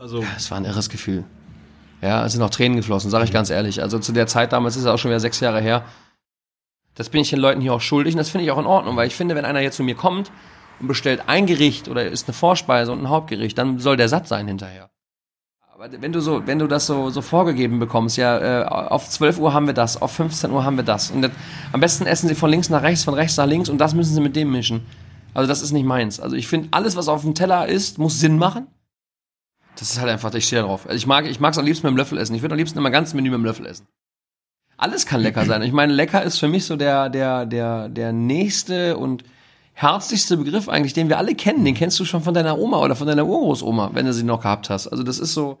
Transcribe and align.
Also 0.00 0.24
Es 0.34 0.50
war 0.50 0.56
ein 0.56 0.64
irres 0.64 0.88
Gefühl. 0.88 1.24
Ja, 2.00 2.24
es 2.24 2.32
sind 2.32 2.40
auch 2.40 2.48
Tränen 2.48 2.76
geflossen, 2.76 3.10
sage 3.10 3.24
ich 3.24 3.32
ganz 3.32 3.50
ehrlich. 3.50 3.82
Also 3.82 3.98
zu 3.98 4.12
der 4.12 4.26
Zeit 4.26 4.52
damals 4.52 4.76
ist 4.76 4.82
es 4.84 4.88
auch 4.88 4.96
schon 4.96 5.10
wieder 5.10 5.20
sechs 5.20 5.40
Jahre 5.40 5.60
her. 5.60 5.84
Das 6.94 7.10
bin 7.10 7.20
ich 7.20 7.28
den 7.28 7.38
Leuten 7.38 7.60
hier 7.60 7.74
auch 7.74 7.82
schuldig 7.82 8.14
und 8.14 8.18
das 8.18 8.30
finde 8.30 8.46
ich 8.46 8.50
auch 8.50 8.58
in 8.58 8.64
Ordnung, 8.64 8.96
weil 8.96 9.06
ich 9.06 9.14
finde, 9.14 9.34
wenn 9.34 9.44
einer 9.44 9.60
jetzt 9.60 9.76
zu 9.76 9.82
mir 9.82 9.94
kommt 9.94 10.32
und 10.80 10.88
bestellt 10.88 11.24
ein 11.26 11.44
Gericht 11.44 11.88
oder 11.88 12.06
ist 12.06 12.26
eine 12.26 12.34
Vorspeise 12.34 12.90
und 12.92 13.00
ein 13.02 13.10
Hauptgericht, 13.10 13.58
dann 13.58 13.78
soll 13.78 13.98
der 13.98 14.08
satt 14.08 14.26
sein 14.26 14.48
hinterher. 14.48 14.88
Aber 15.74 15.90
wenn 15.92 16.12
du 16.12 16.20
so, 16.20 16.46
wenn 16.46 16.58
du 16.58 16.66
das 16.66 16.86
so, 16.86 17.10
so 17.10 17.20
vorgegeben 17.20 17.78
bekommst, 17.78 18.16
ja, 18.16 18.62
äh, 18.62 18.64
auf 18.64 19.08
12 19.08 19.38
Uhr 19.38 19.52
haben 19.52 19.66
wir 19.66 19.74
das, 19.74 20.00
auf 20.00 20.12
15 20.12 20.50
Uhr 20.50 20.64
haben 20.64 20.76
wir 20.76 20.84
das. 20.84 21.10
Und 21.10 21.22
das, 21.22 21.32
am 21.72 21.80
besten 21.80 22.06
essen 22.06 22.28
sie 22.28 22.34
von 22.34 22.50
links 22.50 22.70
nach 22.70 22.82
rechts, 22.82 23.04
von 23.04 23.14
rechts 23.14 23.36
nach 23.36 23.46
links 23.46 23.68
und 23.68 23.76
das 23.76 23.92
müssen 23.94 24.14
sie 24.14 24.20
mit 24.22 24.34
dem 24.34 24.50
mischen. 24.50 24.86
Also 25.34 25.46
das 25.46 25.60
ist 25.60 25.72
nicht 25.72 25.84
meins. 25.84 26.20
Also 26.20 26.36
ich 26.36 26.48
finde, 26.48 26.68
alles, 26.70 26.96
was 26.96 27.08
auf 27.08 27.20
dem 27.20 27.34
Teller 27.34 27.68
ist, 27.68 27.98
muss 27.98 28.18
Sinn 28.18 28.38
machen. 28.38 28.66
Das 29.80 29.90
ist 29.90 29.98
halt 29.98 30.10
einfach, 30.10 30.32
ich 30.34 30.46
stehe 30.46 30.60
drauf. 30.60 30.86
Also 30.86 30.96
ich 30.96 31.06
mag, 31.06 31.24
ich 31.24 31.40
mag 31.40 31.52
es 31.52 31.58
am 31.58 31.64
liebsten 31.64 31.86
mit 31.86 31.94
dem 31.94 31.96
Löffel 31.96 32.18
essen. 32.18 32.34
Ich 32.34 32.42
würde 32.42 32.52
am 32.52 32.58
liebsten 32.58 32.78
immer 32.78 32.90
ganz 32.90 33.14
Menü 33.14 33.30
mit 33.30 33.38
dem 33.38 33.46
Löffel 33.46 33.64
essen. 33.64 33.88
Alles 34.76 35.06
kann 35.06 35.22
lecker 35.22 35.46
sein. 35.46 35.62
Ich 35.62 35.72
meine, 35.72 35.94
lecker 35.94 36.22
ist 36.22 36.38
für 36.38 36.48
mich 36.48 36.66
so 36.66 36.76
der, 36.76 37.08
der, 37.08 37.46
der, 37.46 37.88
der 37.88 38.12
nächste 38.12 38.98
und 38.98 39.24
herzlichste 39.72 40.36
Begriff 40.36 40.68
eigentlich, 40.68 40.92
den 40.92 41.08
wir 41.08 41.16
alle 41.16 41.34
kennen. 41.34 41.64
Den 41.64 41.74
kennst 41.74 41.98
du 41.98 42.04
schon 42.04 42.22
von 42.22 42.34
deiner 42.34 42.58
Oma 42.58 42.78
oder 42.80 42.94
von 42.94 43.06
deiner 43.06 43.24
Urgroßoma, 43.24 43.92
wenn 43.94 44.04
du 44.04 44.12
sie 44.12 44.22
noch 44.22 44.42
gehabt 44.42 44.68
hast. 44.68 44.86
Also 44.86 45.02
das 45.02 45.18
ist 45.18 45.32
so. 45.32 45.58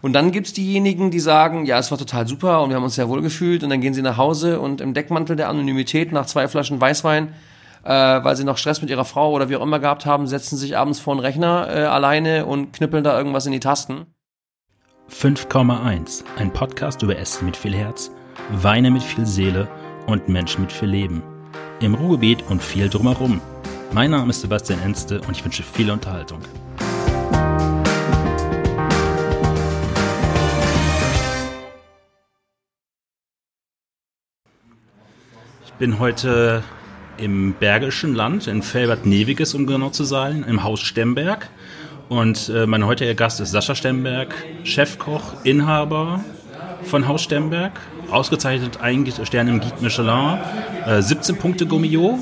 Und 0.00 0.12
dann 0.12 0.30
gibt's 0.30 0.52
diejenigen, 0.52 1.10
die 1.10 1.18
sagen, 1.18 1.66
ja, 1.66 1.80
es 1.80 1.90
war 1.90 1.98
total 1.98 2.28
super 2.28 2.62
und 2.62 2.68
wir 2.68 2.76
haben 2.76 2.84
uns 2.84 2.94
sehr 2.94 3.08
wohl 3.08 3.20
gefühlt 3.20 3.64
und 3.64 3.70
dann 3.70 3.80
gehen 3.80 3.94
sie 3.94 4.02
nach 4.02 4.16
Hause 4.16 4.60
und 4.60 4.80
im 4.80 4.94
Deckmantel 4.94 5.34
der 5.34 5.48
Anonymität 5.48 6.12
nach 6.12 6.26
zwei 6.26 6.46
Flaschen 6.46 6.80
Weißwein, 6.80 7.34
äh, 7.86 8.24
weil 8.24 8.34
sie 8.34 8.44
noch 8.44 8.58
Stress 8.58 8.80
mit 8.80 8.90
ihrer 8.90 9.04
Frau 9.04 9.30
oder 9.30 9.48
wie 9.48 9.56
auch 9.56 9.62
immer 9.62 9.78
gehabt 9.78 10.06
haben, 10.06 10.26
setzen 10.26 10.56
sich 10.56 10.76
abends 10.76 10.98
vor 10.98 11.14
den 11.14 11.20
Rechner 11.20 11.68
äh, 11.68 11.84
alleine 11.84 12.44
und 12.44 12.72
knüppeln 12.72 13.04
da 13.04 13.16
irgendwas 13.16 13.46
in 13.46 13.52
die 13.52 13.60
Tasten. 13.60 14.06
5,1. 15.08 16.24
Ein 16.36 16.52
Podcast 16.52 17.02
über 17.02 17.16
Essen 17.16 17.46
mit 17.46 17.56
viel 17.56 17.74
Herz, 17.74 18.10
Weine 18.50 18.90
mit 18.90 19.04
viel 19.04 19.24
Seele 19.24 19.68
und 20.08 20.28
Menschen 20.28 20.62
mit 20.62 20.72
viel 20.72 20.88
Leben. 20.88 21.22
Im 21.80 21.94
Ruhrgebiet 21.94 22.42
und 22.48 22.60
viel 22.60 22.88
drumherum. 22.88 23.40
Mein 23.92 24.10
Name 24.10 24.30
ist 24.30 24.40
Sebastian 24.40 24.80
Enste 24.82 25.20
und 25.20 25.36
ich 25.36 25.44
wünsche 25.44 25.62
viel 25.62 25.88
Unterhaltung. 25.90 26.40
Ich 35.64 35.72
bin 35.78 36.00
heute 36.00 36.64
im 37.18 37.54
Bergischen 37.54 38.14
Land, 38.14 38.46
in 38.46 38.62
Felbert-Neviges, 38.62 39.54
um 39.54 39.66
genau 39.66 39.90
zu 39.90 40.04
sein, 40.04 40.44
im 40.48 40.62
Haus 40.62 40.80
Stemberg. 40.80 41.48
Und 42.08 42.48
äh, 42.48 42.66
mein 42.66 42.86
heutiger 42.86 43.14
Gast 43.14 43.40
ist 43.40 43.50
Sascha 43.50 43.74
Stemberg, 43.74 44.34
Chefkoch, 44.64 45.44
Inhaber 45.44 46.24
von 46.84 47.08
Haus 47.08 47.22
Stemberg, 47.22 47.72
ausgezeichnet 48.10 48.80
ein 48.80 49.06
Stern 49.24 49.48
im 49.48 49.60
Guide 49.60 49.80
Michelin, 49.80 50.38
äh, 50.86 51.02
17 51.02 51.36
Punkte 51.36 51.66
Gummio. 51.66 52.20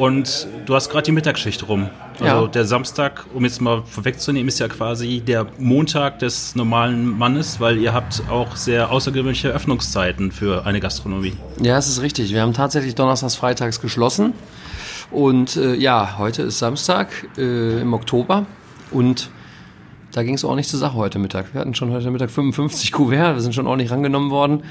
Und 0.00 0.46
du 0.64 0.74
hast 0.74 0.88
gerade 0.88 1.02
die 1.04 1.12
Mittagsschicht 1.12 1.68
rum. 1.68 1.90
Also 2.20 2.24
Ja. 2.24 2.46
der 2.46 2.64
Samstag, 2.64 3.26
um 3.34 3.44
jetzt 3.44 3.60
mal 3.60 3.82
vorwegzunehmen, 3.84 4.48
ist 4.48 4.58
ja 4.58 4.66
quasi 4.68 5.20
der 5.20 5.46
Montag 5.58 6.20
des 6.20 6.54
normalen 6.56 7.18
Mannes, 7.18 7.60
weil 7.60 7.76
ihr 7.76 7.92
habt 7.92 8.22
auch 8.30 8.56
sehr 8.56 8.90
außergewöhnliche 8.90 9.48
Öffnungszeiten 9.50 10.32
für 10.32 10.64
eine 10.64 10.80
Gastronomie. 10.80 11.34
Ja, 11.60 11.76
es 11.76 11.86
ist 11.86 12.00
richtig. 12.00 12.32
Wir 12.32 12.40
haben 12.40 12.54
tatsächlich 12.54 12.94
donnerstags, 12.94 13.34
freitags 13.34 13.82
geschlossen. 13.82 14.32
Und 15.10 15.56
äh, 15.56 15.74
ja, 15.74 16.16
heute 16.16 16.44
ist 16.44 16.58
Samstag 16.60 17.08
äh, 17.36 17.82
im 17.82 17.92
Oktober. 17.92 18.46
Und 18.90 19.28
da 20.12 20.22
ging 20.22 20.34
es 20.34 20.44
auch 20.44 20.56
nicht 20.56 20.68
zur 20.68 20.78
Sache 20.78 20.94
heute 20.94 21.18
Mittag. 21.18 21.54
Wir 21.54 21.60
hatten 21.60 21.74
schon 21.74 21.92
heute 21.92 22.10
Mittag 22.10 22.30
55 22.30 22.92
Kuvert, 22.92 23.34
wir 23.36 23.40
sind 23.40 23.54
schon 23.54 23.66
ordentlich 23.66 23.90
rangenommen 23.90 24.30
worden. 24.30 24.62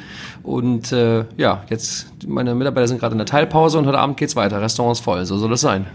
Und 0.43 0.91
äh, 0.91 1.25
ja, 1.37 1.63
jetzt, 1.69 2.07
meine 2.27 2.55
Mitarbeiter 2.55 2.87
sind 2.87 2.99
gerade 2.99 3.13
in 3.13 3.17
der 3.19 3.27
Teilpause 3.27 3.77
und 3.77 3.85
heute 3.85 3.99
Abend 3.99 4.17
geht's 4.17 4.35
weiter. 4.35 4.61
Restaurant 4.61 4.97
ist 4.97 5.03
voll, 5.03 5.25
so 5.25 5.37
soll 5.37 5.53
es 5.53 5.61
sein. 5.61 5.85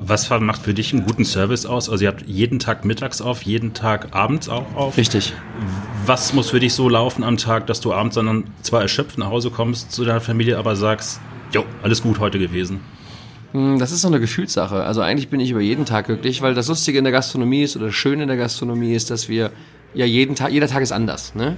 Was 0.00 0.30
macht 0.30 0.62
für 0.62 0.74
dich 0.74 0.92
einen 0.92 1.04
guten 1.04 1.24
Service 1.24 1.66
aus? 1.66 1.90
Also 1.90 2.04
ihr 2.04 2.08
habt 2.08 2.26
jeden 2.26 2.58
Tag 2.58 2.84
mittags 2.84 3.20
auf, 3.20 3.42
jeden 3.42 3.74
Tag 3.74 4.08
abends 4.12 4.48
auch 4.48 4.74
auf. 4.74 4.96
Richtig. 4.96 5.34
Was 6.06 6.32
muss 6.32 6.50
für 6.50 6.58
dich 6.60 6.72
so 6.72 6.88
laufen 6.88 7.22
am 7.22 7.36
Tag, 7.36 7.66
dass 7.66 7.80
du 7.80 7.92
abends 7.92 8.16
dann 8.16 8.44
zwar 8.62 8.80
erschöpft 8.80 9.18
nach 9.18 9.28
Hause 9.28 9.50
kommst 9.50 9.92
zu 9.92 10.04
deiner 10.04 10.20
Familie, 10.20 10.58
aber 10.58 10.74
sagst, 10.74 11.20
jo, 11.52 11.64
alles 11.82 12.02
gut 12.02 12.18
heute 12.18 12.38
gewesen? 12.38 12.80
Hm, 13.52 13.78
Das 13.78 13.92
ist 13.92 14.02
so 14.02 14.08
eine 14.08 14.20
Gefühlssache. 14.20 14.82
Also 14.84 15.00
eigentlich 15.00 15.28
bin 15.28 15.40
ich 15.40 15.50
über 15.50 15.60
jeden 15.60 15.84
Tag 15.84 16.06
glücklich, 16.06 16.42
weil 16.42 16.54
das 16.54 16.68
Lustige 16.68 16.98
in 16.98 17.04
der 17.04 17.12
Gastronomie 17.12 17.62
ist 17.62 17.76
oder 17.76 17.86
das 17.86 17.94
Schöne 17.94 18.22
in 18.22 18.28
der 18.28 18.36
Gastronomie 18.36 18.94
ist, 18.94 19.10
dass 19.10 19.28
wir 19.28 19.50
ja 19.94 20.06
jeden 20.06 20.34
Tag, 20.36 20.52
jeder 20.52 20.68
Tag 20.68 20.82
ist 20.82 20.92
anders. 20.92 21.34
Ne? 21.34 21.56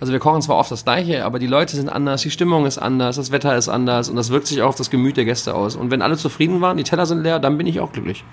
Also 0.00 0.12
wir 0.12 0.20
kochen 0.20 0.42
zwar 0.42 0.56
oft 0.56 0.70
das 0.70 0.84
Gleiche, 0.84 1.24
aber 1.24 1.38
die 1.38 1.48
Leute 1.48 1.74
sind 1.74 1.88
anders, 1.88 2.22
die 2.22 2.30
Stimmung 2.30 2.66
ist 2.66 2.78
anders, 2.78 3.16
das 3.16 3.32
Wetter 3.32 3.56
ist 3.56 3.68
anders 3.68 4.08
und 4.08 4.16
das 4.16 4.30
wirkt 4.30 4.46
sich 4.46 4.62
auch 4.62 4.68
auf 4.68 4.74
das 4.76 4.90
Gemüt 4.90 5.16
der 5.16 5.24
Gäste 5.24 5.54
aus. 5.54 5.74
Und 5.74 5.90
wenn 5.90 6.02
alle 6.02 6.16
zufrieden 6.16 6.60
waren, 6.60 6.76
die 6.76 6.84
Teller 6.84 7.04
sind 7.04 7.22
leer, 7.22 7.40
dann 7.40 7.58
bin 7.58 7.66
ich 7.66 7.80
auch 7.80 7.92
glücklich. 7.92 8.24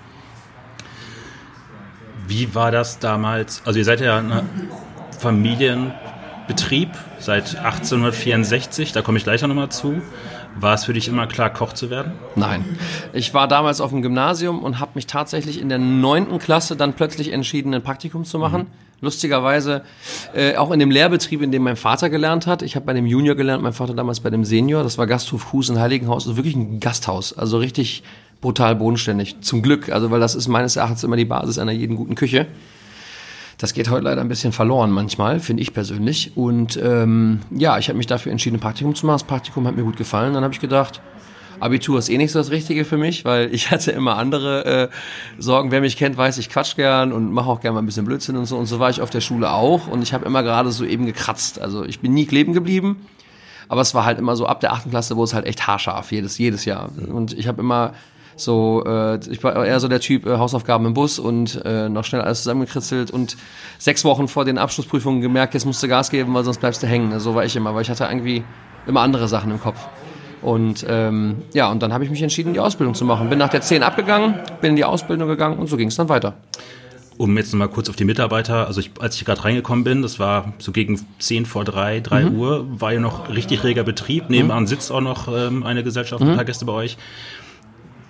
Wie 2.28 2.54
war 2.54 2.70
das 2.70 2.98
damals? 2.98 3.62
Also 3.64 3.78
ihr 3.78 3.84
seid 3.84 4.00
ja 4.00 4.18
ein 4.18 4.42
Familienbetrieb 5.18 6.90
seit 7.18 7.56
1864, 7.56 8.92
da 8.92 9.02
komme 9.02 9.18
ich 9.18 9.24
gleich 9.24 9.42
noch 9.42 9.52
mal 9.54 9.68
zu. 9.70 10.00
War 10.58 10.74
es 10.74 10.84
für 10.84 10.94
dich 10.94 11.08
immer 11.08 11.26
klar, 11.26 11.50
Koch 11.50 11.74
zu 11.74 11.90
werden? 11.90 12.12
Nein. 12.34 12.64
Ich 13.12 13.34
war 13.34 13.46
damals 13.46 13.80
auf 13.80 13.90
dem 13.90 14.00
Gymnasium 14.00 14.62
und 14.62 14.80
habe 14.80 14.92
mich 14.94 15.06
tatsächlich 15.06 15.60
in 15.60 15.68
der 15.68 15.78
neunten 15.78 16.38
Klasse 16.38 16.76
dann 16.76 16.94
plötzlich 16.94 17.32
entschieden, 17.32 17.74
ein 17.74 17.82
Praktikum 17.82 18.24
zu 18.24 18.38
machen. 18.38 18.66
Lustigerweise 19.02 19.82
äh, 20.34 20.56
auch 20.56 20.70
in 20.70 20.78
dem 20.78 20.90
Lehrbetrieb, 20.90 21.42
in 21.42 21.52
dem 21.52 21.62
mein 21.62 21.76
Vater 21.76 22.08
gelernt 22.08 22.46
hat. 22.46 22.62
Ich 22.62 22.76
habe 22.76 22.86
bei 22.86 22.94
dem 22.94 23.04
Junior 23.04 23.36
gelernt, 23.36 23.62
mein 23.62 23.74
Vater 23.74 23.92
damals 23.92 24.20
bei 24.20 24.30
dem 24.30 24.44
Senior. 24.44 24.82
Das 24.82 24.96
war 24.96 25.06
Gasthof 25.06 25.52
Hus 25.52 25.68
in 25.68 25.78
Heiligenhaus. 25.78 26.26
Also 26.26 26.36
wirklich 26.38 26.56
ein 26.56 26.80
Gasthaus. 26.80 27.36
Also 27.36 27.58
richtig 27.58 28.02
brutal 28.40 28.74
bodenständig. 28.76 29.40
Zum 29.42 29.60
Glück. 29.60 29.90
Also 29.90 30.10
weil 30.10 30.20
das 30.20 30.34
ist 30.34 30.48
meines 30.48 30.76
Erachtens 30.76 31.04
immer 31.04 31.16
die 31.16 31.26
Basis 31.26 31.58
einer 31.58 31.72
jeden 31.72 31.96
guten 31.96 32.14
Küche. 32.14 32.46
Das 33.58 33.72
geht 33.72 33.88
heute 33.88 34.04
leider 34.04 34.20
ein 34.20 34.28
bisschen 34.28 34.52
verloren 34.52 34.90
manchmal, 34.90 35.40
finde 35.40 35.62
ich 35.62 35.72
persönlich. 35.72 36.36
Und 36.36 36.78
ähm, 36.82 37.40
ja, 37.50 37.78
ich 37.78 37.88
habe 37.88 37.96
mich 37.96 38.06
dafür 38.06 38.32
entschieden, 38.32 38.56
ein 38.56 38.60
Praktikum 38.60 38.94
zu 38.94 39.06
machen. 39.06 39.14
Das 39.14 39.24
Praktikum 39.24 39.66
hat 39.66 39.76
mir 39.76 39.82
gut 39.82 39.96
gefallen. 39.96 40.34
Dann 40.34 40.44
habe 40.44 40.52
ich 40.52 40.60
gedacht, 40.60 41.00
Abitur 41.58 41.98
ist 41.98 42.10
eh 42.10 42.18
nicht 42.18 42.32
so 42.32 42.38
das 42.38 42.50
Richtige 42.50 42.84
für 42.84 42.98
mich, 42.98 43.24
weil 43.24 43.52
ich 43.54 43.70
hatte 43.70 43.92
immer 43.92 44.16
andere 44.16 44.64
äh, 44.64 44.88
Sorgen. 45.38 45.70
Wer 45.70 45.80
mich 45.80 45.96
kennt, 45.96 46.18
weiß, 46.18 46.36
ich 46.36 46.50
quatsch 46.50 46.76
gern 46.76 47.12
und 47.12 47.32
mache 47.32 47.48
auch 47.48 47.60
gern 47.60 47.72
mal 47.72 47.80
ein 47.80 47.86
bisschen 47.86 48.04
Blödsinn 48.04 48.36
und 48.36 48.44
so. 48.44 48.58
Und 48.58 48.66
so 48.66 48.78
war 48.78 48.90
ich 48.90 49.00
auf 49.00 49.10
der 49.10 49.22
Schule 49.22 49.50
auch. 49.50 49.86
Und 49.86 50.02
ich 50.02 50.12
habe 50.12 50.26
immer 50.26 50.42
gerade 50.42 50.70
so 50.70 50.84
eben 50.84 51.06
gekratzt. 51.06 51.58
Also 51.58 51.84
ich 51.84 52.00
bin 52.00 52.12
nie 52.12 52.26
kleben 52.26 52.52
geblieben. 52.52 53.06
Aber 53.68 53.80
es 53.80 53.94
war 53.94 54.04
halt 54.04 54.18
immer 54.18 54.36
so 54.36 54.46
ab 54.46 54.60
der 54.60 54.72
achten 54.72 54.90
Klasse, 54.90 55.16
wo 55.16 55.24
es 55.24 55.34
halt 55.34 55.46
echt 55.46 55.66
haarscharf, 55.66 56.12
jedes, 56.12 56.38
jedes 56.38 56.66
Jahr. 56.66 56.90
Und 57.08 57.32
ich 57.32 57.48
habe 57.48 57.60
immer 57.60 57.94
so, 58.36 58.84
äh, 58.86 59.18
ich 59.30 59.42
war 59.42 59.64
eher 59.64 59.80
so 59.80 59.88
der 59.88 60.00
Typ 60.00 60.26
äh, 60.26 60.36
Hausaufgaben 60.36 60.84
im 60.86 60.94
Bus 60.94 61.18
und 61.18 61.62
äh, 61.64 61.88
noch 61.88 62.04
schnell 62.04 62.20
alles 62.20 62.42
zusammengekritzelt 62.42 63.10
und 63.10 63.36
sechs 63.78 64.04
Wochen 64.04 64.28
vor 64.28 64.44
den 64.44 64.58
Abschlussprüfungen 64.58 65.22
gemerkt, 65.22 65.54
jetzt 65.54 65.64
musst 65.64 65.82
du 65.82 65.88
Gas 65.88 66.10
geben, 66.10 66.34
weil 66.34 66.44
sonst 66.44 66.58
bleibst 66.58 66.82
du 66.82 66.86
hängen. 66.86 67.18
So 67.18 67.34
war 67.34 67.44
ich 67.44 67.56
immer, 67.56 67.74
weil 67.74 67.82
ich 67.82 67.90
hatte 67.90 68.04
irgendwie 68.04 68.44
immer 68.86 69.00
andere 69.00 69.26
Sachen 69.26 69.50
im 69.50 69.60
Kopf. 69.60 69.78
Und 70.42 70.84
ähm, 70.88 71.36
ja, 71.54 71.70
und 71.70 71.82
dann 71.82 71.92
habe 71.92 72.04
ich 72.04 72.10
mich 72.10 72.22
entschieden, 72.22 72.52
die 72.52 72.60
Ausbildung 72.60 72.94
zu 72.94 73.04
machen. 73.04 73.30
Bin 73.30 73.38
nach 73.38 73.48
der 73.48 73.62
10 73.62 73.82
abgegangen, 73.82 74.34
bin 74.60 74.70
in 74.70 74.76
die 74.76 74.84
Ausbildung 74.84 75.28
gegangen 75.28 75.58
und 75.58 75.68
so 75.68 75.76
ging 75.76 75.88
es 75.88 75.96
dann 75.96 76.08
weiter. 76.08 76.34
Um 77.16 77.36
jetzt 77.38 77.54
nochmal 77.54 77.68
kurz 77.68 77.88
auf 77.88 77.96
die 77.96 78.04
Mitarbeiter, 78.04 78.66
also 78.66 78.80
ich, 78.80 78.90
als 79.00 79.16
ich 79.16 79.24
gerade 79.24 79.42
reingekommen 79.42 79.84
bin, 79.84 80.02
das 80.02 80.18
war 80.18 80.52
so 80.58 80.70
gegen 80.70 81.00
10 81.18 81.46
vor 81.46 81.64
3, 81.64 82.00
3 82.00 82.26
Uhr, 82.26 82.66
war 82.68 82.92
ja 82.92 83.00
noch 83.00 83.30
richtig 83.30 83.64
reger 83.64 83.84
Betrieb. 83.84 84.28
Nebenan 84.28 84.66
sitzt 84.66 84.92
auch 84.92 85.00
noch 85.00 85.26
ähm, 85.26 85.62
eine 85.62 85.82
Gesellschaft, 85.82 86.22
ein 86.22 86.34
paar 86.34 86.44
Gäste 86.44 86.66
bei 86.66 86.74
euch. 86.74 86.98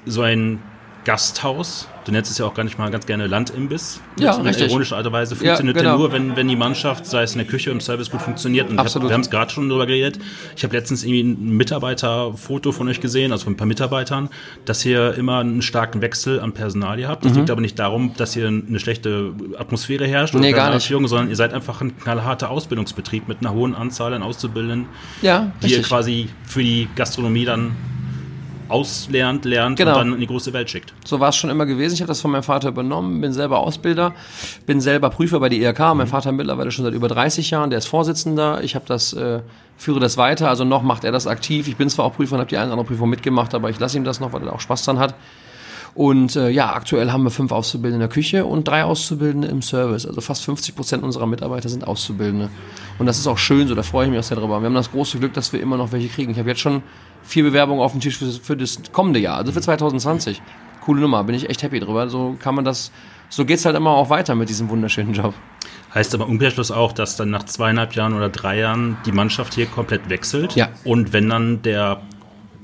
So 0.07 0.23
ein 0.23 0.61
Gasthaus, 1.07 1.87
du 2.05 2.11
nennst 2.11 2.33
es 2.33 2.39
ja 2.39 2.47
auch 2.47 2.55
gar 2.55 2.65
nicht 2.65 2.79
mal 2.81 2.91
ganz 2.91 3.07
gerne 3.07 3.29
Landimbiss. 3.29 4.01
Ja, 4.19 4.35
in 4.35 4.43
richtig. 4.45 4.71
ironischer 4.71 4.97
Art 4.97 5.07
und 5.07 5.13
Weise 5.13 5.37
funktioniert 5.37 5.77
Ja, 5.77 5.83
genau. 5.83 5.99
nur, 5.99 6.11
wenn, 6.11 6.35
wenn 6.35 6.49
die 6.49 6.57
Mannschaft, 6.57 7.07
sei 7.07 7.23
es 7.23 7.31
in 7.31 7.39
der 7.39 7.47
Küche 7.47 7.71
im 7.71 7.81
Service, 7.81 8.11
gut 8.11 8.23
funktioniert. 8.23 8.67
Und 8.69 8.75
ich 8.75 8.79
hab, 8.81 8.87
Absolut. 8.87 9.09
wir 9.11 9.15
haben 9.15 9.21
es 9.21 9.31
gerade 9.31 9.53
schon 9.53 9.69
drüber 9.69 9.87
geredet. 9.87 10.19
Ich 10.57 10.65
habe 10.65 10.75
letztens 10.77 11.05
irgendwie 11.05 11.23
ein 11.23 11.57
Mitarbeiterfoto 11.57 12.73
von 12.73 12.89
euch 12.89 13.01
gesehen, 13.01 13.31
also 13.31 13.45
von 13.45 13.53
ein 13.53 13.57
paar 13.57 13.69
Mitarbeitern, 13.69 14.31
dass 14.65 14.85
ihr 14.85 15.15
immer 15.15 15.39
einen 15.39 15.63
starken 15.63 16.01
Wechsel 16.01 16.41
an 16.41 16.55
Personal 16.55 17.07
habt. 17.07 17.23
Mhm. 17.23 17.29
Das 17.29 17.37
liegt 17.37 17.51
aber 17.53 17.61
nicht 17.61 17.79
darum, 17.79 18.15
dass 18.17 18.35
hier 18.35 18.49
eine 18.49 18.81
schlechte 18.81 19.33
Atmosphäre 19.57 20.09
herrscht 20.09 20.35
Nee, 20.35 20.51
gar 20.51 20.75
nicht. 20.75 20.89
Sondern 20.89 21.29
ihr 21.31 21.37
seid 21.37 21.55
einfach 21.55 21.81
ein 21.83 21.97
knallharter 21.97 22.51
Ausbildungsbetrieb 22.51 23.29
mit 23.29 23.39
einer 23.43 23.53
hohen 23.53 23.77
Anzahl 23.77 24.13
an 24.13 24.25
Auszubildenden, 24.25 24.87
Ja, 25.23 25.53
die 25.63 25.71
ihr 25.73 25.83
quasi 25.83 26.31
für 26.45 26.65
die 26.65 26.89
Gastronomie 26.97 27.45
dann 27.45 27.77
auslernt, 28.69 29.45
lernt 29.45 29.77
Genau. 29.79 29.93
und 29.93 29.99
dann 29.99 30.13
in 30.15 30.21
die 30.21 30.27
große 30.27 30.53
Welt 30.53 30.71
schickt. 30.71 30.93
So 31.05 31.21
war 31.21 31.29
es 31.31 31.37
schon 31.37 31.51
immer 31.51 31.67
gewesen. 31.67 31.95
Ich 31.95 32.01
habe 32.01 32.09
das 32.09 32.21
von 32.21 32.31
meinem 32.31 32.43
Vater 32.43 32.69
übernommen, 32.69 33.21
bin 33.21 33.33
selber 33.33 33.59
Ausbilder, 33.61 34.15
bin 34.67 34.81
selber 34.81 35.11
Prüfer 35.11 35.41
bei 35.41 35.49
der 35.49 35.59
IRK. 35.59 35.95
Mein 35.95 36.07
Vater 36.07 36.33
mittlerweile 36.33 36.71
schon 36.71 36.85
seit 36.85 36.95
über 36.95 37.09
30 37.09 37.51
Jahren, 37.51 37.71
der 37.71 37.79
ist 37.79 37.87
Vorsitzender. 37.87 38.63
Ich 38.63 38.75
habe 38.75 38.85
das, 38.87 39.13
äh, 39.13 39.41
führe 39.77 40.01
das 40.01 40.17
weiter. 40.17 40.49
Also 40.49 40.65
noch 40.65 40.83
macht 40.83 41.05
er 41.05 41.13
das 41.13 41.27
aktiv. 41.27 41.69
Ich 41.69 41.77
bin 41.77 41.89
zwar 41.91 42.05
auch 42.07 42.15
Prüfer 42.15 42.35
und 42.35 42.41
habe 42.41 42.49
die 42.49 42.57
eine 42.57 42.67
oder 42.67 42.73
andere 42.75 42.89
Prüfung 42.89 43.09
mitgemacht, 43.11 43.55
aber 43.55 43.71
ich 43.71 43.79
lasse 43.79 43.97
ihm 43.97 44.05
das 44.05 44.21
noch, 44.21 44.33
weil 44.33 44.43
er 44.47 44.53
auch 44.55 44.61
Spaß 44.61 44.85
dran 44.85 44.99
hat. 44.99 45.15
Und 45.95 46.37
äh, 46.37 46.51
ja, 46.51 46.75
aktuell 46.75 47.11
haben 47.11 47.23
wir 47.25 47.31
fünf 47.31 47.53
Auszubildende 47.53 48.05
in 48.05 48.09
der 48.11 48.15
Küche 48.15 48.45
und 48.45 48.69
drei 48.69 48.85
Auszubildende 48.85 49.49
im 49.49 49.63
Service. 49.63 50.05
Also 50.05 50.21
fast 50.21 50.45
50 50.45 50.77
Prozent 50.77 51.03
unserer 51.03 51.27
Mitarbeiter 51.27 51.71
sind 51.71 51.87
Auszubildende. 51.87 52.51
Und 52.99 53.07
das 53.07 53.17
ist 53.19 53.27
auch 53.27 53.39
schön 53.39 53.67
so, 53.67 53.75
da 53.75 53.83
freue 53.83 54.05
ich 54.05 54.11
mich 54.11 54.21
auch 54.21 54.25
sehr 54.25 54.37
drüber. 54.37 54.61
Wir 54.61 54.67
haben 54.67 54.75
das 54.75 54.91
große 54.91 55.19
Glück, 55.19 55.33
dass 55.33 55.55
wir 55.55 55.61
immer 55.63 55.79
noch 55.79 55.93
welche 55.93 56.09
kriegen. 56.09 56.33
Ich 56.33 56.39
habe 56.39 56.51
jetzt 56.51 56.61
schon 56.61 56.83
vier 57.27 57.45
Bewerbungen 57.45 57.83
auf 57.83 57.93
dem 57.93 58.01
Tisch 58.01 58.19
für, 58.19 58.31
für 58.31 58.57
das 58.57 58.81
kommende 58.93 59.21
Jahr, 59.21 59.39
also 59.39 59.53
für 59.53 59.61
2020. 59.61 60.41
Coole 60.85 61.01
Nummer, 61.01 61.25
bin 61.25 61.35
ich 61.35 61.51
echt 61.51 61.63
happy 61.63 61.81
drüber. 61.81 62.09
So 62.09 62.37
kann 62.39 62.55
man 62.55 62.65
das, 62.65 62.93
so 63.29 63.45
geht's 63.45 63.65
halt 63.65 63.77
immer 63.77 63.91
auch 63.91 64.09
weiter 64.09 64.35
mit 64.35 64.49
diesem 64.49 64.69
wunderschönen 64.69 65.15
Job. 65.15 65.35
Heißt 65.95 66.15
aber 66.15 66.29
Umkehrschluss 66.29 66.71
auch, 66.71 66.93
dass 66.93 67.17
dann 67.17 67.31
nach 67.31 67.45
zweieinhalb 67.45 67.95
Jahren 67.95 68.15
oder 68.15 68.29
drei 68.29 68.59
Jahren 68.59 68.97
die 69.07 69.13
Mannschaft 69.13 69.55
hier 69.55 69.67
komplett 69.67 70.09
wechselt. 70.09 70.55
Ja. 70.55 70.69
Und 70.85 71.13
wenn 71.13 71.29
dann 71.29 71.63
der 71.63 72.03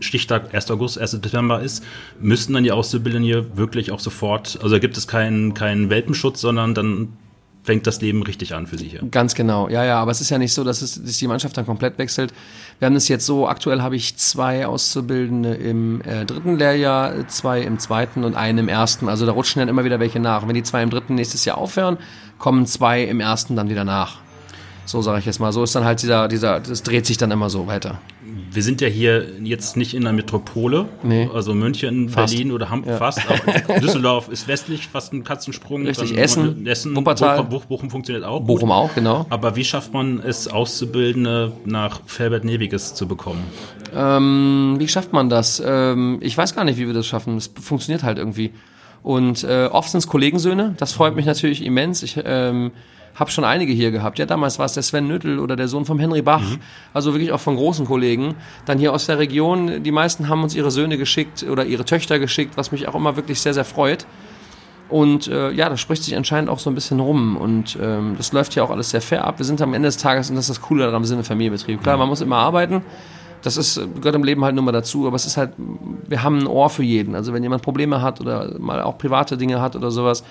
Stichtag 0.01 0.55
1. 0.55 0.71
August, 0.71 0.99
1. 0.99 1.13
September 1.13 1.61
ist, 1.61 1.85
müssten 2.21 2.53
dann 2.55 2.65
die 2.65 2.73
Auszubildenden 2.73 3.25
hier 3.25 3.57
wirklich 3.57 3.91
auch 3.91 4.01
sofort, 4.01 4.59
also 4.63 4.71
da 4.77 4.79
gibt 4.79 4.97
es 4.97 5.09
keinen, 5.09 5.55
keinen 5.55 5.91
Welpenschutz, 5.91 6.41
sondern 6.41 6.75
dann 6.75 7.17
fängt 7.63 7.87
das 7.87 8.01
Leben 8.01 8.23
richtig 8.23 8.55
an 8.55 8.67
für 8.67 8.77
sie 8.77 8.89
hier. 8.89 9.03
Ganz 9.11 9.35
genau, 9.35 9.69
ja, 9.69 9.85
ja, 9.85 10.01
aber 10.01 10.11
es 10.11 10.21
ist 10.21 10.31
ja 10.31 10.39
nicht 10.39 10.53
so, 10.53 10.65
dass, 10.65 10.83
es, 10.83 11.03
dass 11.03 11.19
die 11.19 11.29
Mannschaft 11.29 11.57
dann 11.57 11.65
komplett 11.65 11.97
wechselt. 11.99 12.33
Wir 12.79 12.87
haben 12.87 12.97
es 12.97 13.09
jetzt 13.09 13.25
so, 13.25 13.47
aktuell 13.47 13.83
habe 13.83 13.95
ich 13.95 14.17
zwei 14.17 14.67
Auszubildende 14.67 15.55
im 15.55 16.01
äh, 16.03 16.25
dritten 16.25 16.59
Lehrjahr, 16.59 17.29
zwei 17.29 17.61
im 17.61 17.79
zweiten 17.79 18.25
und 18.25 18.35
einen 18.35 18.59
im 18.59 18.69
ersten. 18.69 19.09
Also 19.09 19.27
da 19.27 19.33
rutschen 19.33 19.61
dann 19.61 19.69
immer 19.69 19.85
wieder 19.85 20.01
welche 20.01 20.19
nach. 20.19 20.47
Wenn 20.47 20.55
die 20.55 20.65
zwei 20.65 20.83
im 20.83 20.91
dritten 20.91 21.15
nächstes 21.15 21.45
Jahr 21.45 21.59
aufhören, 21.59 21.99
kommen 22.39 22.67
zwei 22.67 23.05
im 23.05 23.21
ersten 23.21 23.55
dann 23.55 23.71
wieder 23.71 23.85
nach. 23.85 24.19
So 24.85 25.01
sage 25.01 25.21
ich 25.21 25.27
jetzt 25.27 25.39
mal. 25.39 25.53
So 25.53 25.63
ist 25.63 25.75
dann 25.77 25.85
halt 25.85 26.03
dieser, 26.03 26.27
dieser, 26.27 26.59
das 26.59 26.83
dreht 26.83 27.07
sich 27.07 27.17
dann 27.17 27.31
immer 27.31 27.49
so 27.49 27.69
weiter. 27.69 28.01
Wir 28.53 28.63
sind 28.63 28.81
ja 28.81 28.87
hier 28.87 29.27
jetzt 29.43 29.77
nicht 29.77 29.95
in 29.95 30.03
der 30.05 30.13
Metropole, 30.13 30.87
Nee. 31.03 31.29
also 31.35 31.55
München, 31.55 32.09
Fast. 32.09 32.33
Berlin 32.33 32.53
oder 32.53 32.71
Hamburg, 32.71 32.99
fast. 32.99 33.21
Aber 33.29 33.79
Düsseldorf 33.81 34.29
ist 34.29 34.47
westlich, 34.47 34.87
fast 34.87 35.13
ein 35.13 35.25
Katzensprung. 35.25 35.85
Richtig, 35.87 36.17
Essen, 36.17 36.65
Essen 36.67 36.95
Wuppertal. 36.95 37.43
Bochum, 37.45 37.67
Bochum 37.69 37.91
funktioniert 37.91 38.25
auch. 38.25 38.41
Bochum 38.41 38.69
gut. 38.69 38.77
auch, 38.79 38.95
genau. 38.95 39.27
Aber 39.29 39.57
wie 39.57 39.65
schafft 39.65 39.93
man 39.93 40.21
es, 40.21 40.47
Auszubildende 40.47 41.53
nach 41.65 42.01
Felbert-Neviges 42.07 42.95
zu 42.95 43.09
bekommen? 43.09 43.43
Ähm, 43.95 44.77
wie 44.79 44.87
schafft 44.89 45.13
man 45.13 45.29
das? 45.29 45.61
Ähm, 45.65 46.19
ich 46.21 46.37
weiß 46.39 46.55
gar 46.55 46.65
nicht, 46.65 46.79
wie 46.79 46.87
wir 46.87 46.95
das 46.95 47.07
schaffen. 47.07 47.37
Es 47.37 47.51
funktioniert 47.61 48.03
halt 48.05 48.19
irgendwie. 48.19 48.53
Und 49.03 49.43
äh, 49.43 49.67
oft 49.67 49.91
sind 49.91 49.99
es 49.99 50.07
Kollegensöhne. 50.07 50.75
Das 50.79 50.93
freut 50.93 51.17
mich 51.17 51.27
natürlich 51.27 51.65
immens. 51.65 52.03
Ich 52.05 52.21
ähm, 52.25 52.71
habe 53.15 53.31
schon 53.31 53.45
einige 53.45 53.73
hier 53.73 53.91
gehabt. 53.91 54.19
Ja, 54.19 54.27
damals 54.27 54.59
war 54.59 54.67
es 54.67 54.73
der 54.73 54.83
Sven 54.83 55.07
Nüttel 55.07 55.39
oder 55.39 55.57
der 55.57 55.69
Sohn 55.69 55.85
vom 55.85 55.99
Henry 55.99 56.23
Bach. 56.23 56.43
Also 56.95 57.13
wirklich 57.13 57.33
auch 57.33 57.41
von 57.41 57.57
großen 57.57 57.87
Kollegen. 57.87 58.35
Dann 58.65 58.79
hier 58.79 58.93
aus 58.93 59.07
der 59.07 59.19
Region. 59.19 59.83
Die 59.83 59.93
meisten 59.93 60.29
haben 60.29 60.43
uns 60.43 60.55
ihre 60.55 60.71
Söhne 60.71 60.97
geschickt 60.97 61.45
oder 61.49 61.65
ihre 61.65 61.85
Töchter 61.85 62.19
geschickt, 62.19 62.57
was 62.57 62.73
mich 62.73 62.89
auch 62.89 62.95
immer 62.95 63.17
wirklich 63.17 63.41
sehr, 63.41 63.55
sehr 63.55 63.65
freut. 63.65 64.07
Und 64.89 65.27
äh, 65.27 65.51
ja, 65.53 65.71
das 65.71 65.81
spricht 65.81 66.05
sich 66.05 66.17
anscheinend 66.17 66.51
auch 66.51 66.59
so 66.59 66.71
ein 66.71 66.75
bisschen 66.75 67.01
rum. 67.01 67.37
Und 67.37 67.79
ähm, 67.81 68.15
das 68.19 68.33
läuft 68.33 68.55
ja 68.55 68.63
auch 68.63 68.71
alles 68.71 68.91
sehr 68.91 69.01
fair 69.01 69.25
ab. 69.25 69.39
Wir 69.39 69.47
sind 69.47 69.61
am 69.63 69.73
Ende 69.73 69.89
des 69.89 69.97
Tages, 69.97 70.29
und 70.29 70.37
das 70.37 70.49
ist 70.49 70.59
das 70.59 70.61
Coole 70.61 70.85
daran, 70.85 71.03
wir 71.03 71.07
sind 71.07 71.19
ein 71.19 71.25
Familienbetrieb. 71.25 71.83
Klar, 71.83 71.97
man 71.97 72.09
muss 72.09 72.21
immer 72.21 72.37
arbeiten. 72.37 72.83
Das 73.43 73.57
ist, 73.57 73.81
gehört 73.97 74.15
im 74.15 74.23
Leben 74.23 74.45
halt 74.45 74.55
nur 74.55 74.63
mal 74.63 74.73
dazu, 74.73 75.07
aber 75.07 75.17
es 75.17 75.27
ist 75.27 75.37
halt, 75.37 75.53
wir 75.57 76.23
haben 76.23 76.39
ein 76.39 76.47
Ohr 76.47 76.71
für 76.71 76.85
jeden. 76.85 77.15
Also 77.15 77.33
wenn 77.33 77.43
jemand 77.43 77.63
Probleme 77.63 78.01
hat 78.03 78.21
oder 78.21 78.59
mal 78.59 78.83
auch 78.83 78.99
private 78.99 79.37
Dinge 79.37 79.61
hat 79.61 79.75
oder 79.75 79.91
sowas, 79.91 80.23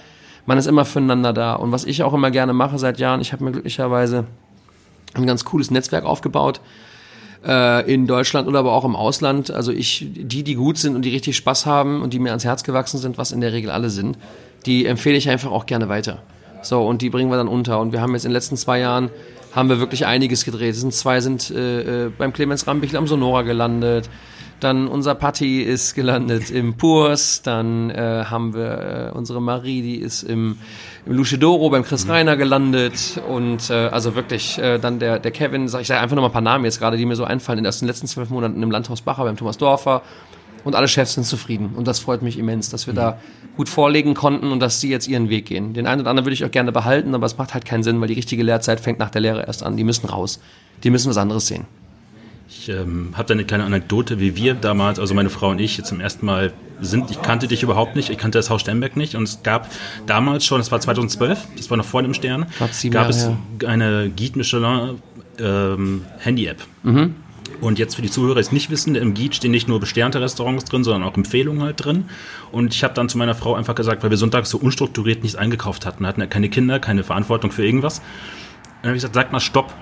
man 0.45 0.57
ist 0.57 0.67
immer 0.67 0.85
füreinander 0.85 1.33
da. 1.33 1.53
Und 1.55 1.71
was 1.71 1.85
ich 1.85 2.03
auch 2.03 2.13
immer 2.13 2.31
gerne 2.31 2.53
mache 2.53 2.79
seit 2.79 2.99
Jahren, 2.99 3.21
ich 3.21 3.33
habe 3.33 3.43
mir 3.43 3.51
glücklicherweise 3.51 4.25
ein 5.13 5.25
ganz 5.25 5.45
cooles 5.45 5.71
Netzwerk 5.71 6.05
aufgebaut 6.05 6.61
äh, 7.45 7.91
in 7.91 8.07
Deutschland 8.07 8.47
oder 8.47 8.59
aber 8.59 8.73
auch 8.73 8.85
im 8.85 8.95
Ausland. 8.95 9.51
Also 9.51 9.71
ich, 9.71 10.07
die, 10.11 10.43
die 10.43 10.55
gut 10.55 10.77
sind 10.77 10.95
und 10.95 11.03
die 11.03 11.09
richtig 11.09 11.35
Spaß 11.37 11.65
haben 11.65 12.01
und 12.01 12.13
die 12.13 12.19
mir 12.19 12.29
ans 12.29 12.45
Herz 12.45 12.63
gewachsen 12.63 12.97
sind, 12.97 13.17
was 13.17 13.31
in 13.31 13.41
der 13.41 13.53
Regel 13.53 13.71
alle 13.71 13.89
sind, 13.89 14.17
die 14.65 14.85
empfehle 14.85 15.17
ich 15.17 15.29
einfach 15.29 15.51
auch 15.51 15.65
gerne 15.65 15.89
weiter. 15.89 16.21
So, 16.61 16.85
und 16.85 17.01
die 17.01 17.09
bringen 17.09 17.31
wir 17.31 17.37
dann 17.37 17.47
unter. 17.47 17.79
Und 17.79 17.91
wir 17.91 18.01
haben 18.01 18.13
jetzt 18.13 18.25
in 18.25 18.29
den 18.29 18.35
letzten 18.35 18.55
zwei 18.55 18.79
Jahren, 18.79 19.09
haben 19.53 19.69
wir 19.69 19.79
wirklich 19.79 20.05
einiges 20.05 20.45
gedreht. 20.45 20.75
Es 20.75 20.81
sind 20.81 20.93
zwei 20.93 21.19
sind 21.19 21.49
äh, 21.51 22.05
äh, 22.05 22.11
beim 22.15 22.31
Clemens 22.33 22.67
Rambichel 22.67 22.97
am 22.97 23.07
Sonora 23.07 23.41
gelandet. 23.41 24.09
Dann 24.61 24.87
unser 24.87 25.15
Patti 25.15 25.63
ist 25.63 25.95
gelandet 25.95 26.51
im 26.51 26.75
Purs. 26.75 27.41
Dann 27.41 27.89
äh, 27.89 28.25
haben 28.29 28.53
wir 28.53 29.09
äh, 29.11 29.17
unsere 29.17 29.41
Marie, 29.41 29.81
die 29.81 29.95
ist 29.95 30.21
im, 30.21 30.59
im 31.07 31.13
Luchedoro 31.13 31.71
beim 31.71 31.83
Chris 31.83 32.07
Reiner 32.07 32.37
gelandet. 32.37 33.19
Und 33.27 33.71
äh, 33.71 33.73
also 33.73 34.13
wirklich, 34.13 34.59
äh, 34.59 34.77
dann 34.77 34.99
der, 34.99 35.17
der 35.17 35.31
Kevin, 35.31 35.67
sag 35.67 35.81
ich 35.81 35.87
sage 35.87 35.99
einfach 35.99 36.15
noch 36.15 36.21
mal 36.21 36.29
ein 36.29 36.33
paar 36.33 36.41
Namen 36.41 36.65
jetzt 36.65 36.77
gerade, 36.77 36.95
die 36.95 37.07
mir 37.07 37.15
so 37.15 37.23
einfallen, 37.23 37.57
in 37.57 37.63
den 37.63 37.87
letzten 37.87 38.05
zwölf 38.05 38.29
Monaten 38.29 38.61
im 38.61 38.69
Landhaus 38.69 39.01
Bacher 39.01 39.23
beim 39.23 39.35
Thomas 39.35 39.57
Dorfer. 39.57 40.03
Und 40.63 40.75
alle 40.75 40.87
Chefs 40.87 41.15
sind 41.15 41.23
zufrieden. 41.25 41.71
Und 41.75 41.87
das 41.87 41.99
freut 41.99 42.21
mich 42.21 42.37
immens, 42.37 42.69
dass 42.69 42.85
wir 42.85 42.93
da 42.93 43.19
gut 43.57 43.67
vorlegen 43.67 44.13
konnten 44.13 44.51
und 44.51 44.59
dass 44.59 44.79
sie 44.79 44.91
jetzt 44.91 45.07
ihren 45.07 45.29
Weg 45.29 45.47
gehen. 45.47 45.73
Den 45.73 45.87
einen 45.87 46.01
oder 46.01 46.11
anderen 46.11 46.27
würde 46.27 46.35
ich 46.35 46.45
auch 46.45 46.51
gerne 46.51 46.71
behalten, 46.71 47.15
aber 47.15 47.25
es 47.25 47.35
macht 47.35 47.55
halt 47.55 47.65
keinen 47.65 47.81
Sinn, 47.81 47.99
weil 47.99 48.09
die 48.09 48.13
richtige 48.13 48.43
Lehrzeit 48.43 48.79
fängt 48.79 48.99
nach 48.99 49.09
der 49.09 49.21
Lehre 49.21 49.47
erst 49.47 49.63
an. 49.63 49.75
Die 49.75 49.83
müssen 49.83 50.07
raus. 50.07 50.39
Die 50.83 50.91
müssen 50.91 51.09
was 51.09 51.17
anderes 51.17 51.47
sehen. 51.47 51.65
Ich 52.53 52.67
ähm, 52.67 53.13
habe 53.13 53.27
da 53.29 53.33
eine 53.33 53.45
kleine 53.45 53.63
Anekdote, 53.63 54.19
wie 54.19 54.35
wir 54.35 54.53
damals, 54.53 54.99
also 54.99 55.13
meine 55.13 55.29
Frau 55.29 55.49
und 55.51 55.59
ich, 55.59 55.77
jetzt 55.77 55.87
zum 55.87 56.01
ersten 56.01 56.25
Mal 56.25 56.51
sind. 56.81 57.09
Ich 57.09 57.21
kannte 57.21 57.47
dich 57.47 57.63
überhaupt 57.63 57.95
nicht, 57.95 58.09
ich 58.09 58.17
kannte 58.17 58.37
das 58.37 58.49
Haus 58.49 58.61
Sternberg 58.61 58.97
nicht 58.97 59.15
und 59.15 59.23
es 59.23 59.41
gab 59.41 59.69
damals 60.05 60.45
schon, 60.45 60.57
das 60.57 60.69
war 60.69 60.81
2012, 60.81 61.47
das 61.55 61.69
war 61.69 61.77
noch 61.77 61.85
vor 61.85 62.01
dem 62.03 62.13
Stern, 62.13 62.47
gab 62.91 63.09
es 63.09 63.27
her. 63.27 63.37
eine 63.65 64.11
Guide 64.15 64.37
Michelin 64.37 65.01
ähm, 65.39 66.05
Handy-App. 66.19 66.61
Mhm. 66.83 67.15
Und 67.61 67.79
jetzt 67.79 67.95
für 67.95 68.01
die 68.01 68.11
Zuhörer, 68.11 68.35
die 68.35 68.41
es 68.41 68.51
nicht 68.51 68.69
wissen, 68.69 68.95
im 68.95 69.13
Guide 69.13 69.33
stehen 69.33 69.51
nicht 69.51 69.69
nur 69.69 69.79
besternte 69.79 70.19
Restaurants 70.19 70.65
drin, 70.65 70.83
sondern 70.83 71.03
auch 71.03 71.15
Empfehlungen 71.15 71.63
halt 71.63 71.83
drin. 71.83 72.05
Und 72.51 72.73
ich 72.73 72.83
habe 72.83 72.93
dann 72.93 73.07
zu 73.07 73.17
meiner 73.17 73.33
Frau 73.33 73.55
einfach 73.55 73.75
gesagt, 73.75 74.03
weil 74.03 74.09
wir 74.09 74.17
sonntags 74.17 74.49
so 74.49 74.57
unstrukturiert 74.57 75.23
nichts 75.23 75.37
eingekauft 75.37 75.85
hatten, 75.85 76.05
hatten 76.05 76.19
ja 76.19 76.27
keine 76.27 76.49
Kinder, 76.49 76.79
keine 76.79 77.03
Verantwortung 77.03 77.51
für 77.51 77.65
irgendwas. 77.65 77.99
Und 77.99 78.05
dann 78.81 78.89
habe 78.89 78.97
ich 78.97 79.01
gesagt, 79.01 79.15
sag 79.15 79.31
mal 79.31 79.39
Stopp 79.39 79.73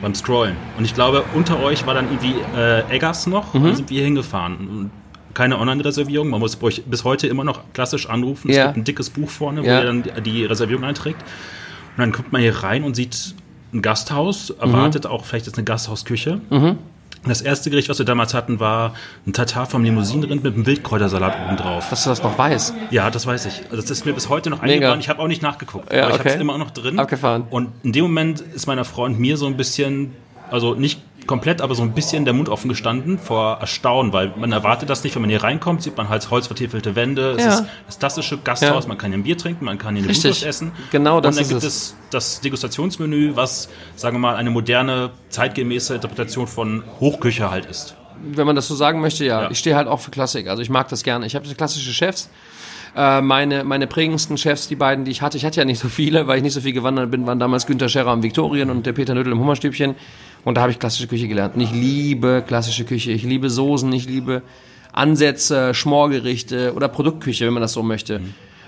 beim 0.00 0.14
Scrollen. 0.14 0.56
Und 0.76 0.84
ich 0.84 0.94
glaube, 0.94 1.24
unter 1.34 1.60
euch 1.60 1.86
war 1.86 1.94
dann 1.94 2.06
irgendwie 2.06 2.34
äh, 2.56 2.82
Eggers 2.94 3.26
noch, 3.26 3.54
Mhm. 3.54 3.60
und 3.60 3.66
dann 3.68 3.76
sind 3.76 3.90
wir 3.90 4.04
hingefahren. 4.04 4.90
Keine 5.34 5.58
Online-Reservierung, 5.58 6.28
man 6.30 6.40
muss 6.40 6.56
bei 6.56 6.66
euch 6.68 6.84
bis 6.84 7.04
heute 7.04 7.26
immer 7.26 7.44
noch 7.44 7.60
klassisch 7.72 8.08
anrufen. 8.08 8.50
Es 8.50 8.56
Ja. 8.56 8.66
gibt 8.66 8.78
ein 8.78 8.84
dickes 8.84 9.10
Buch 9.10 9.28
vorne, 9.30 9.62
wo 9.62 9.66
Ja. 9.66 9.80
ihr 9.80 9.86
dann 9.86 10.04
die- 10.24 10.44
Reservierung 10.44 10.84
einträgt. 10.84 11.20
Und 11.22 11.98
dann 11.98 12.12
kommt 12.12 12.32
man 12.32 12.40
hier 12.40 12.54
rein 12.62 12.82
und 12.84 12.94
sieht 12.96 13.34
ein 13.72 13.82
Gasthaus, 13.82 14.50
erwartet 14.50 15.06
auch 15.06 15.24
vielleicht 15.24 15.46
jetzt 15.46 15.58
eine 15.58 15.64
Gasthausküche. 15.64 16.40
Und 16.50 16.78
das 17.26 17.42
erste 17.42 17.70
Gericht, 17.70 17.88
was 17.88 17.98
wir 17.98 18.06
damals 18.06 18.34
hatten, 18.34 18.60
war 18.60 18.94
ein 19.26 19.32
Tatar 19.32 19.66
vom 19.66 19.84
Limousinenrind 19.84 20.42
mit 20.44 20.54
einem 20.54 20.66
Wildkräutersalat 20.66 21.34
obendrauf. 21.46 21.90
Dass 21.90 22.04
du 22.04 22.10
das 22.10 22.22
noch 22.22 22.38
weißt. 22.38 22.74
Ja, 22.90 23.10
das 23.10 23.26
weiß 23.26 23.46
ich. 23.46 23.62
Also 23.70 23.76
das 23.82 23.90
ist 23.90 24.06
mir 24.06 24.12
bis 24.12 24.28
heute 24.28 24.50
noch 24.50 24.62
Mega. 24.62 24.74
eingefahren. 24.74 25.00
Ich 25.00 25.08
habe 25.08 25.20
auch 25.20 25.28
nicht 25.28 25.42
nachgeguckt, 25.42 25.92
Ja, 25.92 26.04
aber 26.04 26.08
ich 26.10 26.18
habe 26.18 26.28
okay. 26.28 26.36
es 26.36 26.40
immer 26.40 26.56
noch 26.58 26.70
drin. 26.70 26.98
Abgefahren. 26.98 27.44
Und 27.50 27.70
in 27.82 27.92
dem 27.92 28.04
Moment 28.04 28.40
ist 28.40 28.66
meiner 28.66 28.84
Frau 28.84 29.04
und 29.04 29.18
mir 29.18 29.36
so 29.36 29.46
ein 29.46 29.56
bisschen, 29.56 30.14
also 30.50 30.74
nicht 30.74 31.00
komplett, 31.28 31.60
aber 31.60 31.76
so 31.76 31.82
ein 31.84 31.92
bisschen 31.92 32.24
der 32.24 32.34
Mund 32.34 32.48
offen 32.48 32.68
gestanden 32.68 33.18
vor 33.20 33.58
Erstaunen, 33.60 34.12
weil 34.12 34.32
man 34.36 34.50
erwartet 34.50 34.90
das 34.90 35.04
nicht, 35.04 35.14
wenn 35.14 35.22
man 35.22 35.30
hier 35.30 35.44
reinkommt, 35.44 35.82
sieht 35.82 35.96
man 35.96 36.08
halt 36.08 36.28
holzvertiefelte 36.28 36.96
Wände, 36.96 37.36
es 37.38 37.44
Ja. 37.44 37.50
ist 37.52 37.64
das 37.86 37.98
klassische 38.00 38.38
Gasthaus, 38.38 38.84
Ja. 38.84 38.88
man 38.88 38.98
kann 38.98 39.12
hier 39.12 39.18
ein 39.20 39.22
Bier 39.22 39.38
trinken, 39.38 39.64
man 39.64 39.78
kann 39.78 39.94
hier 39.94 40.02
eine 40.02 40.08
Richtig. 40.10 40.22
Blutwurst 40.24 40.44
essen. 40.46 40.72
Genau 40.90 41.20
das 41.20 41.28
Und 41.30 41.36
dann 41.36 41.42
ist 41.42 41.48
gibt 41.50 41.62
es. 41.62 41.74
es 41.76 41.96
das 42.10 42.40
Degustationsmenü, 42.40 43.36
was, 43.36 43.68
sagen 43.94 44.16
wir 44.16 44.20
mal, 44.20 44.34
eine 44.34 44.50
moderne, 44.50 45.10
zeitgemäße 45.28 45.94
Interpretation 45.94 46.48
von 46.48 46.82
Hochküche 46.98 47.50
halt 47.50 47.66
ist. 47.66 47.94
Wenn 48.20 48.46
man 48.46 48.56
das 48.56 48.66
so 48.66 48.74
sagen 48.74 49.00
möchte, 49.00 49.24
ja. 49.24 49.42
Ja. 49.42 49.50
Ich 49.50 49.60
stehe 49.60 49.76
halt 49.76 49.86
auch 49.86 50.00
für 50.00 50.10
Klassik. 50.10 50.48
Also 50.48 50.60
ich 50.60 50.70
mag 50.70 50.88
das 50.88 51.04
gerne. 51.04 51.24
Ich 51.26 51.36
habe 51.36 51.46
klassische 51.54 51.92
Chefs. 51.92 52.28
Äh, 52.96 53.20
meine, 53.20 53.64
meine 53.64 53.86
prägendsten 53.86 54.38
Chefs, 54.38 54.68
die 54.68 54.76
beiden, 54.76 55.04
die 55.04 55.10
ich 55.10 55.22
hatte, 55.22 55.36
ich 55.36 55.44
hatte 55.44 55.60
ja 55.60 55.64
nicht 55.64 55.78
so 55.78 55.88
viele, 55.88 56.26
weil 56.26 56.38
ich 56.38 56.42
nicht 56.42 56.54
so 56.54 56.60
viel 56.60 56.72
gewandert 56.72 57.10
bin, 57.10 57.26
waren 57.26 57.38
damals 57.38 57.66
Günter 57.66 57.88
Scherrer 57.88 58.10
am 58.10 58.22
Viktorien 58.22 58.70
und 58.70 58.86
der 58.86 58.92
Peter 58.92 59.14
Nöttl 59.14 59.32
im 59.32 59.38
Hummerstübchen. 59.38 59.94
Und 60.44 60.56
da 60.56 60.62
habe 60.62 60.72
ich 60.72 60.78
klassische 60.78 61.06
Küche 61.08 61.28
gelernt. 61.28 61.56
Und 61.56 61.60
ich 61.60 61.72
liebe 61.72 62.42
klassische 62.46 62.84
Küche. 62.84 63.12
Ich 63.12 63.22
liebe 63.22 63.50
Soßen, 63.50 63.92
ich 63.92 64.06
liebe 64.06 64.42
Ansätze, 64.92 65.74
Schmorgerichte 65.74 66.74
oder 66.74 66.88
Produktküche, 66.88 67.46
wenn 67.46 67.52
man 67.52 67.62
das 67.62 67.72
so 67.72 67.82
möchte. 67.82 68.20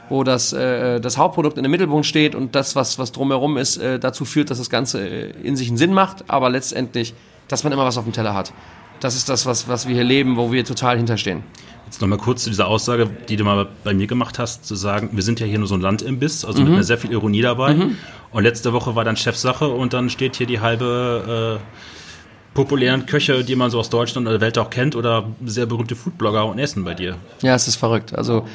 Wo 0.09 0.25
das, 0.25 0.53
äh, 0.53 1.01
das 1.01 1.19
Hauptprodukt 1.19 1.57
in 1.57 1.63
dem 1.63 1.71
Mittelpunkt 1.71 2.07
steht 2.07 2.35
und 2.35 2.55
das, 2.55 2.75
was, 2.77 2.99
was 2.99 3.13
drumherum 3.13 3.57
ist, 3.57 3.77
äh, 3.77 3.99
dazu 3.99 4.25
führt, 4.25 4.51
dass 4.51 4.59
das 4.59 4.69
Ganze 4.69 5.09
äh, 5.09 5.31
in 5.43 5.57
sich 5.57 5.69
einen 5.69 5.77
Sinn 5.77 5.93
macht, 5.93 6.25
aber 6.29 6.51
letztendlich, 6.51 7.15
dass 7.49 7.65
man 7.65 7.73
immer 7.73 7.85
was 7.85 7.97
auf 7.97 8.05
dem 8.05 8.13
Teller 8.13 8.35
hat. 8.35 8.53
Das 8.99 9.17
ist 9.17 9.29
das, 9.29 9.47
was, 9.47 9.69
was 9.69 9.89
wir 9.89 9.95
hier 9.95 10.05
leben, 10.05 10.37
wo 10.37 10.53
wir 10.53 10.65
total 10.65 10.97
hinterstehen. 10.97 11.43
Jetzt 11.91 12.01
nochmal 12.01 12.19
kurz 12.19 12.45
zu 12.45 12.51
dieser 12.51 12.69
Aussage, 12.69 13.11
die 13.29 13.35
du 13.35 13.43
mal 13.43 13.67
bei 13.83 13.93
mir 13.95 14.07
gemacht 14.07 14.39
hast, 14.39 14.65
zu 14.65 14.77
sagen, 14.77 15.09
wir 15.13 15.25
sind 15.25 15.41
ja 15.41 15.47
hier 15.47 15.59
nur 15.59 15.67
so 15.67 15.75
ein 15.75 15.81
Landimbiss, 15.81 16.45
also 16.45 16.61
Mhm. 16.61 16.67
mit 16.67 16.75
einer 16.75 16.85
sehr 16.85 16.99
viel 16.99 17.11
Ironie 17.11 17.43
dabei. 17.43 17.75
Und 18.31 18.43
letzte 18.45 18.73
Woche 18.73 18.95
war 18.95 19.05
dann 19.05 19.17
Chefsache 19.17 19.67
und 19.67 19.93
dann 19.93 20.09
steht 20.09 20.37
hier 20.37 20.47
die 20.47 20.61
halbe 20.61 21.59
äh, 21.59 22.55
populären 22.55 23.07
Köche, 23.07 23.43
die 23.43 23.57
man 23.57 23.73
so 23.73 23.81
aus 23.81 23.91
Deutschland 23.91 24.29
oder 24.29 24.39
der 24.39 24.41
Welt 24.47 24.57
auch 24.59 24.71
kennt, 24.71 24.95
oder 24.95 25.25
sehr 25.45 25.67
berühmte 25.67 25.97
Foodblogger 25.97 26.47
und 26.47 26.61
essen 26.61 26.85
bei 26.85 26.95
dir. 26.95 27.17
Ja, 27.43 27.57
es 27.57 27.67
ist 27.67 27.75
verrückt. 27.75 28.15
Also 28.15 28.47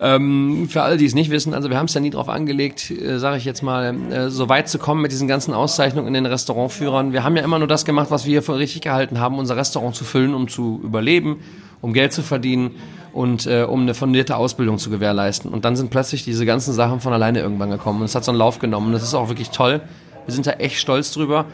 ähm, 0.00 0.66
für 0.70 0.80
alle, 0.80 0.96
die 0.96 1.04
es 1.04 1.14
nicht 1.14 1.30
wissen, 1.30 1.52
also 1.52 1.68
wir 1.68 1.76
haben 1.76 1.84
es 1.86 1.92
ja 1.94 2.00
nie 2.00 2.08
drauf 2.08 2.30
angelegt, 2.30 2.90
äh, 2.90 3.18
sage 3.18 3.36
ich 3.36 3.44
jetzt 3.44 3.62
mal, 3.62 3.94
äh, 4.10 4.30
so 4.30 4.48
weit 4.48 4.70
zu 4.70 4.78
kommen 4.78 5.02
mit 5.02 5.12
diesen 5.12 5.28
ganzen 5.28 5.52
Auszeichnungen 5.52 6.08
in 6.08 6.14
den 6.14 6.24
Restaurantführern. 6.26 7.12
Wir 7.12 7.22
haben 7.22 7.36
ja 7.36 7.42
immer 7.44 7.58
nur 7.58 7.68
das 7.68 7.84
gemacht, 7.84 8.10
was 8.10 8.24
wir 8.24 8.42
für 8.42 8.56
richtig 8.56 8.80
gehalten 8.80 9.20
haben, 9.20 9.38
unser 9.38 9.58
Restaurant 9.58 9.94
zu 9.94 10.04
füllen, 10.04 10.32
um 10.34 10.48
zu 10.48 10.80
überleben 10.82 11.36
um 11.82 11.92
Geld 11.92 12.14
zu 12.14 12.22
verdienen 12.22 12.70
und 13.12 13.46
äh, 13.46 13.64
um 13.64 13.82
eine 13.82 13.92
fundierte 13.92 14.36
Ausbildung 14.36 14.78
zu 14.78 14.88
gewährleisten. 14.88 15.52
Und 15.52 15.66
dann 15.66 15.76
sind 15.76 15.90
plötzlich 15.90 16.24
diese 16.24 16.46
ganzen 16.46 16.72
Sachen 16.72 17.00
von 17.00 17.12
alleine 17.12 17.40
irgendwann 17.40 17.70
gekommen 17.70 18.00
und 18.00 18.06
es 18.06 18.14
hat 18.14 18.24
so 18.24 18.30
einen 18.30 18.38
Lauf 18.38 18.58
genommen. 18.58 18.86
Und 18.86 18.92
das 18.92 19.02
ist 19.02 19.14
auch 19.14 19.28
wirklich 19.28 19.50
toll. 19.50 19.82
Wir 20.24 20.32
sind 20.32 20.46
da 20.46 20.52
echt 20.52 20.78
stolz 20.78 21.12
drüber 21.12 21.44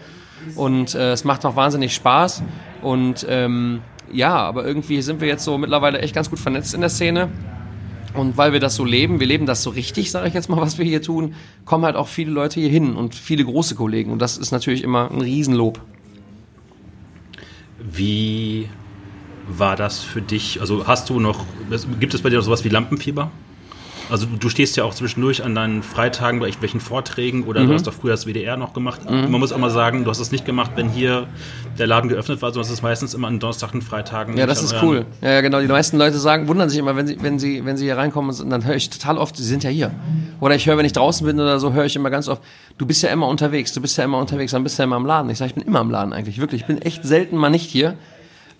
und 0.54 0.94
äh, 0.94 1.12
es 1.12 1.25
macht 1.25 1.44
auch 1.44 1.56
wahnsinnig 1.56 1.94
Spaß. 1.94 2.42
Und 2.82 3.26
ähm, 3.28 3.80
ja, 4.12 4.37
aber 4.37 4.64
irgendwie 4.64 5.02
sind 5.02 5.20
wir 5.20 5.28
jetzt 5.28 5.44
so 5.44 5.58
mittlerweile 5.58 5.99
echt 5.99 6.14
ganz 6.14 6.30
gut 6.30 6.38
vernetzt 6.38 6.75
in 6.75 6.80
der 6.80 6.90
Szene. 6.90 7.28
Und 8.14 8.37
weil 8.37 8.52
wir 8.52 8.61
das 8.61 8.75
so 8.75 8.85
leben, 8.85 9.20
wir 9.20 9.26
leben 9.26 9.47
das 9.47 9.62
so 9.62 9.70
richtig, 9.70 10.11
sage 10.11 10.28
ich 10.28 10.35
jetzt 10.35 10.49
mal, 10.49 10.61
was 10.61 10.78
wir 10.78 10.85
hier 10.85 11.02
tun, 11.02 11.35
kommen 11.64 11.85
halt 11.85 11.94
auch 11.94 12.08
viele 12.08 12.30
Leute 12.30 12.58
hier 12.58 12.70
hin 12.70 12.97
und 12.97 13.14
viele 13.14 13.44
große 13.44 13.75
Kollegen. 13.75 14.11
Und 14.11 14.20
das 14.20 14.38
ist 14.38 14.50
natürlich 14.50 14.82
immer 14.82 15.11
ein 15.11 15.20
Riesenlob. 15.20 15.80
Wie 17.78 18.68
war 19.49 19.76
das 19.76 20.00
für 20.00 20.23
dich? 20.23 20.61
Also 20.61 20.87
hast 20.87 21.09
du 21.11 21.21
noch, 21.21 21.45
gibt 22.00 22.14
es 22.14 22.23
bei 22.23 22.31
dir 22.31 22.37
noch 22.37 22.45
sowas 22.45 22.64
wie 22.64 22.69
Lampenfieber? 22.69 23.31
Also 24.11 24.26
du 24.26 24.49
stehst 24.49 24.76
ja 24.76 24.85
auch 24.85 24.95
zwischendurch 24.95 25.45
an 25.45 25.55
deinen 25.55 25.83
Freitagen 25.83 26.40
bei 26.40 26.47
irgendwelchen 26.47 26.81
Vorträgen 26.81 27.45
oder 27.45 27.62
mhm. 27.62 27.69
du 27.69 27.75
hast 27.75 27.87
doch 27.87 27.93
früher 27.93 28.12
das 28.12 28.26
WDR 28.26 28.57
noch 28.57 28.73
gemacht. 28.73 29.09
Mhm. 29.09 29.31
Man 29.31 29.40
muss 29.40 29.52
auch 29.52 29.59
mal 29.59 29.71
sagen, 29.71 30.05
du 30.05 30.11
hast 30.11 30.19
es 30.19 30.33
nicht 30.33 30.47
gemacht, 30.47 30.73
wenn 30.76 30.88
hier 30.88 31.26
der 31.78 31.87
Laden 31.87 32.09
geöffnet 32.09 32.40
war, 32.40 32.50
sondern 32.50 32.67
es 32.67 32.73
ist 32.73 32.83
meistens 32.83 33.14
immer 33.14 33.28
an 33.28 33.38
Donnerstag 33.38 33.75
und 33.75 33.83
Freitagen. 33.83 34.37
Ja, 34.37 34.47
das 34.47 34.62
ist 34.62 34.76
cool. 34.83 35.05
Ja, 35.21 35.40
genau. 35.40 35.61
Die 35.61 35.67
meisten 35.67 35.99
Leute 35.99 36.19
sagen, 36.19 36.49
wundern 36.49 36.71
sich 36.71 36.78
immer, 36.78 36.97
wenn 36.97 37.07
sie, 37.07 37.23
wenn 37.23 37.38
sie, 37.38 37.64
wenn 37.64 37.76
sie 37.76 37.85
hier 37.85 37.97
reinkommen 37.97 38.35
und 38.35 38.50
dann 38.50 38.64
höre 38.64 38.76
ich 38.76 38.88
total 38.88 39.19
oft, 39.19 39.37
sie 39.37 39.45
sind 39.45 39.62
ja 39.62 39.71
hier. 39.71 39.90
Oder 40.40 40.55
ich 40.55 40.67
höre, 40.67 40.78
wenn 40.78 40.87
ich 40.87 40.93
draußen 40.93 41.26
bin 41.26 41.38
oder 41.38 41.59
so, 41.59 41.73
höre 41.73 41.85
ich 41.85 41.97
immer 41.97 42.11
ganz 42.11 42.28
oft, 42.28 42.43
du 42.78 42.87
bist 42.87 43.02
ja 43.02 43.11
immer 43.11 43.28
unterwegs, 43.28 43.73
du 43.73 43.81
bist 43.81 43.99
ja 43.99 44.05
immer 44.05 44.19
unterwegs, 44.19 44.52
dann 44.52 44.62
bist 44.62 44.78
du 44.78 44.83
ja 44.83 44.85
immer 44.85 44.97
im 44.97 45.07
Laden. 45.07 45.31
Ich 45.31 45.38
sage, 45.38 45.50
ich 45.50 45.55
bin 45.55 45.64
immer 45.64 45.81
im 45.81 45.90
Laden 45.90 46.12
eigentlich, 46.12 46.40
wirklich. 46.40 46.62
Ich 46.62 46.67
bin 46.67 46.81
echt 46.81 47.05
selten 47.05 47.37
mal 47.37 47.50
nicht 47.50 47.69
hier. 47.69 47.95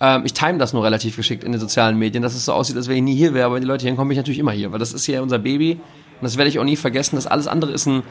Ähm, 0.01 0.23
ich 0.25 0.33
time 0.33 0.59
das 0.59 0.73
nur 0.73 0.85
relativ 0.85 1.17
geschickt 1.17 1.45
in 1.45 1.53
den 1.53 1.61
sozialen 1.61 1.99
Medien, 1.99 2.23
dass 2.23 2.35
es 2.35 2.45
so 2.45 2.53
aussieht, 2.53 2.77
als 2.77 2.89
wenn 2.89 2.97
ich 2.97 3.03
nie 3.03 3.17
hier 3.17 3.35
wäre, 3.35 3.47
aber 3.47 3.61
die 3.61 3.67
Leute 3.67 3.87
hier 3.87 3.95
kommen, 3.97 4.09
bin 4.09 4.15
ich 4.15 4.19
natürlich 4.19 4.39
immer 4.39 4.53
hier, 4.53 4.71
weil 4.73 4.79
das 4.79 4.93
ist 4.93 5.07
ja 5.07 5.23
unser 5.23 5.39
Baby 5.39 5.73
und 5.73 6.23
das 6.23 6.37
werde 6.37 6.49
ich 6.49 6.59
auch 6.59 6.65
nie 6.65 6.77
vergessen. 6.77 7.17
Das 7.17 7.27
alles 7.27 7.49
andere 7.49 7.73
ist 7.73 7.87
ein, 7.87 8.03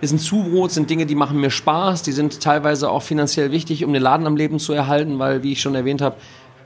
ist 0.00 0.12
ein 0.12 0.18
Zubrot, 0.18 0.70
sind 0.70 0.88
Dinge, 0.88 1.06
die 1.06 1.14
machen 1.14 1.40
mir 1.40 1.50
Spaß, 1.50 2.02
die 2.02 2.12
sind 2.12 2.40
teilweise 2.40 2.90
auch 2.90 3.02
finanziell 3.02 3.52
wichtig, 3.52 3.84
um 3.84 3.92
den 3.92 4.02
Laden 4.02 4.26
am 4.26 4.36
Leben 4.36 4.58
zu 4.58 4.72
erhalten, 4.72 5.18
weil, 5.18 5.42
wie 5.42 5.52
ich 5.52 5.60
schon 5.60 5.74
erwähnt 5.74 6.00
habe, 6.00 6.16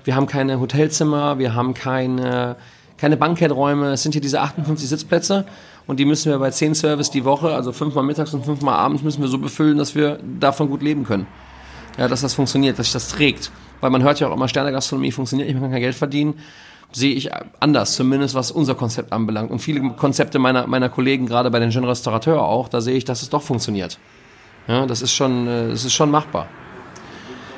wir 0.04 0.16
haben 0.16 0.26
keine 0.26 0.61
Hotelzimmer, 0.61 1.38
wir 1.38 1.54
haben 1.54 1.75
keine, 1.75 2.57
keine 2.99 3.16
Banketträume, 3.16 3.92
es 3.92 4.02
sind 4.02 4.12
hier 4.12 4.21
diese 4.21 4.40
58 4.40 4.88
Sitzplätze 4.88 5.45
und 5.87 5.99
die 5.99 6.04
müssen 6.04 6.31
wir 6.31 6.38
bei 6.38 6.50
10 6.50 6.75
Service 6.75 7.11
die 7.11 7.25
Woche, 7.25 7.54
also 7.54 7.73
fünfmal 7.73 8.04
mittags 8.04 8.35
und 8.35 8.45
fünfmal 8.45 8.75
abends, 8.75 9.02
müssen 9.02 9.23
wir 9.23 9.28
so 9.28 9.38
befüllen, 9.38 9.78
dass 9.78 9.95
wir 9.95 10.19
davon 10.40 10.69
gut 10.69 10.83
leben 10.83 11.04
können. 11.04 11.26
Ja, 11.99 12.09
dass 12.09 12.23
das 12.23 12.35
funktioniert, 12.35 12.78
dass 12.78 12.87
sich 12.87 12.92
das 12.92 13.09
trägt 13.09 13.50
weil 13.82 13.90
man 13.90 14.02
hört 14.02 14.20
ja 14.20 14.28
auch 14.28 14.32
immer, 14.32 14.48
Sternegastronomie 14.48 15.12
funktioniert 15.12 15.48
nicht, 15.48 15.56
man 15.56 15.64
kann 15.64 15.72
kein 15.72 15.82
Geld 15.82 15.96
verdienen, 15.96 16.34
sehe 16.92 17.14
ich 17.14 17.30
anders, 17.58 17.94
zumindest 17.94 18.34
was 18.34 18.50
unser 18.50 18.74
Konzept 18.74 19.12
anbelangt. 19.12 19.50
Und 19.50 19.58
viele 19.58 19.90
Konzepte 19.90 20.38
meiner, 20.38 20.66
meiner 20.66 20.88
Kollegen, 20.88 21.26
gerade 21.26 21.50
bei 21.50 21.58
den 21.58 21.70
Jeune 21.70 21.88
Restaurateur 21.88 22.42
auch, 22.42 22.68
da 22.68 22.80
sehe 22.80 22.96
ich, 22.96 23.04
dass 23.04 23.22
es 23.22 23.28
doch 23.28 23.42
funktioniert. 23.42 23.98
Ja, 24.68 24.86
das 24.86 25.02
ist 25.02 25.12
schon, 25.12 25.48
äh, 25.48 25.68
das 25.70 25.84
ist 25.84 25.92
schon 25.94 26.10
machbar. 26.10 26.46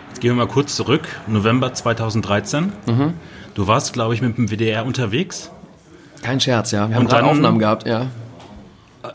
Jetzt 0.09 0.23
gehen 0.23 0.31
wir 0.31 0.47
mal 0.47 0.51
kurz 0.51 0.75
zurück, 0.75 1.07
November 1.27 1.75
2013. 1.75 2.73
Mhm. 2.87 3.15
Du 3.55 3.67
warst, 3.67 3.93
glaube 3.93 4.15
ich, 4.15 4.23
mit 4.23 4.39
dem 4.39 4.51
WDR 4.51 4.87
unterwegs. 4.87 5.51
Kein 6.23 6.41
Scherz, 6.41 6.71
ja. 6.71 6.89
Wir 6.89 6.97
haben 6.97 7.07
gerade 7.07 7.27
Aufnahmen 7.27 7.59
gehabt, 7.59 7.87
ja. 7.87 8.07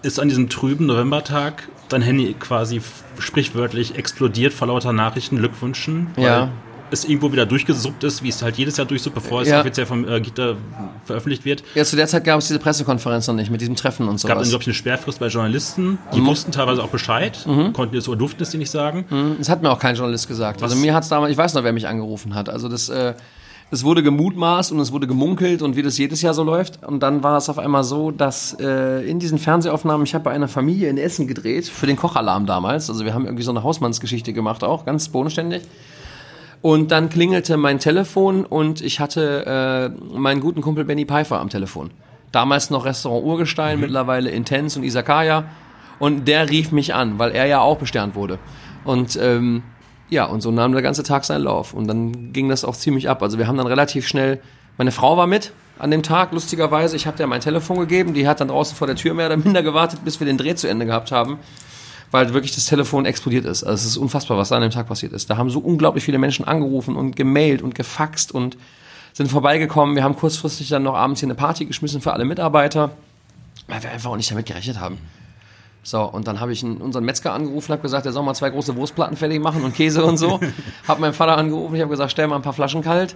Ist 0.04 0.20
an 0.20 0.30
diesem 0.30 0.50
trüben 0.50 0.86
Novembertag 0.86 1.68
dein 1.88 2.04
Handy 2.04 2.36
quasi 2.40 2.82
sprichwörtlich 3.18 3.98
explodiert 3.98 4.54
vor 4.54 4.68
lauter 4.68 4.94
Nachrichten, 4.94 5.38
Glückwünschen? 5.38 6.12
Ja 6.16 6.50
es 6.92 7.06
irgendwo 7.06 7.32
wieder 7.32 7.46
durchgesuppt 7.46 8.04
ist, 8.04 8.24
wie 8.24 8.30
es 8.30 8.42
halt 8.42 8.58
jedes 8.58 8.78
Jahr 8.78 8.88
durchsuppt, 8.88 9.16
bevor 9.16 9.42
es 9.42 9.50
ja. 9.50 9.60
offiziell 9.60 9.86
vom 9.86 10.08
äh, 10.08 10.20
Gitter 10.22 10.58
veröffentlicht 11.06 11.46
wird. 11.46 11.64
Ja, 11.76 11.84
zu 11.84 11.96
der 11.96 12.08
Zeit 12.08 12.24
gab 12.24 12.40
es 12.40 12.48
diese 12.48 12.60
Pressekonferenz 12.60 13.28
noch 13.28 13.36
nicht 13.36 13.52
mit 13.52 13.62
diesem 13.62 13.76
Treffen 13.76 14.08
und 14.08 14.20
so. 14.20 14.28
Es 14.28 14.30
gab 14.30 14.40
dann, 14.40 14.50
glaube 14.50 14.62
ich, 14.62 14.68
eine 14.68 14.74
Sperrfrist 14.74 15.20
bei 15.20 15.28
Journalisten. 15.28 15.98
Die 16.14 16.22
mhm. 16.22 16.28
wussten 16.28 16.52
teilweise 16.52 16.84
auch 16.84 16.90
Bescheid, 16.90 17.46
mhm. 17.46 17.74
konnten 17.74 17.96
es 17.98 18.08
oder 18.08 18.18
durften 18.18 18.44
es 18.44 18.50
dir 18.50 18.58
nicht 18.58 18.72
sagen. 18.72 19.06
Mhm. 19.10 19.36
Das 19.38 19.50
hat 19.50 19.62
mir 19.62 19.72
auch 19.72 19.80
kein 19.80 19.96
Journalist 19.96 20.28
gesagt. 20.28 20.62
Was? 20.62 20.72
Also 20.72 20.82
mir 20.82 20.94
hat 20.94 21.04
es 21.04 21.10
damals, 21.10 21.32
ich 21.32 21.38
weiß 21.38 21.54
noch, 21.54 21.64
wer 21.64 21.74
mich 21.74 21.88
angerufen 21.88 22.36
hat. 22.36 22.50
Also 22.50 22.70
das, 22.70 22.90
äh, 22.90 23.14
es 23.72 23.84
wurde 23.84 24.02
gemutmaßt 24.02 24.72
und 24.72 24.80
es 24.80 24.92
wurde 24.92 25.06
gemunkelt 25.06 25.62
und 25.62 25.76
wie 25.76 25.84
das 25.84 25.98
jedes 25.98 26.22
Jahr 26.24 26.34
so 26.34 26.44
läuft. 26.44 26.84
Und 26.84 27.02
dann 27.04 27.22
war 27.22 27.38
es 27.38 27.50
auf 27.50 27.60
einmal 27.60 27.84
so, 27.84 28.10
dass 28.10 28.58
äh, 28.60 29.08
in 29.08 29.20
diesen 29.20 29.38
Fernsehaufnahmen, 29.38 30.06
ich 30.06 30.16
habe 30.16 30.24
bei 30.24 30.32
einer 30.32 30.48
Familie 30.48 30.90
in 30.90 30.98
Essen 30.98 31.28
gedreht, 31.28 31.68
für 31.68 31.86
den 31.86 31.96
Kochalarm 31.96 32.48
damals. 32.48 32.90
Also 32.90 33.06
wir 33.06 33.14
haben 33.14 33.26
irgendwie 33.26 33.44
so 33.44 33.52
eine 33.52 33.62
Hausmannsgeschichte 33.62 34.34
gemacht 34.34 34.64
auch, 34.64 34.86
ganz 34.86 35.10
bodenständig. 35.10 35.62
Und 36.62 36.92
dann 36.92 37.10
klingelte 37.10 37.56
mein 37.58 37.80
Telefon 37.80 38.46
und 38.46 38.82
ich 38.82 39.00
hatte 39.00 39.94
äh, 39.96 40.18
meinen 40.18 40.42
guten 40.42 40.62
Kumpel 40.62 40.84
Benny 40.84 41.06
Pfeiffer 41.06 41.40
am 41.40 41.50
Telefon. 41.50 41.92
Damals 42.32 42.70
noch 42.70 42.86
Restaurant 42.86 43.26
Urgestein, 43.26 43.78
mhm. 43.78 43.82
mittlerweile 43.82 44.30
Intens 44.30 44.76
und 44.76 44.84
Isakaya. 44.84 45.46
Und 46.00 46.28
der 46.28 46.50
rief 46.50 46.72
mich 46.72 46.94
an, 46.94 47.18
weil 47.18 47.32
er 47.32 47.46
ja 47.46 47.62
auch 47.62 47.78
besternt 47.78 48.16
wurde. 48.16 48.40
Und 48.84 49.18
ähm, 49.22 49.64
ja, 50.10 50.26
und 50.26 50.42
so 50.42 50.52
nahm 50.52 50.74
der 50.74 50.82
ganze 50.82 51.04
Tag 51.04 51.24
seinen 51.24 51.44
Lauf. 51.44 51.74
Und 51.74 51.88
dann 51.88 52.34
ging 52.34 52.50
das 52.50 52.66
auch 52.66 52.76
ziemlich 52.76 53.10
ab. 53.10 53.22
Also 53.24 53.38
wir 53.38 53.48
haben 53.48 53.58
dann 53.58 53.68
relativ 53.68 54.08
schnell, 54.08 54.42
meine 54.78 54.92
Frau 54.92 55.18
war 55.18 55.28
mit 55.28 55.54
an 55.78 55.92
dem 55.92 56.04
Tag, 56.04 56.34
lustigerweise. 56.34 56.96
Ich 56.96 57.08
habe 57.08 57.16
der 57.16 57.28
mein 57.28 57.42
Telefon 57.42 57.80
gegeben, 57.80 58.14
die 58.14 58.28
hat 58.28 58.42
dann 58.42 58.50
draußen 58.50 58.76
vor 58.76 58.88
der 58.88 58.98
Tür 58.98 59.14
mehr 59.14 59.28
oder 59.28 59.38
minder 59.38 59.64
gewartet, 59.64 60.02
bis 60.04 60.20
wir 60.20 60.28
den 60.28 60.38
Dreh 60.38 60.56
zu 60.56 60.68
Ende 60.68 60.86
gehabt 60.86 61.12
haben 61.12 61.40
weil 62.12 62.34
wirklich 62.34 62.54
das 62.54 62.66
Telefon 62.66 63.06
explodiert 63.06 63.46
ist. 63.46 63.64
Also 63.64 63.76
es 63.76 63.86
ist 63.86 63.98
unfassbar, 63.98 64.38
was 64.38 64.50
da 64.50 64.56
an 64.56 64.62
dem 64.62 64.72
Tag 64.72 64.88
passiert 64.88 65.14
ist. 65.14 65.30
Da 65.30 65.38
haben 65.38 65.50
so 65.50 65.60
unglaublich 65.60 66.04
viele 66.04 66.18
Menschen 66.18 66.46
angerufen 66.46 66.96
und 66.96 67.16
gemailt 67.16 67.62
und 67.62 67.76
gefaxt 67.76 68.34
und 68.34 68.58
sind 69.14 69.30
vorbeigekommen. 69.30 69.96
Wir 69.96 70.04
haben 70.04 70.16
kurzfristig 70.16 70.70
dann 70.70 70.84
noch 70.84 70.96
abends 70.96 71.20
hier 71.20 71.28
eine 71.28 71.36
Party 71.36 71.66
geschmissen 71.66 72.02
für 72.02 72.14
alle 72.14 72.26
Mitarbeiter, 72.26 72.92
weil 73.68 73.84
wir 73.84 73.92
einfach 73.92 74.12
auch 74.12 74.16
nicht 74.16 74.32
damit 74.32 74.46
gerechnet 74.46 74.80
haben. 74.80 74.98
So, 75.84 76.04
und 76.04 76.28
dann 76.28 76.40
habe 76.40 76.52
ich 76.52 76.64
unseren 76.64 77.06
Metzger 77.06 77.34
angerufen, 77.34 77.72
habe 77.72 77.82
gesagt, 77.82 78.06
er 78.06 78.12
soll 78.12 78.24
mal 78.24 78.34
zwei 78.34 78.50
große 78.50 78.76
Wurstplatten 78.76 79.16
fertig 79.16 79.42
machen 79.42 79.64
und 79.64 79.74
Käse 79.74 80.04
und 80.04 80.18
so. 80.18 80.40
habe 80.88 81.02
meinen 81.02 81.14
Vater 81.14 81.38
angerufen, 81.38 81.76
ich 81.76 81.82
habe 81.82 81.90
gesagt, 81.90 82.12
stell 82.12 82.28
mal 82.28 82.36
ein 82.36 82.42
paar 82.42 82.54
Flaschen 82.54 82.82
kalt. 82.82 83.16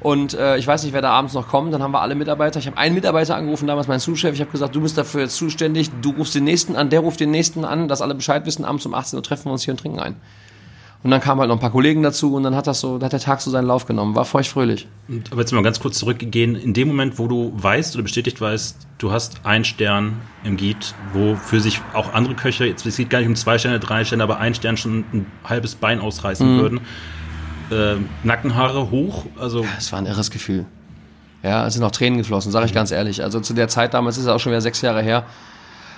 Und 0.00 0.32
äh, 0.32 0.56
ich 0.56 0.66
weiß 0.66 0.84
nicht, 0.84 0.94
wer 0.94 1.02
da 1.02 1.10
abends 1.10 1.34
noch 1.34 1.48
kommt. 1.48 1.74
Dann 1.74 1.82
haben 1.82 1.92
wir 1.92 2.00
alle 2.00 2.14
Mitarbeiter. 2.14 2.58
Ich 2.58 2.66
habe 2.66 2.78
einen 2.78 2.94
Mitarbeiter 2.94 3.36
angerufen, 3.36 3.66
damals 3.66 3.86
mein 3.86 4.00
Zuschef. 4.00 4.34
Ich 4.34 4.40
habe 4.40 4.50
gesagt, 4.50 4.74
du 4.74 4.80
bist 4.80 4.96
dafür 4.96 5.22
jetzt 5.22 5.36
zuständig. 5.36 5.90
Du 6.00 6.10
rufst 6.12 6.34
den 6.34 6.44
nächsten 6.44 6.74
an, 6.74 6.88
der 6.88 7.00
ruft 7.00 7.20
den 7.20 7.30
nächsten 7.30 7.64
an, 7.64 7.86
dass 7.86 8.00
alle 8.00 8.14
Bescheid 8.14 8.46
wissen. 8.46 8.64
Abends 8.64 8.86
um 8.86 8.94
18 8.94 9.18
Uhr 9.18 9.22
treffen 9.22 9.46
wir 9.46 9.52
uns 9.52 9.62
hier 9.64 9.74
und 9.74 9.80
trinken 9.80 10.00
ein. 10.00 10.16
Und 11.02 11.10
dann 11.10 11.20
kamen 11.20 11.40
halt 11.40 11.48
noch 11.48 11.56
ein 11.56 11.60
paar 11.60 11.70
Kollegen 11.70 12.02
dazu 12.02 12.34
und 12.34 12.42
dann 12.42 12.54
hat 12.54 12.66
das 12.66 12.80
so, 12.80 13.00
hat 13.00 13.12
der 13.12 13.20
Tag 13.20 13.40
so 13.40 13.50
seinen 13.50 13.66
Lauf 13.66 13.86
genommen. 13.86 14.14
War 14.14 14.26
feuchtfröhlich. 14.26 14.86
Aber 15.30 15.40
jetzt 15.40 15.50
mal 15.52 15.62
ganz 15.62 15.80
kurz 15.80 15.98
zurückgehen. 15.98 16.54
In 16.56 16.74
dem 16.74 16.88
Moment, 16.88 17.18
wo 17.18 17.26
du 17.26 17.52
weißt 17.54 17.94
oder 17.94 18.02
bestätigt 18.02 18.38
weißt, 18.38 18.86
du 18.98 19.10
hast 19.10 19.46
einen 19.46 19.64
Stern 19.64 20.20
im 20.44 20.58
Giet, 20.58 20.94
wo 21.14 21.36
für 21.36 21.60
sich 21.60 21.80
auch 21.94 22.12
andere 22.12 22.34
Köche, 22.34 22.66
jetzt 22.66 22.84
es 22.84 22.98
geht 22.98 23.08
gar 23.08 23.20
nicht 23.20 23.28
um 23.28 23.36
zwei 23.36 23.56
Sterne, 23.56 23.80
drei 23.80 24.04
Sterne, 24.04 24.22
aber 24.22 24.40
ein 24.40 24.54
Stern 24.54 24.76
schon 24.76 25.04
ein 25.12 25.26
halbes 25.42 25.74
Bein 25.74 26.00
ausreißen 26.00 26.56
mhm. 26.56 26.60
würden 26.60 26.80
äh, 27.70 27.96
Nackenhaare 28.24 28.90
hoch. 28.90 29.26
Also 29.38 29.64
es 29.78 29.92
war 29.92 29.98
ein 29.98 30.06
irres 30.06 30.30
Gefühl. 30.30 30.66
Ja, 31.42 31.66
es 31.66 31.74
sind 31.74 31.82
auch 31.82 31.90
Tränen 31.90 32.18
geflossen, 32.18 32.52
sage 32.52 32.66
ich 32.66 32.74
ganz 32.74 32.90
ehrlich. 32.90 33.22
Also 33.22 33.40
zu 33.40 33.54
der 33.54 33.68
Zeit 33.68 33.94
damals 33.94 34.18
ist 34.18 34.24
es 34.24 34.28
auch 34.28 34.38
schon 34.38 34.52
wieder 34.52 34.60
sechs 34.60 34.82
Jahre 34.82 35.02
her. 35.02 35.24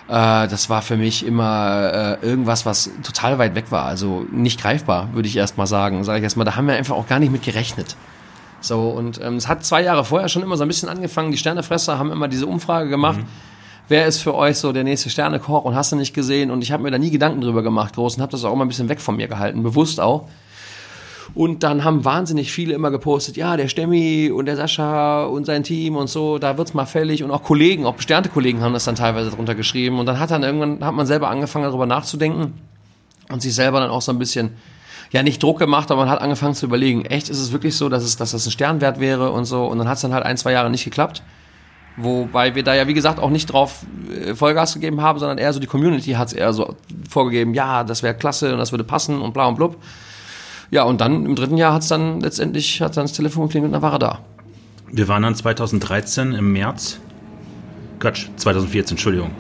Äh, 0.09 0.49
das 0.49 0.71
war 0.71 0.83
für 0.83 0.97
mich 0.97 1.27
immer 1.27 2.19
äh, 2.23 2.27
irgendwas, 2.27 2.67
was 2.67 2.91
total 3.03 3.39
weit 3.39 3.55
weg 3.55 3.71
war. 3.71 3.87
Also 3.87 4.27
nicht 4.31 4.61
greifbar, 4.61 5.09
würde 5.15 5.29
ich 5.29 5.37
erst 5.37 5.59
mal 5.59 5.67
sagen. 5.67 6.05
Sage 6.05 6.19
ich 6.19 6.25
erst 6.25 6.37
mal, 6.37 6.45
da 6.45 6.57
haben 6.57 6.67
wir 6.67 6.75
einfach 6.75 6.95
auch 6.95 7.07
gar 7.07 7.19
nicht 7.19 7.33
mit 7.33 7.43
gerechnet. 7.43 7.97
So, 8.61 8.91
und 8.91 9.21
ähm, 9.21 9.37
es 9.37 9.49
hat 9.49 9.65
zwei 9.65 9.83
Jahre 9.83 10.05
vorher 10.05 10.29
schon 10.29 10.43
immer 10.43 10.57
so 10.57 10.63
ein 10.63 10.69
bisschen 10.69 10.89
angefangen. 10.89 11.33
Die 11.33 11.39
Sternefresser 11.39 11.99
haben 11.99 12.13
immer 12.13 12.29
diese 12.29 12.47
Umfrage 12.47 12.89
gemacht. 12.89 13.19
Mhm. 13.19 13.27
Wer 13.89 14.07
ist 14.07 14.21
für 14.21 14.35
euch 14.35 14.59
so 14.59 14.73
der 14.73 14.85
nächste 14.85 15.11
Sternekoch 15.11 15.65
und 15.65 15.75
hast 15.75 15.91
du 15.91 15.97
nicht 15.97 16.15
gesehen? 16.15 16.53
Und 16.53 16.63
ich 16.63 16.71
habe 16.71 16.85
mir 16.85 16.93
da 16.93 16.99
nie 16.99 17.11
Gedanken 17.11 17.41
drüber 17.41 17.63
gemacht, 17.63 17.95
groß, 17.97 18.17
und 18.17 18.23
habe 18.23 18.31
das 18.31 18.45
auch 18.45 18.53
immer 18.53 18.65
ein 18.65 18.69
bisschen 18.69 18.89
weg 18.89 19.01
von 19.01 19.17
mir 19.17 19.27
gehalten, 19.27 19.63
bewusst 19.65 20.01
auch. 20.01 20.29
Und 21.35 21.63
dann 21.63 21.83
haben 21.83 22.05
wahnsinnig 22.05 22.53
viele 22.53 22.75
immer 22.75 22.91
gepostet, 22.91 23.37
ja, 23.37 23.57
der 23.57 23.69
Stemmi 23.69 24.31
und 24.31 24.47
der 24.47 24.57
Sascha 24.57 25.25
und 25.25 25.47
sein 25.47 25.63
Team 25.63 25.97
und 25.97 26.09
so, 26.09 26.39
da 26.39 26.59
wird's 26.59 26.75
mal 26.75 26.85
fällig. 26.85 27.23
Und 27.25 27.31
auch 27.31 27.43
Kollegen, 27.43 27.87
auch 27.87 27.95
besternte 27.95 28.29
Kollegen 28.29 28.61
haben 28.61 28.75
das 28.75 28.85
dann 28.85 28.97
teilweise 28.97 29.31
drunter 29.31 29.55
geschrieben. 29.55 29.99
Und 29.99 30.07
dann 30.07 30.19
hat 30.19 30.31
dann 30.31 30.43
irgendwann, 30.43 30.85
hat 30.85 30.95
man 30.95 31.07
selber 31.07 31.31
angefangen, 31.31 31.65
darüber 31.65 31.87
nachzudenken 31.87 32.55
und 33.31 33.41
sich 33.41 33.55
selber 33.55 33.81
dann 33.81 33.91
auch 33.91 34.03
so 34.03 34.13
ein 34.13 34.19
bisschen, 34.19 34.51
ja, 35.11 35.23
nicht 35.23 35.43
Druck 35.43 35.59
gemacht, 35.59 35.91
aber 35.91 36.03
man 36.03 36.11
hat 36.11 36.21
angefangen 36.21 36.55
zu 36.55 36.67
überlegen, 36.67 37.05
echt, 37.07 37.31
ist 37.31 37.39
es 37.39 37.53
wirklich 37.53 37.77
so, 37.77 37.89
dass, 37.89 38.03
es, 38.03 38.17
dass 38.17 38.33
das 38.33 38.47
ein 38.47 38.51
Sternwert 38.51 39.01
wäre 39.01 39.31
und 39.31 39.47
so. 39.47 39.65
Und 39.65 39.79
dann 39.79 39.89
hat's 39.89 40.03
dann 40.03 40.13
halt 40.13 40.25
ein, 40.25 40.37
zwei 40.37 40.53
Jahre 40.53 40.71
nicht 40.71 40.85
geklappt. 40.85 41.23
Wobei 41.97 42.55
wir 42.55 42.63
da 42.63 42.75
ja, 42.75 42.89
wie 42.89 42.95
gesagt, 42.95 43.21
auch 43.21 43.31
nicht 43.31 43.53
drauf 43.53 43.85
äh, 44.11 44.35
Vollgas 44.35 44.75
gegeben 44.75 45.01
haben, 45.01 45.19
sondern 45.19 45.39
eher 45.39 45.53
so 45.53 45.61
die 45.61 45.67
Community 45.67 46.13
hat's 46.13 46.33
eher 46.33 46.53
so 46.53 46.77
vorgegeben, 47.09 47.55
ja, 47.55 47.85
das 47.85 48.03
wäre 48.03 48.15
klasse 48.15 48.53
und 48.53 48.59
das 48.59 48.73
würde 48.73 48.85
passen 48.85 49.21
und 49.21 49.35
bla 49.35 49.47
und 49.47 49.57
blub. 49.57 49.77
Ja, 50.73 50.85
und 50.85 51.03
dann 51.03 51.27
im 51.27 51.37
dritten 51.37 51.59
Jahr 51.59 51.75
hat 51.75 51.83
es 51.83 51.89
dann 51.89 52.21
letztendlich 52.21 52.81
hat 52.81 52.97
dann 52.97 53.05
das 53.05 53.13
Telefon 53.13 53.47
geklingelt 53.47 53.69
und 53.69 53.73
dann 53.75 53.83
war 53.83 53.93
er 53.93 53.99
da. 53.99 54.19
Wir 54.91 55.07
waren 55.07 55.23
dann 55.23 55.35
2013 55.35 56.33
im 56.33 56.51
März. 56.51 56.99
Quatsch, 58.01 58.29
2014, 58.37 58.95
Entschuldigung. 58.95 59.31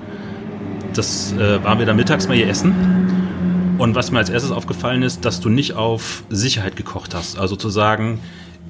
Das 0.93 1.33
äh, 1.33 1.65
waren 1.65 1.79
wir 1.79 1.87
dann 1.87 1.97
mittags 1.97 2.29
mal 2.29 2.37
hier 2.37 2.49
essen. 2.49 3.77
Und 3.79 3.95
was 3.95 4.11
mir 4.13 4.19
als 4.19 4.29
erstes 4.29 4.53
aufgefallen 4.53 5.03
ist, 5.03 5.25
dass 5.25 5.41
du 5.41 5.49
nicht 5.49 5.73
auf 5.73 6.23
Sicherheit 6.29 6.77
gekocht 6.77 7.15
hast. 7.15 7.39
Also 7.39 7.57
zu 7.57 7.71
sagen, 7.71 8.21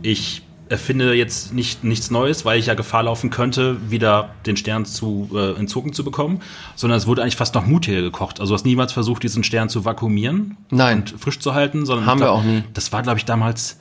ich 0.02 0.42
erfinde 0.73 1.14
jetzt 1.14 1.52
nicht, 1.52 1.85
nichts 1.85 2.11
Neues, 2.11 2.45
weil 2.45 2.59
ich 2.59 2.67
ja 2.67 2.75
Gefahr 2.75 3.05
laufen 3.05 3.31
könnte, 3.31 3.76
wieder 3.91 4.31
den 4.47 4.57
Stern 4.57 4.85
zu, 4.85 5.29
äh, 5.35 5.52
entzogen 5.59 5.93
zu 5.93 6.02
bekommen, 6.02 6.41
sondern 6.75 6.97
es 6.99 7.07
wurde 7.07 7.23
eigentlich 7.23 7.37
fast 7.37 7.55
noch 7.55 7.67
mutiger 7.67 8.00
gekocht. 8.02 8.41
Also 8.41 8.52
du 8.52 8.55
hast 8.55 8.64
niemals 8.64 8.93
versucht, 8.93 9.23
diesen 9.23 9.45
Stern 9.45 9.69
zu 9.69 9.85
vakuumieren 9.85 10.57
Nein. 10.71 11.00
und 11.00 11.11
frisch 11.21 11.38
zu 11.38 11.55
halten, 11.55 11.87
sondern 11.87 12.07
Haben 12.07 12.21
da, 12.21 12.26
wir 12.26 12.33
auch 12.33 12.43
nie. 12.43 12.64
Das 12.75 12.91
war, 12.93 13.02
glaube 13.02 13.19
ich, 13.19 13.25
damals 13.25 13.79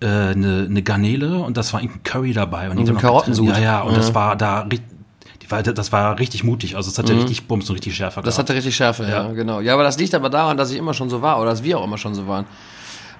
äh, 0.00 0.06
eine, 0.06 0.66
eine 0.70 0.82
Garnele 0.82 1.38
und 1.40 1.56
das 1.56 1.72
war 1.72 1.80
irgendein 1.82 2.04
Curry 2.04 2.32
dabei. 2.32 2.70
Und, 2.70 2.78
Und 2.78 2.88
ein 2.88 2.96
Karottensud. 2.96 3.48
Ja, 3.48 3.58
ja, 3.58 3.80
und 3.82 3.92
Ja. 3.92 3.96
das 3.98 4.14
war 4.14 4.36
da 4.36 4.66
das 5.64 5.90
war 5.90 6.18
richtig 6.20 6.44
mutig. 6.44 6.76
Also 6.76 6.90
es 6.90 6.96
hatte 6.98 7.12
richtig 7.16 7.48
Bums 7.48 7.68
und 7.68 7.74
richtig 7.74 7.96
Schärfe 7.96 8.20
Mhm. 8.20 8.24
Das 8.24 8.36
gehabt. 8.36 8.48
hatte 8.50 8.56
richtig 8.56 8.76
Schärfe, 8.76 9.02
ja. 9.08 9.26
genau. 9.32 9.58
Ja, 9.60 9.74
aber 9.74 9.82
das 9.82 9.98
liegt 9.98 10.14
aber 10.14 10.30
daran, 10.30 10.56
dass 10.56 10.70
ich 10.70 10.76
immer 10.78 10.94
schon 10.94 11.10
so 11.10 11.22
war 11.22 11.40
oder 11.40 11.50
dass 11.50 11.64
wir 11.64 11.76
auch 11.78 11.84
immer 11.84 11.98
schon 11.98 12.14
so 12.14 12.28
waren. 12.28 12.46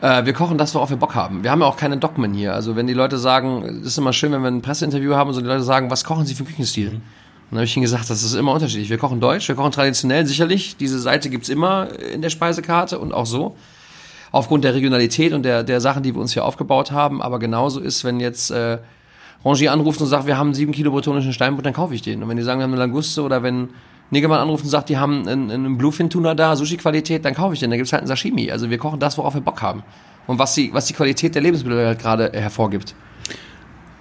Äh, 0.01 0.25
wir 0.25 0.33
kochen 0.33 0.59
das, 0.59 0.75
worauf 0.75 0.91
wir 0.91 0.97
Bock 0.97 1.15
haben. 1.15 1.43
Wir 1.43 1.51
haben 1.51 1.61
ja 1.61 1.67
auch 1.67 1.77
keine 1.77 1.97
Dogmen 1.97 2.33
hier. 2.33 2.55
Also 2.55 2.77
wenn 2.77 2.87
die 2.87 2.95
Leute 2.95 3.19
sagen, 3.19 3.81
es 3.83 3.89
ist 3.89 3.99
immer 3.99 4.13
schön, 4.13 4.33
wenn 4.33 4.43
wir 4.43 4.49
ein 4.51 4.63
Presseinterview 4.63 5.15
haben 5.15 5.29
und 5.29 5.35
so 5.35 5.41
die 5.41 5.47
Leute 5.47 5.63
sagen, 5.63 5.91
was 5.91 6.05
kochen 6.05 6.27
sie 6.27 6.35
für 6.35 6.45
Küchenstil? 6.45 6.89
Und 6.89 7.57
dann 7.57 7.59
habe 7.59 7.65
ich 7.65 7.77
ihnen 7.77 7.83
gesagt, 7.83 8.09
das 8.09 8.23
ist 8.23 8.35
immer 8.35 8.53
unterschiedlich. 8.53 8.91
Wir 8.91 8.99
kochen 8.99 9.21
deutsch, 9.21 9.49
wir 9.49 9.57
kochen 9.57 9.73
traditionell 9.73 10.25
sicherlich. 10.25 10.77
Diese 10.77 10.99
Seite 10.99 11.31
gibt's 11.31 11.49
immer 11.49 11.89
in 11.99 12.23
der 12.23 12.31
Speisekarte 12.31 12.99
und 12.99 13.13
auch 13.13 13.27
so. 13.27 13.57
Aufgrund 14.33 14.63
der 14.63 14.75
Regionalität 14.75 15.33
und 15.33 15.43
der, 15.43 15.65
der 15.65 15.81
Sachen, 15.81 16.05
die 16.05 16.15
wir 16.15 16.21
uns 16.21 16.33
hier 16.33 16.45
aufgebaut 16.45 16.93
haben. 16.93 17.21
Aber 17.21 17.41
genauso 17.41 17.81
ist, 17.81 18.05
wenn 18.05 18.21
jetzt 18.21 18.53
äh, 18.53 18.79
Rangier 19.45 19.73
anruft 19.73 20.01
und 20.01 20.07
sagt, 20.07 20.27
wir 20.27 20.39
haben 20.39 20.55
sieben 20.55 20.73
Kilo 20.73 20.93
bretonischen 20.93 21.33
Steinbutt, 21.33 21.67
dann 21.67 21.73
kaufe 21.73 21.95
ich 21.95 22.03
den. 22.03 22.23
Und 22.23 22.29
wenn 22.29 22.37
die 22.37 22.45
sagen, 22.45 22.61
wir 22.61 22.65
haben 22.65 22.73
eine 22.73 22.81
Languste 22.81 23.23
oder 23.23 23.43
wenn 23.43 23.71
Niggermann 24.11 24.41
anruft 24.41 24.65
und 24.65 24.71
sagt, 24.71 24.89
die 24.89 24.99
haben 24.99 25.27
einen, 25.29 25.51
einen 25.51 25.79
Bluefin-Tuna 25.79 26.35
da, 26.35 26.57
Sushi-Qualität, 26.57 27.25
dann 27.25 27.35
kaufe 27.35 27.55
ich 27.55 27.61
den. 27.61 27.71
Dann 27.71 27.79
gibt's 27.79 27.93
halt 27.93 28.03
einen 28.03 28.09
Sashimi. 28.09 28.51
Also 28.51 28.71
wir 28.71 28.79
kochen 28.79 29.01
das, 29.01 29.17
worauf 29.19 29.35
wir 29.35 29.41
Bock 29.41 29.63
haben. 29.63 29.83
Und 30.27 30.39
was 30.39 30.55
die, 30.55 30.73
was 30.73 30.87
die 30.87 30.95
Qualität 30.95 31.35
der 31.35 31.43
Lebensmittel 31.43 31.87
halt 31.87 31.99
gerade 31.99 32.31
hervorgibt. 32.33 32.95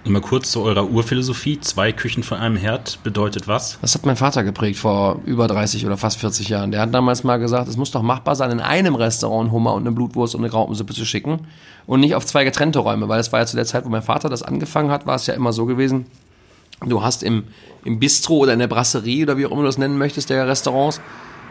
Nur 0.04 0.14
mal 0.14 0.22
kurz 0.22 0.50
zu 0.50 0.62
eurer 0.62 0.88
Urphilosophie. 0.88 1.60
Zwei 1.60 1.92
Küchen 1.92 2.22
von 2.22 2.38
einem 2.38 2.56
Herd 2.56 3.02
bedeutet 3.02 3.48
was? 3.48 3.78
Das 3.82 3.94
hat 3.94 4.06
mein 4.06 4.16
Vater 4.16 4.42
geprägt 4.42 4.78
vor 4.78 5.20
über 5.26 5.46
30 5.46 5.84
oder 5.84 5.98
fast 5.98 6.18
40 6.18 6.48
Jahren. 6.48 6.70
Der 6.70 6.80
hat 6.80 6.94
damals 6.94 7.22
mal 7.22 7.36
gesagt, 7.36 7.68
es 7.68 7.76
muss 7.76 7.90
doch 7.90 8.00
machbar 8.00 8.34
sein, 8.34 8.50
in 8.50 8.60
einem 8.60 8.94
Restaurant 8.94 9.42
einen 9.42 9.52
Hummer 9.52 9.74
und 9.74 9.82
eine 9.82 9.92
Blutwurst 9.92 10.34
und 10.34 10.40
eine 10.40 10.48
Graupensuppe 10.48 10.94
zu 10.94 11.04
schicken 11.04 11.46
und 11.86 12.00
nicht 12.00 12.14
auf 12.14 12.24
zwei 12.24 12.44
getrennte 12.44 12.78
Räume, 12.78 13.08
weil 13.08 13.20
es 13.20 13.30
war 13.30 13.40
ja 13.40 13.46
zu 13.46 13.56
der 13.56 13.66
Zeit, 13.66 13.84
wo 13.84 13.90
mein 13.90 14.02
Vater 14.02 14.30
das 14.30 14.42
angefangen 14.42 14.90
hat, 14.90 15.06
war 15.06 15.16
es 15.16 15.26
ja 15.26 15.34
immer 15.34 15.52
so 15.52 15.66
gewesen, 15.66 16.06
du 16.86 17.02
hast 17.02 17.22
im, 17.22 17.44
im 17.84 17.98
Bistro 17.98 18.38
oder 18.38 18.52
in 18.52 18.58
der 18.58 18.68
Brasserie 18.68 19.24
oder 19.24 19.36
wie 19.36 19.46
auch 19.46 19.50
immer 19.50 19.62
du 19.62 19.66
das 19.66 19.78
nennen 19.78 19.98
möchtest, 19.98 20.30
der 20.30 20.46
Restaurants, 20.48 21.00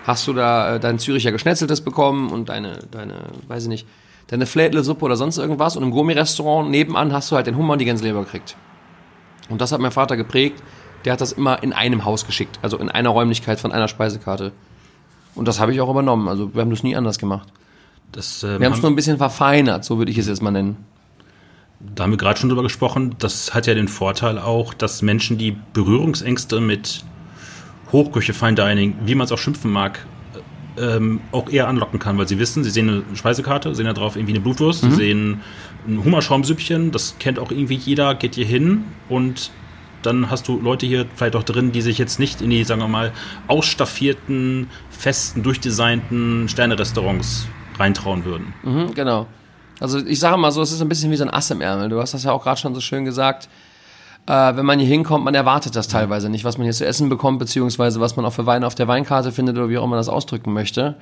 hast 0.05 0.27
du 0.27 0.33
da 0.33 0.75
äh, 0.75 0.79
dein 0.79 0.99
Züricher 0.99 1.31
Geschnetzeltes 1.31 1.81
bekommen 1.81 2.31
und 2.31 2.49
deine, 2.49 2.79
deine, 2.91 3.15
weiß 3.47 3.63
ich 3.63 3.69
nicht, 3.69 3.87
deine 4.27 4.45
Flädle-Suppe 4.45 5.05
oder 5.05 5.15
sonst 5.15 5.37
irgendwas 5.37 5.75
und 5.75 5.83
im 5.83 5.91
Gourmet-Restaurant 5.91 6.69
nebenan 6.69 7.13
hast 7.13 7.31
du 7.31 7.35
halt 7.35 7.47
den 7.47 7.57
Hummer 7.57 7.73
und 7.73 7.79
die 7.79 7.85
Gänseleber 7.85 8.23
gekriegt. 8.23 8.55
Und 9.49 9.61
das 9.61 9.71
hat 9.71 9.79
mein 9.81 9.91
Vater 9.91 10.17
geprägt. 10.17 10.61
Der 11.05 11.13
hat 11.13 11.21
das 11.21 11.31
immer 11.31 11.63
in 11.63 11.73
einem 11.73 12.05
Haus 12.05 12.25
geschickt, 12.25 12.59
also 12.61 12.77
in 12.77 12.89
einer 12.89 13.09
Räumlichkeit 13.09 13.59
von 13.59 13.71
einer 13.71 13.87
Speisekarte. 13.87 14.51
Und 15.33 15.47
das 15.47 15.59
habe 15.59 15.73
ich 15.73 15.81
auch 15.81 15.89
übernommen. 15.89 16.27
Also 16.27 16.53
wir 16.53 16.61
haben 16.61 16.69
das 16.69 16.83
nie 16.83 16.95
anders 16.95 17.17
gemacht. 17.17 17.47
Das, 18.11 18.43
ähm, 18.43 18.59
Wir 18.59 18.65
haben 18.65 18.73
es 18.73 18.81
nur 18.81 18.91
ein 18.91 18.95
bisschen 18.95 19.17
verfeinert, 19.17 19.85
so 19.85 19.97
würde 19.97 20.11
ich 20.11 20.17
es 20.17 20.27
jetzt 20.27 20.41
mal 20.41 20.51
nennen. 20.51 20.77
Da 21.79 22.03
haben 22.03 22.11
wir 22.11 22.17
gerade 22.17 22.39
schon 22.39 22.49
drüber 22.49 22.63
gesprochen. 22.63 23.15
Das 23.19 23.53
hat 23.53 23.67
ja 23.67 23.73
den 23.73 23.87
Vorteil 23.87 24.37
auch, 24.37 24.73
dass 24.73 25.01
Menschen, 25.01 25.37
die 25.37 25.55
Berührungsängste 25.73 26.59
mit 26.59 27.05
Hochküche, 27.91 28.33
Fine 28.33 28.55
Dining, 28.55 28.95
wie 29.05 29.15
man 29.15 29.25
es 29.25 29.31
auch 29.31 29.37
schimpfen 29.37 29.71
mag, 29.71 30.05
ähm, 30.77 31.21
auch 31.31 31.49
eher 31.49 31.67
anlocken 31.67 31.99
kann, 31.99 32.17
weil 32.17 32.27
sie 32.27 32.39
wissen, 32.39 32.63
sie 32.63 32.69
sehen 32.69 32.89
eine 32.89 33.15
Speisekarte, 33.15 33.73
sehen 33.75 33.85
da 33.85 33.93
drauf 33.93 34.15
irgendwie 34.15 34.33
eine 34.33 34.41
Blutwurst, 34.41 34.81
sie 34.81 34.91
sehen 34.91 35.41
ein 35.87 36.03
Hummerschaumsüppchen, 36.03 36.91
das 36.91 37.15
kennt 37.19 37.39
auch 37.39 37.51
irgendwie 37.51 37.75
jeder, 37.75 38.15
geht 38.15 38.35
hier 38.35 38.45
hin 38.45 38.85
und 39.09 39.51
dann 40.01 40.29
hast 40.29 40.47
du 40.47 40.59
Leute 40.59 40.85
hier 40.85 41.05
vielleicht 41.15 41.35
auch 41.35 41.43
drin, 41.43 41.71
die 41.71 41.81
sich 41.81 41.97
jetzt 41.97 42.19
nicht 42.19 42.41
in 42.41 42.49
die, 42.49 42.63
sagen 42.63 42.81
wir 42.81 42.87
mal, 42.87 43.11
ausstaffierten, 43.47 44.67
festen, 44.89 45.43
durchdesignten 45.43 46.47
Sterne-Restaurants 46.47 47.47
reintrauen 47.77 48.23
würden. 48.23 48.53
Mhm, 48.63 48.93
genau. 48.93 49.27
Also 49.79 49.99
ich 49.99 50.19
sage 50.19 50.37
mal 50.37 50.51
so, 50.51 50.61
es 50.61 50.71
ist 50.71 50.81
ein 50.81 50.89
bisschen 50.89 51.11
wie 51.11 51.15
so 51.15 51.23
ein 51.23 51.29
Ass 51.29 51.51
im 51.51 51.61
Ärmel. 51.61 51.89
Du 51.89 52.01
hast 52.01 52.13
das 52.13 52.23
ja 52.23 52.31
auch 52.31 52.43
gerade 52.43 52.59
schon 52.59 52.75
so 52.75 52.81
schön 52.81 53.05
gesagt. 53.05 53.47
Äh, 54.27 54.55
wenn 54.55 54.65
man 54.65 54.79
hier 54.79 54.87
hinkommt, 54.87 55.23
man 55.25 55.35
erwartet 55.35 55.75
das 55.75 55.87
teilweise 55.87 56.29
nicht, 56.29 56.43
was 56.43 56.57
man 56.57 56.65
hier 56.65 56.73
zu 56.73 56.85
essen 56.85 57.09
bekommt, 57.09 57.39
beziehungsweise 57.39 57.99
was 57.99 58.15
man 58.15 58.25
auch 58.25 58.33
für 58.33 58.45
Weine 58.45 58.67
auf 58.67 58.75
der 58.75 58.87
Weinkarte 58.87 59.31
findet 59.31 59.57
oder 59.57 59.69
wie 59.69 59.77
auch 59.77 59.83
immer 59.83 59.91
man 59.91 59.99
das 59.99 60.09
ausdrücken 60.09 60.53
möchte. 60.53 60.95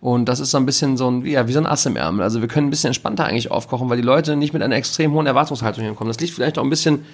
Und 0.00 0.26
das 0.26 0.38
ist 0.38 0.52
so 0.52 0.58
ein 0.58 0.66
bisschen 0.66 0.96
so 0.96 1.10
ein, 1.10 1.26
ja, 1.26 1.48
wie 1.48 1.52
so 1.52 1.58
ein 1.58 1.66
Ass 1.66 1.86
im 1.86 1.96
Ärmel. 1.96 2.22
Also 2.22 2.40
wir 2.40 2.48
können 2.48 2.68
ein 2.68 2.70
bisschen 2.70 2.88
entspannter 2.88 3.24
eigentlich 3.24 3.50
aufkochen, 3.50 3.88
weil 3.88 3.96
die 3.96 4.04
Leute 4.04 4.36
nicht 4.36 4.52
mit 4.52 4.62
einer 4.62 4.76
extrem 4.76 5.12
hohen 5.12 5.26
Erwartungshaltung 5.26 5.82
hinkommen. 5.82 6.08
Das 6.08 6.20
liegt 6.20 6.34
vielleicht 6.34 6.58
auch 6.58 6.62
ein 6.62 6.70
bisschen 6.70 7.04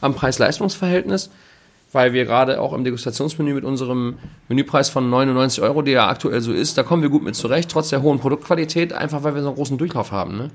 am 0.00 0.14
Preis-Leistungs-Verhältnis, 0.14 1.30
weil 1.92 2.12
wir 2.12 2.24
gerade 2.24 2.60
auch 2.60 2.72
im 2.72 2.84
Degustationsmenü 2.84 3.54
mit 3.54 3.64
unserem 3.64 4.18
Menüpreis 4.48 4.88
von 4.88 5.10
99 5.10 5.62
Euro, 5.62 5.82
der 5.82 5.94
ja 5.94 6.08
aktuell 6.08 6.40
so 6.40 6.52
ist, 6.52 6.78
da 6.78 6.82
kommen 6.82 7.02
wir 7.02 7.10
gut 7.10 7.22
mit 7.22 7.34
zurecht, 7.34 7.70
trotz 7.70 7.88
der 7.88 8.02
hohen 8.02 8.20
Produktqualität, 8.20 8.92
einfach 8.92 9.22
weil 9.22 9.34
wir 9.34 9.42
so 9.42 9.48
einen 9.48 9.56
großen 9.56 9.76
Durchlauf 9.76 10.12
haben. 10.12 10.36
Ne? 10.36 10.50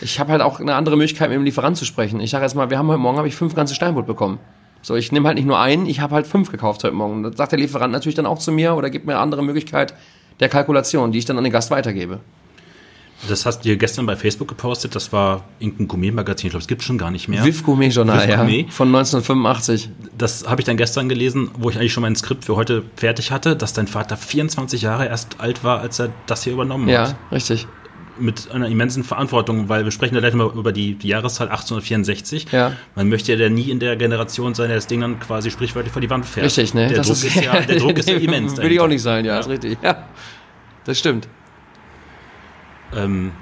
Ich 0.00 0.20
habe 0.20 0.32
halt 0.32 0.42
auch 0.42 0.60
eine 0.60 0.74
andere 0.74 0.96
Möglichkeit, 0.96 1.28
mit 1.28 1.36
dem 1.36 1.44
Lieferant 1.44 1.76
zu 1.76 1.84
sprechen. 1.84 2.20
Ich 2.20 2.30
sage 2.30 2.44
jetzt 2.44 2.54
mal, 2.54 2.70
wir 2.70 2.78
haben 2.78 2.88
heute 2.88 2.98
Morgen 2.98 3.18
habe 3.18 3.28
ich 3.28 3.36
fünf 3.36 3.54
ganze 3.54 3.74
Steinbutt 3.74 4.06
bekommen. 4.06 4.38
So, 4.80 4.96
ich 4.96 5.12
nehme 5.12 5.28
halt 5.28 5.36
nicht 5.36 5.46
nur 5.46 5.60
einen, 5.60 5.86
ich 5.86 6.00
habe 6.00 6.14
halt 6.14 6.26
fünf 6.26 6.50
gekauft 6.50 6.82
heute 6.82 6.94
Morgen. 6.94 7.22
Das 7.22 7.36
sagt 7.36 7.52
der 7.52 7.58
Lieferant 7.58 7.92
natürlich 7.92 8.16
dann 8.16 8.26
auch 8.26 8.38
zu 8.38 8.52
mir 8.52 8.74
oder 8.74 8.90
gibt 8.90 9.06
mir 9.06 9.12
eine 9.12 9.20
andere 9.20 9.42
Möglichkeit 9.42 9.94
der 10.40 10.48
Kalkulation, 10.48 11.12
die 11.12 11.18
ich 11.18 11.24
dann 11.24 11.38
an 11.38 11.44
den 11.44 11.52
Gast 11.52 11.70
weitergebe. 11.70 12.20
Das 13.28 13.46
hast 13.46 13.60
du 13.60 13.64
hier 13.64 13.76
gestern 13.76 14.06
bei 14.06 14.16
Facebook 14.16 14.48
gepostet. 14.48 14.94
Das 14.96 15.12
war 15.12 15.44
irgendein 15.60 15.86
Gourmet-Magazin. 15.88 16.48
Ich 16.48 16.50
glaube, 16.52 16.62
es 16.62 16.68
gibt 16.68 16.82
schon 16.82 16.98
gar 16.98 17.10
nicht 17.10 17.28
mehr. 17.28 17.44
Viv 17.44 17.62
Gourmet 17.62 17.88
Journal, 17.88 18.20
Viv 18.20 18.28
ja, 18.28 18.36
von 18.70 18.88
1985. 18.88 19.90
Das 20.18 20.48
habe 20.48 20.60
ich 20.60 20.64
dann 20.66 20.76
gestern 20.76 21.08
gelesen, 21.08 21.50
wo 21.56 21.70
ich 21.70 21.76
eigentlich 21.78 21.92
schon 21.92 22.02
mein 22.02 22.16
Skript 22.16 22.44
für 22.44 22.56
heute 22.56 22.82
fertig 22.96 23.30
hatte, 23.30 23.54
dass 23.54 23.72
dein 23.72 23.86
Vater 23.86 24.16
24 24.16 24.82
Jahre 24.82 25.06
erst 25.06 25.40
alt 25.40 25.62
war, 25.62 25.80
als 25.80 26.00
er 26.00 26.10
das 26.26 26.42
hier 26.42 26.52
übernommen 26.52 26.88
Ja, 26.88 27.08
hat. 27.08 27.16
richtig. 27.30 27.66
Mit 28.18 28.50
einer 28.50 28.68
immensen 28.68 29.04
Verantwortung, 29.04 29.68
weil 29.68 29.84
wir 29.84 29.90
sprechen 29.90 30.14
ja 30.14 30.20
gleich 30.20 30.34
mal 30.34 30.50
über 30.54 30.72
die, 30.72 30.94
die 30.94 31.08
Jahreszahl 31.08 31.48
1864. 31.48 32.48
Ja. 32.52 32.72
Man 32.94 33.08
möchte 33.08 33.34
ja 33.34 33.48
nie 33.48 33.70
in 33.70 33.78
der 33.78 33.96
Generation 33.96 34.54
sein, 34.54 34.68
der 34.68 34.76
das 34.76 34.86
Ding 34.86 35.00
dann 35.00 35.18
quasi 35.20 35.50
sprichwörtlich 35.50 35.92
vor 35.92 36.02
die 36.02 36.10
Wand 36.10 36.26
fährt. 36.26 36.46
Richtig, 36.46 36.74
ne? 36.74 36.88
Der, 36.88 37.02
Druck, 37.02 37.12
ist, 37.12 37.34
ja, 37.36 37.60
der 37.68 37.76
Druck 37.78 37.96
ist 37.98 38.08
ja 38.08 38.16
immens. 38.16 38.56
Will 38.58 38.72
ich 38.72 38.80
auch 38.80 38.88
nicht 38.88 39.00
sein, 39.02 39.24
ja, 39.24 39.38
ist 39.38 39.48
richtig. 39.48 39.78
Ja, 39.82 40.08
das 40.84 40.98
stimmt. 40.98 41.28
Ähm, 42.94 43.32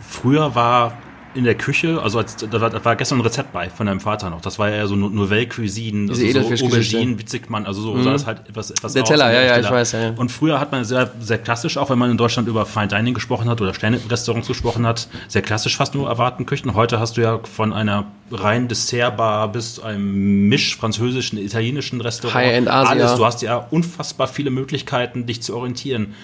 früher 0.00 0.54
war 0.54 0.92
in 1.34 1.44
der 1.44 1.54
Küche, 1.54 1.98
also 2.02 2.18
als, 2.18 2.36
da, 2.36 2.60
war, 2.60 2.68
da 2.68 2.84
war 2.84 2.94
gestern 2.94 3.18
ein 3.18 3.22
Rezept 3.22 3.54
bei 3.54 3.70
von 3.70 3.86
deinem 3.86 4.00
Vater 4.00 4.28
noch. 4.28 4.42
Das 4.42 4.58
war 4.58 4.68
ja 4.68 4.86
so 4.86 4.96
No- 4.96 5.08
Nouvelle 5.08 5.46
Cuisine, 5.46 6.10
also 6.10 6.26
so. 6.26 6.66
Auberginen, 6.66 7.18
Witzigmann, 7.18 7.64
also 7.64 7.80
so 7.80 8.02
sah 8.02 8.12
das 8.12 8.26
halt 8.26 8.46
etwas, 8.50 8.70
etwas 8.70 8.92
Der 8.92 9.02
aus, 9.02 9.08
Teller, 9.08 9.24
ein 9.26 9.34
ja, 9.34 9.42
ja, 9.42 9.58
ich 9.58 9.70
weiß, 9.70 9.92
ja, 9.92 10.00
ja. 10.00 10.12
Und 10.14 10.30
früher 10.30 10.60
hat 10.60 10.72
man 10.72 10.84
sehr, 10.84 11.10
sehr 11.20 11.38
klassisch, 11.38 11.78
auch 11.78 11.88
wenn 11.88 11.98
man 11.98 12.10
in 12.10 12.18
Deutschland 12.18 12.48
über 12.48 12.66
Fine 12.66 12.88
Dining 12.88 13.14
gesprochen 13.14 13.48
hat 13.48 13.62
oder 13.62 13.72
Sterne-Restaurants 13.72 14.46
gesprochen 14.46 14.86
hat, 14.86 15.08
sehr 15.28 15.40
klassisch 15.40 15.74
fast 15.78 15.94
nur 15.94 16.06
erwarten 16.06 16.44
Küchen. 16.44 16.74
Heute 16.74 17.00
hast 17.00 17.16
du 17.16 17.22
ja 17.22 17.40
von 17.44 17.72
einer 17.72 18.04
rein 18.30 18.68
Dessertbar 18.68 19.48
bis 19.48 19.80
einem 19.80 20.48
Misch 20.50 20.76
französischen, 20.76 21.38
italienischen 21.38 22.02
Restaurant. 22.02 22.34
High-End 22.34 22.68
Asia. 22.68 22.90
Alles. 22.90 23.14
Du 23.14 23.24
hast 23.24 23.40
ja 23.40 23.56
unfassbar 23.70 24.28
viele 24.28 24.50
Möglichkeiten, 24.50 25.24
dich 25.24 25.42
zu 25.42 25.56
orientieren. 25.56 26.14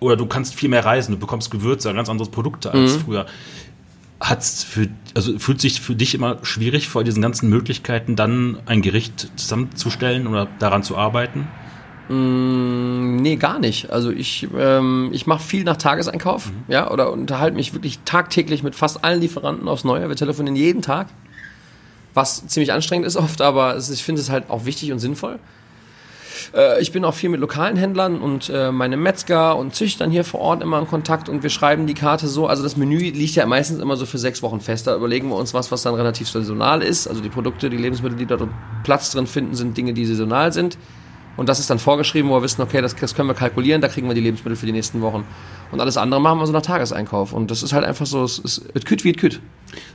Oder 0.00 0.16
du 0.16 0.26
kannst 0.26 0.54
viel 0.54 0.68
mehr 0.70 0.84
reisen, 0.84 1.12
du 1.12 1.18
bekommst 1.18 1.50
Gewürze, 1.50 1.92
ganz 1.94 2.08
andere 2.08 2.28
Produkte 2.30 2.72
als 2.72 2.96
Mhm. 2.96 3.00
früher. 3.00 3.26
Hat's 4.18 4.64
für, 4.64 4.88
also 5.14 5.38
fühlt 5.38 5.60
sich 5.60 5.80
für 5.80 5.94
dich 5.94 6.14
immer 6.14 6.38
schwierig 6.42 6.88
vor 6.88 7.04
diesen 7.04 7.22
ganzen 7.22 7.48
Möglichkeiten 7.48 8.16
dann 8.16 8.58
ein 8.66 8.82
Gericht 8.82 9.30
zusammenzustellen 9.36 10.26
oder 10.26 10.46
daran 10.58 10.82
zu 10.82 10.96
arbeiten? 10.96 11.48
Nee, 12.12 13.36
gar 13.36 13.58
nicht. 13.60 13.90
Also 13.90 14.10
ich, 14.10 14.48
ähm, 14.58 15.10
ich 15.12 15.26
mache 15.26 15.42
viel 15.42 15.62
nach 15.64 15.76
Tageseinkauf, 15.76 16.50
ja, 16.66 16.90
oder 16.90 17.12
unterhalte 17.12 17.54
mich 17.56 17.72
wirklich 17.72 18.00
tagtäglich 18.04 18.62
mit 18.62 18.74
fast 18.74 19.04
allen 19.04 19.20
Lieferanten 19.20 19.68
aufs 19.68 19.84
Neue. 19.84 20.08
Wir 20.08 20.16
telefonieren 20.16 20.56
jeden 20.56 20.82
Tag, 20.82 21.06
was 22.12 22.46
ziemlich 22.48 22.72
anstrengend 22.72 23.06
ist 23.06 23.16
oft, 23.16 23.40
aber 23.40 23.76
ich 23.78 24.02
finde 24.02 24.20
es 24.20 24.28
halt 24.28 24.50
auch 24.50 24.64
wichtig 24.64 24.90
und 24.92 24.98
sinnvoll. 24.98 25.38
Äh, 26.54 26.80
ich 26.80 26.92
bin 26.92 27.04
auch 27.04 27.14
viel 27.14 27.28
mit 27.30 27.40
lokalen 27.40 27.76
Händlern 27.76 28.20
und 28.20 28.48
äh, 28.48 28.72
meine 28.72 28.96
Metzger 28.96 29.56
und 29.56 29.74
Züchtern 29.74 30.10
hier 30.10 30.24
vor 30.24 30.40
Ort 30.40 30.62
immer 30.62 30.78
in 30.78 30.86
Kontakt 30.86 31.28
und 31.28 31.42
wir 31.42 31.50
schreiben 31.50 31.86
die 31.86 31.94
Karte 31.94 32.28
so. 32.28 32.46
Also 32.46 32.62
das 32.62 32.76
Menü 32.76 32.98
liegt 32.98 33.34
ja 33.34 33.46
meistens 33.46 33.80
immer 33.80 33.96
so 33.96 34.06
für 34.06 34.18
sechs 34.18 34.42
Wochen 34.42 34.60
fest. 34.60 34.86
Da 34.86 34.96
überlegen 34.96 35.28
wir 35.28 35.36
uns 35.36 35.54
was, 35.54 35.70
was 35.70 35.82
dann 35.82 35.94
relativ 35.94 36.28
saisonal 36.28 36.82
ist. 36.82 37.06
Also 37.06 37.20
die 37.20 37.28
Produkte, 37.28 37.70
die 37.70 37.76
Lebensmittel, 37.76 38.18
die 38.18 38.26
dort 38.26 38.48
Platz 38.84 39.10
drin 39.10 39.26
finden, 39.26 39.54
sind 39.54 39.76
Dinge, 39.76 39.92
die 39.92 40.04
saisonal 40.04 40.52
sind. 40.52 40.78
Und 41.36 41.48
das 41.48 41.58
ist 41.58 41.70
dann 41.70 41.78
vorgeschrieben, 41.78 42.28
wo 42.28 42.34
wir 42.34 42.42
wissen, 42.42 42.60
okay, 42.60 42.82
das, 42.82 42.94
das 42.96 43.14
können 43.14 43.28
wir 43.28 43.34
kalkulieren, 43.34 43.80
da 43.80 43.88
kriegen 43.88 44.08
wir 44.08 44.14
die 44.14 44.20
Lebensmittel 44.20 44.56
für 44.56 44.66
die 44.66 44.72
nächsten 44.72 45.00
Wochen. 45.00 45.24
Und 45.70 45.80
alles 45.80 45.96
andere 45.96 46.20
machen 46.20 46.38
wir 46.38 46.46
so 46.46 46.52
nach 46.52 46.62
Tageseinkauf. 46.62 47.32
Und 47.32 47.50
das 47.50 47.62
ist 47.62 47.72
halt 47.72 47.84
einfach 47.84 48.06
so, 48.06 48.24
es 48.24 48.38
ist 48.38 48.84
küt 48.84 49.04
wie 49.04 49.12
es 49.12 49.16
küt. 49.16 49.40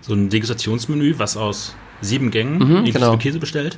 So 0.02 0.14
ein 0.14 0.30
Degustationsmenü, 0.30 1.16
was 1.18 1.38
aus 1.38 1.76
sieben 2.02 2.32
Gängen 2.32 2.62
inklusive 2.62 2.94
genau. 2.94 3.18
Käse 3.18 3.40
bestellt. 3.40 3.78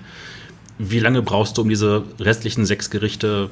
Wie 0.79 0.99
lange 0.99 1.21
brauchst 1.21 1.57
du, 1.57 1.63
um 1.63 1.69
diese 1.69 2.03
restlichen 2.19 2.65
sechs 2.65 2.89
Gerichte 2.89 3.49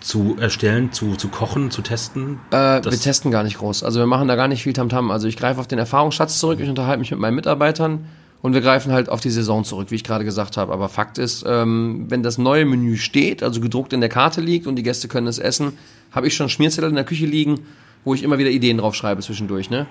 zu 0.00 0.36
erstellen, 0.40 0.92
zu, 0.92 1.16
zu 1.16 1.28
kochen, 1.28 1.70
zu 1.70 1.82
testen? 1.82 2.38
Äh, 2.50 2.82
wir 2.82 2.92
testen 2.92 3.30
gar 3.30 3.42
nicht 3.42 3.58
groß. 3.58 3.82
Also 3.82 4.00
wir 4.00 4.06
machen 4.06 4.28
da 4.28 4.36
gar 4.36 4.48
nicht 4.48 4.62
viel 4.62 4.72
Tamtam. 4.72 5.08
-Tam. 5.08 5.12
Also 5.12 5.28
ich 5.28 5.36
greife 5.36 5.60
auf 5.60 5.66
den 5.66 5.78
Erfahrungsschatz 5.78 6.38
zurück, 6.38 6.60
ich 6.60 6.68
unterhalte 6.68 7.00
mich 7.00 7.10
mit 7.10 7.20
meinen 7.20 7.34
Mitarbeitern 7.34 8.06
und 8.40 8.54
wir 8.54 8.60
greifen 8.60 8.92
halt 8.92 9.08
auf 9.08 9.20
die 9.20 9.30
Saison 9.30 9.64
zurück, 9.64 9.90
wie 9.90 9.96
ich 9.96 10.04
gerade 10.04 10.24
gesagt 10.24 10.56
habe. 10.56 10.72
Aber 10.72 10.88
Fakt 10.88 11.18
ist, 11.18 11.44
ähm, 11.46 12.06
wenn 12.08 12.22
das 12.22 12.38
neue 12.38 12.64
Menü 12.64 12.96
steht, 12.96 13.42
also 13.42 13.60
gedruckt 13.60 13.92
in 13.92 14.00
der 14.00 14.08
Karte 14.08 14.40
liegt 14.40 14.66
und 14.66 14.76
die 14.76 14.82
Gäste 14.82 15.08
können 15.08 15.26
es 15.26 15.38
essen, 15.38 15.72
habe 16.12 16.26
ich 16.26 16.34
schon 16.34 16.48
Schmierzettel 16.48 16.88
in 16.88 16.96
der 16.96 17.04
Küche 17.04 17.26
liegen, 17.26 17.60
wo 18.04 18.14
ich 18.14 18.22
immer 18.22 18.38
wieder 18.38 18.50
Ideen 18.50 18.78
draufschreibe 18.78 19.20
zwischendurch. 19.22 19.70
Ne? 19.70 19.86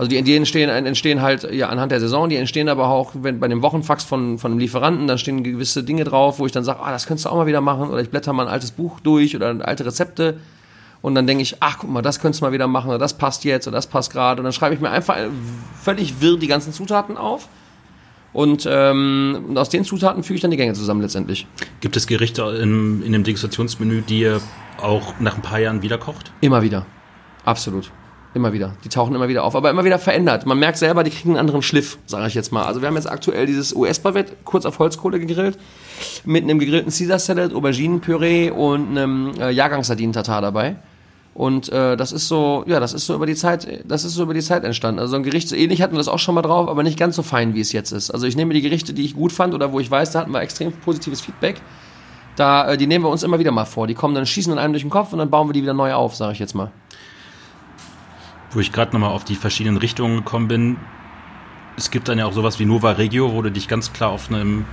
Also 0.00 0.08
die 0.08 0.16
Ideen 0.16 0.38
entstehen, 0.38 0.70
entstehen 0.70 1.20
halt 1.20 1.52
ja 1.52 1.68
anhand 1.68 1.92
der 1.92 2.00
Saison, 2.00 2.30
die 2.30 2.36
entstehen 2.36 2.70
aber 2.70 2.88
auch 2.88 3.12
wenn, 3.20 3.38
bei 3.38 3.48
dem 3.48 3.60
Wochenfax 3.60 4.02
von, 4.02 4.38
von 4.38 4.52
einem 4.52 4.58
Lieferanten, 4.58 5.06
da 5.06 5.18
stehen 5.18 5.44
gewisse 5.44 5.84
Dinge 5.84 6.04
drauf, 6.04 6.38
wo 6.38 6.46
ich 6.46 6.52
dann 6.52 6.64
sage, 6.64 6.80
ah, 6.82 6.90
das 6.90 7.06
könntest 7.06 7.26
du 7.26 7.28
auch 7.28 7.36
mal 7.36 7.46
wieder 7.46 7.60
machen 7.60 7.90
oder 7.90 8.00
ich 8.00 8.08
blätter 8.08 8.32
mal 8.32 8.46
ein 8.46 8.48
altes 8.50 8.70
Buch 8.70 9.00
durch 9.00 9.36
oder 9.36 9.54
alte 9.60 9.84
Rezepte 9.84 10.38
und 11.02 11.14
dann 11.14 11.26
denke 11.26 11.42
ich, 11.42 11.58
ach 11.60 11.76
guck 11.80 11.90
mal, 11.90 12.00
das 12.00 12.18
könntest 12.18 12.40
du 12.40 12.46
mal 12.46 12.52
wieder 12.52 12.66
machen 12.66 12.88
oder 12.88 12.96
das 12.96 13.12
passt 13.12 13.44
jetzt 13.44 13.68
oder 13.68 13.76
das 13.76 13.88
passt 13.88 14.10
gerade 14.10 14.40
und 14.40 14.44
dann 14.44 14.54
schreibe 14.54 14.74
ich 14.74 14.80
mir 14.80 14.88
einfach 14.88 15.18
völlig 15.82 16.22
wirr 16.22 16.38
die 16.38 16.46
ganzen 16.46 16.72
Zutaten 16.72 17.18
auf 17.18 17.50
und, 18.32 18.66
ähm, 18.70 19.52
aus 19.54 19.68
den 19.68 19.84
Zutaten 19.84 20.22
füge 20.22 20.36
ich 20.36 20.40
dann 20.40 20.50
die 20.50 20.56
Gänge 20.56 20.72
zusammen 20.72 21.02
letztendlich. 21.02 21.46
Gibt 21.82 21.98
es 21.98 22.06
Gerichte 22.06 22.40
in, 22.62 23.02
in 23.02 23.12
dem 23.12 23.22
Degustationsmenü, 23.22 24.00
die 24.00 24.20
ihr 24.20 24.40
auch 24.80 25.20
nach 25.20 25.36
ein 25.36 25.42
paar 25.42 25.58
Jahren 25.58 25.82
wieder 25.82 25.98
kocht? 25.98 26.32
Immer 26.40 26.62
wieder. 26.62 26.86
Absolut. 27.44 27.90
Immer 28.32 28.52
wieder. 28.52 28.76
Die 28.84 28.88
tauchen 28.88 29.14
immer 29.14 29.28
wieder 29.28 29.42
auf, 29.42 29.56
aber 29.56 29.70
immer 29.70 29.84
wieder 29.84 29.98
verändert. 29.98 30.46
Man 30.46 30.58
merkt 30.58 30.78
selber, 30.78 31.02
die 31.02 31.10
kriegen 31.10 31.30
einen 31.30 31.38
anderen 31.38 31.62
Schliff, 31.62 31.98
sage 32.06 32.28
ich 32.28 32.34
jetzt 32.34 32.52
mal. 32.52 32.64
Also 32.64 32.80
wir 32.80 32.86
haben 32.86 32.94
jetzt 32.94 33.10
aktuell 33.10 33.46
dieses 33.46 33.74
US-Bavette 33.74 34.36
kurz 34.44 34.64
auf 34.66 34.78
Holzkohle 34.78 35.18
gegrillt, 35.18 35.58
mit 36.24 36.44
einem 36.44 36.60
gegrillten 36.60 36.92
Caesar 36.92 37.18
Salad, 37.18 37.52
Auberginenpüree 37.52 38.50
und 38.50 38.90
einem 38.90 39.32
äh, 39.40 39.50
Jahrgangssardinen-Tatar 39.50 40.42
dabei. 40.42 40.76
Und 41.34 41.72
äh, 41.72 41.96
das 41.96 42.12
ist 42.12 42.28
so, 42.28 42.64
ja, 42.66 42.78
das 42.78 42.92
ist 42.92 43.06
so 43.06 43.14
über 43.14 43.26
die 43.26 43.34
Zeit, 43.34 43.84
das 43.84 44.04
ist 44.04 44.14
so 44.14 44.22
über 44.22 44.34
die 44.34 44.40
Zeit 44.40 44.62
entstanden. 44.62 45.00
Also 45.00 45.12
so 45.12 45.16
ein 45.16 45.22
Gericht, 45.24 45.48
so 45.48 45.56
ähnlich 45.56 45.82
hatten 45.82 45.94
wir 45.94 45.98
das 45.98 46.08
auch 46.08 46.18
schon 46.18 46.36
mal 46.36 46.42
drauf, 46.42 46.68
aber 46.68 46.84
nicht 46.84 46.98
ganz 46.98 47.16
so 47.16 47.22
fein, 47.22 47.54
wie 47.54 47.60
es 47.60 47.72
jetzt 47.72 47.90
ist. 47.90 48.10
Also 48.10 48.26
ich 48.26 48.36
nehme 48.36 48.54
die 48.54 48.62
Gerichte, 48.62 48.92
die 48.92 49.04
ich 49.04 49.14
gut 49.14 49.32
fand 49.32 49.54
oder 49.54 49.72
wo 49.72 49.80
ich 49.80 49.90
weiß, 49.90 50.12
da 50.12 50.20
hatten 50.20 50.32
wir 50.32 50.40
extrem 50.40 50.70
positives 50.70 51.20
Feedback. 51.20 51.60
Da, 52.36 52.72
äh, 52.72 52.76
die 52.76 52.86
nehmen 52.86 53.04
wir 53.04 53.08
uns 53.08 53.24
immer 53.24 53.40
wieder 53.40 53.50
mal 53.50 53.64
vor. 53.64 53.88
Die 53.88 53.94
kommen 53.94 54.14
dann, 54.14 54.26
schießen 54.26 54.50
dann 54.50 54.58
einem 54.58 54.72
durch 54.72 54.84
den 54.84 54.90
Kopf 54.90 55.12
und 55.12 55.18
dann 55.18 55.30
bauen 55.30 55.48
wir 55.48 55.52
die 55.52 55.62
wieder 55.62 55.74
neu 55.74 55.94
auf, 55.94 56.14
sage 56.14 56.32
ich 56.32 56.38
jetzt 56.38 56.54
mal. 56.54 56.70
Wo 58.52 58.60
ich 58.60 58.72
gerade 58.72 58.92
nochmal 58.92 59.10
auf 59.10 59.24
die 59.24 59.36
verschiedenen 59.36 59.76
Richtungen 59.76 60.16
gekommen 60.16 60.48
bin, 60.48 60.76
es 61.76 61.90
gibt 61.90 62.08
dann 62.08 62.18
ja 62.18 62.26
auch 62.26 62.32
sowas 62.32 62.58
wie 62.58 62.66
Nova 62.66 62.92
Regio, 62.92 63.32
wo 63.32 63.42
du 63.42 63.50
dich 63.50 63.68
ganz 63.68 63.92
klar 63.92 64.10
auf 64.10 64.28
einem 64.28 64.64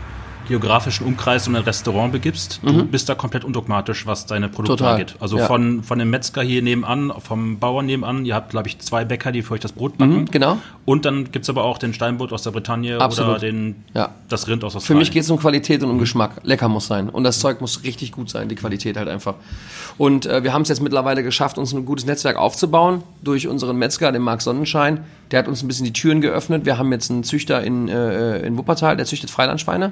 geografischen 0.47 1.05
Umkreis 1.05 1.47
um 1.47 1.55
ein 1.55 1.63
Restaurant 1.63 2.11
begibst, 2.11 2.59
du 2.63 2.71
mhm. 2.71 2.87
bist 2.87 3.09
da 3.09 3.15
komplett 3.15 3.43
undogmatisch, 3.43 4.05
was 4.05 4.25
deine 4.25 4.49
Produkte 4.49 4.77
Total. 4.77 4.93
angeht. 4.93 5.15
Also 5.19 5.37
ja. 5.37 5.45
von, 5.45 5.83
von 5.83 5.99
dem 5.99 6.09
Metzger 6.09 6.41
hier 6.41 6.61
nebenan, 6.61 7.11
vom 7.19 7.59
Bauern 7.59 7.85
nebenan, 7.85 8.25
ihr 8.25 8.35
habt, 8.35 8.49
glaube 8.49 8.67
ich, 8.67 8.79
zwei 8.79 9.05
Bäcker, 9.05 9.31
die 9.31 9.41
für 9.41 9.53
euch 9.53 9.59
das 9.59 9.73
Brot 9.73 9.97
backen. 9.97 10.21
Mhm, 10.21 10.25
genau. 10.31 10.57
Und 10.85 11.05
dann 11.05 11.31
gibt 11.31 11.43
es 11.43 11.49
aber 11.49 11.63
auch 11.63 11.77
den 11.77 11.93
Steinbutt 11.93 12.31
aus 12.31 12.43
der 12.43 12.51
Bretagne 12.51 12.99
Absolut. 12.99 13.31
oder 13.31 13.39
den, 13.39 13.83
ja. 13.93 14.09
das 14.29 14.47
Rind 14.47 14.63
aus 14.63 14.75
Australien. 14.75 14.97
Für 14.97 14.99
mich 14.99 15.11
geht 15.11 15.23
es 15.23 15.29
um 15.29 15.37
Qualität 15.37 15.83
und 15.83 15.89
um 15.89 15.95
mhm. 15.95 16.01
Geschmack. 16.01 16.41
Lecker 16.43 16.69
muss 16.69 16.87
sein. 16.87 17.09
Und 17.09 17.23
das 17.23 17.39
Zeug 17.39 17.61
muss 17.61 17.83
richtig 17.83 18.11
gut 18.11 18.29
sein, 18.29 18.47
die 18.47 18.55
Qualität 18.55 18.97
halt 18.97 19.09
einfach. 19.09 19.35
Und 19.97 20.25
äh, 20.25 20.43
wir 20.43 20.53
haben 20.53 20.61
es 20.61 20.69
jetzt 20.69 20.81
mittlerweile 20.81 21.23
geschafft, 21.23 21.57
uns 21.57 21.73
ein 21.73 21.85
gutes 21.85 22.05
Netzwerk 22.05 22.37
aufzubauen 22.37 23.03
durch 23.21 23.47
unseren 23.47 23.77
Metzger, 23.77 24.11
den 24.11 24.21
Marc 24.21 24.41
Sonnenschein. 24.41 25.03
Der 25.31 25.39
hat 25.39 25.47
uns 25.47 25.61
ein 25.61 25.67
bisschen 25.67 25.85
die 25.85 25.93
Türen 25.93 26.21
geöffnet. 26.21 26.65
Wir 26.65 26.77
haben 26.77 26.91
jetzt 26.91 27.11
einen 27.11 27.23
Züchter 27.23 27.61
in, 27.63 27.89
äh, 27.89 28.39
in 28.39 28.57
Wuppertal, 28.57 28.95
der 28.95 29.05
züchtet 29.05 29.29
Freilandschweine 29.29 29.91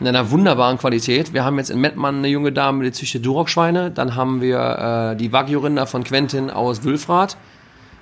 in 0.00 0.08
einer 0.08 0.30
wunderbaren 0.30 0.78
Qualität. 0.78 1.32
Wir 1.32 1.44
haben 1.44 1.58
jetzt 1.58 1.70
in 1.70 1.80
Mettmann 1.80 2.18
eine 2.18 2.28
junge 2.28 2.52
Dame, 2.52 2.84
die 2.84 2.92
züchtet 2.92 3.24
Duroc-Schweine. 3.24 3.90
Dann 3.90 4.16
haben 4.16 4.40
wir 4.40 5.12
äh, 5.12 5.16
die 5.16 5.32
Wagyu-Rinder 5.32 5.86
von 5.86 6.02
Quentin 6.02 6.50
aus 6.50 6.82
Wülfrath. 6.84 7.36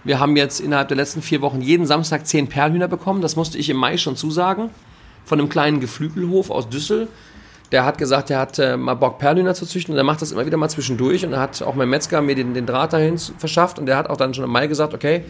Wir 0.05 0.18
haben 0.18 0.37
jetzt 0.37 0.61
innerhalb 0.61 0.88
der 0.88 0.96
letzten 0.96 1.22
vier 1.22 1.42
Wochen 1.42 1.61
jeden 1.61 1.87
Samstag 1.87 2.26
zehn 2.26 2.48
Perlhühner 2.48 2.88
bekommen. 2.88 3.20
Das 3.20 3.37
musste 3.37 3.59
ich 3.59 3.68
im 3.68 3.76
Mai 3.76 3.98
schon 3.98 4.16
zusagen. 4.16 4.70
Von 5.24 5.38
einem 5.38 5.48
kleinen 5.48 5.81
Geflügelhof 5.81 6.50
aus 6.50 6.68
Düssel. 6.68 7.09
Der 7.70 7.85
hat 7.85 7.98
gesagt, 7.98 8.31
er 8.31 8.38
hat 8.38 8.59
äh, 8.59 8.76
mal 8.76 8.94
Bock, 8.94 9.18
Perlhühner 9.18 9.55
zu 9.55 9.66
züchten 9.66 9.92
und 9.94 9.98
er 9.98 10.05
macht 10.05 10.20
das 10.20 10.33
immer 10.33 10.44
wieder 10.46 10.57
mal 10.57 10.68
zwischendurch. 10.68 11.24
Und 11.24 11.35
er 11.35 11.40
hat 11.40 11.62
auch 11.62 11.74
mein 11.74 11.88
Metzger 11.88 12.22
mir 12.22 12.35
den, 12.35 12.55
den 12.55 12.66
Draht 12.66 12.94
dahin 12.94 13.18
verschafft 13.18 13.78
und 13.78 13.87
der 13.87 13.96
hat 13.96 14.11
auch 14.11 14.16
dann 14.16 14.35
schon 14.35 14.44
im 14.44 14.50
Mai 14.50 14.66
gesagt, 14.66 14.94
okay, 14.94 15.24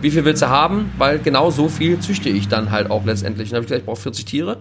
wie 0.00 0.10
viel 0.10 0.24
willst 0.24 0.42
du 0.42 0.48
haben? 0.48 0.92
Weil 0.96 1.18
genau 1.18 1.50
so 1.50 1.68
viel 1.68 1.98
züchte 1.98 2.28
ich 2.28 2.48
dann 2.48 2.70
halt 2.70 2.90
auch 2.90 3.04
letztendlich. 3.04 3.50
dann 3.50 3.56
habe 3.56 3.64
ich 3.64 3.68
gesagt, 3.68 3.80
ich 3.80 3.86
brauche 3.86 4.00
40 4.00 4.24
Tiere 4.24 4.58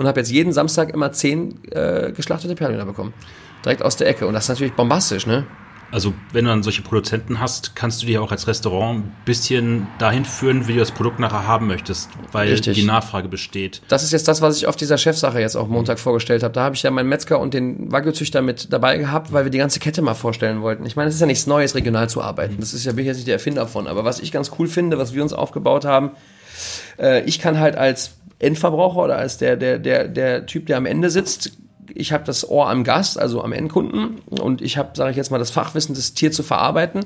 und 0.00 0.06
habe 0.06 0.18
jetzt 0.18 0.30
jeden 0.30 0.54
Samstag 0.54 0.94
immer 0.94 1.12
zehn 1.12 1.62
äh, 1.72 2.12
geschlachtete 2.12 2.54
Perlhühner 2.54 2.86
bekommen. 2.86 3.12
Direkt 3.62 3.82
aus 3.82 3.96
der 3.96 4.08
Ecke. 4.08 4.26
Und 4.26 4.32
das 4.32 4.44
ist 4.44 4.48
natürlich 4.48 4.72
bombastisch, 4.72 5.26
ne? 5.26 5.46
Also, 5.92 6.14
wenn 6.32 6.46
du 6.46 6.50
dann 6.50 6.62
solche 6.62 6.80
Produzenten 6.80 7.38
hast, 7.38 7.76
kannst 7.76 8.00
du 8.00 8.06
dir 8.06 8.22
auch 8.22 8.32
als 8.32 8.46
Restaurant 8.46 9.00
ein 9.00 9.12
bisschen 9.26 9.88
dahin 9.98 10.24
führen, 10.24 10.68
wie 10.68 10.72
du 10.72 10.78
das 10.78 10.92
Produkt 10.92 11.18
nachher 11.18 11.46
haben 11.46 11.66
möchtest, 11.66 12.08
weil 12.32 12.48
Richtig. 12.48 12.78
die 12.78 12.84
Nachfrage 12.84 13.28
besteht. 13.28 13.82
Das 13.88 14.02
ist 14.02 14.12
jetzt 14.12 14.26
das, 14.26 14.40
was 14.40 14.56
ich 14.56 14.68
auf 14.68 14.76
dieser 14.76 14.96
Chefsache 14.96 15.38
jetzt 15.38 15.54
auch 15.54 15.68
Montag 15.68 15.98
vorgestellt 15.98 16.42
habe. 16.42 16.54
Da 16.54 16.62
habe 16.62 16.76
ich 16.76 16.82
ja 16.82 16.90
meinen 16.90 17.10
Metzger 17.10 17.38
und 17.38 17.52
den 17.52 17.92
Wagyu-Züchter 17.92 18.40
mit 18.40 18.72
dabei 18.72 18.96
gehabt, 18.96 19.34
weil 19.34 19.44
wir 19.44 19.50
die 19.50 19.58
ganze 19.58 19.80
Kette 19.80 20.00
mal 20.00 20.14
vorstellen 20.14 20.62
wollten. 20.62 20.86
Ich 20.86 20.96
meine, 20.96 21.10
es 21.10 21.16
ist 21.16 21.20
ja 21.20 21.26
nichts 21.26 21.46
Neues, 21.46 21.74
regional 21.74 22.08
zu 22.08 22.22
arbeiten. 22.22 22.56
Das 22.58 22.72
ist 22.72 22.86
ja, 22.86 22.92
bin 22.92 23.00
ich 23.00 23.08
jetzt 23.08 23.16
nicht 23.16 23.28
der 23.28 23.34
Erfinder 23.34 23.66
von. 23.66 23.86
Aber 23.86 24.02
was 24.02 24.18
ich 24.18 24.32
ganz 24.32 24.52
cool 24.58 24.66
finde, 24.66 24.96
was 24.96 25.12
wir 25.12 25.22
uns 25.22 25.34
aufgebaut 25.34 25.84
haben, 25.84 26.12
äh, 26.98 27.22
ich 27.24 27.38
kann 27.38 27.58
halt 27.58 27.76
als 27.76 28.12
Endverbraucher 28.40 29.04
oder 29.04 29.16
als 29.16 29.38
der, 29.38 29.56
der, 29.56 29.78
der, 29.78 30.08
der 30.08 30.46
Typ, 30.46 30.66
der 30.66 30.78
am 30.78 30.86
Ende 30.86 31.10
sitzt, 31.10 31.52
ich 31.94 32.12
habe 32.12 32.24
das 32.24 32.48
Ohr 32.48 32.68
am 32.68 32.84
Gast, 32.84 33.18
also 33.18 33.42
am 33.42 33.52
Endkunden, 33.52 34.20
und 34.28 34.62
ich 34.62 34.76
habe, 34.76 34.90
sage 34.94 35.10
ich 35.10 35.16
jetzt 35.16 35.30
mal, 35.30 35.38
das 35.38 35.50
Fachwissen, 35.50 35.94
das 35.94 36.14
Tier 36.14 36.32
zu 36.32 36.42
verarbeiten. 36.42 37.04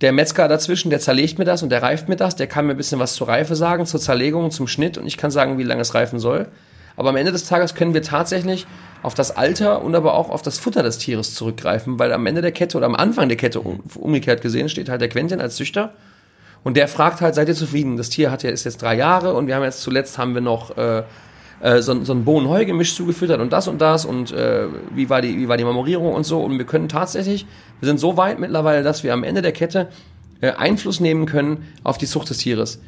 Der 0.00 0.12
Metzger 0.12 0.46
dazwischen, 0.48 0.90
der 0.90 1.00
zerlegt 1.00 1.38
mir 1.38 1.44
das 1.44 1.62
und 1.62 1.70
der 1.70 1.82
reift 1.82 2.08
mir 2.08 2.16
das, 2.16 2.36
der 2.36 2.46
kann 2.46 2.66
mir 2.66 2.74
ein 2.74 2.76
bisschen 2.76 3.00
was 3.00 3.14
zur 3.14 3.28
Reife 3.28 3.56
sagen, 3.56 3.86
zur 3.86 4.00
Zerlegung, 4.00 4.50
zum 4.50 4.66
Schnitt 4.68 4.98
und 4.98 5.06
ich 5.06 5.16
kann 5.16 5.30
sagen, 5.30 5.58
wie 5.58 5.62
lange 5.62 5.80
es 5.80 5.94
reifen 5.94 6.18
soll. 6.18 6.48
Aber 6.96 7.10
am 7.10 7.16
Ende 7.16 7.32
des 7.32 7.44
Tages 7.44 7.74
können 7.74 7.94
wir 7.94 8.02
tatsächlich 8.02 8.66
auf 9.02 9.14
das 9.14 9.36
Alter 9.36 9.82
und 9.82 9.94
aber 9.94 10.14
auch 10.14 10.30
auf 10.30 10.42
das 10.42 10.58
Futter 10.58 10.82
des 10.82 10.98
Tieres 10.98 11.34
zurückgreifen, 11.34 11.98
weil 11.98 12.12
am 12.12 12.26
Ende 12.26 12.42
der 12.42 12.52
Kette 12.52 12.76
oder 12.76 12.86
am 12.86 12.94
Anfang 12.94 13.28
der 13.28 13.36
Kette 13.36 13.60
umgekehrt 13.60 14.40
gesehen 14.40 14.68
steht 14.68 14.88
halt 14.88 15.00
der 15.00 15.08
Quentin 15.08 15.40
als 15.40 15.56
Züchter 15.56 15.92
und 16.66 16.76
der 16.76 16.88
fragt 16.88 17.20
halt, 17.20 17.36
seid 17.36 17.46
ihr 17.46 17.54
zufrieden? 17.54 17.96
Das 17.96 18.08
Tier 18.08 18.32
hat 18.32 18.42
ja, 18.42 18.50
ist 18.50 18.64
jetzt 18.64 18.82
drei 18.82 18.96
Jahre 18.96 19.34
und 19.34 19.46
wir 19.46 19.54
haben 19.54 19.62
jetzt 19.62 19.82
zuletzt 19.82 20.18
haben 20.18 20.34
wir 20.34 20.40
noch 20.40 20.76
äh, 20.76 21.04
äh, 21.60 21.80
so, 21.80 22.02
so 22.02 22.12
ein 22.12 22.24
Bohnen-Heu-Gemisch 22.24 22.96
zugefüttert 22.96 23.40
und 23.40 23.52
das 23.52 23.68
und 23.68 23.80
das 23.80 24.04
und 24.04 24.32
äh, 24.32 24.66
wie, 24.92 25.08
war 25.08 25.22
die, 25.22 25.38
wie 25.38 25.46
war 25.46 25.56
die 25.56 25.62
Marmorierung 25.62 26.12
und 26.12 26.24
so. 26.24 26.40
Und 26.40 26.58
wir 26.58 26.66
können 26.66 26.88
tatsächlich, 26.88 27.46
wir 27.78 27.86
sind 27.86 28.00
so 28.00 28.16
weit 28.16 28.40
mittlerweile, 28.40 28.82
dass 28.82 29.04
wir 29.04 29.12
am 29.12 29.22
Ende 29.22 29.42
der 29.42 29.52
Kette 29.52 29.86
äh, 30.40 30.54
Einfluss 30.54 30.98
nehmen 30.98 31.26
können 31.26 31.68
auf 31.84 31.98
die 31.98 32.06
Zucht 32.06 32.30
des 32.30 32.38
Tieres. 32.38 32.80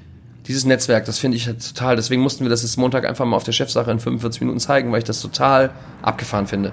Dieses 0.48 0.64
Netzwerk, 0.64 1.04
das 1.04 1.20
finde 1.20 1.36
ich 1.36 1.46
halt 1.46 1.64
total. 1.64 1.94
Deswegen 1.94 2.20
mussten 2.20 2.44
wir 2.44 2.50
das 2.50 2.62
jetzt 2.62 2.78
Montag 2.78 3.06
einfach 3.06 3.26
mal 3.26 3.36
auf 3.36 3.44
der 3.44 3.52
Chefsache 3.52 3.92
in 3.92 4.00
45 4.00 4.40
Minuten 4.40 4.58
zeigen, 4.58 4.90
weil 4.90 4.98
ich 4.98 5.04
das 5.04 5.22
total 5.22 5.70
abgefahren 6.02 6.48
finde. 6.48 6.72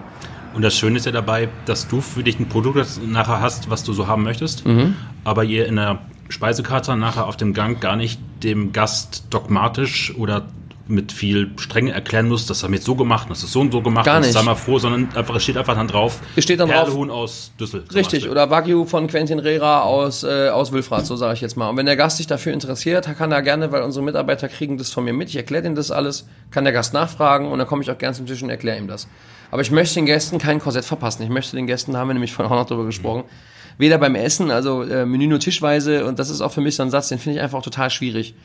Und 0.56 0.64
das 0.64 0.74
Schöne 0.74 0.98
ist 0.98 1.06
ja 1.06 1.12
dabei, 1.12 1.50
dass 1.68 1.88
du 1.88 2.02
für 2.02 2.24
dich 2.24 2.40
ein 2.40 2.50
Produkt 2.50 2.84
nachher 3.06 3.42
hast, 3.42 3.70
was 3.70 3.84
du 3.84 3.94
so 3.94 4.08
haben 4.08 4.24
möchtest, 4.24 4.66
mhm. 4.66 4.96
aber 5.24 5.44
ihr 5.44 5.68
in 5.68 5.76
der 5.76 6.00
Speisekarte 6.30 6.96
nachher 6.96 7.28
auf 7.28 7.38
dem 7.38 7.54
Gang 7.54 7.80
gar 7.80 7.96
nicht 7.96 8.20
dem 8.44 8.72
Gast 8.74 9.26
dogmatisch 9.30 10.14
oder 10.18 10.48
mit 10.88 11.12
viel 11.12 11.50
Strenge 11.58 11.92
erklären 11.94 12.28
muss, 12.28 12.46
das 12.46 12.64
haben 12.64 12.72
wir 12.72 12.78
jetzt 12.78 12.86
so 12.86 12.96
gemacht, 12.96 13.28
das 13.30 13.44
ist 13.44 13.52
so 13.52 13.62
und 13.62 13.72
so 13.72 13.82
gemacht, 13.82 14.06
Gar 14.06 14.20
nicht. 14.20 14.34
sei 14.34 14.44
mal 14.44 14.56
froh, 14.56 14.78
sondern 14.78 15.10
einfach, 15.16 15.36
es 15.36 15.44
steht 15.44 15.58
einfach 15.58 15.76
dann 15.76 15.88
drauf. 15.88 16.20
Es 16.36 16.44
steht 16.44 16.60
dann 16.60 16.70
Perlehuhn 16.70 17.08
drauf. 17.08 17.18
aus 17.18 17.52
Düssel. 17.60 17.84
Richtig, 17.94 18.30
oder 18.30 18.50
Wagyu 18.52 18.86
von 18.86 19.08
Quentin 19.08 19.40
Rera 19.40 19.82
aus, 19.82 20.24
äh, 20.24 20.50
aus 20.50 20.72
Wilfrath, 20.72 21.06
so 21.06 21.16
sage 21.16 21.34
ich 21.34 21.42
jetzt 21.42 21.58
mal. 21.58 21.70
Und 21.70 21.78
wenn 21.78 21.88
der 21.88 21.96
Gast 21.96 22.18
sich 22.18 22.28
dafür 22.28 22.54
interessiert, 22.54 23.10
kann 23.18 23.32
er 23.32 23.42
gerne, 23.42 23.72
weil 23.72 23.82
unsere 23.82 24.06
Mitarbeiter 24.06 24.48
kriegen 24.48 24.78
das 24.78 24.92
von 24.92 25.04
mir 25.04 25.14
mit, 25.14 25.30
ich 25.30 25.36
erkläre 25.38 25.66
ihm 25.66 25.76
das 25.76 25.90
alles, 25.90 26.28
kann 26.52 26.66
der 26.66 26.74
Gast 26.74 26.94
nachfragen 26.94 27.48
und 27.52 27.58
dann 27.58 27.68
komme 27.68 27.82
ich 27.82 27.90
auch 27.90 27.98
gerne 27.98 28.16
zum 28.16 28.28
Tisch 28.28 28.44
und 28.44 28.50
erkläre 28.50 28.78
ihm 28.78 28.88
das. 28.88 29.08
Aber 29.50 29.64
ich 29.64 29.72
möchte 29.72 29.96
den 29.96 30.06
Gästen 30.06 30.38
kein 30.38 30.60
Korsett 30.60 30.86
verpassen. 30.86 31.24
Ich 31.24 31.30
möchte 31.30 31.56
den 31.56 31.66
Gästen, 31.66 31.94
da 31.94 32.00
haben 32.00 32.10
wir 32.10 32.14
nämlich 32.14 32.34
vorhin 32.34 32.54
auch 32.54 32.60
noch 32.60 32.68
drüber 32.68 32.86
gesprochen, 32.86 33.24
mhm 33.26 33.55
weder 33.78 33.98
beim 33.98 34.16
Essen, 34.16 34.52
also 34.52 34.84
äh, 34.84 35.06
Menü 35.06 35.28
nur 35.28 35.40
tischweise 35.40 36.06
und 36.06 36.20
das 36.20 36.30
ist 36.30 36.42
auch 36.42 36.52
für 36.52 36.62
mich 36.62 36.76
so 36.76 36.84
ein 36.84 36.90
Satz, 36.90 37.10
den 37.10 37.20
finde 37.20 37.38
ich 37.38 37.44
einfach 37.44 37.62
total 37.62 37.90
schwierig. 37.90 38.36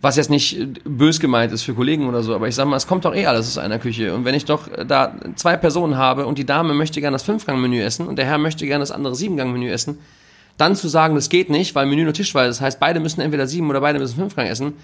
Was 0.00 0.16
jetzt 0.16 0.30
nicht 0.30 0.58
äh, 0.58 0.66
bös 0.84 1.20
gemeint 1.20 1.52
ist 1.52 1.62
für 1.62 1.74
Kollegen 1.74 2.08
oder 2.08 2.22
so, 2.22 2.34
aber 2.34 2.48
ich 2.48 2.54
sag 2.54 2.66
mal, 2.66 2.76
es 2.76 2.86
kommt 2.86 3.04
doch 3.04 3.14
eh 3.14 3.26
alles 3.26 3.46
aus 3.46 3.58
einer 3.58 3.78
Küche. 3.78 4.14
Und 4.14 4.24
wenn 4.24 4.34
ich 4.34 4.44
doch 4.44 4.68
äh, 4.68 4.84
da 4.84 5.14
zwei 5.36 5.56
Personen 5.56 5.96
habe 5.96 6.26
und 6.26 6.38
die 6.38 6.46
Dame 6.46 6.74
möchte 6.74 7.00
gerne 7.00 7.14
das 7.14 7.22
Fünfgang-Menü 7.22 7.80
essen 7.80 8.06
und 8.06 8.16
der 8.16 8.26
Herr 8.26 8.38
möchte 8.38 8.66
gerne 8.66 8.82
das 8.82 8.90
andere 8.90 9.14
Siebengang-Menü 9.14 9.68
essen, 9.70 9.98
dann 10.58 10.76
zu 10.76 10.88
sagen, 10.88 11.14
das 11.14 11.28
geht 11.28 11.50
nicht, 11.50 11.74
weil 11.74 11.86
Menü 11.86 12.04
nur 12.04 12.12
tischweise, 12.12 12.48
das 12.48 12.60
heißt, 12.60 12.80
beide 12.80 13.00
müssen 13.00 13.20
entweder 13.20 13.46
sieben 13.46 13.70
oder 13.70 13.80
beide 13.80 13.98
müssen 13.98 14.16
Fünfgang 14.16 14.46
essen, 14.46 14.74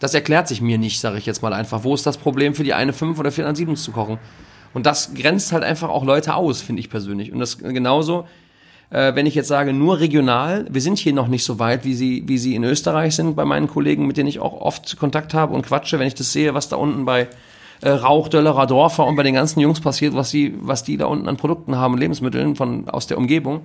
das 0.00 0.12
erklärt 0.12 0.48
sich 0.48 0.60
mir 0.60 0.76
nicht, 0.76 1.00
sage 1.00 1.18
ich 1.18 1.26
jetzt 1.26 1.42
mal 1.42 1.52
einfach. 1.52 1.84
Wo 1.84 1.94
ist 1.94 2.04
das 2.04 2.18
Problem 2.18 2.54
für 2.54 2.64
die 2.64 2.74
eine 2.74 2.92
fünf 2.92 3.18
oder 3.18 3.30
die 3.30 3.40
andere 3.42 3.56
sieben 3.56 3.76
zu 3.76 3.92
kochen? 3.92 4.18
Und 4.74 4.86
das 4.86 5.14
grenzt 5.14 5.52
halt 5.52 5.62
einfach 5.62 5.88
auch 5.88 6.04
Leute 6.04 6.34
aus, 6.34 6.60
finde 6.60 6.80
ich 6.80 6.90
persönlich. 6.90 7.32
Und 7.32 7.38
das 7.38 7.58
genauso 7.58 8.26
äh, 8.90 9.14
wenn 9.14 9.26
ich 9.26 9.34
jetzt 9.34 9.48
sage, 9.48 9.72
nur 9.72 10.00
regional, 10.00 10.66
wir 10.70 10.80
sind 10.80 10.98
hier 10.98 11.12
noch 11.12 11.28
nicht 11.28 11.44
so 11.44 11.58
weit, 11.58 11.84
wie 11.84 11.94
sie, 11.94 12.24
wie 12.26 12.38
sie 12.38 12.54
in 12.54 12.64
Österreich 12.64 13.14
sind 13.14 13.34
bei 13.34 13.44
meinen 13.44 13.68
Kollegen, 13.68 14.06
mit 14.06 14.16
denen 14.16 14.28
ich 14.28 14.40
auch 14.40 14.60
oft 14.60 14.96
Kontakt 14.98 15.34
habe 15.34 15.54
und 15.54 15.66
quatsche, 15.66 15.98
wenn 15.98 16.06
ich 16.06 16.14
das 16.14 16.32
sehe, 16.32 16.54
was 16.54 16.68
da 16.68 16.76
unten 16.76 17.04
bei 17.04 17.28
äh, 17.80 17.90
Rauch, 17.90 18.28
Döllerer 18.28 18.66
Dorfer 18.66 19.06
und 19.06 19.16
bei 19.16 19.22
den 19.22 19.34
ganzen 19.34 19.60
Jungs 19.60 19.80
passiert, 19.80 20.14
was 20.14 20.30
die, 20.30 20.54
was 20.60 20.84
die 20.84 20.96
da 20.96 21.06
unten 21.06 21.28
an 21.28 21.36
Produkten 21.36 21.76
haben, 21.76 21.98
Lebensmitteln 21.98 22.56
von, 22.56 22.88
aus 22.88 23.06
der 23.06 23.18
Umgebung. 23.18 23.62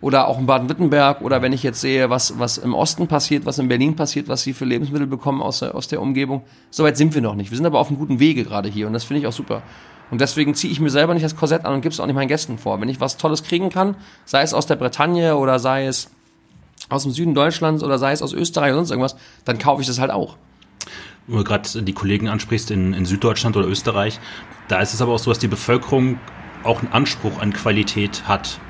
Oder 0.00 0.28
auch 0.28 0.38
in 0.38 0.44
Baden-Württemberg 0.44 1.22
oder 1.22 1.40
wenn 1.40 1.54
ich 1.54 1.62
jetzt 1.62 1.80
sehe, 1.80 2.10
was, 2.10 2.38
was 2.38 2.58
im 2.58 2.74
Osten 2.74 3.06
passiert, 3.06 3.46
was 3.46 3.58
in 3.58 3.68
Berlin 3.68 3.96
passiert, 3.96 4.28
was 4.28 4.42
sie 4.42 4.52
für 4.52 4.66
Lebensmittel 4.66 5.06
bekommen 5.06 5.40
aus 5.40 5.62
aus 5.62 5.88
der 5.88 6.02
Umgebung. 6.02 6.42
Soweit 6.70 6.98
sind 6.98 7.14
wir 7.14 7.22
noch 7.22 7.34
nicht. 7.34 7.50
Wir 7.50 7.56
sind 7.56 7.64
aber 7.64 7.78
auf 7.78 7.88
einem 7.88 7.98
guten 7.98 8.20
Wege 8.20 8.44
gerade 8.44 8.68
hier 8.68 8.86
und 8.86 8.92
das 8.92 9.04
finde 9.04 9.20
ich 9.20 9.26
auch 9.26 9.32
super. 9.32 9.62
Und 10.10 10.20
deswegen 10.20 10.54
ziehe 10.54 10.72
ich 10.72 10.80
mir 10.80 10.90
selber 10.90 11.14
nicht 11.14 11.24
das 11.24 11.36
Korsett 11.36 11.64
an 11.64 11.74
und 11.74 11.80
gebe 11.80 11.92
es 11.92 12.00
auch 12.00 12.06
nicht 12.06 12.14
meinen 12.14 12.28
Gästen 12.28 12.58
vor. 12.58 12.80
Wenn 12.80 12.88
ich 12.88 13.00
was 13.00 13.16
Tolles 13.16 13.42
kriegen 13.42 13.70
kann, 13.70 13.96
sei 14.24 14.42
es 14.42 14.54
aus 14.54 14.66
der 14.66 14.76
Bretagne 14.76 15.36
oder 15.36 15.58
sei 15.58 15.86
es 15.86 16.10
aus 16.88 17.04
dem 17.04 17.12
Süden 17.12 17.34
Deutschlands 17.34 17.82
oder 17.82 17.98
sei 17.98 18.12
es 18.12 18.22
aus 18.22 18.32
Österreich 18.32 18.70
oder 18.70 18.76
sonst 18.76 18.90
irgendwas, 18.90 19.16
dann 19.44 19.58
kaufe 19.58 19.80
ich 19.80 19.88
das 19.88 19.98
halt 19.98 20.10
auch. 20.10 20.36
Wo 21.26 21.38
du 21.38 21.44
gerade 21.44 21.82
die 21.82 21.92
Kollegen 21.94 22.28
ansprichst 22.28 22.70
in, 22.70 22.92
in 22.92 23.06
Süddeutschland 23.06 23.56
oder 23.56 23.66
Österreich, 23.66 24.20
da 24.68 24.80
ist 24.80 24.92
es 24.92 25.00
aber 25.00 25.12
auch 25.12 25.18
so, 25.18 25.30
dass 25.30 25.38
die 25.38 25.48
Bevölkerung 25.48 26.18
auch 26.62 26.80
einen 26.80 26.92
Anspruch 26.92 27.40
an 27.40 27.52
Qualität 27.52 28.28
hat 28.28 28.60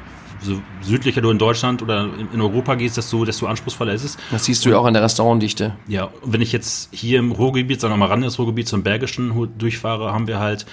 so 0.45 0.61
südlicher 0.83 1.21
du 1.21 1.31
in 1.31 1.39
Deutschland 1.39 1.83
oder 1.83 2.09
in 2.33 2.41
Europa 2.41 2.75
gehst, 2.75 2.97
desto, 2.97 3.25
desto 3.25 3.47
anspruchsvoller 3.47 3.95
ist 3.95 4.05
es. 4.05 4.17
Das 4.31 4.45
siehst 4.45 4.65
du 4.65 4.71
ja 4.71 4.79
auch 4.79 4.85
an 4.85 4.95
der 4.95 5.03
Restaurantdichte. 5.03 5.75
Ja, 5.89 6.11
wenn 6.23 6.41
ich 6.41 6.53
jetzt 6.53 6.91
hier 6.93 7.19
im 7.19 7.33
Ruhrgebiet, 7.33 7.81
sagen 7.81 7.95
wir 7.95 7.99
mal 7.99 8.07
Rande 8.07 8.27
des 8.27 8.39
Ruhrgebiets 8.39 8.71
zum 8.71 8.83
Bergischen 8.83 9.33
durchfahre, 9.59 10.13
haben 10.13 10.27
wir 10.27 10.39
halt 10.39 10.67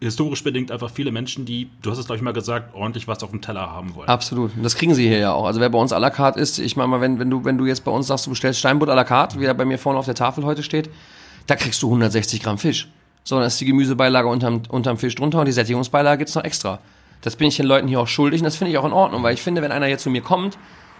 historisch 0.00 0.44
bedingt 0.44 0.70
einfach 0.70 0.90
viele 0.90 1.10
Menschen, 1.10 1.44
die, 1.44 1.68
du 1.82 1.90
hast 1.90 1.98
es 1.98 2.06
glaube 2.06 2.18
ich 2.18 2.22
mal 2.22 2.32
gesagt, 2.32 2.74
ordentlich 2.74 3.08
was 3.08 3.22
auf 3.22 3.30
dem 3.30 3.40
Teller 3.40 3.70
haben 3.70 3.94
wollen. 3.94 4.08
Absolut. 4.08 4.56
Und 4.56 4.62
das 4.62 4.76
kriegen 4.76 4.94
sie 4.94 5.08
hier 5.08 5.18
ja 5.18 5.32
auch. 5.32 5.46
Also 5.46 5.60
wer 5.60 5.68
bei 5.70 5.78
uns 5.78 5.92
à 5.92 5.98
la 5.98 6.10
carte 6.10 6.38
ist, 6.38 6.58
ich 6.58 6.76
meine 6.76 6.88
mal, 6.88 7.00
wenn, 7.00 7.18
wenn, 7.18 7.30
du, 7.30 7.44
wenn 7.44 7.58
du 7.58 7.66
jetzt 7.66 7.84
bei 7.84 7.90
uns 7.90 8.06
sagst, 8.06 8.26
du 8.26 8.30
bestellst 8.30 8.60
Steinbutt 8.60 8.88
à 8.88 8.94
la 8.94 9.04
carte, 9.04 9.40
wie 9.40 9.44
er 9.44 9.54
bei 9.54 9.64
mir 9.64 9.78
vorne 9.78 9.98
auf 9.98 10.04
der 10.04 10.14
Tafel 10.14 10.44
heute 10.44 10.62
steht, 10.62 10.88
da 11.46 11.56
kriegst 11.56 11.82
du 11.82 11.88
160 11.88 12.42
Gramm 12.42 12.58
Fisch. 12.58 12.88
So, 13.24 13.36
dann 13.36 13.46
ist 13.46 13.60
die 13.60 13.66
Gemüsebeilage 13.66 14.28
unterm, 14.28 14.62
unterm 14.68 14.98
Fisch 14.98 15.14
drunter 15.14 15.40
und 15.40 15.46
die 15.46 15.52
Sättigungsbeilage 15.52 16.18
gibt's 16.18 16.34
noch 16.34 16.44
extra. 16.44 16.78
Das 17.22 17.36
bin 17.36 17.48
ich 17.48 17.56
den 17.56 17.66
Leuten 17.66 17.88
hier 17.88 18.00
auch 18.00 18.08
schuldig 18.08 18.40
und 18.40 18.44
das 18.44 18.56
finde 18.56 18.70
ich 18.70 18.78
auch 18.78 18.84
in 18.84 18.92
Ordnung, 18.92 19.22
weil 19.22 19.34
ich 19.34 19.42
finde, 19.42 19.62
wenn 19.62 19.72
einer 19.72 19.88
jetzt 19.88 20.04
zu 20.04 20.10
mir 20.10 20.22
kommt 20.22 20.56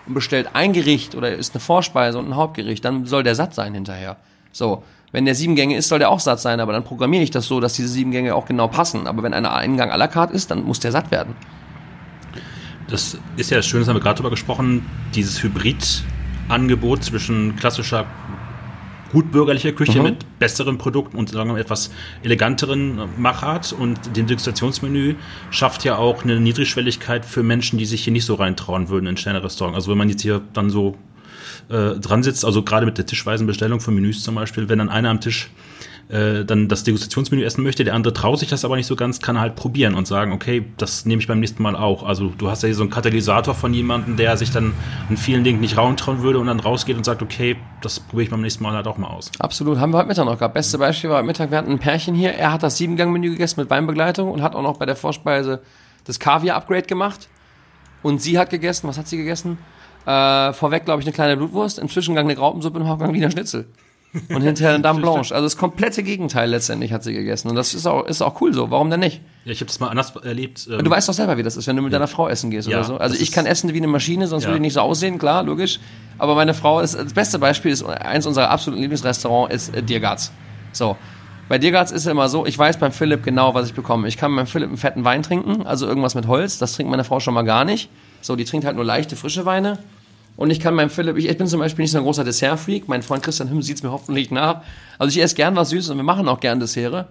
und 0.06 0.14
bestellt 0.14 0.50
ein 0.54 0.72
Gericht 0.72 1.14
oder 1.14 1.30
ist 1.32 1.54
eine 1.54 1.60
Vorspeise 1.60 2.18
und 2.18 2.26
ein 2.26 2.36
Hauptgericht, 2.36 2.84
dann 2.84 3.06
soll 3.06 3.22
der 3.22 3.34
satt 3.34 3.54
sein 3.54 3.74
hinterher. 3.74 4.16
So. 4.52 4.82
Wenn 5.10 5.24
der 5.24 5.34
sieben 5.34 5.54
Gänge 5.54 5.76
ist, 5.76 5.88
soll 5.88 5.98
der 5.98 6.10
auch 6.10 6.20
satt 6.20 6.40
sein, 6.40 6.60
aber 6.60 6.72
dann 6.72 6.84
programmiere 6.84 7.22
ich 7.22 7.30
das 7.30 7.46
so, 7.46 7.60
dass 7.60 7.72
diese 7.72 7.88
sieben 7.88 8.10
Gänge 8.10 8.34
auch 8.34 8.46
genau 8.46 8.68
passen. 8.68 9.06
Aber 9.06 9.22
wenn 9.22 9.32
einer 9.32 9.54
Eingang 9.54 9.90
à 9.90 9.96
la 9.96 10.06
carte 10.06 10.34
ist, 10.34 10.50
dann 10.50 10.64
muss 10.64 10.80
der 10.80 10.92
satt 10.92 11.10
werden. 11.10 11.34
Das 12.88 13.18
ist 13.36 13.50
ja 13.50 13.58
das 13.58 13.66
Schöne, 13.66 13.80
das 13.80 13.88
haben 13.88 13.96
wir 13.96 14.00
gerade 14.00 14.16
drüber 14.16 14.30
gesprochen, 14.30 14.84
dieses 15.14 15.42
Hybrid-Angebot 15.42 17.04
zwischen 17.04 17.56
klassischer 17.56 18.06
gutbürgerliche 19.12 19.72
Küche 19.72 19.98
mhm. 19.98 20.04
mit 20.04 20.38
besseren 20.38 20.78
Produkten 20.78 21.16
und 21.16 21.30
sagen 21.30 21.54
wir, 21.54 21.58
etwas 21.58 21.90
eleganteren 22.22 23.00
Machart. 23.16 23.72
Und 23.72 24.16
dem 24.16 24.26
Degustationsmenü 24.26 25.14
schafft 25.50 25.84
ja 25.84 25.96
auch 25.96 26.24
eine 26.24 26.40
Niedrigschwelligkeit 26.40 27.24
für 27.24 27.42
Menschen, 27.42 27.78
die 27.78 27.86
sich 27.86 28.04
hier 28.04 28.12
nicht 28.12 28.26
so 28.26 28.34
reintrauen 28.34 28.88
würden 28.88 29.06
in 29.06 29.16
Sterne-Restaurant. 29.16 29.74
Also 29.74 29.90
wenn 29.90 29.98
man 29.98 30.08
jetzt 30.08 30.22
hier 30.22 30.42
dann 30.52 30.70
so 30.70 30.96
äh, 31.68 31.98
dran 31.98 32.22
sitzt, 32.22 32.44
also 32.44 32.62
gerade 32.62 32.86
mit 32.86 32.98
der 32.98 33.06
tischweisen 33.06 33.46
Bestellung 33.46 33.80
von 33.80 33.94
Menüs 33.94 34.22
zum 34.22 34.34
Beispiel, 34.34 34.68
wenn 34.68 34.78
dann 34.78 34.88
einer 34.88 35.10
am 35.10 35.20
Tisch 35.20 35.50
äh, 36.08 36.44
dann 36.44 36.68
das 36.68 36.84
Degustationsmenü 36.84 37.44
essen 37.44 37.62
möchte, 37.62 37.84
der 37.84 37.94
andere 37.94 38.14
traut 38.14 38.38
sich 38.38 38.48
das 38.48 38.64
aber 38.64 38.76
nicht 38.76 38.86
so 38.86 38.96
ganz, 38.96 39.20
kann 39.20 39.38
halt 39.38 39.56
probieren 39.56 39.94
und 39.94 40.06
sagen, 40.06 40.32
okay, 40.32 40.64
das 40.78 41.04
nehme 41.04 41.20
ich 41.20 41.28
beim 41.28 41.40
nächsten 41.40 41.62
Mal 41.62 41.76
auch. 41.76 42.02
Also 42.02 42.32
du 42.36 42.48
hast 42.48 42.62
ja 42.62 42.68
hier 42.68 42.74
so 42.74 42.82
einen 42.82 42.90
Katalysator 42.90 43.54
von 43.54 43.74
jemandem, 43.74 44.16
der 44.16 44.36
sich 44.38 44.50
dann 44.50 44.72
in 45.10 45.18
vielen 45.18 45.44
Dingen 45.44 45.60
nicht 45.60 45.74
trauen 45.74 46.22
würde 46.22 46.38
und 46.38 46.46
dann 46.46 46.60
rausgeht 46.60 46.96
und 46.96 47.04
sagt, 47.04 47.20
okay, 47.20 47.56
das 47.82 48.00
probiere 48.00 48.22
ich 48.22 48.30
beim 48.30 48.40
nächsten 48.40 48.62
Mal 48.62 48.72
halt 48.72 48.86
auch 48.86 48.96
mal 48.96 49.08
aus. 49.08 49.30
Absolut, 49.38 49.78
haben 49.78 49.92
wir 49.92 49.98
heute 49.98 50.08
Mittag 50.08 50.24
noch 50.24 50.38
gehabt. 50.38 50.54
Beste 50.54 50.78
Beispiel 50.78 51.10
war 51.10 51.18
heute 51.18 51.26
Mittag, 51.26 51.50
wir 51.50 51.58
hatten 51.58 51.70
ein 51.70 51.78
Pärchen 51.78 52.14
hier, 52.14 52.32
er 52.32 52.52
hat 52.52 52.62
das 52.62 52.78
Siebengang-Menü 52.78 53.32
gegessen 53.32 53.60
mit 53.60 53.68
Weinbegleitung 53.68 54.30
und 54.30 54.40
hat 54.40 54.54
auch 54.54 54.62
noch 54.62 54.78
bei 54.78 54.86
der 54.86 54.96
Vorspeise 54.96 55.60
das 56.04 56.18
Kaviar-Upgrade 56.18 56.86
gemacht. 56.86 57.28
Und 58.02 58.22
sie 58.22 58.38
hat 58.38 58.48
gegessen, 58.48 58.88
was 58.88 58.96
hat 58.96 59.08
sie 59.08 59.18
gegessen? 59.18 59.58
Äh, 60.08 60.54
vorweg, 60.54 60.86
glaube 60.86 61.02
ich, 61.02 61.06
eine 61.06 61.12
kleine 61.12 61.36
Blutwurst, 61.36 61.78
im 61.78 61.90
Zwischengang 61.90 62.24
eine 62.24 62.34
Graupensuppe, 62.34 62.78
im 62.78 62.88
Hauptgang 62.88 63.12
wieder 63.12 63.30
Schnitzel. 63.30 63.66
Und 64.30 64.40
hinterher 64.40 64.72
eine 64.72 64.82
Dame 64.82 65.00
Blanche. 65.02 65.34
Also 65.34 65.44
das 65.44 65.58
komplette 65.58 66.02
Gegenteil 66.02 66.48
letztendlich 66.48 66.94
hat 66.94 67.04
sie 67.04 67.12
gegessen. 67.12 67.50
Und 67.50 67.56
das 67.56 67.74
ist 67.74 67.86
auch, 67.86 68.06
ist 68.06 68.22
auch 68.22 68.40
cool 68.40 68.54
so. 68.54 68.70
Warum 68.70 68.88
denn 68.88 69.00
nicht? 69.00 69.20
Ja, 69.44 69.52
ich 69.52 69.60
habe 69.60 69.66
das 69.66 69.80
mal 69.80 69.88
anders 69.88 70.16
erlebt. 70.16 70.66
Ähm 70.72 70.82
du 70.82 70.90
weißt 70.90 71.10
doch 71.10 71.12
selber, 71.12 71.36
wie 71.36 71.42
das 71.42 71.58
ist, 71.58 71.66
wenn 71.66 71.76
du 71.76 71.82
mit 71.82 71.92
deiner 71.92 72.06
Frau 72.06 72.26
essen 72.26 72.50
gehst 72.50 72.68
ja, 72.68 72.78
oder 72.78 72.86
so. 72.86 72.96
Also 72.96 73.16
ich 73.20 73.32
kann 73.32 73.44
essen 73.44 73.74
wie 73.74 73.76
eine 73.76 73.86
Maschine, 73.86 74.28
sonst 74.28 74.44
ja. 74.44 74.48
würde 74.48 74.56
ich 74.56 74.62
nicht 74.62 74.72
so 74.72 74.80
aussehen, 74.80 75.18
klar, 75.18 75.42
logisch. 75.42 75.78
Aber 76.16 76.34
meine 76.34 76.54
Frau 76.54 76.80
ist, 76.80 76.94
das 76.94 77.12
beste 77.12 77.38
Beispiel 77.38 77.70
ist, 77.70 77.84
eins 77.84 78.24
unserer 78.24 78.48
absoluten 78.48 78.80
Lieblingsrestaurants 78.80 79.54
ist 79.54 79.76
äh, 79.76 79.82
Dirgatz. 79.82 80.32
So. 80.72 80.96
Bei 81.50 81.58
Dirgatz 81.58 81.90
ist 81.90 82.02
es 82.02 82.06
immer 82.06 82.30
so, 82.30 82.46
ich 82.46 82.58
weiß 82.58 82.78
beim 82.78 82.92
Philipp 82.92 83.24
genau, 83.24 83.52
was 83.52 83.66
ich 83.66 83.74
bekomme. 83.74 84.08
Ich 84.08 84.16
kann 84.16 84.34
beim 84.34 84.46
Philipp 84.46 84.68
einen 84.68 84.78
fetten 84.78 85.04
Wein 85.04 85.22
trinken, 85.22 85.66
also 85.66 85.86
irgendwas 85.86 86.14
mit 86.14 86.26
Holz. 86.28 86.56
Das 86.56 86.72
trinkt 86.72 86.90
meine 86.90 87.04
Frau 87.04 87.20
schon 87.20 87.34
mal 87.34 87.42
gar 87.42 87.66
nicht. 87.66 87.90
So, 88.22 88.36
die 88.36 88.44
trinkt 88.44 88.64
halt 88.66 88.76
nur 88.76 88.86
leichte, 88.86 89.16
frische 89.16 89.44
Weine. 89.44 89.78
Und 90.38 90.50
ich 90.50 90.60
kann 90.60 90.72
meinem 90.74 90.88
Philipp, 90.88 91.16
ich, 91.16 91.28
ich 91.28 91.36
bin 91.36 91.48
zum 91.48 91.58
Beispiel 91.58 91.82
nicht 91.82 91.90
so 91.90 91.98
ein 91.98 92.04
großer 92.04 92.22
Dessertfreak. 92.22 92.86
Mein 92.86 93.02
Freund 93.02 93.24
Christian 93.24 93.50
Hümm 93.50 93.60
sieht 93.60 93.78
es 93.78 93.82
mir 93.82 93.90
hoffentlich 93.90 94.30
nach. 94.30 94.62
Also 94.96 95.10
ich 95.10 95.20
esse 95.20 95.34
gern 95.34 95.56
was 95.56 95.70
Süßes 95.70 95.90
und 95.90 95.96
wir 95.96 96.04
machen 96.04 96.28
auch 96.28 96.38
gern 96.38 96.60
Dessert. 96.60 97.08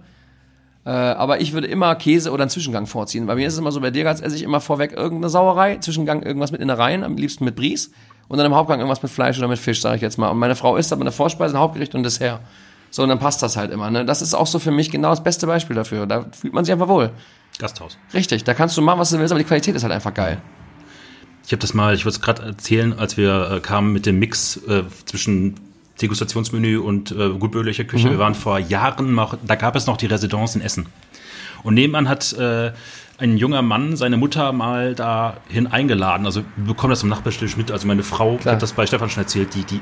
Äh, 0.86 0.90
aber 0.90 1.38
ich 1.38 1.52
würde 1.52 1.66
immer 1.66 1.94
Käse 1.96 2.32
oder 2.32 2.44
einen 2.44 2.50
Zwischengang 2.50 2.86
vorziehen. 2.86 3.26
Bei 3.26 3.34
mir 3.34 3.46
ist 3.46 3.52
es 3.52 3.58
immer 3.58 3.70
so, 3.70 3.82
bei 3.82 3.90
Dirgatz 3.90 4.22
esse 4.22 4.34
ich 4.34 4.42
immer 4.44 4.62
vorweg 4.62 4.92
irgendeine 4.92 5.28
Sauerei, 5.28 5.76
Zwischengang 5.76 6.22
irgendwas 6.22 6.52
mit 6.52 6.62
Innereien, 6.62 7.04
am 7.04 7.18
liebsten 7.18 7.44
mit 7.44 7.54
Bries. 7.54 7.90
Und 8.28 8.38
dann 8.38 8.46
im 8.46 8.54
Hauptgang 8.54 8.78
irgendwas 8.78 9.02
mit 9.02 9.12
Fleisch 9.12 9.36
oder 9.36 9.48
mit 9.48 9.58
Fisch, 9.58 9.82
sage 9.82 9.96
ich 9.96 10.02
jetzt 10.02 10.16
mal. 10.16 10.30
Und 10.30 10.38
meine 10.38 10.56
Frau 10.56 10.76
isst 10.76 10.90
aber 10.94 11.02
eine 11.02 11.12
Vorspeise, 11.12 11.54
ein 11.54 11.60
Hauptgericht 11.60 11.94
und 11.94 12.04
Dessert. 12.04 12.40
So, 12.90 13.02
und 13.02 13.10
dann 13.10 13.18
passt 13.18 13.42
das 13.42 13.58
halt 13.58 13.70
immer. 13.72 13.90
Ne? 13.90 14.06
Das 14.06 14.22
ist 14.22 14.32
auch 14.32 14.46
so 14.46 14.58
für 14.58 14.70
mich 14.70 14.90
genau 14.90 15.10
das 15.10 15.22
beste 15.22 15.46
Beispiel 15.46 15.76
dafür. 15.76 16.06
Da 16.06 16.24
fühlt 16.32 16.54
man 16.54 16.64
sich 16.64 16.72
einfach 16.72 16.88
wohl. 16.88 17.10
Gasthaus. 17.58 17.98
Richtig, 18.14 18.44
da 18.44 18.54
kannst 18.54 18.74
du 18.78 18.80
machen, 18.80 18.98
was 18.98 19.10
du 19.10 19.18
willst, 19.18 19.32
aber 19.32 19.38
die 19.38 19.46
Qualität 19.46 19.74
ist 19.74 19.82
halt 19.82 19.92
einfach 19.92 20.14
geil. 20.14 20.40
Ich 21.48 21.52
habe 21.52 21.62
das 21.62 21.72
mal, 21.72 21.94
ich 21.94 22.04
wollte 22.04 22.16
es 22.16 22.20
gerade 22.20 22.42
erzählen, 22.42 22.98
als 22.98 23.16
wir 23.16 23.52
äh, 23.52 23.60
kamen 23.60 23.90
mit 23.90 24.04
dem 24.04 24.18
Mix 24.18 24.58
äh, 24.68 24.82
zwischen 25.06 25.54
Degustationsmenü 25.98 26.76
und 26.76 27.10
äh, 27.10 27.30
gutbürgerlicher 27.30 27.84
Küche. 27.84 28.08
Mhm. 28.08 28.10
Wir 28.10 28.18
waren 28.18 28.34
vor 28.34 28.58
Jahren 28.58 29.14
noch, 29.14 29.34
da 29.46 29.54
gab 29.54 29.74
es 29.74 29.86
noch 29.86 29.96
die 29.96 30.04
Residenz 30.04 30.56
in 30.56 30.60
Essen. 30.60 30.84
Und 31.62 31.72
nebenan 31.72 32.06
hat 32.06 32.34
äh, 32.34 32.72
ein 33.16 33.38
junger 33.38 33.62
Mann 33.62 33.96
seine 33.96 34.18
Mutter 34.18 34.52
mal 34.52 34.94
dahin 34.94 35.66
eingeladen. 35.66 36.26
Also 36.26 36.42
wir 36.56 36.66
bekommen 36.66 36.90
das 36.90 37.02
im 37.02 37.08
Nachbarstisch 37.08 37.56
mit. 37.56 37.70
Also 37.70 37.86
meine 37.86 38.02
Frau, 38.02 38.36
Klar. 38.36 38.40
ich 38.40 38.46
habe 38.48 38.60
das 38.60 38.74
bei 38.74 38.86
Stefan 38.86 39.08
schon 39.08 39.22
erzählt, 39.22 39.54
die, 39.54 39.64
die 39.64 39.80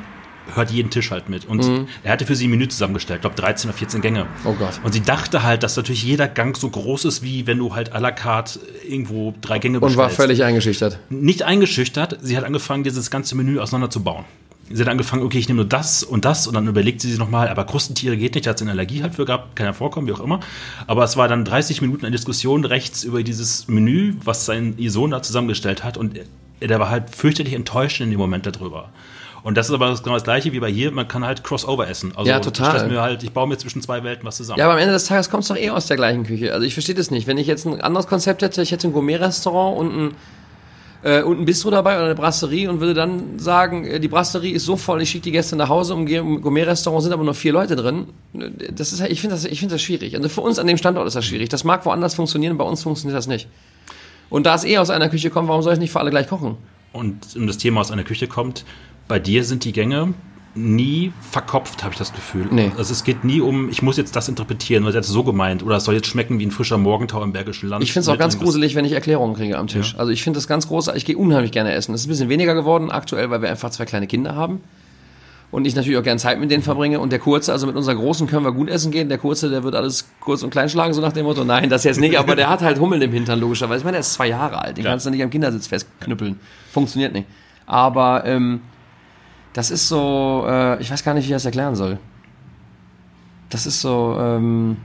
hört 0.54 0.70
jeden 0.70 0.90
Tisch 0.90 1.10
halt 1.10 1.28
mit. 1.28 1.44
Und 1.44 1.66
mhm. 1.66 1.88
er 2.02 2.12
hatte 2.12 2.26
für 2.26 2.34
sie 2.34 2.46
ein 2.46 2.50
Menü 2.50 2.68
zusammengestellt, 2.68 3.22
glaube 3.22 3.36
13 3.36 3.70
oder 3.70 3.78
14 3.78 4.00
Gänge. 4.00 4.26
Oh 4.44 4.52
Gott. 4.52 4.80
Und 4.82 4.92
sie 4.92 5.02
dachte 5.02 5.42
halt, 5.42 5.62
dass 5.62 5.76
natürlich 5.76 6.02
jeder 6.02 6.28
Gang 6.28 6.56
so 6.56 6.68
groß 6.70 7.04
ist, 7.06 7.22
wie 7.22 7.46
wenn 7.46 7.58
du 7.58 7.74
halt 7.74 7.94
à 7.94 8.00
la 8.00 8.10
carte 8.10 8.60
irgendwo 8.88 9.34
drei 9.40 9.58
Gänge 9.58 9.80
bestellst. 9.80 9.98
Und 9.98 10.02
war 10.02 10.10
völlig 10.10 10.44
eingeschüchtert. 10.44 10.98
Nicht 11.10 11.42
eingeschüchtert, 11.42 12.18
sie 12.22 12.36
hat 12.36 12.44
angefangen, 12.44 12.84
dieses 12.84 13.10
ganze 13.10 13.34
Menü 13.36 13.58
auseinanderzubauen. 13.58 14.24
Sie 14.68 14.82
hat 14.82 14.88
angefangen, 14.88 15.22
okay, 15.22 15.38
ich 15.38 15.46
nehme 15.46 15.58
nur 15.58 15.68
das 15.68 16.02
und 16.02 16.24
das 16.24 16.48
und 16.48 16.54
dann 16.54 16.66
überlegt 16.66 17.00
sie 17.00 17.08
sich 17.08 17.20
nochmal, 17.20 17.48
aber 17.48 17.64
Krustentiere 17.64 18.16
geht 18.16 18.34
nicht, 18.34 18.46
da 18.46 18.50
hat 18.50 18.58
sie 18.58 18.64
eine 18.64 18.72
Allergie 18.72 19.00
halt 19.00 19.14
für 19.14 19.24
gehabt, 19.24 19.54
kann 19.54 19.64
ja 19.64 19.72
vorkommen, 19.72 20.08
wie 20.08 20.12
auch 20.12 20.20
immer. 20.20 20.40
Aber 20.88 21.04
es 21.04 21.16
war 21.16 21.28
dann 21.28 21.44
30 21.44 21.82
Minuten 21.82 22.04
eine 22.04 22.16
Diskussion 22.16 22.64
rechts 22.64 23.04
über 23.04 23.22
dieses 23.22 23.68
Menü, 23.68 24.14
was 24.24 24.44
sein 24.44 24.74
ihr 24.76 24.90
Sohn 24.90 25.12
da 25.12 25.22
zusammengestellt 25.22 25.84
hat 25.84 25.96
und 25.96 26.18
der 26.60 26.80
war 26.80 26.90
halt 26.90 27.14
fürchterlich 27.14 27.54
enttäuscht 27.54 28.00
in 28.00 28.10
dem 28.10 28.18
Moment 28.18 28.46
darüber. 28.46 28.90
Und 29.46 29.56
das 29.56 29.68
ist 29.68 29.74
aber 29.74 29.94
genau 29.94 30.14
das 30.14 30.24
Gleiche 30.24 30.50
wie 30.50 30.58
bei 30.58 30.68
hier, 30.68 30.90
man 30.90 31.06
kann 31.06 31.24
halt 31.24 31.44
Crossover 31.44 31.86
essen. 31.86 32.12
Also 32.16 32.28
ja, 32.28 32.40
total. 32.40 32.82
Ich, 32.82 32.90
mir 32.90 33.00
halt, 33.00 33.22
ich 33.22 33.30
baue 33.30 33.46
mir 33.46 33.56
zwischen 33.56 33.80
zwei 33.80 34.02
Welten 34.02 34.26
was 34.26 34.38
zusammen. 34.38 34.58
Ja, 34.58 34.64
aber 34.64 34.74
am 34.74 34.80
Ende 34.80 34.92
des 34.92 35.04
Tages 35.04 35.30
kommt 35.30 35.44
es 35.44 35.48
doch 35.48 35.56
eh 35.56 35.70
aus 35.70 35.86
der 35.86 35.96
gleichen 35.96 36.24
Küche. 36.24 36.52
Also 36.52 36.66
ich 36.66 36.72
verstehe 36.72 36.96
das 36.96 37.12
nicht. 37.12 37.28
Wenn 37.28 37.38
ich 37.38 37.46
jetzt 37.46 37.64
ein 37.64 37.80
anderes 37.80 38.08
Konzept 38.08 38.42
hätte, 38.42 38.60
ich 38.60 38.72
hätte 38.72 38.88
ein 38.88 38.92
Gourmet-Restaurant 38.92 39.78
und 39.78 39.96
ein 39.96 40.14
äh, 41.04 41.22
und 41.22 41.38
ein 41.38 41.44
Bistro 41.44 41.70
dabei 41.70 41.94
oder 41.94 42.06
eine 42.06 42.16
Brasserie 42.16 42.68
und 42.68 42.80
würde 42.80 42.94
dann 42.94 43.38
sagen, 43.38 43.84
äh, 43.84 44.00
die 44.00 44.08
Brasserie 44.08 44.52
ist 44.52 44.64
so 44.64 44.76
voll, 44.76 45.00
ich 45.00 45.10
schicke 45.10 45.22
die 45.22 45.30
Gäste 45.30 45.54
nach 45.54 45.68
Hause, 45.68 45.94
im 45.94 46.42
Gourmet-Restaurant 46.42 47.04
sind 47.04 47.12
aber 47.12 47.22
nur 47.22 47.34
vier 47.34 47.52
Leute 47.52 47.76
drin. 47.76 48.08
Das 48.32 48.92
ist, 48.92 49.00
ich 49.00 49.20
finde 49.20 49.36
das, 49.36 49.44
ich 49.44 49.60
finde 49.60 49.76
das 49.76 49.82
schwierig. 49.82 50.16
Also 50.16 50.28
für 50.28 50.40
uns 50.40 50.58
an 50.58 50.66
dem 50.66 50.76
Standort 50.76 51.06
ist 51.06 51.14
das 51.14 51.24
schwierig. 51.24 51.50
Das 51.50 51.62
mag 51.62 51.86
woanders 51.86 52.16
funktionieren, 52.16 52.58
bei 52.58 52.64
uns 52.64 52.82
funktioniert 52.82 53.16
das 53.16 53.28
nicht. 53.28 53.46
Und 54.28 54.44
da 54.44 54.56
es 54.56 54.64
eh 54.64 54.78
aus 54.78 54.90
einer 54.90 55.08
Küche 55.08 55.30
kommt, 55.30 55.48
warum 55.48 55.62
soll 55.62 55.74
ich 55.74 55.78
nicht 55.78 55.92
für 55.92 56.00
alle 56.00 56.10
gleich 56.10 56.26
kochen? 56.26 56.56
Und 56.92 57.36
um 57.36 57.46
das 57.46 57.58
Thema 57.58 57.82
aus 57.82 57.92
einer 57.92 58.02
Küche 58.02 58.26
kommt, 58.26 58.64
bei 59.08 59.18
dir 59.18 59.44
sind 59.44 59.64
die 59.64 59.72
Gänge 59.72 60.14
nie 60.56 61.12
verkopft, 61.20 61.84
habe 61.84 61.92
ich 61.92 61.98
das 61.98 62.12
Gefühl. 62.14 62.46
Nee. 62.50 62.72
Also 62.78 62.92
es 62.92 63.04
geht 63.04 63.24
nie 63.24 63.40
um, 63.40 63.68
ich 63.68 63.82
muss 63.82 63.96
jetzt 63.96 64.16
das 64.16 64.28
interpretieren, 64.28 64.84
weil 64.84 64.96
es 64.96 65.06
so 65.06 65.22
gemeint 65.22 65.62
oder 65.62 65.76
es 65.76 65.84
soll 65.84 65.94
jetzt 65.94 66.06
schmecken 66.06 66.38
wie 66.38 66.46
ein 66.46 66.50
frischer 66.50 66.78
Morgentau 66.78 67.22
im 67.22 67.32
Bergischen 67.32 67.68
Land. 67.68 67.84
Ich 67.84 67.92
finde 67.92 68.04
es 68.04 68.08
auch 68.08 68.18
ganz 68.18 68.38
gruselig, 68.38 68.74
wenn 68.74 68.84
ich 68.84 68.92
Erklärungen 68.92 69.34
kriege 69.34 69.58
am 69.58 69.66
Tisch. 69.66 69.92
Ja. 69.92 69.98
Also 69.98 70.12
ich 70.12 70.22
finde 70.22 70.38
das 70.38 70.48
ganz 70.48 70.68
groß, 70.68 70.88
ich 70.94 71.04
gehe 71.04 71.16
unheimlich 71.16 71.52
gerne 71.52 71.72
essen. 71.72 71.92
Das 71.92 72.00
ist 72.00 72.06
ein 72.06 72.10
bisschen 72.10 72.28
weniger 72.28 72.54
geworden 72.54 72.90
aktuell, 72.90 73.30
weil 73.30 73.42
wir 73.42 73.50
einfach 73.50 73.70
zwei 73.70 73.84
kleine 73.84 74.06
Kinder 74.06 74.34
haben. 74.34 74.60
Und 75.52 75.64
ich 75.64 75.76
natürlich 75.76 75.98
auch 75.98 76.02
gerne 76.02 76.18
Zeit 76.18 76.40
mit 76.40 76.50
denen 76.50 76.62
verbringe. 76.62 76.98
Und 76.98 77.12
der 77.12 77.18
Kurze, 77.18 77.52
also 77.52 77.66
mit 77.66 77.76
unserer 77.76 77.94
Großen 77.94 78.26
können 78.26 78.44
wir 78.44 78.52
gut 78.52 78.68
essen 78.68 78.90
gehen. 78.90 79.08
Der 79.08 79.18
Kurze, 79.18 79.48
der 79.48 79.62
wird 79.62 79.74
alles 79.74 80.08
kurz 80.20 80.42
und 80.42 80.50
klein 80.50 80.68
schlagen, 80.68 80.92
so 80.92 81.00
nach 81.00 81.12
dem 81.12 81.24
Motto. 81.24 81.44
Nein, 81.44 81.70
das 81.70 81.84
jetzt 81.84 82.00
nicht, 82.00 82.18
aber 82.18 82.34
der 82.34 82.50
hat 82.50 82.62
halt 82.62 82.80
Hummeln 82.80 83.00
im 83.00 83.12
Hintern, 83.12 83.38
logischerweise. 83.38 83.78
Ich 83.78 83.84
meine, 83.84 83.94
der 83.94 84.00
ist 84.00 84.14
zwei 84.14 84.26
Jahre 84.26 84.60
alt. 84.60 84.76
Den 84.76 84.84
ja. 84.84 84.90
kannst 84.90 85.06
du 85.06 85.10
nicht 85.10 85.22
am 85.22 85.30
Kindersitz 85.30 85.68
festknüppeln. 85.68 86.40
Funktioniert 86.72 87.12
nicht. 87.12 87.28
Aber 87.64 88.24
ähm, 88.26 88.60
das 89.56 89.70
ist 89.70 89.88
so, 89.88 90.44
äh, 90.46 90.78
ich 90.82 90.90
weiß 90.90 91.02
gar 91.02 91.14
nicht, 91.14 91.24
wie 91.24 91.30
ich 91.30 91.34
das 91.34 91.46
erklären 91.46 91.74
soll. 91.76 91.98
Das 93.48 93.64
ist 93.64 93.80
so, 93.80 94.14
ähm, 94.20 94.76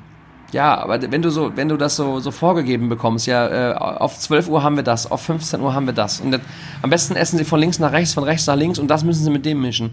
Ja, 0.53 0.77
aber 0.77 1.11
wenn 1.11 1.21
du 1.21 1.29
so, 1.29 1.51
wenn 1.57 1.67
du 1.67 1.75
das 1.75 1.97
so, 1.97 2.21
so 2.21 2.31
vorgegeben 2.31 2.87
bekommst, 2.87 3.27
ja, 3.27 3.71
äh, 3.71 3.75
auf 3.75 4.17
12 4.17 4.47
Uhr 4.47 4.63
haben 4.63 4.77
wir 4.77 4.83
das, 4.83 5.11
auf 5.11 5.21
15 5.23 5.59
Uhr 5.59 5.73
haben 5.73 5.87
wir 5.87 5.93
das. 5.93 6.21
Und 6.21 6.31
das, 6.31 6.41
am 6.81 6.89
besten 6.89 7.17
essen 7.17 7.37
sie 7.37 7.43
von 7.43 7.59
links 7.59 7.79
nach 7.79 7.91
rechts, 7.91 8.13
von 8.13 8.23
rechts 8.23 8.47
nach 8.47 8.55
links 8.55 8.79
und 8.79 8.87
das 8.87 9.03
müssen 9.03 9.25
sie 9.25 9.29
mit 9.29 9.45
dem 9.45 9.61
mischen. 9.61 9.91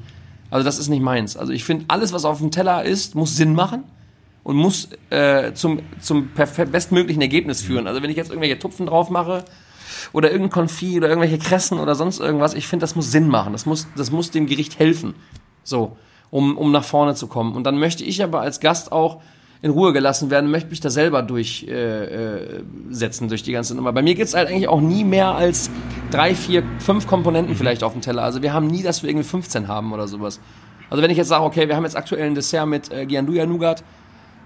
Also 0.49 0.65
das 0.65 0.79
ist 0.79 0.89
nicht 0.89 1.03
meins. 1.03 1.37
Also 1.37 1.53
ich 1.53 1.65
finde, 1.65 1.85
alles, 1.89 2.13
was 2.13 2.25
auf 2.25 2.39
dem 2.39 2.53
Teller 2.53 2.85
ist, 2.85 3.17
muss 3.17 3.35
Sinn 3.37 3.55
machen 3.55 3.83
und 4.45 4.55
muss 4.55 4.91
äh, 5.11 5.55
zum, 5.55 5.81
zum 6.01 6.31
bestmöglichen 6.71 7.21
Ergebnis 7.21 7.63
führen. 7.63 7.89
Also 7.89 8.01
wenn 8.01 8.11
ich 8.11 8.17
jetzt 8.17 8.31
irgendwelche 8.31 8.61
Tupfen 8.61 8.87
drauf 8.87 9.11
mache 9.11 9.45
oder 10.13 10.31
irgendein 10.31 10.51
Konfit 10.51 10.99
oder 10.99 11.09
irgendwelche 11.09 11.39
Kressen 11.39 11.79
oder 11.79 11.95
sonst 11.95 12.21
irgendwas, 12.21 12.55
ich 12.55 12.67
finde, 12.67 12.85
das 12.85 12.95
muss 12.97 13.11
Sinn 13.11 13.29
machen. 13.29 13.53
Das 13.53 13.67
muss, 13.67 13.87
das 13.97 14.11
muss 14.11 14.31
dem 14.31 14.47
Gericht 14.47 14.79
helfen. 14.79 15.15
So, 15.65 15.97
um, 16.31 16.57
um 16.57 16.73
nach 16.73 16.85
vorne 16.85 17.15
zu 17.15 17.27
kommen. 17.27 17.55
Und 17.55 17.65
dann 17.65 17.79
möchte 17.79 18.05
ich 18.05 18.23
aber 18.23 18.41
als 18.41 18.61
Gast 18.61 18.93
auch 18.93 19.21
in 19.61 19.71
Ruhe 19.73 19.93
gelassen 19.93 20.31
werden, 20.31 20.51
möchte 20.51 20.71
mich 20.71 20.81
da 20.81 20.89
selber 20.89 21.23
durchsetzen, 21.23 21.73
äh, 21.73 23.27
äh, 23.27 23.29
durch 23.29 23.43
die 23.43 23.53
ganze 23.53 23.75
Nummer. 23.75 23.93
Bei 23.93 24.03
mir 24.03 24.15
gibt's 24.15 24.35
halt 24.35 24.49
eigentlich 24.49 24.69
auch 24.69 24.81
nie 24.81 25.03
mehr 25.03 25.35
als 25.35 25.69
drei, 26.11 26.35
vier, 26.35 26.63
fünf 26.79 27.07
Komponenten 27.07 27.57
vielleicht 27.57 27.83
auf 27.83 27.93
dem 27.93 28.01
Teller. 28.01 28.23
Also 28.23 28.43
wir 28.43 28.53
haben 28.53 28.69
nie, 28.69 28.83
dass 28.83 29.03
wir 29.03 29.11
irgendwie 29.11 29.27
15 29.27 29.67
haben 29.67 29.93
oder 29.93 30.07
sowas. 30.07 30.41
Also 30.91 31.03
wenn 31.03 31.11
ich 31.11 31.17
jetzt 31.17 31.29
sage, 31.29 31.45
okay, 31.45 31.69
wir 31.69 31.77
haben 31.77 31.85
jetzt 31.85 31.97
aktuell 31.97 32.27
ein 32.27 32.35
Dessert 32.35 32.67
mit 32.67 32.93
äh, 32.93 33.05
Gianduja 33.05 33.47
Nougat, 33.47 33.83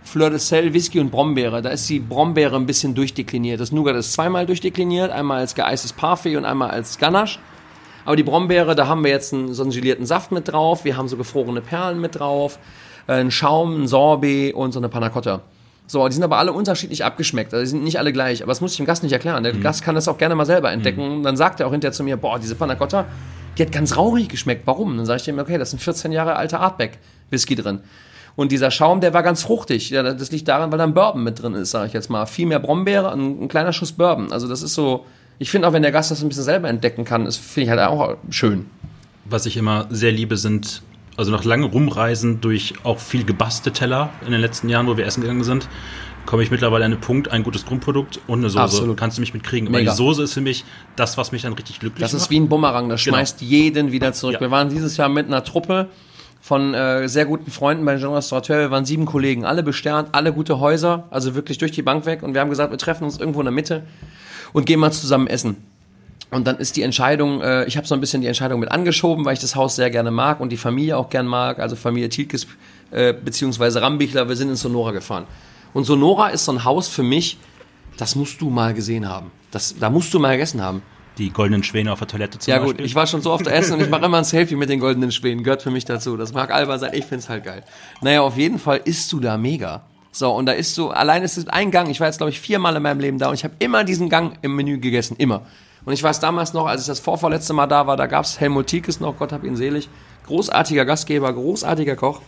Fleur 0.04 0.30
de 0.30 0.38
Sel, 0.38 0.72
Whisky 0.74 1.00
und 1.00 1.10
Brombeere. 1.10 1.62
Da 1.62 1.70
ist 1.70 1.88
die 1.88 2.00
Brombeere 2.00 2.56
ein 2.56 2.66
bisschen 2.66 2.94
durchdekliniert. 2.94 3.60
Das 3.60 3.72
Nougat 3.72 3.96
ist 3.96 4.12
zweimal 4.12 4.46
durchdekliniert, 4.46 5.10
einmal 5.10 5.38
als 5.38 5.54
geeistes 5.54 5.92
Parfait 5.92 6.36
und 6.36 6.44
einmal 6.44 6.70
als 6.70 6.98
Ganache. 6.98 7.38
Aber 8.04 8.16
die 8.16 8.22
Brombeere, 8.22 8.74
da 8.74 8.88
haben 8.88 9.04
wir 9.04 9.10
jetzt 9.10 9.32
einen, 9.32 9.54
so 9.54 9.62
einen 9.62 9.72
gelierten 9.72 10.06
Saft 10.06 10.32
mit 10.32 10.48
drauf, 10.48 10.84
wir 10.84 10.96
haben 10.96 11.08
so 11.08 11.16
gefrorene 11.16 11.60
Perlen 11.60 12.00
mit 12.00 12.18
drauf, 12.18 12.58
äh, 13.06 13.12
ein 13.14 13.30
Schaum, 13.30 13.82
ein 13.82 13.86
Sorbet 13.86 14.54
und 14.54 14.72
so 14.72 14.80
eine 14.80 14.88
Panna 14.88 15.08
Cotta. 15.08 15.42
So, 15.86 16.06
die 16.08 16.14
sind 16.14 16.24
aber 16.24 16.38
alle 16.38 16.52
unterschiedlich 16.52 17.04
abgeschmeckt. 17.04 17.52
Also 17.52 17.62
die 17.62 17.68
sind 17.68 17.84
nicht 17.84 17.98
alle 17.98 18.12
gleich. 18.12 18.42
Aber 18.42 18.50
das 18.50 18.60
muss 18.60 18.72
ich 18.72 18.76
dem 18.78 18.86
Gast 18.86 19.02
nicht 19.02 19.12
erklären. 19.12 19.42
Der 19.42 19.54
mhm. 19.54 19.60
Gast 19.60 19.84
kann 19.84 19.94
das 19.94 20.08
auch 20.08 20.16
gerne 20.16 20.34
mal 20.34 20.46
selber 20.46 20.72
entdecken. 20.72 21.18
Mhm. 21.18 21.22
Dann 21.22 21.36
sagt 21.36 21.60
er 21.60 21.66
auch 21.66 21.72
hinterher 21.72 21.92
zu 21.92 22.02
mir, 22.02 22.16
boah, 22.16 22.38
diese 22.38 22.54
Panna 22.54 22.76
Cotta, 22.76 23.06
die 23.58 23.62
hat 23.62 23.72
ganz 23.72 23.96
rauchig 23.96 24.28
geschmeckt. 24.28 24.62
Warum? 24.66 24.96
Dann 24.96 25.06
sage 25.06 25.18
ich 25.18 25.24
dem, 25.24 25.38
okay, 25.38 25.58
das 25.58 25.70
sind 25.70 25.80
14 25.80 26.10
Jahre 26.12 26.36
alter 26.36 26.60
Artback 26.60 26.98
Whisky 27.30 27.56
drin. 27.56 27.80
Und 28.34 28.52
dieser 28.52 28.70
Schaum, 28.70 29.00
der 29.00 29.12
war 29.14 29.22
ganz 29.22 29.42
fruchtig. 29.42 29.90
Ja, 29.90 30.02
das 30.02 30.30
liegt 30.32 30.48
daran, 30.48 30.70
weil 30.70 30.78
da 30.78 30.84
ein 30.84 30.94
Bourbon 30.94 31.22
mit 31.22 31.42
drin 31.42 31.54
ist, 31.54 31.70
sage 31.70 31.88
ich 31.88 31.92
jetzt 31.92 32.08
mal. 32.08 32.26
Viel 32.26 32.46
mehr 32.46 32.60
Brombeere, 32.60 33.12
ein, 33.12 33.42
ein 33.42 33.48
kleiner 33.48 33.72
Schuss 33.72 33.92
Bourbon. 33.92 34.32
Also 34.32 34.48
das 34.48 34.62
ist 34.62 34.74
so, 34.74 35.04
ich 35.38 35.50
finde 35.50 35.68
auch, 35.68 35.72
wenn 35.72 35.82
der 35.82 35.92
Gast 35.92 36.10
das 36.10 36.22
ein 36.22 36.28
bisschen 36.28 36.44
selber 36.44 36.68
entdecken 36.68 37.04
kann, 37.04 37.30
finde 37.30 37.64
ich 37.64 37.70
halt 37.70 37.80
auch 37.80 38.16
schön. 38.30 38.66
Was 39.24 39.46
ich 39.46 39.56
immer 39.56 39.86
sehr 39.90 40.12
liebe, 40.12 40.36
sind 40.36 40.82
also 41.16 41.30
nach 41.30 41.44
langem 41.44 41.70
Rumreisen 41.70 42.40
durch 42.40 42.74
auch 42.84 42.98
viel 42.98 43.24
gebaste 43.24 43.70
Teller 43.72 44.10
in 44.24 44.32
den 44.32 44.40
letzten 44.40 44.68
Jahren, 44.68 44.86
wo 44.86 44.96
wir 44.96 45.04
essen 45.04 45.20
gegangen 45.20 45.44
sind, 45.44 45.68
komme 46.26 46.42
ich 46.42 46.50
mittlerweile 46.50 46.84
an 46.84 46.92
den 46.92 47.00
Punkt, 47.00 47.30
ein 47.30 47.42
gutes 47.42 47.66
Grundprodukt 47.66 48.20
und 48.26 48.40
eine 48.40 48.48
Soße. 48.48 48.62
Absolut. 48.62 48.96
Kannst 48.96 49.18
du 49.18 49.20
mich 49.20 49.34
mitkriegen. 49.34 49.70
Mega. 49.70 49.78
Weil 49.78 49.84
die 49.84 49.96
Soße 49.96 50.22
ist 50.22 50.34
für 50.34 50.40
mich 50.40 50.64
das, 50.96 51.18
was 51.18 51.32
mich 51.32 51.42
dann 51.42 51.52
richtig 51.52 51.80
glücklich 51.80 52.00
das 52.00 52.12
macht. 52.12 52.20
Das 52.20 52.26
ist 52.26 52.30
wie 52.30 52.40
ein 52.40 52.48
Bumerang, 52.48 52.88
das 52.88 53.04
genau. 53.04 53.16
schmeißt 53.16 53.42
jeden 53.42 53.92
wieder 53.92 54.12
zurück. 54.12 54.34
Ja. 54.34 54.40
Wir 54.40 54.50
waren 54.50 54.68
dieses 54.68 54.96
Jahr 54.96 55.08
mit 55.08 55.26
einer 55.26 55.44
Truppe 55.44 55.88
von 56.42 56.74
äh, 56.74 57.08
sehr 57.08 57.24
guten 57.24 57.52
Freunden 57.52 57.84
bei 57.84 57.96
Jean 57.96 58.12
Restaurateur. 58.12 58.58
Wir 58.58 58.70
waren 58.72 58.84
sieben 58.84 59.06
Kollegen, 59.06 59.44
alle 59.44 59.62
besternt, 59.62 60.08
alle 60.10 60.32
gute 60.32 60.58
Häuser, 60.58 61.04
also 61.10 61.36
wirklich 61.36 61.56
durch 61.58 61.70
die 61.70 61.82
Bank 61.82 62.04
weg. 62.04 62.24
Und 62.24 62.34
wir 62.34 62.40
haben 62.40 62.50
gesagt, 62.50 62.72
wir 62.72 62.78
treffen 62.78 63.04
uns 63.04 63.16
irgendwo 63.16 63.40
in 63.40 63.44
der 63.44 63.52
Mitte 63.52 63.84
und 64.52 64.66
gehen 64.66 64.80
mal 64.80 64.90
zusammen 64.90 65.28
essen. 65.28 65.56
Und 66.32 66.48
dann 66.48 66.56
ist 66.56 66.74
die 66.76 66.82
Entscheidung, 66.82 67.40
äh, 67.42 67.64
ich 67.66 67.76
habe 67.76 67.86
so 67.86 67.94
ein 67.94 68.00
bisschen 68.00 68.22
die 68.22 68.26
Entscheidung 68.26 68.58
mit 68.58 68.72
angeschoben, 68.72 69.24
weil 69.24 69.34
ich 69.34 69.38
das 69.38 69.54
Haus 69.54 69.76
sehr 69.76 69.88
gerne 69.90 70.10
mag 70.10 70.40
und 70.40 70.50
die 70.50 70.56
Familie 70.56 70.96
auch 70.96 71.10
gern 71.10 71.28
mag, 71.28 71.60
also 71.60 71.76
Familie 71.76 72.08
Tilkes 72.08 72.48
äh, 72.90 73.12
beziehungsweise 73.12 73.80
Rambichler, 73.80 74.28
wir 74.28 74.34
sind 74.34 74.48
in 74.48 74.56
Sonora 74.56 74.90
gefahren. 74.90 75.26
Und 75.74 75.84
Sonora 75.84 76.28
ist 76.28 76.44
so 76.44 76.52
ein 76.52 76.64
Haus 76.64 76.88
für 76.88 77.04
mich, 77.04 77.38
das 77.98 78.16
musst 78.16 78.40
du 78.40 78.50
mal 78.50 78.74
gesehen 78.74 79.08
haben. 79.08 79.30
Das, 79.52 79.76
da 79.78 79.90
musst 79.90 80.12
du 80.12 80.18
mal 80.18 80.32
gegessen 80.32 80.60
haben. 80.60 80.82
Die 81.18 81.30
goldenen 81.30 81.62
Schwäne 81.62 81.92
auf 81.92 81.98
der 81.98 82.08
Toilette 82.08 82.38
zum 82.38 82.50
Ja 82.50 82.58
Beispiel. 82.58 82.76
gut, 82.78 82.86
ich 82.86 82.94
war 82.94 83.06
schon 83.06 83.20
so 83.20 83.32
oft 83.32 83.46
essen 83.46 83.74
und 83.74 83.80
ich 83.82 83.90
mache 83.90 84.04
immer 84.06 84.18
ein 84.18 84.24
Selfie 84.24 84.56
mit 84.56 84.70
den 84.70 84.80
goldenen 84.80 85.12
Schwänen, 85.12 85.44
gehört 85.44 85.62
für 85.62 85.70
mich 85.70 85.84
dazu. 85.84 86.16
Das 86.16 86.32
mag 86.32 86.50
Alba 86.50 86.78
sein, 86.78 86.92
ich 86.94 87.04
find's 87.04 87.28
halt 87.28 87.44
geil. 87.44 87.62
Naja, 88.00 88.22
auf 88.22 88.36
jeden 88.36 88.58
Fall 88.58 88.80
isst 88.84 89.12
du 89.12 89.20
da 89.20 89.36
mega. 89.36 89.82
So, 90.10 90.30
und 90.30 90.46
da 90.46 90.52
ist 90.52 90.74
so, 90.74 90.90
allein 90.90 91.22
ist 91.22 91.36
es 91.38 91.48
ein 91.48 91.70
Gang, 91.70 91.88
ich 91.90 92.00
war 92.00 92.06
jetzt 92.06 92.18
glaube 92.18 92.30
ich 92.30 92.40
viermal 92.40 92.76
in 92.76 92.82
meinem 92.82 93.00
Leben 93.00 93.18
da 93.18 93.28
und 93.28 93.34
ich 93.34 93.44
habe 93.44 93.54
immer 93.58 93.84
diesen 93.84 94.08
Gang 94.08 94.38
im 94.42 94.56
Menü 94.56 94.78
gegessen, 94.78 95.16
immer. 95.18 95.42
Und 95.84 95.92
ich 95.94 96.02
weiß 96.02 96.20
damals 96.20 96.52
noch, 96.52 96.66
als 96.66 96.82
ich 96.82 96.86
das 96.86 97.00
vorvorletzte 97.00 97.52
Mal 97.54 97.66
da 97.66 97.86
war, 97.86 97.96
da 97.96 98.06
gab's 98.06 98.38
Helmut 98.38 98.66
Tiekes 98.68 99.00
noch, 99.00 99.18
Gott 99.18 99.32
hab 99.32 99.42
ihn 99.44 99.56
selig, 99.56 99.88
großartiger 100.26 100.84
Gastgeber, 100.84 101.32
großartiger 101.32 101.96
Koch. 101.96 102.20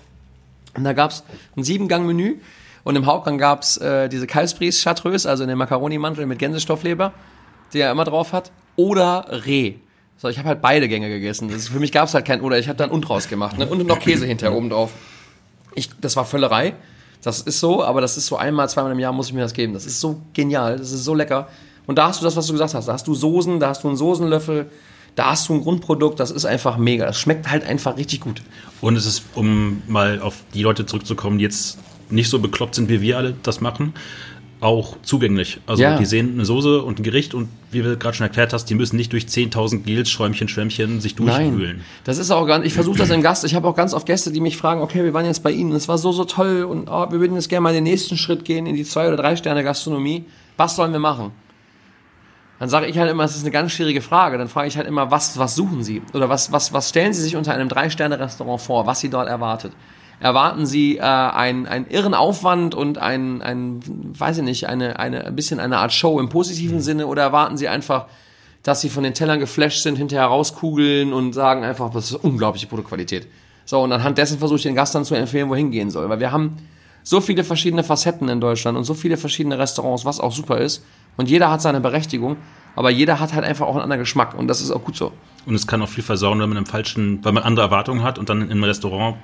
Und 0.77 0.85
da 0.85 0.92
gab's 0.92 1.25
ein 1.57 1.62
Siebengang-Menü 1.62 2.37
und 2.83 2.97
im 2.97 3.07
Hauptgang 3.07 3.38
gab's 3.38 3.77
äh, 3.77 4.09
diese 4.09 4.27
Kalbsbries 4.27 4.83
Chartreuse, 4.83 5.29
also 5.29 5.47
den 5.47 5.57
Macaroni-Mantel 5.57 6.27
mit 6.27 6.38
Gänsestoffleber, 6.38 7.12
die 7.75 7.81
er 7.81 7.91
immer 7.91 8.05
drauf 8.05 8.33
hat, 8.33 8.51
oder 8.77 9.27
Reh. 9.45 9.75
So, 10.17 10.29
ich 10.29 10.39
habe 10.39 10.49
halt 10.49 10.63
beide 10.63 10.89
Gänge 10.89 11.09
gegessen. 11.09 11.49
Das 11.49 11.59
ist, 11.59 11.69
für 11.69 11.81
mich 11.81 11.93
gab's 11.93 12.15
halt 12.15 12.25
kein 12.25 12.41
oder. 12.41 12.59
Ich 12.59 12.69
habe 12.69 12.79
dann 12.79 12.91
und 12.91 13.09
raus 13.11 13.29
gemacht 13.29 13.59
ne? 13.59 13.67
und 13.67 13.87
noch 13.87 13.99
Käse 14.01 14.27
hinterher 14.27 14.57
oben 14.57 14.71
drauf. 14.71 14.93
Ich, 15.75 15.91
das 16.01 16.17
war 16.17 16.25
Völlerei. 16.25 16.75
Das 17.23 17.41
ist 17.41 17.59
so, 17.59 17.83
aber 17.83 18.01
das 18.01 18.17
ist 18.17 18.27
so 18.27 18.37
einmal, 18.37 18.69
zweimal 18.69 18.93
im 18.93 18.99
Jahr 18.99 19.13
muss 19.13 19.29
ich 19.29 19.33
mir 19.33 19.41
das 19.41 19.55
geben. 19.55 19.73
Das 19.73 19.87
ist 19.87 20.01
so 20.01 20.21
genial, 20.35 20.79
das 20.79 20.93
ist 20.93 21.05
so 21.05 21.15
lecker. 21.15 21.49
Und 21.87 21.97
da 21.97 22.09
hast 22.09 22.21
du 22.21 22.25
das, 22.25 22.37
was 22.37 22.47
du 22.47 22.53
gesagt 22.53 22.75
hast. 22.75 22.87
Da 22.87 22.93
hast 22.93 23.07
du 23.07 23.15
Soßen, 23.15 23.61
da 23.61 23.69
hast 23.69 23.83
du 23.83 23.89
einen 23.89 23.97
Soßenlöffel, 23.97 24.67
da 25.15 25.31
hast 25.31 25.49
du 25.49 25.55
ein 25.55 25.63
Grundprodukt, 25.63 26.21
das 26.21 26.31
ist 26.31 26.45
einfach 26.45 26.77
mega. 26.77 27.07
Das 27.07 27.19
schmeckt 27.19 27.51
halt 27.51 27.65
einfach 27.65 27.97
richtig 27.97 28.21
gut. 28.21 28.43
Und 28.81 28.97
es 28.97 29.07
ist, 29.07 29.25
um 29.35 29.83
mal 29.87 30.21
auf 30.21 30.37
die 30.53 30.63
Leute 30.63 30.87
zurückzukommen, 30.87 31.39
die 31.39 31.45
jetzt 31.45 31.79
nicht 32.11 32.29
so 32.29 32.39
bekloppt 32.39 32.75
sind, 32.75 32.89
wie 32.89 33.01
wir 33.01 33.17
alle 33.17 33.35
das 33.43 33.61
machen, 33.61 33.95
auch 34.61 34.97
zugänglich. 35.03 35.61
Also 35.67 35.83
ja. 35.83 35.99
die 35.99 36.05
sehen 36.05 36.33
eine 36.35 36.45
Soße 36.45 36.83
und 36.83 36.99
ein 36.99 37.03
Gericht 37.03 37.35
und 37.35 37.49
wie 37.71 37.83
du 37.83 37.97
gerade 37.97 38.17
schon 38.17 38.27
erklärt 38.27 38.53
hast, 38.53 38.67
die 38.67 38.75
müssen 38.75 38.97
nicht 38.97 39.12
durch 39.12 39.25
10.000 39.25 39.83
Gels, 39.83 40.11
Schräumchen, 40.11 40.49
Schwämmchen 40.49 41.01
sich 41.01 41.14
durchwühlen. 41.14 41.77
Nein, 41.79 41.85
das 42.05 42.19
ist 42.19 42.31
auch 42.31 42.47
ganz, 42.47 42.64
ich 42.67 42.73
versuche 42.73 42.99
das 42.99 43.11
im 43.11 43.23
Gast, 43.23 43.45
ich 43.45 43.55
habe 43.55 43.69
auch 43.69 43.77
ganz 43.77 43.95
oft 43.95 44.07
Gäste, 44.07 44.33
die 44.33 44.40
mich 44.40 44.57
fragen, 44.57 44.81
okay, 44.81 45.05
wir 45.05 45.12
waren 45.12 45.27
jetzt 45.27 45.43
bei 45.43 45.51
Ihnen, 45.51 45.73
es 45.73 45.88
war 45.88 45.99
so, 45.99 46.12
so 46.12 46.25
toll 46.25 46.64
und 46.64 46.88
oh, 46.88 47.11
wir 47.11 47.21
würden 47.21 47.35
jetzt 47.35 47.49
gerne 47.49 47.62
mal 47.62 47.73
den 47.73 47.85
nächsten 47.85 48.17
Schritt 48.17 48.45
gehen 48.45 48.67
in 48.67 48.75
die 48.75 48.85
zwei 48.85 49.09
oder 49.09 49.17
drei 49.17 49.37
Sterne 49.37 49.64
Gastronomie. 49.64 50.25
Was 50.57 50.77
sollen 50.77 50.93
wir 50.93 51.01
machen? 51.01 51.33
Dann 52.59 52.69
sage 52.69 52.87
ich 52.87 52.97
halt 52.99 53.11
immer, 53.11 53.25
es 53.25 53.35
ist 53.37 53.43
eine 53.43 53.51
ganz 53.51 53.73
schwierige 53.73 54.01
Frage. 54.01 54.38
Dann 54.38 54.49
frage 54.49 54.69
ich 54.69 54.77
halt 54.77 54.87
immer, 54.87 55.11
was, 55.11 55.38
was 55.38 55.55
suchen 55.55 55.83
Sie? 55.83 56.03
Oder 56.12 56.29
was, 56.29 56.53
was, 56.53 56.73
was 56.73 56.88
stellen 56.88 57.12
Sie 57.12 57.21
sich 57.21 57.37
unter 57.37 57.53
einem 57.53 57.69
Drei-Sterne-Restaurant 57.69 58.61
vor, 58.61 58.87
was 58.87 59.01
Sie 59.01 59.11
dort 59.11 59.29
erwartet? 59.29 59.73
Erwarten 60.20 60.66
Sie 60.66 60.98
äh, 60.98 61.03
einen, 61.03 61.66
einen 61.66 61.87
irren 61.87 62.14
Aufwand 62.14 62.74
und 62.74 62.98
ein, 62.98 63.42
ein, 63.42 63.81
weiß 64.18 64.38
ich 64.38 64.44
nicht, 64.44 64.68
eine, 64.68 64.98
eine, 64.98 65.27
ein 65.27 65.37
bisschen 65.37 65.61
eine 65.61 65.79
Art 65.79 65.92
Show 65.92 66.20
im 66.20 66.29
positiven 66.29 66.81
Sinne 66.81 67.07
oder 67.07 67.22
erwarten 67.22 67.57
Sie 67.57 67.68
einfach, 67.68 68.07
dass 68.62 68.81
Sie 68.81 68.88
von 68.88 69.03
den 69.03 69.14
Tellern 69.14 69.40
geflasht 69.40 69.83
sind, 69.83 69.96
hinterher 69.96 70.27
rauskugeln 70.27 71.12
und 71.12 71.33
sagen 71.33 71.64
einfach, 71.64 71.90
das 71.92 72.11
ist 72.11 72.16
unglaubliche 72.16 72.66
Produktqualität. 72.66 73.27
So, 73.66 73.81
und 73.81 73.92
anhand 73.92 74.18
dessen 74.18 74.38
versuche 74.38 74.57
ich 74.59 74.62
den 74.62 74.74
Gast 74.74 74.94
dann 74.94 75.05
zu 75.05 75.14
empfehlen, 75.14 75.48
wohin 75.48 75.70
gehen 75.70 75.90
soll. 75.90 76.09
Weil 76.09 76.20
wir 76.20 76.33
haben 76.33 76.57
so 77.03 77.20
viele 77.20 77.44
verschiedene 77.44 77.85
Facetten 77.85 78.29
in 78.29 78.40
Deutschland 78.40 78.77
und 78.77 78.85
so 78.85 78.94
viele 78.94 79.16
verschiedene 79.16 79.59
Restaurants, 79.59 80.05
was 80.05 80.20
auch 80.20 80.33
super 80.33 80.59
ist. 80.59 80.85
Und 81.16 81.31
jeder 81.31 81.50
hat 81.50 81.62
seine 81.62 81.81
Berechtigung, 81.81 82.37
aber 82.74 82.90
jeder 82.90 83.20
hat 83.20 83.35
halt 83.35 83.44
einfach 83.44 83.66
auch 83.66 83.74
einen 83.74 83.83
anderen 83.83 84.00
Geschmack 84.00 84.35
und 84.35 84.48
das 84.48 84.61
ist 84.61 84.70
auch 84.70 84.83
gut 84.83 84.96
so. 84.96 85.12
Und 85.46 85.55
es 85.55 85.66
kann 85.66 85.81
auch 85.83 85.88
viel 85.88 86.03
versauen, 86.03 86.40
wenn 86.40 86.48
man 86.48 86.59
im 86.59 86.66
falschen, 86.66 87.24
weil 87.24 87.33
man 87.33 87.42
andere 87.42 87.66
Erwartungen 87.66 88.03
hat 88.03 88.18
und 88.18 88.29
dann 88.29 88.42
in 88.42 88.50
einem 88.50 88.64
Restaurant 88.64 89.16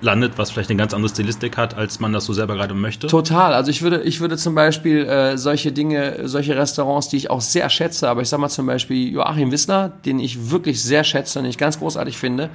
landet, 0.00 0.34
was 0.36 0.50
vielleicht 0.50 0.70
eine 0.70 0.78
ganz 0.78 0.94
andere 0.94 1.10
Stilistik 1.10 1.56
hat, 1.56 1.76
als 1.76 2.00
man 2.00 2.12
das 2.12 2.24
so 2.24 2.32
selber 2.32 2.54
gerade 2.54 2.74
möchte. 2.74 3.06
Total. 3.06 3.52
Also 3.52 3.70
ich 3.70 3.82
würde, 3.82 4.02
ich 4.02 4.20
würde 4.20 4.36
zum 4.36 4.54
Beispiel 4.54 5.04
äh, 5.06 5.36
solche 5.36 5.72
Dinge, 5.72 6.28
solche 6.28 6.56
Restaurants, 6.56 7.08
die 7.08 7.16
ich 7.16 7.30
auch 7.30 7.40
sehr 7.40 7.68
schätze, 7.70 8.08
aber 8.08 8.22
ich 8.22 8.28
sag 8.28 8.38
mal 8.38 8.48
zum 8.48 8.66
Beispiel 8.66 9.12
Joachim 9.12 9.50
Wissler, 9.50 9.92
den 10.04 10.20
ich 10.20 10.50
wirklich 10.50 10.82
sehr 10.82 11.04
schätze 11.04 11.40
und 11.40 11.46
ich 11.46 11.58
ganz 11.58 11.78
großartig 11.78 12.16
finde, 12.16 12.50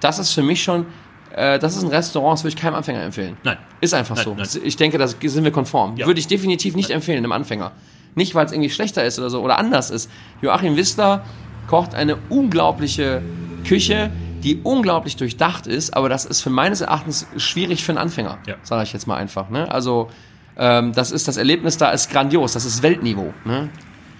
das 0.00 0.18
ist 0.18 0.32
für 0.32 0.42
mich 0.42 0.62
schon, 0.62 0.86
äh, 1.34 1.58
das 1.58 1.76
ist 1.76 1.82
ein 1.82 1.90
Restaurant, 1.90 2.38
das 2.38 2.44
würde 2.44 2.54
ich 2.54 2.60
keinem 2.60 2.74
Anfänger 2.74 3.02
empfehlen. 3.02 3.36
Nein. 3.42 3.56
Ist 3.80 3.94
einfach 3.94 4.16
nein, 4.16 4.24
so. 4.24 4.34
Nein. 4.34 4.48
Ich 4.64 4.76
denke, 4.76 4.98
da 4.98 5.08
sind 5.08 5.44
wir 5.44 5.50
konform. 5.50 5.96
Ja. 5.96 6.06
Würde 6.06 6.20
ich 6.20 6.28
definitiv 6.28 6.76
nicht 6.76 6.90
nein. 6.90 6.96
empfehlen, 6.96 7.18
einem 7.18 7.32
Anfänger. 7.32 7.72
Nicht, 8.14 8.34
weil 8.36 8.46
es 8.46 8.52
irgendwie 8.52 8.70
schlechter 8.70 9.04
ist 9.04 9.18
oder 9.18 9.30
so 9.30 9.42
oder 9.42 9.58
anders 9.58 9.90
ist. 9.90 10.08
Joachim 10.40 10.76
Wissler 10.76 11.24
kocht 11.66 11.94
eine 11.94 12.16
unglaubliche 12.28 13.22
Küche, 13.66 14.10
die 14.44 14.60
unglaublich 14.62 15.16
durchdacht 15.16 15.66
ist, 15.66 15.96
aber 15.96 16.08
das 16.08 16.24
ist 16.24 16.42
für 16.42 16.50
meines 16.50 16.82
Erachtens 16.82 17.26
schwierig 17.36 17.82
für 17.82 17.92
einen 17.92 17.98
Anfänger, 17.98 18.38
ja. 18.46 18.56
sage 18.62 18.84
ich 18.84 18.92
jetzt 18.92 19.06
mal 19.06 19.16
einfach. 19.16 19.48
Ne? 19.50 19.70
Also 19.70 20.10
ähm, 20.56 20.92
das 20.92 21.10
ist 21.10 21.26
das 21.26 21.36
Erlebnis 21.36 21.78
da 21.78 21.90
ist 21.90 22.10
grandios, 22.10 22.52
das 22.52 22.64
ist 22.64 22.82
Weltniveau. 22.82 23.32
Ne? 23.44 23.70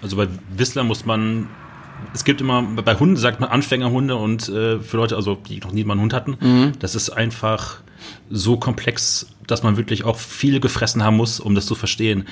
Also 0.01 0.17
bei 0.17 0.27
Wissler 0.55 0.83
muss 0.83 1.05
man 1.05 1.47
es 2.13 2.25
gibt 2.25 2.41
immer, 2.41 2.61
bei 2.61 2.95
Hunden 2.95 3.15
sagt 3.15 3.39
man 3.39 3.49
Anfängerhunde 3.49 4.15
und 4.15 4.49
äh, 4.49 4.79
für 4.79 4.97
Leute, 4.97 5.15
also 5.15 5.35
die 5.35 5.59
noch 5.59 5.71
nie 5.71 5.83
mal 5.83 5.93
einen 5.93 6.01
Hund 6.01 6.13
hatten, 6.13 6.37
mhm. 6.39 6.73
das 6.79 6.93
ist 6.93 7.09
einfach 7.09 7.77
so 8.29 8.57
komplex, 8.57 9.27
dass 9.47 9.63
man 9.63 9.77
wirklich 9.77 10.03
auch 10.03 10.17
viel 10.17 10.59
gefressen 10.59 11.03
haben 11.03 11.17
muss, 11.17 11.39
um 11.39 11.55
das 11.55 11.65
zu 11.65 11.75
verstehen. 11.75 12.27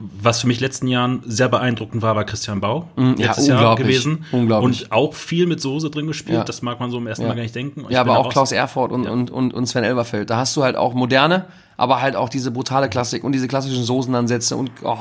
Was 0.00 0.40
für 0.40 0.46
mich 0.46 0.60
letzten 0.60 0.86
Jahren 0.86 1.22
sehr 1.26 1.50
beeindruckend 1.50 2.00
war, 2.00 2.16
war 2.16 2.24
Christian 2.24 2.60
Bau. 2.60 2.88
Mm, 2.96 3.12
ja, 3.18 3.26
letztes 3.26 3.48
Jahr 3.48 3.76
gewesen. 3.76 4.24
unglaublich. 4.32 4.84
Und 4.84 4.92
auch 4.92 5.12
viel 5.12 5.46
mit 5.46 5.60
Soße 5.60 5.90
drin 5.90 6.06
gespielt. 6.06 6.38
Ja. 6.38 6.44
Das 6.44 6.62
mag 6.62 6.80
man 6.80 6.90
so 6.90 6.96
im 6.96 7.06
ersten 7.06 7.24
Ja. 7.24 7.28
Mal 7.28 7.34
gar 7.34 7.42
nicht 7.42 7.54
denken. 7.54 7.84
Ich 7.86 7.90
Ja, 7.90 8.00
aber 8.00 8.18
auch 8.18 8.30
Klaus 8.30 8.50
Erfurt 8.50 8.92
und, 8.92 9.06
und, 9.06 9.30
und, 9.30 9.52
und 9.52 9.66
Sven 9.66 9.84
Elberfeld. 9.84 10.30
Da 10.30 10.38
hast 10.38 10.56
du 10.56 10.62
halt 10.62 10.76
auch 10.76 10.94
moderne, 10.94 11.44
aber 11.76 12.00
halt 12.00 12.16
auch 12.16 12.30
diese 12.30 12.50
brutale 12.50 12.88
Klassik 12.88 13.24
und 13.24 13.32
diese 13.32 13.46
klassischen 13.46 13.84
Soßenansätze 13.84 14.56
und 14.56 14.70
oh, 14.82 14.96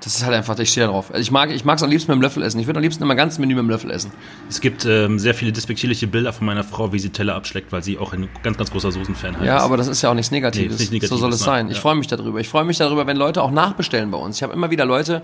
das 0.00 0.16
ist 0.16 0.24
halt 0.24 0.34
einfach, 0.34 0.58
ich 0.58 0.70
stehe 0.70 0.86
da 0.86 0.92
drauf. 0.92 1.10
Also 1.10 1.20
ich 1.22 1.30
mag 1.30 1.50
ich 1.50 1.64
mag's 1.64 1.82
am 1.82 1.88
liebsten 1.88 2.10
mit 2.10 2.18
dem 2.18 2.22
Löffel 2.22 2.42
essen. 2.42 2.58
Ich 2.60 2.66
würde 2.66 2.78
am 2.78 2.82
liebsten 2.82 3.02
immer 3.02 3.14
ganz 3.14 3.38
Menü 3.38 3.54
mit 3.54 3.62
dem 3.62 3.70
Löffel 3.70 3.90
essen. 3.90 4.10
Es 4.50 4.60
gibt 4.60 4.84
ähm, 4.84 5.18
sehr 5.18 5.34
viele 5.34 5.52
despektierliche 5.52 6.06
Bilder 6.06 6.32
von 6.32 6.46
meiner 6.46 6.62
Frau, 6.64 6.92
wie 6.92 6.98
sie 6.98 7.10
Teller 7.10 7.34
abschleckt, 7.34 7.72
weil 7.72 7.82
sie 7.82 7.96
auch 7.98 8.12
ein 8.12 8.28
ganz, 8.42 8.58
ganz 8.58 8.70
großer 8.70 8.92
Soßenfan 8.92 9.36
halt 9.38 9.46
Ja, 9.46 9.58
ist. 9.58 9.62
aber 9.62 9.76
das 9.78 9.88
ist 9.88 10.02
ja 10.02 10.10
auch 10.10 10.14
nichts 10.14 10.30
Negatives. 10.30 10.78
Nee, 10.78 10.84
ist 10.84 10.92
nichts 10.92 11.08
so 11.08 11.16
soll 11.16 11.30
es 11.30 11.40
Negatives, 11.40 11.44
sein. 11.46 11.68
Ich 11.68 11.76
ja. 11.76 11.80
freue 11.80 11.94
mich 11.94 12.06
darüber. 12.06 12.38
Ich 12.38 12.48
freue 12.48 12.64
mich 12.64 12.76
darüber, 12.76 13.06
wenn 13.06 13.16
Leute 13.16 13.42
auch 13.42 13.50
nachbestellen 13.50 14.10
bei 14.10 14.18
uns. 14.18 14.36
Ich 14.36 14.42
habe 14.42 14.52
immer 14.52 14.70
wieder 14.70 14.84
Leute, 14.84 15.22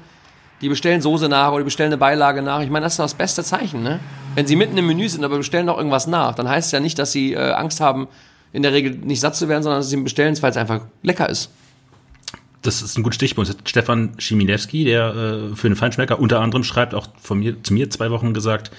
die 0.62 0.68
bestellen 0.68 1.02
Soße 1.02 1.28
nach 1.28 1.48
oder 1.50 1.58
die 1.58 1.64
bestellen 1.64 1.88
eine 1.88 1.98
Beilage 1.98 2.40
nach. 2.42 2.60
Ich 2.60 2.70
meine, 2.70 2.84
das 2.84 2.94
ist 2.94 2.98
das 3.00 3.14
beste 3.14 3.44
Zeichen, 3.44 3.82
ne? 3.82 4.00
Wenn 4.34 4.46
sie 4.46 4.56
mitten 4.56 4.76
im 4.78 4.86
Menü 4.86 5.08
sind, 5.08 5.24
aber 5.24 5.36
bestellen 5.38 5.66
noch 5.66 5.76
irgendwas 5.76 6.06
nach, 6.06 6.34
dann 6.34 6.48
heißt 6.48 6.66
es 6.66 6.72
ja 6.72 6.80
nicht, 6.80 6.98
dass 6.98 7.12
sie 7.12 7.32
äh, 7.34 7.52
Angst 7.52 7.80
haben, 7.80 8.08
in 8.52 8.62
der 8.62 8.72
Regel 8.72 8.92
nicht 8.92 9.20
satt 9.20 9.36
zu 9.36 9.48
werden, 9.48 9.62
sondern 9.62 9.80
dass 9.80 9.90
sie 9.90 9.96
bestellen, 9.96 10.36
weil 10.42 10.50
es 10.50 10.56
einfach 10.56 10.82
lecker 11.02 11.28
ist. 11.28 11.50
Das 12.62 12.82
ist 12.82 12.98
ein 12.98 13.02
guter 13.02 13.14
Stichpunkt. 13.14 13.48
Das 13.48 13.56
hat 13.56 13.68
Stefan 13.68 14.11
Schiminewski, 14.18 14.84
der 14.84 15.14
äh, 15.52 15.56
für 15.56 15.68
den 15.68 15.76
Feinschmecker 15.76 16.18
unter 16.18 16.40
anderem 16.40 16.62
schreibt, 16.64 16.94
auch 16.94 17.06
von 17.20 17.38
mir, 17.38 17.62
zu 17.62 17.72
mir 17.72 17.88
zwei 17.90 18.11
Wochen 18.11 18.34
gesagt, 18.34 18.70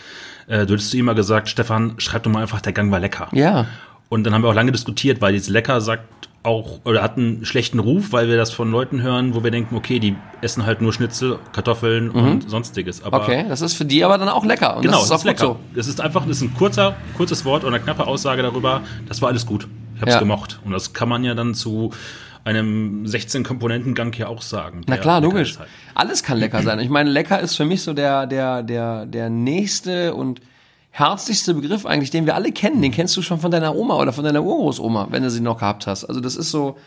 äh, 0.47 0.65
du 0.65 0.73
hättest 0.73 0.91
zu 0.91 0.97
ihm 0.97 1.05
mal 1.05 1.15
gesagt, 1.15 1.49
Stefan, 1.49 1.95
schreib 1.97 2.23
doch 2.23 2.31
mal 2.31 2.41
einfach, 2.41 2.61
der 2.61 2.73
Gang 2.73 2.91
war 2.91 2.99
lecker. 2.99 3.27
Ja. 3.31 3.65
Und 4.09 4.23
dann 4.25 4.33
haben 4.33 4.43
wir 4.43 4.49
auch 4.49 4.53
lange 4.53 4.71
diskutiert, 4.71 5.21
weil 5.21 5.33
dieses 5.33 5.49
Lecker 5.49 5.81
sagt 5.81 6.03
auch, 6.43 6.79
oder 6.85 7.03
hat 7.03 7.17
einen 7.17 7.45
schlechten 7.45 7.77
Ruf, 7.79 8.11
weil 8.13 8.27
wir 8.27 8.35
das 8.35 8.51
von 8.51 8.71
Leuten 8.71 9.01
hören, 9.03 9.35
wo 9.35 9.43
wir 9.43 9.51
denken, 9.51 9.75
okay, 9.75 9.99
die 9.99 10.15
essen 10.41 10.65
halt 10.65 10.81
nur 10.81 10.91
Schnitzel, 10.91 11.37
Kartoffeln 11.53 12.09
und 12.09 12.49
sonstiges. 12.49 13.03
Aber 13.03 13.19
Mhm. 13.19 13.23
Okay, 13.23 13.45
das 13.47 13.61
ist 13.61 13.73
für 13.75 13.85
die 13.85 14.03
aber 14.03 14.17
dann 14.17 14.27
auch 14.29 14.43
lecker. 14.43 14.75
Und 14.75 14.81
Genau, 14.81 14.97
das 14.97 15.05
ist 15.05 15.11
auch 15.11 15.17
gut 15.17 15.25
lecker. 15.25 15.45
so. 15.45 15.59
Das 15.75 15.87
ist 15.87 16.01
einfach, 16.01 16.25
das 16.25 16.37
ist 16.37 16.41
ein 16.41 16.53
kurzer, 16.55 16.95
kurzes 17.15 17.45
Wort 17.45 17.63
und 17.63 17.73
eine 17.73 17.83
knappe 17.83 18.05
Aussage 18.07 18.41
darüber, 18.41 18.81
das 19.07 19.21
war 19.21 19.29
alles 19.29 19.45
gut. 19.45 19.67
Ich 19.95 20.01
hab's 20.01 20.13
Ja. 20.13 20.19
gemocht. 20.19 20.59
Und 20.65 20.71
das 20.71 20.93
kann 20.93 21.07
man 21.09 21.23
ja 21.23 21.35
dann 21.35 21.53
zu 21.53 21.91
einem 22.43 23.05
16-Komponenten-Gang 23.05 24.13
hier 24.13 24.29
auch 24.29 24.41
sagen. 24.41 24.81
Na 24.87 24.97
klar, 24.97 25.21
logisch. 25.21 25.59
halt. 25.59 25.69
Alles 25.93 26.23
kann 26.23 26.37
lecker 26.37 26.63
sein. 26.63 26.79
Ich 26.79 26.89
meine, 26.89 27.09
lecker 27.09 27.39
ist 27.39 27.55
für 27.55 27.65
mich 27.65 27.83
so 27.83 27.93
der, 27.93 28.25
der, 28.27 28.63
der, 28.63 29.05
der 29.05 29.29
nächste 29.29 30.13
und 30.15 30.41
herzlichste 30.91 31.53
Begriff 31.53 31.85
eigentlich, 31.85 32.09
den 32.09 32.25
wir 32.25 32.35
alle 32.35 32.51
kennen. 32.51 32.81
Den 32.81 32.91
kennst 32.91 33.15
du 33.15 33.21
schon 33.21 33.39
von 33.39 33.51
deiner 33.51 33.75
Oma 33.75 33.95
oder 33.95 34.13
von 34.13 34.23
deiner 34.23 34.43
Urgroßoma, 34.43 35.07
wenn 35.11 35.23
du 35.23 35.29
sie 35.29 35.41
noch 35.41 35.59
gehabt 35.59 35.87
hast. 35.87 36.05
Also 36.05 36.19
das 36.19 36.35
ist 36.35 36.51
so, 36.51 36.77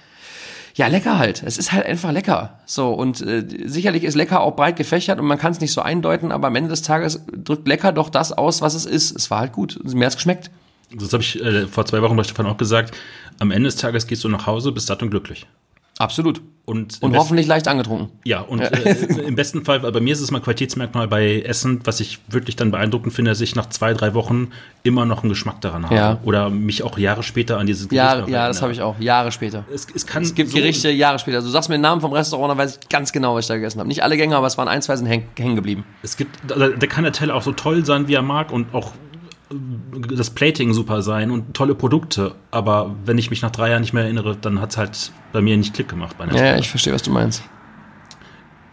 ja, 0.74 0.88
lecker 0.88 1.18
halt. 1.18 1.42
Es 1.44 1.57
ist 1.57 1.72
halt 1.72 1.86
einfach 1.86 2.11
lecker. 2.11 2.59
So, 2.66 2.92
und 2.92 3.20
äh, 3.20 3.44
sicherlich 3.64 4.02
ist 4.02 4.14
lecker 4.16 4.40
auch 4.40 4.57
breit 4.57 4.76
gefächert 4.76 5.20
und 5.20 5.26
man 5.26 5.38
kann 5.38 5.52
es 5.52 5.61
nicht 5.61 5.72
so 5.72 5.80
eindeuten, 5.80 6.32
aber 6.32 6.48
am 6.48 6.57
Ende 6.57 6.68
des 6.68 6.82
Tages 6.82 7.24
drückt 7.32 7.68
lecker 7.68 7.92
doch 7.92 8.11
das 8.11 8.32
aus, 8.32 8.61
was 8.61 8.74
es 8.74 8.84
ist. 8.84 9.16
Es 9.16 9.30
war 9.30 9.40
halt 9.40 9.52
gut. 9.52 9.78
Mir 9.84 10.07
hat's 10.07 10.16
geschmeckt. 10.16 10.50
Das 10.97 11.12
habe 11.12 11.22
ich 11.22 11.40
äh, 11.42 11.66
vor 11.66 11.84
zwei 11.86 12.01
Wochen 12.03 12.16
bei 12.16 12.24
Stefan 12.24 12.47
auch 12.47 12.57
gesagt. 12.57 12.95
Am 13.38 13.51
Ende 13.51 13.68
des 13.68 13.76
Tages 13.76 14.07
gehst 14.07 14.22
du 14.24 14.28
nach 14.28 14.47
Hause, 14.47 14.72
bist 14.72 14.86
satt 14.86 15.03
und 15.03 15.11
glücklich. 15.11 15.47
Absolut. 15.97 16.40
Und, 16.64 17.01
Und 17.03 17.16
hoffentlich 17.16 17.47
leicht 17.47 17.68
angetrunken. 17.68 18.09
Ja, 18.24 18.40
und 18.40 18.59
Äh, 18.61 18.95
im 19.26 19.36
besten 19.36 19.64
Fall, 19.64 19.82
weil 19.84 19.92
bei 19.92 20.01
mir 20.01 20.12
ist 20.12 20.20
es 20.20 20.32
mal 20.32 20.40
Qualitätsmerkmal 20.40 21.07
bei 21.07 21.40
Essen, 21.42 21.80
was 21.84 22.01
ich 22.01 22.18
wirklich 22.26 22.57
dann 22.57 22.72
beeindruckend 22.72 23.12
finde, 23.14 23.30
dass 23.30 23.40
ich 23.40 23.55
nach 23.55 23.68
zwei, 23.68 23.92
drei 23.95 24.12
Wochen 24.14 24.49
immer 24.82 25.05
noch 25.07 25.22
einen 25.22 25.28
Geschmack 25.28 25.61
daran 25.61 25.84
habe. 25.84 25.95
Ja. 25.95 26.18
Oder 26.24 26.51
mich 26.51 26.82
auch 26.82 26.99
Jahre 26.99 27.22
später 27.22 27.59
an 27.59 27.66
dieses 27.68 27.88
Ja, 27.92 28.16
noch 28.22 28.28
ja, 28.28 28.49
das 28.49 28.61
habe 28.61 28.72
ich 28.72 28.82
auch. 28.82 28.99
Jahre 28.99 29.30
später. 29.30 29.64
Es, 29.72 29.86
es, 29.95 30.05
kann 30.05 30.24
Es 30.24 30.34
gibt 30.34 30.51
so- 30.51 30.57
Gerichte 30.57 30.90
Jahre 30.90 31.20
später. 31.20 31.40
Du 31.42 31.47
sagst 31.49 31.68
mir 31.68 31.76
den 31.76 31.82
Namen 31.82 32.01
vom 32.01 32.12
Restaurant, 32.12 32.51
dann 32.51 32.59
weiß 32.59 32.78
ich 32.82 32.88
ganz 32.88 33.12
genau, 33.12 33.36
was 33.36 33.45
ich 33.45 33.49
da 33.49 33.55
gegessen 33.55 33.78
habe. 33.78 33.88
Nicht 33.88 34.03
alle 34.03 34.16
Gänge, 34.16 34.34
aber 34.36 34.49
es 34.49 34.59
waren 34.59 34.66
ein, 34.68 34.82
zwei 34.82 34.97
sind 34.97 35.07
häng- 35.07 35.22
hängen 35.38 35.55
geblieben. 35.55 35.84
Es 36.03 36.16
gibt, 36.16 36.36
da, 36.49 36.70
da 36.70 36.86
kann 36.88 37.05
der 37.05 37.12
Teller 37.12 37.36
auch 37.36 37.42
so 37.42 37.53
toll 37.53 37.84
sein, 37.84 38.09
wie 38.09 38.14
er 38.14 38.22
mag 38.22 38.51
und 38.51 38.74
auch 38.74 38.90
das 39.51 40.30
Plating 40.30 40.72
super 40.72 41.03
sein 41.03 41.30
und 41.30 41.55
tolle 41.55 41.74
Produkte. 41.74 42.34
Aber 42.51 42.95
wenn 43.05 43.18
ich 43.18 43.30
mich 43.30 43.42
nach 43.42 43.51
drei 43.51 43.70
Jahren 43.70 43.82
nicht 43.82 43.92
mehr 43.92 44.05
erinnere, 44.05 44.36
dann 44.36 44.61
hat 44.61 44.70
es 44.70 44.76
halt 44.76 45.12
bei 45.32 45.40
mir 45.40 45.57
nicht 45.57 45.74
Klick 45.74 45.88
gemacht. 45.88 46.16
Ja, 46.18 46.28
Stelle. 46.28 46.59
ich 46.61 46.70
verstehe, 46.70 46.92
was 46.92 47.03
du 47.03 47.11
meinst. 47.11 47.42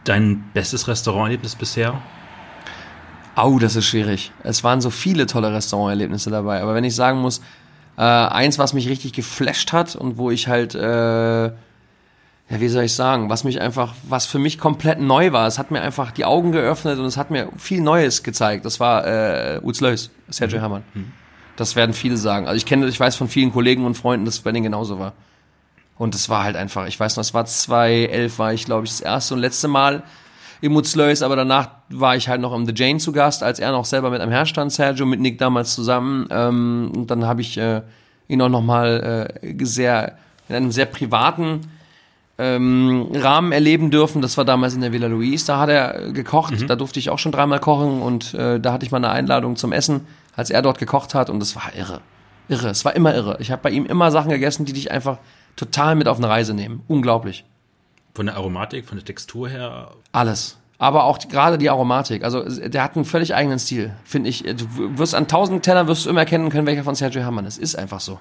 Dein 0.04 0.46
bestes 0.54 0.88
Restauranterlebnis 0.88 1.56
bisher? 1.56 2.02
Au, 3.36 3.60
das 3.60 3.76
ist 3.76 3.86
schwierig. 3.86 4.32
Es 4.44 4.64
waren 4.64 4.82
so 4.82 4.90
viele 4.90 5.26
tolle 5.26 5.54
Restauranterlebnisse 5.54 6.30
dabei. 6.30 6.62
Aber 6.62 6.74
wenn 6.74 6.84
ich 6.84 6.96
sagen 6.96 7.20
muss, 7.20 7.42
äh, 7.98 8.02
eins, 8.02 8.58
was 8.58 8.74
mich 8.74 8.90
richtig 8.90 9.14
geflasht 9.14 9.74
hat 9.74 9.96
und 9.96 10.18
wo 10.18 10.32
ich 10.32 10.48
halt, 10.48 10.76
äh, 10.76 11.52
ja, 12.52 12.60
wie 12.60 12.68
soll 12.68 12.84
ich 12.84 12.94
sagen, 12.94 13.30
was 13.30 13.46
mich 13.46 13.62
einfach, 13.62 13.96
was 14.04 14.26
für 14.26 14.38
mich 14.38 14.60
komplett 14.60 15.00
neu 15.00 15.32
war. 15.32 15.48
Es 15.48 15.58
hat 15.58 15.72
mir 15.72 15.82
einfach 15.82 16.12
die 16.12 16.26
Augen 16.26 16.52
geöffnet 16.52 17.00
und 17.00 17.06
es 17.06 17.16
hat 17.16 17.32
mir 17.32 17.48
viel 17.58 17.80
Neues 17.82 18.24
gezeigt. 18.24 18.66
Das 18.66 18.82
war 18.82 19.08
äh, 19.08 19.62
Lös, 19.80 20.12
Sergio 20.28 20.60
Herrmann. 20.60 20.84
Das 21.56 21.78
werden 21.78 21.94
viele 21.94 22.18
sagen. 22.18 22.48
Also 22.48 22.58
ich 22.58 22.66
kenne, 22.66 22.88
ich 22.88 23.00
weiß 23.00 23.16
von 23.16 23.30
vielen 23.30 23.54
Kollegen 23.54 23.86
und 23.86 23.96
Freunden, 23.96 24.26
dass 24.26 24.36
es 24.36 24.42
bei 24.42 24.52
denen 24.52 24.64
genauso 24.64 25.00
war. 25.00 25.14
Und 25.98 26.14
es 26.14 26.28
war 26.28 26.44
halt 26.44 26.58
einfach, 26.58 26.88
ich 26.88 27.00
weiß 27.00 27.16
noch, 27.16 27.22
es 27.22 27.34
war 27.34 27.46
2011, 27.46 28.38
war 28.38 28.54
ich, 28.54 28.66
glaube 28.66 28.86
ich, 28.86 28.92
das 28.92 29.00
erste 29.00 29.36
und 29.36 29.40
letzte 29.40 29.70
Mal 29.70 30.04
im 30.60 30.74
Mutzlös, 30.74 31.22
aber 31.22 31.38
danach 31.38 31.70
war 31.88 32.18
ich 32.18 32.28
halt 32.28 32.42
noch 32.42 32.54
im 32.54 32.66
The 32.66 32.74
Jane 32.76 33.00
zu 33.00 33.14
Gast, 33.14 33.44
als 33.44 33.60
er 33.60 33.72
noch 33.72 33.86
selber 33.86 34.10
mit 34.10 34.20
am 34.20 34.30
Herr 34.30 34.46
stand, 34.46 34.74
Sergio, 34.74 35.06
mit 35.06 35.22
Nick 35.22 35.38
damals 35.38 35.74
zusammen. 35.74 36.28
Ähm, 36.30 36.92
und 36.96 37.12
dann 37.12 37.26
habe 37.26 37.40
ich 37.40 37.58
äh, 37.58 37.82
ihn 38.28 38.42
auch 38.42 38.50
nochmal 38.50 39.32
äh, 39.42 39.66
sehr, 39.66 40.18
in 40.50 40.56
einem 40.56 40.72
sehr 40.72 40.86
privaten 40.86 41.62
ähm, 42.42 43.10
Rahmen 43.14 43.52
erleben 43.52 43.92
dürfen. 43.92 44.22
Das 44.22 44.36
war 44.36 44.46
damals 44.46 44.74
in 44.74 44.82
der 44.82 44.92
Villa 44.92 45.06
Louise. 45.08 45.46
Da 45.46 45.60
hat 45.60 45.70
er 45.70 46.12
gekocht. 46.12 46.68
Da 46.68 46.76
durfte 46.76 46.98
ich 46.98 47.12
auch 47.12 47.20
schon 47.20 47.32
dreimal 47.32 47.60
kochen 47.60 48.02
und 48.02 48.34
äh, 48.34 48.60
da 48.60 48.74
hatte 48.74 48.84
ich 48.84 48.92
mal 48.92 48.98
eine 48.98 49.12
Einladung 49.12 49.56
zum 49.58 49.72
Essen, 49.72 50.08
als 50.36 50.50
er 50.50 50.64
dort 50.64 50.80
gekocht 50.80 51.14
hat. 51.14 51.30
Und 51.30 51.40
das 51.40 51.56
war 51.56 51.72
irre. 51.76 52.02
Irre. 52.50 52.70
Es 52.70 52.84
war 52.84 52.96
immer 52.96 53.14
irre. 53.14 53.38
Ich 53.40 53.52
habe 53.52 53.62
bei 53.62 53.70
ihm 53.70 53.86
immer 53.86 54.10
Sachen 54.10 54.32
gegessen, 54.32 54.66
die 54.66 54.74
dich 54.74 54.90
einfach 54.90 55.20
total 55.56 55.96
mit 55.96 56.08
auf 56.08 56.18
eine 56.18 56.30
Reise 56.30 56.56
nehmen. 56.56 56.82
Unglaublich. 56.88 57.46
Von 58.16 58.26
der 58.26 58.36
Aromatik, 58.36 58.88
von 58.88 58.98
der 58.98 59.06
Textur 59.06 59.48
her? 59.48 59.92
Alles. 60.12 60.58
Aber 60.80 61.04
auch 61.04 61.20
die, 61.20 61.28
gerade 61.28 61.60
die 61.60 61.70
Aromatik. 61.70 62.24
Also 62.24 62.44
der 62.44 62.84
hat 62.84 62.96
einen 62.96 63.06
völlig 63.06 63.36
eigenen 63.36 63.60
Stil, 63.60 63.94
finde 64.04 64.30
ich. 64.30 64.42
Du 64.42 64.98
wirst 64.98 65.14
an 65.14 65.28
tausend 65.28 65.62
Tellern 65.64 65.88
wirst 65.88 66.06
du 66.06 66.10
immer 66.10 66.22
erkennen 66.22 66.50
können, 66.50 66.66
welcher 66.66 66.84
von 66.84 66.96
Sergio 66.96 67.22
Herrmann 67.22 67.46
ist. 67.46 67.60
Ist 67.60 67.76
einfach 67.76 68.00
so. 68.00 68.20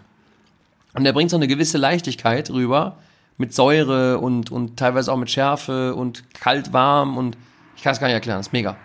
Und 0.92 1.04
der 1.04 1.14
bringt 1.14 1.30
so 1.30 1.36
eine 1.36 1.48
gewisse 1.48 1.78
Leichtigkeit 1.78 2.50
rüber 2.50 2.98
mit 3.40 3.54
Säure 3.54 4.18
und, 4.18 4.52
und 4.52 4.76
teilweise 4.76 5.10
auch 5.10 5.16
mit 5.16 5.30
Schärfe 5.30 5.94
und 5.94 6.22
kalt, 6.34 6.74
warm 6.74 7.16
und 7.16 7.38
ich 7.74 7.82
kann 7.82 7.92
es 7.92 7.98
gar 7.98 8.06
nicht 8.06 8.14
erklären. 8.14 8.38
Das 8.38 8.48
ist 8.48 8.52
mega. 8.52 8.76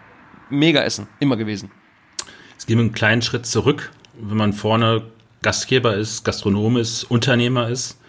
Mega 0.49 0.81
Essen. 0.81 1.07
Immer 1.19 1.35
gewesen. 1.35 1.69
Jetzt 2.53 2.65
gehen 2.65 2.77
wir 2.77 2.83
einen 2.83 2.93
kleinen 2.93 3.21
Schritt 3.21 3.45
zurück, 3.45 3.91
wenn 4.17 4.37
man 4.37 4.53
vorne 4.53 5.03
Gastgeber 5.41 5.95
ist, 5.95 6.23
Gastronom 6.23 6.77
ist, 6.77 7.03
Unternehmer 7.03 7.67
ist. 7.67 7.99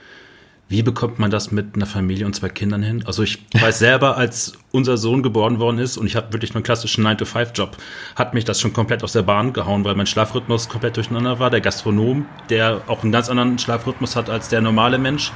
Wie 0.69 0.83
bekommt 0.85 1.19
man 1.19 1.33
das 1.33 1.51
mit 1.51 1.75
einer 1.75 1.87
Familie 1.87 2.27
und 2.27 2.35
zwei 2.35 2.49
Kindern 2.49 2.83
hin? 2.83 3.03
Also 3.07 3.25
ich 3.25 3.45
weiß 3.61 3.81
selber, 3.81 4.17
als 4.17 4.53
unser 4.71 4.99
Sohn 4.99 5.25
geboren 5.25 5.59
worden 5.59 5.79
ist 5.79 5.97
und 5.97 6.07
ich 6.07 6.15
habe 6.15 6.33
wirklich 6.33 6.55
einen 6.55 6.63
klassischen 6.63 7.05
9-to-5-Job, 7.05 7.77
hat 8.15 8.35
mich 8.35 8.45
das 8.45 8.61
schon 8.61 8.73
komplett 8.73 9.03
aus 9.03 9.13
der 9.13 9.23
Bahn 9.23 9.53
gehauen, 9.53 9.85
weil 9.85 9.97
mein 9.97 10.07
Schlafrhythmus 10.07 10.69
komplett 10.69 10.97
durcheinander 10.97 11.41
war. 11.41 11.51
Der 11.51 11.61
Gastronom, 11.61 12.27
der 12.51 12.83
auch 12.87 13.03
einen 13.03 13.11
ganz 13.11 13.29
anderen 13.29 13.59
Schlafrhythmus 13.59 14.15
hat 14.15 14.31
als 14.31 14.49
der 14.49 14.61
normale 14.61 14.99
Mensch. 14.99 15.33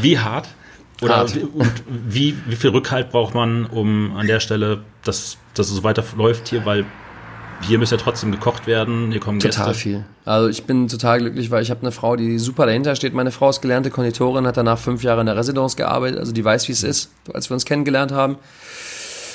Wie 0.00 0.18
hart? 0.18 0.48
Oder 1.02 1.16
Hart. 1.16 1.34
wie, 1.34 1.40
und 1.40 1.72
wie, 1.86 2.36
wie 2.46 2.56
viel 2.56 2.70
Rückhalt 2.70 3.10
braucht 3.10 3.34
man, 3.34 3.66
um 3.66 4.16
an 4.16 4.26
der 4.26 4.40
Stelle, 4.40 4.82
dass, 5.04 5.36
dass 5.54 5.68
es 5.68 5.74
so 5.74 5.84
weiter 5.84 6.02
läuft 6.16 6.48
hier, 6.48 6.64
weil 6.64 6.86
hier 7.62 7.78
muss 7.78 7.90
ja 7.90 7.96
trotzdem 7.96 8.32
gekocht 8.32 8.66
werden, 8.66 9.10
hier 9.10 9.20
kommen 9.20 9.40
Total 9.40 9.68
Gäste. 9.68 9.80
viel. 9.80 10.04
Also 10.24 10.48
ich 10.48 10.64
bin 10.64 10.88
total 10.88 11.20
glücklich, 11.20 11.50
weil 11.50 11.62
ich 11.62 11.70
habe 11.70 11.80
eine 11.80 11.92
Frau, 11.92 12.16
die 12.16 12.38
super 12.38 12.66
dahinter 12.66 12.96
steht. 12.96 13.14
Meine 13.14 13.30
Frau 13.30 13.50
ist 13.50 13.60
gelernte 13.60 13.90
Konditorin, 13.90 14.46
hat 14.46 14.56
danach 14.56 14.78
fünf 14.78 15.02
Jahre 15.02 15.20
in 15.20 15.26
der 15.26 15.36
Residence 15.36 15.76
gearbeitet, 15.76 16.18
also 16.18 16.32
die 16.32 16.44
weiß, 16.44 16.68
wie 16.68 16.72
es 16.72 16.82
ist, 16.82 17.10
als 17.32 17.50
wir 17.50 17.54
uns 17.54 17.64
kennengelernt 17.64 18.12
haben. 18.12 18.36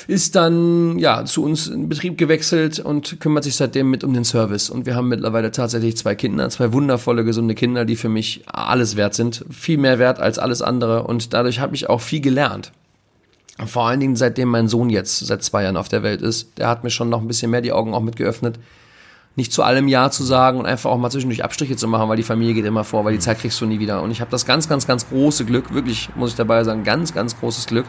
Ist 0.06 0.34
dann 0.34 0.98
ja 0.98 1.24
zu 1.24 1.44
uns 1.44 1.68
in 1.68 1.88
Betrieb 1.88 2.18
gewechselt 2.18 2.80
und 2.80 3.20
kümmert 3.20 3.44
sich 3.44 3.56
seitdem 3.56 3.90
mit 3.90 4.04
um 4.04 4.12
den 4.12 4.24
Service. 4.24 4.70
Und 4.70 4.86
wir 4.86 4.94
haben 4.94 5.08
mittlerweile 5.08 5.50
tatsächlich 5.52 5.96
zwei 5.96 6.14
Kinder, 6.14 6.48
zwei 6.50 6.72
wundervolle, 6.72 7.24
gesunde 7.24 7.54
Kinder, 7.54 7.84
die 7.84 7.96
für 7.96 8.08
mich 8.08 8.42
alles 8.46 8.96
wert 8.96 9.14
sind. 9.14 9.44
Viel 9.50 9.78
mehr 9.78 9.98
wert 9.98 10.20
als 10.20 10.38
alles 10.38 10.62
andere. 10.62 11.04
Und 11.04 11.32
dadurch 11.32 11.60
habe 11.60 11.74
ich 11.74 11.88
auch 11.88 12.00
viel 12.00 12.20
gelernt. 12.20 12.72
Vor 13.66 13.86
allen 13.86 14.00
Dingen 14.00 14.16
seitdem 14.16 14.48
mein 14.48 14.68
Sohn 14.68 14.90
jetzt 14.90 15.18
seit 15.18 15.42
zwei 15.42 15.62
Jahren 15.62 15.76
auf 15.76 15.88
der 15.88 16.02
Welt 16.02 16.22
ist. 16.22 16.58
Der 16.58 16.68
hat 16.68 16.84
mir 16.84 16.90
schon 16.90 17.08
noch 17.08 17.20
ein 17.20 17.28
bisschen 17.28 17.50
mehr 17.50 17.60
die 17.60 17.72
Augen 17.72 17.94
auch 17.94 18.00
mit 18.00 18.16
geöffnet. 18.16 18.58
Nicht 19.34 19.52
zu 19.52 19.62
allem 19.62 19.88
Ja 19.88 20.10
zu 20.10 20.24
sagen 20.24 20.58
und 20.58 20.66
einfach 20.66 20.90
auch 20.90 20.98
mal 20.98 21.10
zwischendurch 21.10 21.44
Abstriche 21.44 21.76
zu 21.76 21.88
machen, 21.88 22.08
weil 22.08 22.16
die 22.16 22.22
Familie 22.22 22.54
geht 22.54 22.66
immer 22.66 22.84
vor, 22.84 23.04
weil 23.04 23.14
die 23.14 23.18
Zeit 23.18 23.38
kriegst 23.38 23.60
du 23.60 23.66
nie 23.66 23.78
wieder. 23.78 24.02
Und 24.02 24.10
ich 24.10 24.20
habe 24.20 24.30
das 24.30 24.44
ganz, 24.44 24.68
ganz, 24.68 24.86
ganz 24.86 25.08
große 25.08 25.44
Glück, 25.44 25.72
wirklich, 25.72 26.10
muss 26.16 26.30
ich 26.30 26.36
dabei 26.36 26.64
sagen, 26.64 26.84
ganz, 26.84 27.14
ganz 27.14 27.38
großes 27.38 27.66
Glück. 27.66 27.86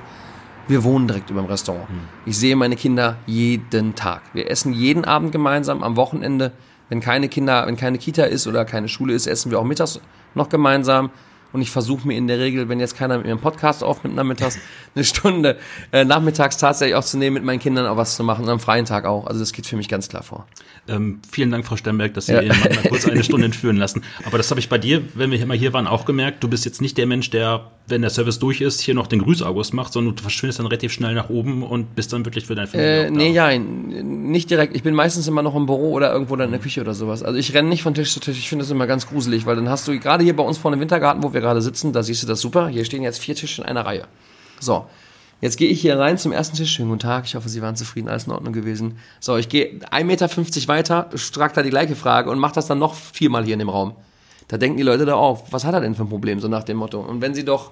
Wir 0.67 0.83
wohnen 0.83 1.07
direkt 1.07 1.29
über 1.29 1.41
dem 1.41 1.47
Restaurant. 1.47 1.87
Ich 2.25 2.37
sehe 2.37 2.55
meine 2.55 2.75
Kinder 2.75 3.17
jeden 3.25 3.95
Tag. 3.95 4.21
Wir 4.33 4.49
essen 4.49 4.73
jeden 4.73 5.03
Abend 5.03 5.31
gemeinsam, 5.31 5.83
am 5.83 5.95
Wochenende. 5.97 6.53
Wenn 6.89 7.01
keine 7.01 7.27
Kinder, 7.27 7.65
wenn 7.67 7.75
keine 7.75 7.97
Kita 7.97 8.23
ist 8.23 8.47
oder 8.47 8.65
keine 8.65 8.87
Schule 8.87 9.13
ist, 9.13 9.27
essen 9.27 9.51
wir 9.51 9.59
auch 9.59 9.63
mittags 9.63 9.99
noch 10.35 10.49
gemeinsam. 10.49 11.11
Und 11.53 11.61
ich 11.61 11.69
versuche 11.69 12.07
mir 12.07 12.17
in 12.17 12.27
der 12.27 12.39
Regel, 12.39 12.67
wenn 12.67 12.79
jetzt 12.79 12.97
keiner 12.97 13.17
mit 13.17 13.27
mir 13.27 13.31
einen 13.31 13.41
Podcast 13.41 13.83
aufnimmt, 13.83 14.15
nachmittags 14.15 14.57
eine 14.95 15.05
Stunde 15.05 15.59
äh, 15.91 16.03
nachmittags 16.03 16.57
tatsächlich 16.57 16.95
auch 16.95 17.03
zu 17.03 17.17
nehmen, 17.17 17.35
mit 17.35 17.43
meinen 17.43 17.59
Kindern 17.59 17.85
auch 17.85 17.95
was 17.95 18.15
zu 18.15 18.23
machen 18.23 18.45
und 18.45 18.49
am 18.49 18.59
freien 18.59 18.85
Tag 18.85 19.05
auch. 19.05 19.27
Also 19.27 19.39
das 19.39 19.53
geht 19.53 19.67
für 19.67 19.77
mich 19.77 19.87
ganz 19.87 20.09
klar 20.09 20.23
vor. 20.23 20.47
Ähm, 20.87 21.19
vielen 21.31 21.51
Dank, 21.51 21.65
Frau 21.65 21.75
Sternberg, 21.75 22.15
dass 22.15 22.25
Sie 22.25 22.33
Ja. 22.33 22.41
Mal 22.41 22.89
kurz 22.89 23.07
eine 23.07 23.23
Stunde 23.23 23.45
entführen 23.45 23.77
lassen. 23.77 24.01
Aber 24.25 24.37
das 24.37 24.49
habe 24.49 24.59
ich 24.59 24.67
bei 24.67 24.79
dir, 24.79 25.03
wenn 25.13 25.29
wir 25.29 25.39
immer 25.39 25.53
hier 25.53 25.73
waren, 25.73 25.85
auch 25.85 26.05
gemerkt. 26.05 26.43
Du 26.43 26.47
bist 26.47 26.65
jetzt 26.65 26.81
nicht 26.81 26.97
der 26.97 27.05
Mensch, 27.05 27.29
der, 27.29 27.69
wenn 27.87 28.01
der 28.01 28.09
Service 28.09 28.39
durch 28.39 28.61
ist, 28.61 28.79
hier 28.79 28.93
noch 28.93 29.07
den 29.07 29.21
Grüßaugust 29.21 29.73
macht, 29.73 29.91
sondern 29.91 30.15
du 30.15 30.21
verschwindest 30.21 30.59
dann 30.59 30.67
relativ 30.67 30.93
schnell 30.93 31.13
nach 31.13 31.29
oben 31.29 31.63
und 31.63 31.95
bist 31.95 32.13
dann 32.13 32.23
wirklich 32.25 32.45
für 32.45 32.55
deine 32.55 32.67
Familie 32.67 33.07
Äh, 33.07 33.11
nee, 33.11 33.31
ja, 33.31 33.57
nicht 33.57 34.49
direkt. 34.49 34.75
Ich 34.75 34.83
bin 34.83 34.95
meistens 34.95 35.27
immer 35.27 35.41
noch 35.41 35.55
im 35.55 35.65
Büro 35.65 35.91
oder 35.91 36.11
irgendwo 36.11 36.35
dann 36.35 36.47
in 36.47 36.51
der 36.51 36.61
Küche 36.61 36.81
oder 36.81 36.93
sowas. 36.93 37.23
Also 37.23 37.37
ich 37.37 37.53
renne 37.53 37.67
nicht 37.67 37.83
von 37.83 37.93
Tisch 37.93 38.13
zu 38.13 38.21
Tisch. 38.21 38.37
Ich 38.37 38.47
finde 38.47 38.63
das 38.63 38.71
immer 38.71 38.87
ganz 38.87 39.07
gruselig, 39.07 39.45
weil 39.45 39.57
dann 39.57 39.69
hast 39.69 39.87
du 39.87 39.99
gerade 39.99 40.23
hier 40.23 40.35
bei 40.35 40.43
uns 40.43 40.57
vor 40.57 40.71
dem 40.71 40.79
Wintergarten, 40.79 41.23
wo 41.23 41.33
wir 41.33 41.41
gerade 41.41 41.61
sitzen, 41.61 41.91
da 41.91 42.03
siehst 42.03 42.23
du 42.23 42.27
das 42.27 42.39
super. 42.39 42.69
Hier 42.69 42.85
stehen 42.85 43.03
jetzt 43.03 43.19
vier 43.19 43.35
Tische 43.35 43.61
in 43.61 43.67
einer 43.67 43.85
Reihe. 43.85 44.05
So. 44.59 44.85
Jetzt 45.41 45.57
gehe 45.57 45.69
ich 45.69 45.81
hier 45.81 45.99
rein 45.99 46.17
zum 46.17 46.31
ersten 46.31 46.55
Tisch. 46.55 46.71
Schönen 46.71 46.87
guten 46.87 47.01
Tag. 47.01 47.25
Ich 47.25 47.35
hoffe, 47.35 47.49
Sie 47.49 47.61
waren 47.61 47.75
zufrieden. 47.75 48.07
Alles 48.07 48.27
in 48.27 48.31
Ordnung 48.31 48.53
gewesen. 48.53 48.97
So, 49.19 49.35
ich 49.35 49.49
gehe 49.49 49.81
1,50 49.91 50.03
Meter 50.05 50.29
weiter, 50.69 51.09
frag 51.17 51.53
da 51.53 51.61
die 51.61 51.69
gleiche 51.69 51.97
Frage 51.97 52.29
und 52.29 52.39
mach 52.39 52.53
das 52.53 52.67
dann 52.67 52.79
noch 52.79 52.95
viermal 52.95 53.43
hier 53.43 53.53
in 53.53 53.59
dem 53.59 53.67
Raum. 53.67 53.93
Da 54.53 54.59
denken 54.59 54.77
die 54.77 54.83
Leute 54.83 55.05
da 55.05 55.15
auf, 55.15 55.51
was 55.51 55.65
hat 55.65 55.73
er 55.73 55.81
denn 55.81 55.95
für 55.95 56.03
ein 56.03 56.09
Problem, 56.09 56.39
so 56.39 56.47
nach 56.47 56.63
dem 56.63 56.77
Motto. 56.77 56.99
Und 56.99 57.21
wenn 57.21 57.33
sie 57.33 57.43
doch 57.43 57.71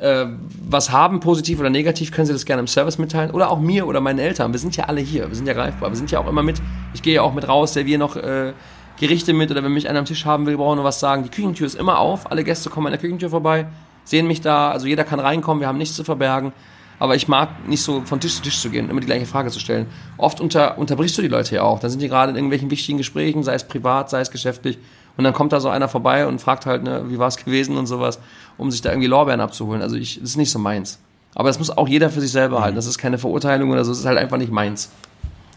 äh, 0.00 0.26
was 0.68 0.90
haben, 0.90 1.20
positiv 1.20 1.60
oder 1.60 1.70
negativ, 1.70 2.10
können 2.10 2.26
Sie 2.26 2.32
das 2.32 2.44
gerne 2.44 2.58
im 2.58 2.66
Service 2.66 2.98
mitteilen. 2.98 3.30
Oder 3.30 3.52
auch 3.52 3.60
mir 3.60 3.86
oder 3.86 4.00
meinen 4.00 4.18
Eltern. 4.18 4.50
Wir 4.50 4.58
sind 4.58 4.76
ja 4.76 4.86
alle 4.86 5.00
hier. 5.00 5.28
Wir 5.28 5.36
sind 5.36 5.46
ja 5.46 5.52
greifbar. 5.52 5.90
Wir 5.90 5.96
sind 5.96 6.10
ja 6.10 6.18
auch 6.18 6.26
immer 6.26 6.42
mit. 6.42 6.60
Ich 6.92 7.02
gehe 7.02 7.14
ja 7.14 7.22
auch 7.22 7.34
mit 7.34 7.46
raus, 7.46 7.74
der 7.74 7.86
wir 7.86 7.98
noch 7.98 8.16
äh, 8.16 8.52
Gerichte 8.98 9.32
mit 9.32 9.52
oder 9.52 9.62
wenn 9.62 9.72
mich 9.72 9.88
einer 9.88 10.00
am 10.00 10.06
Tisch 10.06 10.26
haben 10.26 10.44
will, 10.46 10.56
brauchen 10.56 10.80
wir 10.80 10.82
was 10.82 10.98
sagen. 10.98 11.22
Die 11.22 11.28
Küchentür 11.28 11.68
ist 11.68 11.76
immer 11.76 12.00
auf. 12.00 12.28
Alle 12.28 12.42
Gäste 12.42 12.68
kommen 12.68 12.88
an 12.88 12.94
der 12.94 13.00
Küchentür 13.00 13.30
vorbei, 13.30 13.68
sehen 14.02 14.26
mich 14.26 14.40
da. 14.40 14.72
Also 14.72 14.88
jeder 14.88 15.04
kann 15.04 15.20
reinkommen. 15.20 15.60
Wir 15.60 15.68
haben 15.68 15.78
nichts 15.78 15.94
zu 15.94 16.02
verbergen. 16.02 16.52
Aber 16.98 17.14
ich 17.14 17.28
mag 17.28 17.68
nicht 17.68 17.82
so 17.82 18.00
von 18.00 18.18
Tisch 18.18 18.34
zu 18.34 18.42
Tisch 18.42 18.60
zu 18.60 18.70
gehen, 18.70 18.90
immer 18.90 18.98
die 18.98 19.06
gleiche 19.06 19.26
Frage 19.26 19.50
zu 19.50 19.60
stellen. 19.60 19.86
Oft 20.16 20.40
unter, 20.40 20.78
unterbrichst 20.78 21.16
du 21.16 21.22
die 21.22 21.28
Leute 21.28 21.54
ja 21.54 21.62
auch. 21.62 21.78
Dann 21.78 21.90
sind 21.90 22.02
die 22.02 22.08
gerade 22.08 22.30
in 22.30 22.36
irgendwelchen 22.36 22.72
wichtigen 22.72 22.98
Gesprächen, 22.98 23.44
sei 23.44 23.54
es 23.54 23.62
privat, 23.62 24.10
sei 24.10 24.20
es 24.20 24.32
geschäftlich. 24.32 24.78
Und 25.18 25.24
dann 25.24 25.34
kommt 25.34 25.52
da 25.52 25.58
so 25.58 25.68
einer 25.68 25.88
vorbei 25.88 26.26
und 26.28 26.40
fragt 26.40 26.64
halt, 26.64 26.84
ne, 26.84 27.02
wie 27.08 27.18
war 27.18 27.26
es 27.26 27.36
gewesen 27.36 27.76
und 27.76 27.86
sowas, 27.86 28.20
um 28.56 28.70
sich 28.70 28.80
da 28.82 28.90
irgendwie 28.90 29.08
Lorbeeren 29.08 29.40
abzuholen. 29.40 29.82
Also 29.82 29.96
ich, 29.96 30.20
das 30.20 30.30
ist 30.30 30.36
nicht 30.36 30.50
so 30.52 30.60
meins. 30.60 31.00
Aber 31.34 31.48
das 31.48 31.58
muss 31.58 31.70
auch 31.70 31.88
jeder 31.88 32.08
für 32.08 32.20
sich 32.20 32.30
selber 32.30 32.62
halten. 32.62 32.76
Das 32.76 32.86
ist 32.86 32.98
keine 32.98 33.18
Verurteilung 33.18 33.70
oder 33.70 33.84
so, 33.84 33.90
das 33.90 33.98
ist 33.98 34.06
halt 34.06 34.16
einfach 34.16 34.38
nicht 34.38 34.52
meins. 34.52 34.90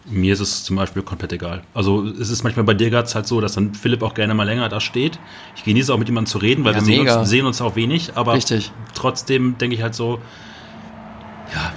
Mir 0.05 0.33
ist 0.33 0.39
es 0.39 0.63
zum 0.63 0.77
Beispiel 0.77 1.03
komplett 1.03 1.31
egal. 1.31 1.61
Also 1.75 2.03
es 2.03 2.31
ist 2.31 2.41
manchmal 2.43 2.65
bei 2.65 2.73
dir 2.73 2.89
gerade 2.89 3.07
halt 3.13 3.27
so, 3.27 3.39
dass 3.39 3.53
dann 3.53 3.75
Philipp 3.75 4.01
auch 4.01 4.15
gerne 4.15 4.33
mal 4.33 4.45
länger 4.45 4.67
da 4.67 4.79
steht. 4.79 5.19
Ich 5.55 5.63
genieße 5.63 5.93
auch 5.93 5.99
mit 5.99 6.07
jemandem 6.07 6.31
zu 6.31 6.39
reden, 6.39 6.63
weil 6.65 6.73
Ja, 6.73 6.79
wir 6.79 6.85
sehen 6.85 7.07
uns, 7.07 7.29
sehen 7.29 7.45
uns 7.45 7.61
auch 7.61 7.75
wenig. 7.75 8.13
Aber 8.15 8.33
Richtig. 8.33 8.71
trotzdem 8.95 9.59
denke 9.59 9.75
ich 9.75 9.83
halt 9.83 9.93
so, 9.93 10.19
ja, 11.53 11.71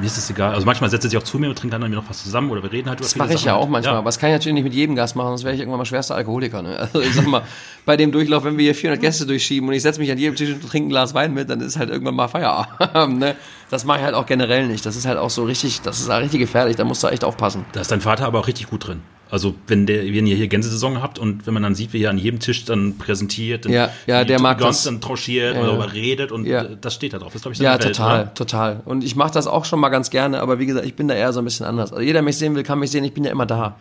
mir 0.00 0.06
ist 0.06 0.18
es 0.18 0.30
egal. 0.30 0.54
Also 0.54 0.66
manchmal 0.66 0.90
setzt 0.90 1.04
er 1.04 1.10
sich 1.10 1.18
auch 1.18 1.22
zu 1.22 1.38
mir 1.38 1.48
und 1.48 1.58
trinkt 1.58 1.72
dann 1.74 1.80
mit 1.80 1.90
mir 1.90 1.96
noch 1.96 2.08
was 2.08 2.22
zusammen 2.22 2.50
oder 2.50 2.62
wir 2.62 2.72
reden 2.72 2.88
halt 2.88 3.00
über 3.00 3.04
Das 3.06 3.16
mache 3.16 3.34
ich 3.34 3.44
ja 3.44 3.52
Sachen. 3.52 3.62
auch 3.64 3.68
manchmal. 3.68 3.96
Aber 3.96 4.06
das 4.06 4.18
kann 4.18 4.30
ich 4.30 4.34
natürlich 4.34 4.54
nicht 4.54 4.64
mit 4.64 4.74
jedem 4.74 4.94
Gast 4.96 5.16
machen, 5.16 5.28
sonst 5.28 5.44
wäre 5.44 5.54
ich 5.54 5.60
irgendwann 5.60 5.78
mal 5.78 5.84
schwerster 5.84 6.14
Alkoholiker. 6.14 6.62
Ne? 6.62 6.76
Also 6.78 7.00
ich 7.00 7.14
sag 7.14 7.26
mal, 7.26 7.42
bei 7.86 7.96
dem 7.96 8.12
Durchlauf, 8.12 8.44
wenn 8.44 8.56
wir 8.58 8.64
hier 8.64 8.74
400 8.74 9.00
Gäste 9.00 9.26
durchschieben 9.26 9.68
und 9.68 9.74
ich 9.74 9.82
setze 9.82 10.00
mich 10.00 10.10
an 10.10 10.18
jedem 10.18 10.36
Tisch 10.36 10.50
und 10.50 10.66
trinke 10.68 10.88
ein 10.88 10.90
Glas 10.90 11.14
Wein 11.14 11.34
mit, 11.34 11.48
dann 11.50 11.60
ist 11.60 11.78
halt 11.78 11.90
irgendwann 11.90 12.14
mal 12.14 12.28
Feierabend. 12.28 13.18
Ne? 13.18 13.34
Das 13.70 13.84
mache 13.84 13.98
ich 13.98 14.04
halt 14.04 14.14
auch 14.14 14.26
generell 14.26 14.66
nicht. 14.66 14.84
Das 14.86 14.96
ist 14.96 15.06
halt 15.06 15.18
auch 15.18 15.30
so 15.30 15.44
richtig, 15.44 15.80
das 15.82 16.00
ist 16.00 16.08
halt 16.08 16.24
richtig 16.24 16.40
gefährlich. 16.40 16.76
Da 16.76 16.84
musst 16.84 17.02
du 17.02 17.08
echt 17.08 17.24
aufpassen. 17.24 17.64
Da 17.72 17.80
ist 17.80 17.90
dein 17.90 18.00
Vater 18.00 18.26
aber 18.26 18.40
auch 18.40 18.46
richtig 18.46 18.68
gut 18.70 18.86
drin. 18.86 19.02
Also 19.30 19.54
wenn 19.66 19.86
der, 19.86 20.04
wenn 20.04 20.26
ihr 20.26 20.36
hier 20.36 20.46
Gänsesaison 20.46 21.02
habt 21.02 21.18
und 21.18 21.46
wenn 21.46 21.54
man 21.54 21.62
dann 21.64 21.74
sieht, 21.74 21.92
wie 21.92 22.02
er 22.02 22.10
an 22.10 22.18
jedem 22.18 22.38
Tisch 22.38 22.64
dann 22.64 22.96
präsentiert, 22.96 23.64
dann 23.64 23.72
Ja, 23.72 23.90
ja, 24.06 24.24
der 24.24 24.40
mag 24.40 24.58
das. 24.58 24.84
dann 24.84 25.00
tranchiert 25.00 25.54
Ja, 25.56 25.60
oder 25.60 25.70
ja. 25.72 25.76
darüber 25.76 25.92
redet 25.92 26.30
und 26.32 26.46
Ja. 26.46 26.62
das 26.64 26.94
steht 26.94 27.12
da 27.12 27.18
drauf. 27.18 27.32
Das 27.32 27.42
glaube 27.42 27.54
ich, 27.54 27.60
Ja, 27.60 27.72
Welt, 27.72 27.82
total, 27.82 28.20
oder? 28.22 28.34
total. 28.34 28.80
Und 28.84 29.02
ich 29.02 29.16
mache 29.16 29.32
das 29.32 29.46
auch 29.48 29.64
schon 29.64 29.80
mal 29.80 29.88
ganz 29.88 30.10
gerne, 30.10 30.40
aber 30.40 30.58
wie 30.60 30.66
gesagt, 30.66 30.86
ich 30.86 30.94
bin 30.94 31.08
da 31.08 31.14
eher 31.14 31.32
so 31.32 31.40
ein 31.40 31.44
bisschen 31.44 31.66
anders. 31.66 31.90
Also 31.92 32.02
jeder, 32.02 32.14
der 32.14 32.22
mich 32.22 32.38
sehen 32.38 32.54
will, 32.54 32.62
kann 32.62 32.78
mich 32.78 32.90
sehen, 32.92 33.02
ich 33.02 33.12
bin 33.14 33.24
ja 33.24 33.32
immer 33.32 33.46
da. 33.46 33.76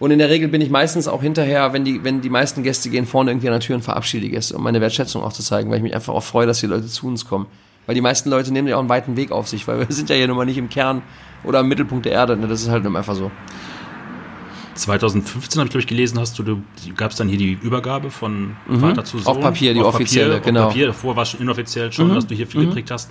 Und 0.00 0.10
in 0.10 0.18
der 0.18 0.30
Regel 0.30 0.48
bin 0.48 0.60
ich 0.62 0.70
meistens 0.70 1.06
auch 1.08 1.22
hinterher, 1.22 1.72
wenn 1.72 1.84
die, 1.84 2.02
wenn 2.02 2.20
die 2.22 2.30
meisten 2.30 2.62
Gäste 2.62 2.88
gehen, 2.90 3.06
vorne 3.06 3.30
irgendwie 3.30 3.48
an 3.48 3.52
der 3.52 3.60
Tür 3.60 3.76
und 3.76 3.82
verabschiede 3.82 4.24
die 4.24 4.30
Gäste, 4.30 4.56
um 4.56 4.62
meine 4.62 4.80
Wertschätzung 4.80 5.22
auch 5.22 5.32
zu 5.32 5.42
zeigen, 5.42 5.70
weil 5.70 5.76
ich 5.76 5.82
mich 5.82 5.94
einfach 5.94 6.14
auch 6.14 6.22
freue, 6.24 6.46
dass 6.46 6.58
die 6.60 6.66
Leute 6.66 6.86
zu 6.86 7.06
uns 7.06 7.26
kommen. 7.26 7.46
Weil 7.86 7.94
die 7.94 8.00
meisten 8.00 8.30
Leute 8.30 8.52
nehmen 8.52 8.66
ja 8.66 8.76
auch 8.76 8.80
einen 8.80 8.88
weiten 8.88 9.16
Weg 9.16 9.30
auf 9.30 9.46
sich, 9.48 9.68
weil 9.68 9.78
wir 9.80 9.86
sind 9.90 10.08
ja 10.10 10.16
hier 10.16 10.26
nun 10.26 10.36
mal 10.36 10.46
nicht 10.46 10.58
im 10.58 10.68
Kern 10.68 11.02
oder 11.44 11.60
im 11.60 11.68
Mittelpunkt 11.68 12.06
der 12.06 12.12
Erde. 12.12 12.36
Ne? 12.36 12.48
Das 12.48 12.62
ist 12.62 12.70
halt 12.70 12.82
nun 12.84 12.96
einfach 12.96 13.14
so. 13.14 13.30
2015 14.74 15.60
habe 15.60 15.66
ich, 15.66 15.70
glaube 15.70 15.80
ich, 15.80 15.86
gelesen, 15.86 16.18
hast 16.18 16.38
du, 16.38 16.42
du 16.42 16.62
gab 16.96 17.10
es 17.10 17.16
dann 17.16 17.28
hier 17.28 17.38
die 17.38 17.52
Übergabe 17.52 18.10
von 18.10 18.56
Vater 18.78 19.04
zu 19.04 19.18
Sohn. 19.18 19.34
Mhm. 19.34 19.38
Auf 19.38 19.40
Papier, 19.40 19.74
die 19.74 19.80
offizielle, 19.80 20.38
auf 20.38 20.42
genau. 20.42 20.64
Mhm. 20.64 20.68
Papier, 20.68 20.86
davor 20.88 21.16
war 21.16 21.22
es 21.22 21.30
schon 21.30 21.40
inoffiziell 21.40 21.92
schon, 21.92 22.14
dass 22.14 22.26
du 22.26 22.34
hier 22.34 22.46
viel 22.46 22.66
geprägt 22.66 22.90
hast. 22.90 23.10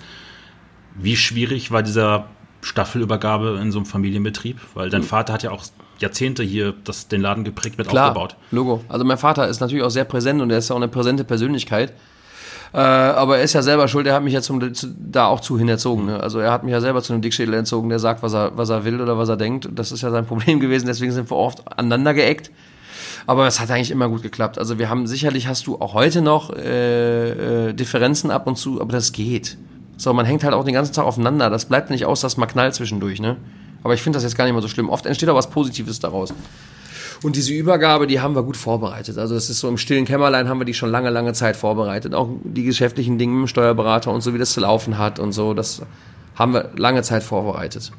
Wie 0.94 1.16
schwierig 1.16 1.70
war 1.70 1.82
dieser 1.82 2.26
Staffelübergabe 2.62 3.58
in 3.62 3.72
so 3.72 3.78
einem 3.78 3.86
Familienbetrieb? 3.86 4.58
Weil 4.74 4.90
dein 4.90 5.02
Vater 5.02 5.32
hat 5.32 5.42
ja 5.42 5.50
auch 5.50 5.64
Jahrzehnte 5.98 6.42
hier 6.42 6.74
das, 6.84 7.08
den 7.08 7.20
Laden 7.20 7.44
geprägt 7.44 7.78
mit 7.78 7.88
Klar, 7.88 8.08
aufgebaut. 8.08 8.36
Logo. 8.50 8.84
Also 8.88 9.04
mein 9.04 9.18
Vater 9.18 9.48
ist 9.48 9.60
natürlich 9.60 9.84
auch 9.84 9.90
sehr 9.90 10.04
präsent 10.04 10.40
und 10.40 10.50
er 10.50 10.58
ist 10.58 10.68
ja 10.68 10.74
auch 10.74 10.80
eine 10.80 10.88
präsente 10.88 11.24
Persönlichkeit. 11.24 11.92
Äh, 12.72 12.78
aber 12.78 13.38
er 13.38 13.42
ist 13.42 13.52
ja 13.52 13.62
selber 13.62 13.88
schuld, 13.88 14.06
er 14.06 14.14
hat 14.14 14.22
mich 14.22 14.32
ja 14.32 14.42
zum, 14.42 14.74
zu, 14.74 14.88
da 14.96 15.26
auch 15.26 15.40
zu 15.40 15.58
hin 15.58 15.68
erzogen. 15.68 16.06
Ne? 16.06 16.20
Also 16.20 16.38
er 16.38 16.52
hat 16.52 16.62
mich 16.62 16.72
ja 16.72 16.80
selber 16.80 17.02
zu 17.02 17.12
einem 17.12 17.22
Dickschädel 17.22 17.54
entzogen, 17.54 17.88
der 17.88 17.98
sagt, 17.98 18.22
was 18.22 18.32
er, 18.32 18.56
was 18.56 18.68
er 18.68 18.84
will 18.84 19.00
oder 19.00 19.18
was 19.18 19.28
er 19.28 19.36
denkt. 19.36 19.68
Das 19.72 19.90
ist 19.90 20.02
ja 20.02 20.10
sein 20.10 20.26
Problem 20.26 20.60
gewesen, 20.60 20.86
deswegen 20.86 21.12
sind 21.12 21.30
wir 21.30 21.36
oft 21.36 21.62
aneinander 21.76 22.14
geeckt. 22.14 22.50
Aber 23.26 23.46
es 23.46 23.60
hat 23.60 23.70
eigentlich 23.70 23.90
immer 23.90 24.08
gut 24.08 24.22
geklappt. 24.22 24.58
Also 24.58 24.78
wir 24.78 24.88
haben, 24.88 25.06
sicherlich 25.06 25.46
hast 25.46 25.66
du 25.66 25.80
auch 25.80 25.94
heute 25.94 26.22
noch 26.22 26.50
äh, 26.50 27.68
äh, 27.68 27.72
Differenzen 27.74 28.30
ab 28.30 28.46
und 28.46 28.56
zu, 28.56 28.80
aber 28.80 28.92
das 28.92 29.12
geht. 29.12 29.56
So, 29.96 30.12
man 30.14 30.24
hängt 30.24 30.44
halt 30.44 30.54
auch 30.54 30.64
den 30.64 30.74
ganzen 30.74 30.94
Tag 30.94 31.04
aufeinander. 31.04 31.50
Das 31.50 31.66
bleibt 31.66 31.90
nicht 31.90 32.06
aus, 32.06 32.20
dass 32.22 32.36
mal 32.36 32.46
knallt 32.46 32.74
zwischendurch, 32.74 33.20
ne? 33.20 33.36
Aber 33.82 33.94
ich 33.94 34.02
finde 34.02 34.16
das 34.16 34.24
jetzt 34.24 34.36
gar 34.36 34.44
nicht 34.44 34.54
mal 34.54 34.62
so 34.62 34.68
schlimm. 34.68 34.88
Oft 34.88 35.06
entsteht 35.06 35.28
auch 35.28 35.36
was 35.36 35.50
Positives 35.50 36.00
daraus. 36.00 36.32
Und 37.22 37.36
diese 37.36 37.52
Übergabe, 37.52 38.06
die 38.06 38.20
haben 38.20 38.34
wir 38.34 38.42
gut 38.42 38.56
vorbereitet. 38.56 39.18
Also 39.18 39.34
das 39.34 39.50
ist 39.50 39.60
so 39.60 39.68
im 39.68 39.76
stillen 39.76 40.06
Kämmerlein 40.06 40.48
haben 40.48 40.58
wir 40.58 40.64
die 40.64 40.74
schon 40.74 40.90
lange, 40.90 41.10
lange 41.10 41.32
Zeit 41.34 41.56
vorbereitet. 41.56 42.14
Auch 42.14 42.30
die 42.44 42.62
geschäftlichen 42.62 43.18
Dinge 43.18 43.34
mit 43.34 43.42
dem 43.42 43.48
Steuerberater 43.48 44.10
und 44.10 44.22
so, 44.22 44.32
wie 44.32 44.38
das 44.38 44.52
zu 44.52 44.60
laufen 44.60 44.96
hat 44.96 45.18
und 45.18 45.32
so, 45.32 45.52
das 45.52 45.82
haben 46.34 46.54
wir 46.54 46.70
lange 46.76 47.02
Zeit 47.02 47.22
vorbereitet. 47.22 47.92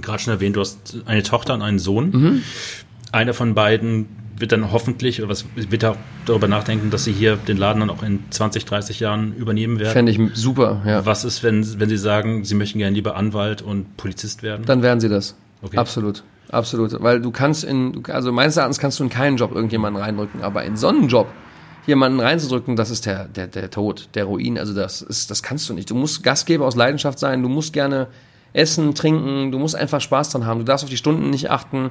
Gerade 0.00 0.20
schon 0.20 0.32
erwähnt, 0.32 0.56
du 0.56 0.60
hast 0.60 0.96
eine 1.06 1.22
Tochter 1.22 1.54
und 1.54 1.62
einen 1.62 1.78
Sohn. 1.78 2.10
Mhm. 2.10 2.42
Einer 3.10 3.34
von 3.34 3.54
beiden 3.54 4.06
wird 4.36 4.52
dann 4.52 4.72
hoffentlich, 4.72 5.20
oder 5.20 5.28
was 5.28 5.44
wird 5.54 5.84
auch 5.84 5.96
darüber 6.24 6.48
nachdenken, 6.48 6.90
dass 6.90 7.04
sie 7.04 7.12
hier 7.12 7.36
den 7.36 7.56
Laden 7.56 7.80
dann 7.80 7.90
auch 7.90 8.02
in 8.02 8.20
20, 8.30 8.64
30 8.64 9.00
Jahren 9.00 9.34
übernehmen 9.34 9.78
werden. 9.78 9.92
Fände 9.92 10.12
ich 10.12 10.20
super, 10.34 10.82
ja. 10.86 11.04
Was 11.04 11.24
ist, 11.24 11.42
wenn, 11.42 11.78
wenn 11.78 11.88
sie 11.88 11.98
sagen, 11.98 12.44
sie 12.44 12.54
möchten 12.54 12.78
gerne 12.78 12.94
lieber 12.94 13.16
Anwalt 13.16 13.60
und 13.60 13.96
Polizist 13.96 14.42
werden? 14.42 14.64
Dann 14.64 14.82
werden 14.82 15.00
sie 15.00 15.08
das. 15.08 15.36
Okay. 15.62 15.76
Absolut. 15.76 16.24
Absolut. 16.52 17.02
Weil 17.02 17.20
du 17.20 17.30
kannst 17.30 17.64
in, 17.64 18.04
also 18.08 18.30
meines 18.30 18.56
Erachtens 18.56 18.78
kannst 18.78 19.00
du 19.00 19.04
in 19.04 19.10
keinen 19.10 19.38
Job 19.38 19.52
irgendjemanden 19.52 20.00
reindrücken, 20.00 20.42
aber 20.42 20.62
in 20.64 20.76
so 20.76 20.88
einen 20.88 21.08
Job 21.08 21.26
jemanden 21.86 22.20
reinzudrücken, 22.20 22.76
das 22.76 22.90
ist 22.90 23.06
der, 23.06 23.24
der, 23.24 23.46
der 23.46 23.70
Tod, 23.70 24.10
der 24.14 24.26
Ruin. 24.26 24.58
Also 24.58 24.74
das 24.74 25.00
ist, 25.02 25.30
das 25.30 25.42
kannst 25.42 25.68
du 25.68 25.74
nicht. 25.74 25.90
Du 25.90 25.94
musst 25.94 26.22
Gastgeber 26.22 26.66
aus 26.66 26.76
Leidenschaft 26.76 27.18
sein, 27.18 27.42
du 27.42 27.48
musst 27.48 27.72
gerne 27.72 28.06
essen, 28.52 28.94
trinken, 28.94 29.50
du 29.50 29.58
musst 29.58 29.74
einfach 29.74 30.00
Spaß 30.00 30.28
dran 30.28 30.44
haben. 30.44 30.58
Du 30.58 30.64
darfst 30.66 30.84
auf 30.84 30.90
die 30.90 30.98
Stunden 30.98 31.30
nicht 31.30 31.50
achten. 31.50 31.90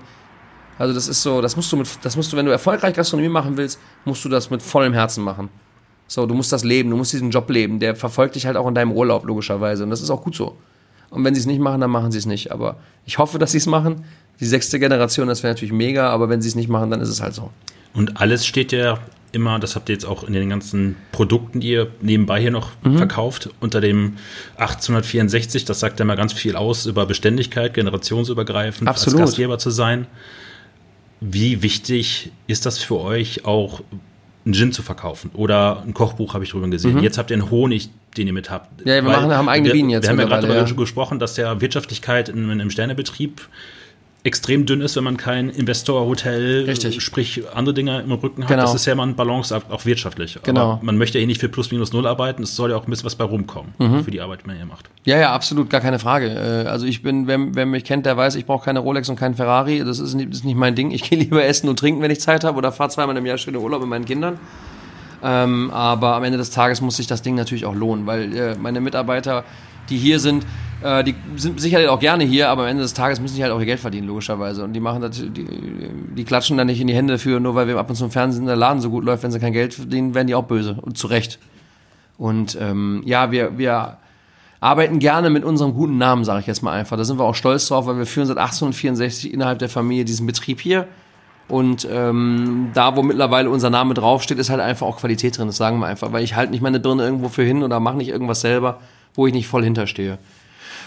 Also 0.77 0.93
das 0.93 1.07
ist 1.07 1.23
so, 1.23 1.41
das 1.41 1.55
musst 1.55 1.71
du 1.71 1.77
mit, 1.77 1.89
das 2.03 2.15
musst 2.15 2.31
du, 2.31 2.37
wenn 2.37 2.45
du 2.45 2.51
erfolgreich 2.51 2.93
Gastronomie 2.93 3.29
machen 3.29 3.57
willst, 3.57 3.79
musst 4.05 4.23
du 4.23 4.29
das 4.29 4.51
mit 4.51 4.61
vollem 4.61 4.93
Herzen 4.93 5.23
machen. 5.23 5.49
So, 6.07 6.27
du 6.27 6.35
musst 6.35 6.51
das 6.51 6.63
leben, 6.63 6.91
du 6.91 6.97
musst 6.97 7.13
diesen 7.13 7.31
Job 7.31 7.49
leben. 7.49 7.79
Der 7.79 7.95
verfolgt 7.95 8.35
dich 8.35 8.45
halt 8.45 8.57
auch 8.57 8.67
in 8.67 8.75
deinem 8.75 8.91
Urlaub, 8.91 9.25
logischerweise. 9.25 9.83
Und 9.83 9.89
das 9.89 10.01
ist 10.01 10.11
auch 10.11 10.21
gut 10.21 10.35
so. 10.35 10.57
Und 11.09 11.25
wenn 11.25 11.35
sie 11.35 11.41
es 11.41 11.45
nicht 11.45 11.59
machen, 11.59 11.81
dann 11.81 11.91
machen 11.91 12.11
sie 12.11 12.17
es 12.17 12.25
nicht. 12.25 12.51
Aber 12.51 12.77
ich 13.05 13.17
hoffe, 13.17 13.37
dass 13.37 13.51
sie 13.51 13.57
es 13.57 13.67
machen. 13.67 14.05
Die 14.41 14.45
sechste 14.45 14.79
Generation, 14.79 15.27
das 15.29 15.43
wäre 15.43 15.53
natürlich 15.53 15.71
mega, 15.73 16.09
aber 16.09 16.27
wenn 16.27 16.41
sie 16.41 16.49
es 16.49 16.55
nicht 16.55 16.67
machen, 16.67 16.89
dann 16.91 16.99
ist 16.99 17.09
es 17.09 17.21
halt 17.21 17.33
so. 17.33 17.51
Und 17.93 18.19
alles 18.19 18.45
steht 18.45 18.71
ja 18.73 18.97
immer, 19.33 19.59
das 19.59 19.75
habt 19.75 19.87
ihr 19.87 19.93
jetzt 19.93 20.05
auch 20.05 20.23
in 20.25 20.33
den 20.33 20.49
ganzen 20.49 20.97
Produkten, 21.13 21.61
die 21.61 21.69
ihr 21.69 21.87
nebenbei 22.01 22.41
hier 22.41 22.51
noch 22.51 22.71
Mhm. 22.83 22.97
verkauft, 22.97 23.49
unter 23.61 23.79
dem 23.79 24.17
1864, 24.57 25.63
das 25.65 25.79
sagt 25.79 25.99
ja 25.99 26.05
mal 26.05 26.15
ganz 26.17 26.33
viel 26.33 26.55
aus 26.57 26.85
über 26.85 27.05
Beständigkeit, 27.05 27.73
generationsübergreifend, 27.73 28.89
Absolut. 28.89 29.21
als 29.21 29.29
Gastgeber 29.31 29.57
zu 29.57 29.69
sein. 29.69 30.07
Wie 31.19 31.61
wichtig 31.61 32.31
ist 32.47 32.65
das 32.65 32.79
für 32.79 32.99
euch 32.99 33.45
auch, 33.45 33.81
einen 34.43 34.53
Gin 34.55 34.71
zu 34.73 34.81
verkaufen? 34.81 35.29
Oder 35.35 35.83
ein 35.85 35.93
Kochbuch 35.93 36.33
habe 36.33 36.43
ich 36.43 36.49
drüber 36.49 36.67
gesehen. 36.67 37.01
Jetzt 37.03 37.17
habt 37.19 37.29
ihr 37.29 37.35
einen 37.35 37.51
Honig, 37.51 37.89
den 38.17 38.25
ihr 38.27 38.33
mit 38.33 38.49
habt. 38.49 38.81
Mhm. 38.81 38.87
Ja, 38.87 38.95
wir 38.95 39.05
Weil 39.05 39.17
machen- 39.21 39.31
haben 39.33 39.49
eigene 39.49 39.71
Bienen 39.71 39.91
jetzt 39.91 40.05
Wir 40.05 40.09
haben 40.09 40.19
ja 40.19 40.25
gerade 40.25 40.47
darüber 40.47 40.67
ja. 40.67 40.75
gesprochen, 40.75 41.19
dass 41.19 41.37
ja 41.37 41.61
Wirtschaftlichkeit 41.61 42.27
in, 42.29 42.45
in 42.45 42.49
einem 42.51 42.71
Sternebetrieb 42.71 43.47
extrem 44.23 44.67
dünn 44.67 44.81
ist, 44.81 44.95
wenn 44.95 45.03
man 45.03 45.17
kein 45.17 45.49
Investor, 45.49 46.05
Hotel, 46.05 46.65
Richtig. 46.65 47.01
sprich 47.01 47.41
andere 47.55 47.73
Dinge 47.73 48.01
im 48.01 48.11
Rücken 48.11 48.43
hat. 48.43 48.49
Genau. 48.49 48.61
Das 48.61 48.75
ist 48.75 48.85
ja 48.85 48.93
mal 48.93 49.07
ein 49.07 49.15
Balanceakt, 49.15 49.71
auch 49.71 49.85
wirtschaftlich. 49.85 50.37
Genau. 50.43 50.73
Aber 50.73 50.79
man 50.83 50.97
möchte 50.97 51.17
ja 51.17 51.21
hier 51.21 51.27
nicht 51.27 51.41
für 51.41 51.49
plus 51.49 51.71
minus 51.71 51.91
null 51.91 52.05
arbeiten. 52.05 52.43
Es 52.43 52.55
soll 52.55 52.69
ja 52.69 52.75
auch 52.77 52.85
ein 52.85 52.89
bisschen 52.91 53.05
was 53.05 53.15
bei 53.15 53.23
rumkommen 53.23 53.73
Mhm. 53.79 54.03
für 54.03 54.11
die 54.11 54.21
Arbeit, 54.21 54.41
die 54.43 54.47
man 54.47 54.55
hier 54.57 54.65
macht. 54.67 54.89
Ja, 55.05 55.17
ja, 55.17 55.33
absolut, 55.33 55.69
gar 55.71 55.81
keine 55.81 55.97
Frage. 55.97 56.27
Äh, 56.29 56.67
Also 56.67 56.85
ich 56.85 57.01
bin, 57.01 57.25
wer, 57.25 57.39
wer 57.55 57.65
mich 57.65 57.83
kennt, 57.83 58.05
der 58.05 58.15
weiß, 58.15 58.35
ich 58.35 58.45
brauche 58.45 58.63
keine 58.65 58.79
Rolex 58.79 59.09
und 59.09 59.15
keinen 59.15 59.33
Ferrari. 59.35 59.79
Das 59.83 59.97
ist 59.99 60.13
nicht, 60.13 60.29
das 60.29 60.37
ist 60.39 60.45
nicht 60.45 60.57
mein 60.57 60.75
Ding. 60.75 60.91
Ich 60.91 61.01
gehe 61.09 61.17
lieber 61.17 61.43
essen 61.43 61.67
und 61.67 61.79
trinken, 61.79 62.01
wenn 62.03 62.11
ich 62.11 62.19
Zeit 62.19 62.43
habe 62.43 62.57
oder 62.57 62.71
fahre 62.71 62.89
zweimal 62.91 63.17
im 63.17 63.25
Jahr 63.25 63.37
schöne 63.39 63.59
Urlaub 63.59 63.81
mit 63.81 63.89
meinen 63.89 64.05
Kindern. 64.05 64.39
Ähm, 65.23 65.69
aber 65.71 66.15
am 66.15 66.23
Ende 66.23 66.37
des 66.37 66.49
Tages 66.51 66.81
muss 66.81 66.97
sich 66.97 67.07
das 67.07 67.21
Ding 67.21 67.35
natürlich 67.35 67.65
auch 67.65 67.75
lohnen, 67.75 68.05
weil 68.07 68.35
äh, 68.35 68.55
meine 68.55 68.81
Mitarbeiter, 68.81 69.43
die 69.89 69.97
hier 69.97 70.19
sind, 70.19 70.45
äh, 70.83 71.03
die 71.03 71.15
sind 71.35 71.61
sicherlich 71.61 71.89
auch 71.89 71.99
gerne 71.99 72.23
hier, 72.23 72.49
aber 72.49 72.63
am 72.63 72.67
Ende 72.69 72.83
des 72.83 72.93
Tages 72.93 73.19
müssen 73.19 73.35
die 73.35 73.43
halt 73.43 73.51
auch 73.51 73.59
ihr 73.59 73.65
Geld 73.65 73.79
verdienen, 73.79 74.07
logischerweise. 74.07 74.63
Und 74.63 74.73
die 74.73 74.79
machen 74.79 75.01
das, 75.01 75.17
die, 75.17 75.29
die 75.29 76.23
klatschen 76.23 76.57
da 76.57 76.65
nicht 76.65 76.81
in 76.81 76.87
die 76.87 76.95
Hände 76.95 77.17
für, 77.17 77.39
nur 77.39 77.55
weil 77.55 77.67
wir 77.67 77.77
ab 77.77 77.89
und 77.89 77.95
zu 77.95 78.05
im 78.05 78.11
Fernsehen 78.11 78.45
der 78.45 78.55
Laden 78.55 78.81
so 78.81 78.89
gut 78.89 79.03
läuft, 79.03 79.23
wenn 79.23 79.31
sie 79.31 79.39
kein 79.39 79.53
Geld 79.53 79.73
verdienen, 79.73 80.15
werden 80.15 80.27
die 80.27 80.35
auch 80.35 80.45
böse. 80.45 80.77
Und 80.81 80.97
zu 80.97 81.07
Recht. 81.07 81.39
Und 82.17 82.57
ähm, 82.59 83.01
ja, 83.05 83.31
wir, 83.31 83.57
wir 83.57 83.97
arbeiten 84.59 84.99
gerne 84.99 85.29
mit 85.29 85.43
unserem 85.43 85.73
guten 85.73 85.97
Namen, 85.97 86.23
sage 86.23 86.39
ich 86.39 86.47
jetzt 86.47 86.61
mal 86.61 86.71
einfach. 86.71 86.97
Da 86.97 87.03
sind 87.03 87.19
wir 87.19 87.25
auch 87.25 87.35
stolz 87.35 87.67
drauf, 87.67 87.87
weil 87.87 87.97
wir 87.97 88.05
führen 88.05 88.27
seit 88.27 88.37
1864 88.37 89.33
innerhalb 89.33 89.59
der 89.59 89.69
Familie 89.69 90.05
diesen 90.05 90.27
Betrieb 90.27 90.61
hier. 90.61 90.87
Und 91.47 91.87
ähm, 91.91 92.69
da, 92.73 92.95
wo 92.95 93.03
mittlerweile 93.03 93.49
unser 93.49 93.69
Name 93.69 93.93
draufsteht, 93.93 94.37
ist 94.37 94.49
halt 94.49 94.61
einfach 94.61 94.87
auch 94.87 94.97
Qualität 94.97 95.37
drin. 95.37 95.47
Das 95.47 95.57
sagen 95.57 95.79
wir 95.79 95.87
einfach, 95.87 96.13
weil 96.13 96.23
ich 96.23 96.35
halte 96.35 96.51
nicht 96.51 96.61
meine 96.61 96.79
Birne 96.79 97.03
irgendwo 97.03 97.27
für 97.27 97.43
hin 97.43 97.61
oder 97.61 97.79
mache 97.79 97.97
nicht 97.97 98.09
irgendwas 98.09 98.41
selber, 98.41 98.79
wo 99.15 99.27
ich 99.27 99.33
nicht 99.33 99.47
voll 99.47 99.63
hinterstehe. 99.63 100.17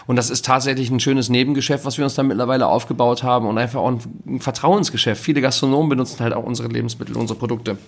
Und 0.06 0.16
das 0.16 0.30
ist 0.30 0.44
tatsächlich 0.44 0.90
ein 0.90 1.00
schönes 1.00 1.28
Nebengeschäft, 1.30 1.84
was 1.84 1.96
wir 1.96 2.04
uns 2.04 2.14
da 2.14 2.22
mittlerweile 2.22 2.66
aufgebaut 2.66 3.22
haben 3.22 3.46
und 3.46 3.56
einfach 3.56 3.80
auch 3.80 3.98
ein 4.26 4.40
Vertrauensgeschäft. 4.40 5.22
Viele 5.22 5.40
Gastronomen 5.40 5.88
benutzen 5.88 6.20
halt 6.20 6.34
auch 6.34 6.44
unsere 6.44 6.68
Lebensmittel, 6.68 7.16
unsere 7.16 7.38
Produkte. 7.38 7.78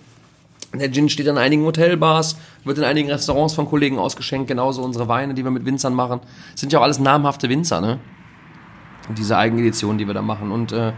Der 0.74 0.90
Gin 0.90 1.08
steht 1.08 1.26
in 1.26 1.38
einigen 1.38 1.64
Hotelbars, 1.64 2.36
wird 2.64 2.78
in 2.78 2.84
einigen 2.84 3.10
Restaurants 3.10 3.54
von 3.54 3.66
Kollegen 3.66 3.98
ausgeschenkt, 3.98 4.48
genauso 4.48 4.82
unsere 4.82 5.08
Weine, 5.08 5.34
die 5.34 5.44
wir 5.44 5.50
mit 5.50 5.64
Winzern 5.64 5.94
machen. 5.94 6.20
Sind 6.54 6.72
ja 6.72 6.78
auch 6.78 6.82
alles 6.82 6.98
namhafte 6.98 7.48
Winzer, 7.48 7.80
ne? 7.80 7.98
Und 9.08 9.18
diese 9.18 9.36
Eigenedition, 9.36 9.98
die 9.98 10.06
wir 10.06 10.14
da 10.14 10.22
machen. 10.22 10.50
Und 10.50 10.72
äh, 10.72 10.92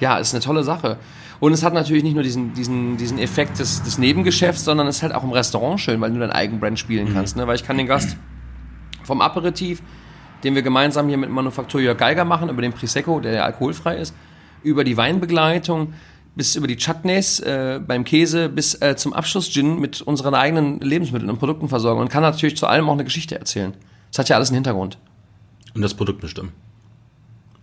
ja, 0.00 0.18
ist 0.18 0.34
eine 0.34 0.42
tolle 0.42 0.64
Sache. 0.64 0.98
Und 1.40 1.52
es 1.52 1.62
hat 1.62 1.74
natürlich 1.74 2.02
nicht 2.04 2.14
nur 2.14 2.22
diesen, 2.22 2.52
diesen, 2.54 2.96
diesen 2.96 3.18
Effekt 3.18 3.58
des, 3.58 3.82
des 3.82 3.98
Nebengeschäfts, 3.98 4.64
sondern 4.64 4.86
es 4.86 4.96
ist 4.96 5.02
halt 5.02 5.14
auch 5.14 5.24
im 5.24 5.32
Restaurant 5.32 5.80
schön, 5.80 6.00
weil 6.00 6.12
du 6.12 6.18
dein 6.18 6.30
Eigenbrand 6.30 6.78
spielen 6.78 7.08
mhm. 7.08 7.14
kannst. 7.14 7.36
Ne? 7.36 7.46
Weil 7.46 7.56
ich 7.56 7.64
kann 7.64 7.78
den 7.78 7.86
Gast 7.86 8.16
vom 9.02 9.20
Aperitif, 9.20 9.82
den 10.44 10.54
wir 10.54 10.62
gemeinsam 10.62 11.08
hier 11.08 11.16
mit 11.16 11.30
Manufaktur 11.30 11.80
Jörg 11.80 11.98
Geiger 11.98 12.24
machen, 12.24 12.48
über 12.48 12.62
den 12.62 12.72
Prosecco, 12.72 13.20
der 13.20 13.44
alkoholfrei 13.44 13.96
ist, 13.96 14.14
über 14.62 14.84
die 14.84 14.96
Weinbegleitung, 14.96 15.94
bis 16.36 16.56
über 16.56 16.66
die 16.66 16.76
Chutneys 16.76 17.40
äh, 17.40 17.80
beim 17.84 18.04
Käse 18.04 18.48
bis 18.48 18.80
äh, 18.80 18.96
zum 18.96 19.12
Abschluss 19.12 19.50
Gin 19.50 19.78
mit 19.80 20.02
unseren 20.02 20.34
eigenen 20.34 20.80
Lebensmitteln 20.80 21.30
und 21.30 21.38
Produkten 21.38 21.68
versorgen 21.68 22.00
und 22.00 22.08
kann 22.08 22.22
natürlich 22.22 22.56
zu 22.56 22.66
allem 22.66 22.88
auch 22.88 22.94
eine 22.94 23.04
Geschichte 23.04 23.38
erzählen. 23.38 23.72
Das 24.10 24.18
hat 24.18 24.28
ja 24.28 24.36
alles 24.36 24.50
einen 24.50 24.56
Hintergrund. 24.56 24.98
Und 25.74 25.82
das 25.82 25.94
Produkt 25.94 26.20
bestimmen. 26.20 26.52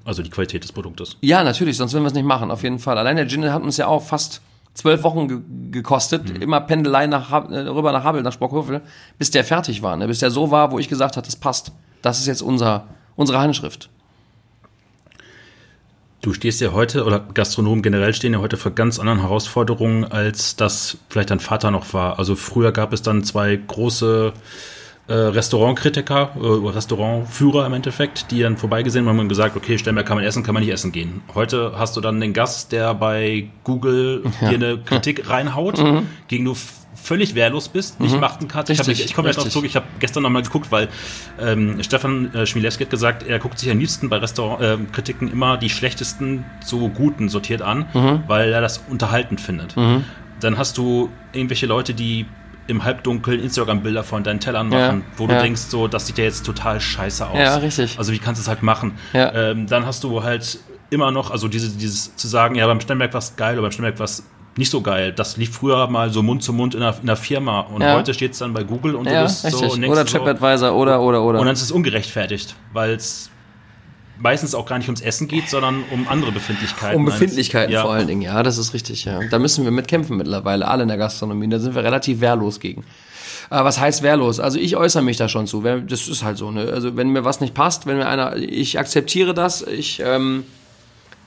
Also 0.04 0.24
die 0.24 0.30
Qualität 0.30 0.64
des 0.64 0.72
Produktes. 0.72 1.18
Ja, 1.22 1.44
natürlich, 1.44 1.78
sonst 1.78 1.94
würden 1.94 2.04
wir 2.04 2.08
es 2.08 2.14
nicht 2.14 2.26
machen, 2.26 2.50
auf 2.50 2.64
jeden 2.64 2.80
Fall. 2.80 2.98
Allein 2.98 3.18
der 3.18 3.28
Gin 3.28 3.50
hat 3.52 3.62
uns 3.62 3.78
ja 3.78 3.88
auch 3.88 4.02
fast 4.02 4.42
zwölf 4.74 5.04
Wochen 5.04 5.28
ge 5.28 5.40
gekostet, 5.72 6.34
mhm. 6.34 6.42
immer 6.42 6.62
Pendelei 6.62 7.08
nach, 7.08 7.32
äh, 7.32 7.60
rüber 7.60 7.92
nach 7.92 8.04
Havel, 8.04 8.24
nach 8.24 8.34
Sprockhövel, 8.34 8.82
bis 9.18 9.32
der 9.32 9.44
fertig 9.44 9.82
war, 9.82 9.96
ne? 9.96 10.08
bis 10.08 10.20
der 10.20 10.32
so 10.32 10.52
war, 10.52 10.72
wo 10.72 10.80
ich 10.80 10.90
gesagt 10.90 11.18
habe, 11.18 11.26
das 11.26 11.36
passt. 11.36 11.72
Das 12.02 12.20
ist 12.20 12.28
jetzt 12.28 12.42
unser, 12.42 12.88
unsere 13.16 13.40
Handschrift. 13.40 13.90
Du 16.22 16.34
stehst 16.34 16.62
ja 16.62 16.72
heute, 16.72 17.04
oder 17.04 17.20
Gastronomen 17.20 17.82
generell 17.82 18.14
stehen 18.14 18.34
ja 18.34 18.40
heute 18.40 18.56
vor 18.56 18.74
ganz 18.74 19.00
anderen 19.00 19.22
Herausforderungen, 19.22 20.06
als 20.06 20.56
das 20.56 21.00
vielleicht 21.10 21.32
dein 21.32 21.40
Vater 21.40 21.72
noch 21.72 21.94
war. 21.94 22.20
Also 22.20 22.36
früher 22.36 22.72
gab 22.72 22.94
es 22.94 23.02
dann 23.02 23.24
zwei 23.24 23.56
große 23.56 24.34
äh, 25.08 25.14
Restaurantkritiker, 25.14 26.32
äh, 26.36 26.70
Restaurantführer 26.70 27.66
im 27.66 27.74
Endeffekt, 27.74 28.32
die 28.32 28.42
dann 28.42 28.58
vorbeigesehen 28.58 29.08
haben 29.08 29.20
und 29.20 29.30
gesagt, 29.30 29.56
okay, 29.56 29.78
Sternberg 29.78 30.06
kann 30.06 30.18
man 30.18 30.26
essen, 30.26 30.44
kann 30.44 30.54
man 30.54 30.64
nicht 30.64 30.72
essen 30.72 30.92
gehen. 30.92 31.22
Heute 31.34 31.74
hast 31.78 31.98
du 31.98 32.02
dann 32.02 32.20
den 32.20 32.34
Gast, 32.34 32.72
der 32.72 32.94
bei 32.94 33.50
Google 33.64 34.24
ja. 34.42 34.50
dir 34.50 34.56
eine 34.56 34.78
Kritik 34.78 35.30
reinhaut, 35.30 35.80
mhm. 35.80 36.08
gegen 36.28 36.46
du 36.46 36.56
völlig 37.02 37.36
wehrlos 37.36 37.68
bist, 37.70 38.00
nicht 38.00 38.14
mhm. 38.14 38.22
machen 38.22 38.48
kannst. 38.48 38.70
Richtig, 38.70 39.00
ich, 39.00 39.06
ich 39.06 39.14
komme 39.14 39.28
jetzt 39.30 39.38
noch 39.38 39.50
zurück, 39.50 39.66
ich 39.66 39.76
habe 39.76 39.88
gestern 40.00 40.24
nochmal 40.24 40.44
geguckt, 40.44 40.72
weil 40.72 40.88
ähm, 41.40 41.82
Stefan 41.84 42.34
äh, 42.34 42.46
Schmilewski 42.46 42.84
hat 42.84 42.92
gesagt, 42.92 43.24
er 43.24 43.40
guckt 43.40 43.60
sich 43.60 43.72
am 43.72 43.80
liebsten 43.80 44.10
bei 44.10 44.18
Restaurantkritiken 44.18 45.28
äh, 45.28 45.32
immer 45.32 45.58
die 45.58 45.70
schlechtesten 45.70 46.46
zu 46.64 46.90
guten 46.90 47.30
sortiert 47.30 47.62
an, 47.62 47.86
mhm. 47.94 48.24
weil 48.28 48.54
er 48.54 48.62
das 48.62 48.84
unterhaltend 48.90 49.42
findet. 49.42 49.76
Mhm. 49.76 50.04
Dann 50.40 50.58
hast 50.58 50.78
du 50.78 51.10
irgendwelche 51.34 51.66
Leute, 51.66 51.94
die 51.94 52.26
im 52.72 52.84
Halbdunkeln 52.84 53.40
Instagram-Bilder 53.40 54.04
von 54.04 54.24
deinen 54.24 54.40
Tellern 54.40 54.70
machen, 54.70 55.04
ja, 55.06 55.18
wo 55.18 55.28
du 55.28 55.34
ja. 55.34 55.42
denkst, 55.42 55.62
so, 55.62 55.88
das 55.88 56.08
sieht 56.08 56.18
ja 56.18 56.24
jetzt 56.24 56.46
total 56.46 56.80
scheiße 56.80 57.28
aus. 57.28 57.38
Ja, 57.38 57.58
richtig. 57.58 58.00
Also 58.00 58.14
wie 58.14 58.20
kannst 58.20 58.40
du 58.40 58.44
es 58.44 58.48
halt 58.48 58.64
machen? 58.64 58.94
Ja. 59.14 59.34
Ähm, 59.34 59.68
dann 59.68 59.86
hast 59.86 60.04
du 60.04 60.24
halt 60.24 60.60
immer 60.90 61.12
noch, 61.12 61.30
also 61.32 61.48
diese, 61.48 61.70
dieses 61.70 62.16
zu 62.16 62.28
sagen, 62.28 62.56
ja, 62.56 62.66
beim 62.66 62.80
Sternberg 62.80 63.14
war 63.14 63.20
es 63.20 63.36
geil 63.36 63.54
oder 63.54 63.64
beim 63.64 63.72
Sternberg 63.72 64.00
war 64.00 64.06
es 64.06 64.24
nicht 64.58 64.70
so 64.70 64.82
geil. 64.82 65.14
Das 65.14 65.38
lief 65.38 65.54
früher 65.54 65.88
mal 65.88 66.10
so 66.12 66.24
Mund 66.24 66.44
zu 66.44 66.54
Mund 66.54 66.76
in 66.76 66.82
einer, 66.82 66.96
in 66.96 67.10
einer 67.10 67.16
Firma 67.16 67.62
und 67.62 67.82
ja. 67.82 67.96
heute 67.96 68.14
steht 68.14 68.32
es 68.34 68.40
dann 68.40 68.54
bei 68.54 68.64
Google 68.64 68.96
und 68.96 69.06
ja, 69.06 69.22
du 69.22 69.24
bist 69.24 69.46
richtig. 69.46 69.70
so 69.70 69.74
und 69.74 69.86
Oder 69.86 70.06
TripAdvisor 70.06 70.70
so, 70.70 70.76
oder 70.76 71.02
oder 71.02 71.24
oder. 71.24 71.40
Und 71.40 71.46
dann 71.46 71.54
ist 71.54 71.62
es 71.62 71.72
ungerechtfertigt, 71.72 72.56
weil 72.74 72.92
es 72.92 73.30
meistens 74.22 74.56
auch 74.56 74.66
gar 74.66 74.78
nicht 74.78 74.88
ums 74.88 75.02
Essen 75.02 75.28
geht, 75.28 75.50
sondern 75.50 75.84
um 75.92 76.08
andere 76.08 76.32
Befindlichkeiten. 76.32 76.98
Um 76.98 77.06
Befindlichkeiten 77.06 77.74
ja. 77.74 77.82
vor 77.82 77.92
allen 77.92 78.08
Dingen, 78.08 78.22
ja, 78.22 78.44
das 78.44 78.58
ist 78.58 78.74
richtig, 78.74 79.06
ja. 79.06 79.20
Da 79.30 79.40
müssen 79.40 79.64
wir 79.64 79.72
mitkämpfen 79.72 80.18
mittlerweile, 80.18 80.68
alle 80.68 80.84
in 80.84 80.90
der 80.90 80.98
Gastronomie. 80.98 81.50
Da 81.50 81.60
sind 81.60 81.76
wir 81.76 81.84
relativ 81.84 82.22
wehrlos 82.22 82.60
gegen. 82.60 82.82
Äh, 83.50 83.64
was 83.64 83.80
heißt 83.80 84.04
wehrlos? 84.04 84.40
Also 84.40 84.60
ich 84.60 84.78
äußere 84.78 85.04
mich 85.04 85.18
da 85.18 85.28
schon 85.28 85.48
zu. 85.48 85.62
Das 85.62 86.08
ist 86.08 86.24
halt 86.24 86.38
so. 86.38 86.52
Ne? 86.52 86.72
Also 86.72 86.96
wenn 86.96 87.10
mir 87.10 87.26
was 87.26 87.42
nicht 87.42 87.54
passt, 87.54 87.86
wenn 87.86 87.98
mir 87.98 88.08
einer, 88.08 88.36
ich 88.38 88.80
akzeptiere 88.80 89.34
das. 89.34 89.62
Ich 89.62 90.02
ähm, 90.04 90.46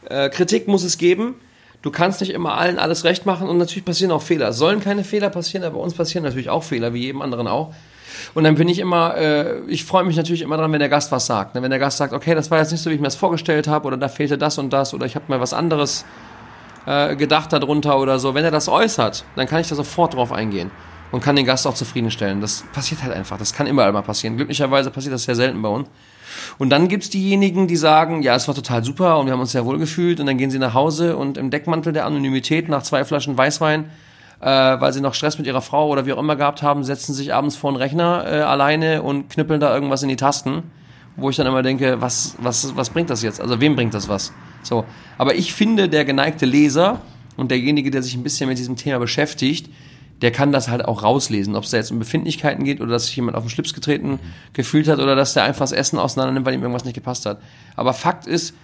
äh, 0.06 0.28
Kritik 0.30 0.68
muss 0.68 0.84
es 0.84 0.98
geben. 0.98 1.34
Du 1.82 1.90
kannst 1.90 2.22
nicht 2.22 2.30
immer 2.30 2.56
allen 2.56 2.78
alles 2.78 3.04
recht 3.04 3.26
machen 3.26 3.46
und 3.46 3.58
natürlich 3.58 3.84
passieren 3.84 4.10
auch 4.10 4.22
Fehler. 4.22 4.48
Es 4.48 4.56
sollen 4.56 4.80
keine 4.80 5.04
Fehler 5.04 5.28
passieren, 5.28 5.64
aber 5.64 5.76
bei 5.76 5.82
uns 5.82 5.92
passieren 5.92 6.24
natürlich 6.24 6.48
auch 6.48 6.62
Fehler, 6.62 6.94
wie 6.94 7.02
jedem 7.02 7.20
anderen 7.20 7.46
auch. 7.46 7.74
Und 8.32 8.44
dann 8.44 8.54
bin 8.54 8.68
ich 8.68 8.78
immer, 8.78 9.16
äh, 9.16 9.60
ich 9.66 9.84
freue 9.84 10.04
mich 10.04 10.16
natürlich 10.16 10.42
immer 10.42 10.56
dran, 10.56 10.72
wenn 10.72 10.80
der 10.80 10.88
Gast 10.88 11.12
was 11.12 11.26
sagt. 11.26 11.54
Ne? 11.54 11.62
Wenn 11.62 11.70
der 11.70 11.78
Gast 11.78 11.98
sagt, 11.98 12.12
okay, 12.12 12.34
das 12.34 12.50
war 12.50 12.58
jetzt 12.58 12.72
nicht 12.72 12.82
so, 12.82 12.90
wie 12.90 12.94
ich 12.94 13.00
mir 13.00 13.06
das 13.06 13.16
vorgestellt 13.16 13.68
habe, 13.68 13.86
oder 13.86 13.96
da 13.96 14.08
fehlte 14.08 14.38
das 14.38 14.58
und 14.58 14.72
das, 14.72 14.94
oder 14.94 15.06
ich 15.06 15.14
habe 15.14 15.26
mir 15.28 15.40
was 15.40 15.52
anderes 15.52 16.04
äh, 16.86 17.16
gedacht 17.16 17.52
darunter 17.52 17.98
oder 17.98 18.18
so. 18.18 18.34
Wenn 18.34 18.44
er 18.44 18.50
das 18.50 18.68
äußert, 18.68 19.24
dann 19.36 19.46
kann 19.46 19.60
ich 19.60 19.68
da 19.68 19.74
sofort 19.74 20.14
drauf 20.14 20.32
eingehen 20.32 20.70
und 21.12 21.22
kann 21.22 21.36
den 21.36 21.46
Gast 21.46 21.66
auch 21.66 21.74
zufriedenstellen. 21.74 22.40
Das 22.40 22.64
passiert 22.72 23.02
halt 23.02 23.12
einfach. 23.12 23.38
Das 23.38 23.52
kann 23.52 23.66
immer 23.66 23.90
mal 23.92 24.02
passieren. 24.02 24.36
Glücklicherweise 24.36 24.90
passiert 24.90 25.14
das 25.14 25.24
sehr 25.24 25.36
selten 25.36 25.62
bei 25.62 25.68
uns. 25.68 25.88
Und 26.58 26.70
dann 26.70 26.88
gibt's 26.88 27.10
diejenigen, 27.10 27.68
die 27.68 27.76
sagen, 27.76 28.22
ja, 28.22 28.34
es 28.34 28.48
war 28.48 28.54
total 28.54 28.82
super 28.82 29.18
und 29.18 29.26
wir 29.26 29.32
haben 29.32 29.40
uns 29.40 29.52
sehr 29.52 29.64
wohl 29.64 29.78
gefühlt 29.78 30.18
und 30.18 30.26
dann 30.26 30.38
gehen 30.38 30.50
sie 30.50 30.58
nach 30.58 30.74
Hause 30.74 31.16
und 31.16 31.38
im 31.38 31.50
Deckmantel 31.50 31.92
der 31.92 32.06
Anonymität 32.06 32.68
nach 32.68 32.82
zwei 32.82 33.04
Flaschen 33.04 33.38
Weißwein, 33.38 33.90
äh, 34.40 34.46
weil 34.46 34.92
sie 34.92 35.00
noch 35.00 35.14
Stress 35.14 35.38
mit 35.38 35.46
ihrer 35.46 35.62
Frau 35.62 35.88
oder 35.88 36.06
wie 36.06 36.12
auch 36.12 36.18
immer 36.18 36.36
gehabt 36.36 36.62
haben, 36.62 36.84
setzen 36.84 37.14
sich 37.14 37.32
abends 37.34 37.56
vor 37.56 37.72
den 37.72 37.76
Rechner 37.76 38.24
äh, 38.26 38.40
alleine 38.40 39.02
und 39.02 39.30
knüppeln 39.30 39.60
da 39.60 39.74
irgendwas 39.74 40.02
in 40.02 40.08
die 40.08 40.16
Tasten, 40.16 40.64
wo 41.16 41.30
ich 41.30 41.36
dann 41.36 41.46
immer 41.46 41.62
denke, 41.62 42.00
was, 42.00 42.36
was, 42.38 42.76
was 42.76 42.90
bringt 42.90 43.10
das 43.10 43.22
jetzt? 43.22 43.40
Also 43.40 43.60
wem 43.60 43.76
bringt 43.76 43.94
das 43.94 44.08
was? 44.08 44.32
So. 44.62 44.84
Aber 45.18 45.34
ich 45.34 45.54
finde, 45.54 45.88
der 45.88 46.04
geneigte 46.04 46.46
Leser 46.46 47.00
und 47.36 47.50
derjenige, 47.50 47.90
der 47.90 48.02
sich 48.02 48.14
ein 48.14 48.22
bisschen 48.22 48.48
mit 48.48 48.58
diesem 48.58 48.76
Thema 48.76 48.98
beschäftigt, 48.98 49.70
der 50.22 50.30
kann 50.30 50.52
das 50.52 50.68
halt 50.68 50.84
auch 50.84 51.02
rauslesen, 51.02 51.56
ob 51.56 51.64
es 51.64 51.70
da 51.70 51.76
jetzt 51.76 51.90
um 51.90 51.98
Befindlichkeiten 51.98 52.64
geht 52.64 52.80
oder 52.80 52.92
dass 52.92 53.06
sich 53.06 53.16
jemand 53.16 53.36
auf 53.36 53.44
den 53.44 53.50
Schlips 53.50 53.74
getreten 53.74 54.12
mhm. 54.12 54.18
gefühlt 54.52 54.88
hat 54.88 54.98
oder 54.98 55.16
dass 55.16 55.34
der 55.34 55.44
einfach 55.44 55.60
das 55.60 55.72
Essen 55.72 55.98
auseinander 55.98 56.32
nimmt, 56.32 56.46
weil 56.46 56.54
ihm 56.54 56.62
irgendwas 56.62 56.84
nicht 56.84 56.94
gepasst 56.94 57.26
hat. 57.26 57.40
Aber 57.76 57.92
Fakt 57.92 58.26
ist, 58.26 58.54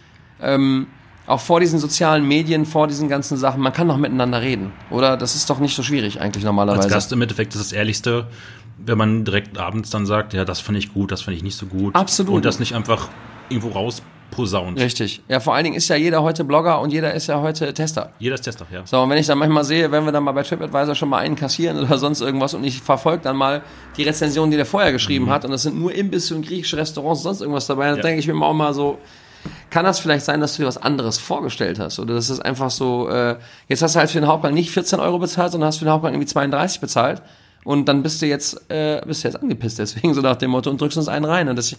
ähm, 0.40 0.86
auch 1.30 1.40
vor 1.40 1.60
diesen 1.60 1.78
sozialen 1.78 2.26
Medien, 2.26 2.66
vor 2.66 2.86
diesen 2.86 3.08
ganzen 3.08 3.36
Sachen, 3.36 3.62
man 3.62 3.72
kann 3.72 3.86
noch 3.86 3.96
miteinander 3.96 4.42
reden, 4.42 4.72
oder? 4.90 5.16
Das 5.16 5.34
ist 5.34 5.48
doch 5.48 5.58
nicht 5.58 5.74
so 5.74 5.82
schwierig 5.82 6.20
eigentlich 6.20 6.44
normalerweise. 6.44 6.84
Als 6.84 6.92
Gast 6.92 7.12
im 7.12 7.22
Endeffekt 7.22 7.54
ist 7.54 7.60
das 7.60 7.72
Ehrlichste, 7.72 8.26
wenn 8.78 8.98
man 8.98 9.24
direkt 9.24 9.58
abends 9.58 9.90
dann 9.90 10.06
sagt, 10.06 10.34
ja, 10.34 10.44
das 10.44 10.60
fand 10.60 10.78
ich 10.78 10.92
gut, 10.92 11.12
das 11.12 11.22
fand 11.22 11.36
ich 11.36 11.42
nicht 11.42 11.56
so 11.56 11.66
gut. 11.66 11.94
Absolut. 11.94 12.34
Und 12.34 12.44
das 12.44 12.58
nicht 12.58 12.74
einfach 12.74 13.08
irgendwo 13.48 13.70
raus 13.70 14.02
posaunt. 14.30 14.78
Richtig. 14.78 15.22
Ja, 15.28 15.40
vor 15.40 15.54
allen 15.54 15.64
Dingen 15.64 15.76
ist 15.76 15.88
ja 15.88 15.96
jeder 15.96 16.22
heute 16.22 16.44
Blogger 16.44 16.80
und 16.80 16.92
jeder 16.92 17.12
ist 17.14 17.26
ja 17.26 17.40
heute 17.40 17.72
Tester. 17.74 18.12
Jeder 18.18 18.36
ist 18.36 18.42
Tester, 18.42 18.66
ja. 18.72 18.82
So, 18.84 19.00
und 19.00 19.10
wenn 19.10 19.18
ich 19.18 19.26
dann 19.26 19.38
manchmal 19.38 19.64
sehe, 19.64 19.90
wenn 19.90 20.04
wir 20.04 20.12
dann 20.12 20.22
mal 20.22 20.32
bei 20.32 20.42
TripAdvisor 20.42 20.94
schon 20.94 21.08
mal 21.08 21.18
einen 21.18 21.36
kassieren 21.36 21.78
oder 21.78 21.98
sonst 21.98 22.20
irgendwas 22.20 22.54
und 22.54 22.64
ich 22.64 22.80
verfolge 22.80 23.22
dann 23.24 23.36
mal 23.36 23.62
die 23.96 24.04
Rezension, 24.04 24.50
die 24.50 24.56
der 24.56 24.66
vorher 24.66 24.92
geschrieben 24.92 25.26
mhm. 25.26 25.30
hat 25.30 25.44
und 25.44 25.50
das 25.50 25.62
sind 25.62 25.78
nur 25.78 25.92
Imbisse 25.92 26.34
und 26.34 26.46
griechische 26.46 26.76
Restaurants 26.76 27.20
und 27.20 27.24
sonst 27.24 27.40
irgendwas 27.40 27.66
dabei, 27.66 27.88
dann 27.88 27.96
ja. 27.96 28.02
denke 28.02 28.20
ich 28.20 28.28
mir 28.28 28.34
auch 28.44 28.54
mal 28.54 28.72
so, 28.72 28.98
kann 29.70 29.84
das 29.84 30.00
vielleicht 30.00 30.24
sein, 30.24 30.40
dass 30.40 30.56
du 30.56 30.62
dir 30.62 30.68
was 30.68 30.78
anderes 30.78 31.18
vorgestellt 31.18 31.78
hast? 31.78 31.98
Oder 31.98 32.14
das 32.14 32.30
ist 32.30 32.40
einfach 32.40 32.70
so, 32.70 33.08
äh, 33.08 33.36
jetzt 33.68 33.82
hast 33.82 33.94
du 33.94 33.98
halt 33.98 34.10
für 34.10 34.20
den 34.20 34.28
Hauptgang 34.28 34.54
nicht 34.54 34.70
14 34.70 35.00
Euro 35.00 35.18
bezahlt, 35.18 35.52
sondern 35.52 35.68
hast 35.68 35.78
für 35.78 35.84
den 35.84 35.92
Hauptgang 35.92 36.14
irgendwie 36.14 36.26
32 36.26 36.80
bezahlt 36.80 37.22
und 37.64 37.88
dann 37.88 38.02
bist 38.02 38.22
du 38.22 38.26
jetzt, 38.26 38.70
äh, 38.70 39.00
bist 39.06 39.24
du 39.24 39.28
jetzt 39.28 39.40
angepisst 39.40 39.78
deswegen, 39.78 40.14
so 40.14 40.20
nach 40.20 40.36
dem 40.36 40.50
Motto, 40.50 40.70
und 40.70 40.80
drückst 40.80 40.98
uns 40.98 41.08
einen 41.08 41.24
rein. 41.24 41.48
Und 41.48 41.56
das, 41.56 41.76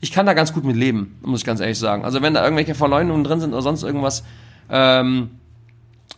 ich 0.00 0.12
kann 0.12 0.26
da 0.26 0.34
ganz 0.34 0.52
gut 0.52 0.64
mit 0.64 0.76
leben, 0.76 1.18
muss 1.22 1.40
ich 1.40 1.46
ganz 1.46 1.60
ehrlich 1.60 1.78
sagen. 1.78 2.04
Also 2.04 2.22
wenn 2.22 2.34
da 2.34 2.44
irgendwelche 2.44 2.74
Verleumdungen 2.74 3.24
drin 3.24 3.40
sind 3.40 3.52
oder 3.52 3.62
sonst 3.62 3.82
irgendwas, 3.82 4.24
ähm, 4.70 5.30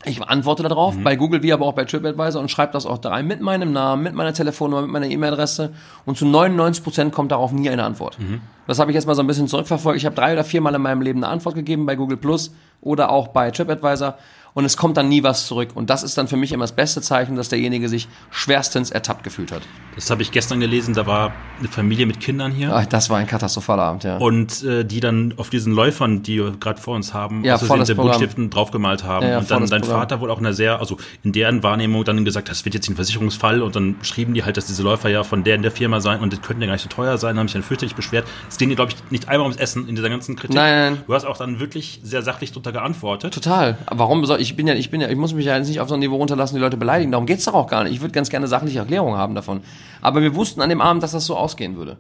ich 0.06 0.22
antworte 0.22 0.62
darauf, 0.62 0.96
mhm. 0.96 1.04
bei 1.04 1.16
Google 1.16 1.42
wie 1.42 1.52
aber 1.52 1.64
auch 1.64 1.72
bei 1.72 1.84
TripAdvisor 1.84 2.40
und 2.40 2.50
schreibe 2.50 2.72
das 2.72 2.84
auch 2.84 2.98
da 2.98 3.10
rein 3.10 3.26
mit 3.26 3.40
meinem 3.40 3.72
Namen, 3.72 4.02
mit 4.02 4.14
meiner 4.14 4.34
Telefonnummer, 4.34 4.82
mit 4.82 4.90
meiner 4.90 5.06
E-Mail-Adresse 5.06 5.72
und 6.04 6.18
zu 6.18 6.26
99 6.26 6.84
Prozent 6.84 7.12
kommt 7.14 7.32
darauf 7.32 7.52
nie 7.52 7.70
eine 7.70 7.84
Antwort. 7.84 8.18
Mhm. 8.18 8.40
Das 8.66 8.78
habe 8.78 8.90
ich 8.90 8.94
jetzt 8.94 9.06
mal 9.06 9.14
so 9.14 9.22
ein 9.22 9.26
bisschen 9.26 9.48
zurückverfolgt. 9.48 9.98
Ich 9.98 10.06
habe 10.06 10.16
drei 10.16 10.32
oder 10.32 10.44
viermal 10.44 10.74
in 10.74 10.82
meinem 10.82 11.02
Leben 11.02 11.22
eine 11.22 11.32
Antwort 11.32 11.54
gegeben 11.54 11.86
bei 11.86 11.96
Google 11.96 12.16
Plus 12.16 12.54
oder 12.80 13.10
auch 13.10 13.28
bei 13.28 13.50
TripAdvisor 13.50 14.16
und 14.54 14.64
es 14.64 14.76
kommt 14.76 14.96
dann 14.96 15.08
nie 15.08 15.22
was 15.22 15.46
zurück. 15.46 15.70
Und 15.74 15.90
das 15.90 16.02
ist 16.02 16.16
dann 16.16 16.28
für 16.28 16.36
mich 16.36 16.52
immer 16.52 16.62
das 16.64 16.72
beste 16.72 17.02
Zeichen, 17.02 17.36
dass 17.36 17.48
derjenige 17.48 17.88
sich 17.88 18.08
schwerstens 18.30 18.90
ertappt 18.90 19.24
gefühlt 19.24 19.52
hat. 19.52 19.62
Das 19.96 20.10
habe 20.10 20.22
ich 20.22 20.30
gestern 20.32 20.60
gelesen, 20.60 20.94
da 20.94 21.06
war 21.06 21.32
eine 21.58 21.68
Familie 21.68 22.06
mit 22.06 22.20
Kindern 22.20 22.52
hier. 22.52 22.74
Ach, 22.74 22.86
das 22.86 23.10
war 23.10 23.18
ein 23.18 23.26
katastrophaler 23.26 23.82
Abend, 23.82 24.04
ja. 24.04 24.16
Und 24.18 24.62
äh, 24.62 24.84
die 24.84 25.00
dann 25.00 25.34
auf 25.36 25.50
diesen 25.50 25.72
Läufern, 25.72 26.22
die 26.22 26.38
wir 26.38 26.52
gerade 26.52 26.80
vor 26.80 26.94
uns 26.96 27.14
haben, 27.14 27.44
Ja, 27.44 27.54
aus 27.56 27.62
volles 27.64 27.88
den. 27.88 27.96
Buntstiften 27.96 28.50
draufgemalt 28.50 29.04
haben. 29.04 29.24
Ja, 29.26 29.32
ja, 29.32 29.38
und 29.38 29.50
dann 29.50 29.66
dein 29.66 29.82
Programm. 29.82 30.00
Vater 30.00 30.20
wohl 30.20 30.30
auch 30.30 30.38
in 30.38 30.46
einer 30.46 30.54
sehr, 30.54 30.80
also 30.80 30.96
in 31.22 31.32
deren 31.32 31.62
Wahrnehmung 31.62 32.04
dann 32.04 32.24
gesagt, 32.24 32.48
das 32.48 32.64
wird 32.64 32.74
jetzt 32.74 32.88
ein 32.88 32.96
Versicherungsfall 32.96 33.62
und 33.62 33.74
dann 33.76 33.96
schrieben 34.02 34.34
die 34.34 34.44
halt, 34.44 34.56
dass 34.56 34.66
diese 34.66 34.82
Läufer 34.82 35.08
ja 35.08 35.24
von 35.24 35.42
der 35.44 35.54
in 35.56 35.62
der 35.62 35.70
Firma 35.70 36.00
sein 36.00 36.20
und 36.20 36.32
das 36.32 36.42
könnten 36.42 36.62
ja 36.62 36.66
gar 36.66 36.74
nicht 36.74 36.82
so 36.82 36.88
teuer 36.88 37.18
sein, 37.18 37.38
haben 37.38 37.48
sich 37.48 37.54
dann 37.54 37.62
fürchterlich 37.62 37.94
beschwert. 37.94 38.26
Es 38.48 38.56
ging 38.58 38.68
dir, 38.68 38.76
glaube 38.76 38.92
ich, 38.92 39.10
nicht 39.10 39.28
einmal 39.28 39.46
ums 39.46 39.56
Essen 39.56 39.88
in 39.88 39.96
dieser 39.96 40.10
ganzen 40.10 40.36
Kritik. 40.36 40.54
Nein, 40.54 40.92
nein. 40.94 41.02
Du 41.06 41.14
hast 41.14 41.24
auch 41.24 41.36
dann 41.36 41.60
wirklich 41.60 42.00
sehr 42.02 42.22
sachlich 42.22 42.52
drunter 42.52 42.72
geantwortet. 42.72 43.32
Total. 43.32 43.78
Warum 43.90 44.24
soll 44.26 44.40
ich 44.40 44.43
bin 44.56 44.66
ja 44.66 44.74
ich 44.74 44.90
bin 44.90 45.00
ja 45.00 45.08
ich 45.08 45.16
muss 45.16 45.34
mich 45.34 45.46
ja 45.46 45.56
jetzt 45.56 45.68
nicht 45.68 45.80
auf 45.80 45.88
so 45.88 45.94
ein 45.94 46.00
Niveau 46.00 46.16
runterlassen, 46.16 46.56
die 46.56 46.60
Leute 46.60 46.76
beleidigen. 46.76 47.12
Darum 47.12 47.26
geht's 47.26 47.44
doch 47.44 47.54
auch 47.54 47.68
gar 47.68 47.84
nicht. 47.84 47.94
Ich 47.94 48.00
würde 48.00 48.12
ganz 48.12 48.30
gerne 48.30 48.46
sachliche 48.46 48.78
Erklärungen 48.80 49.16
haben 49.16 49.34
davon. 49.34 49.60
Aber 50.00 50.22
wir 50.22 50.34
wussten 50.34 50.60
an 50.60 50.68
dem 50.68 50.80
Abend, 50.80 51.02
dass 51.02 51.12
das 51.12 51.26
so 51.26 51.36
ausgehen 51.36 51.76
würde. 51.76 51.96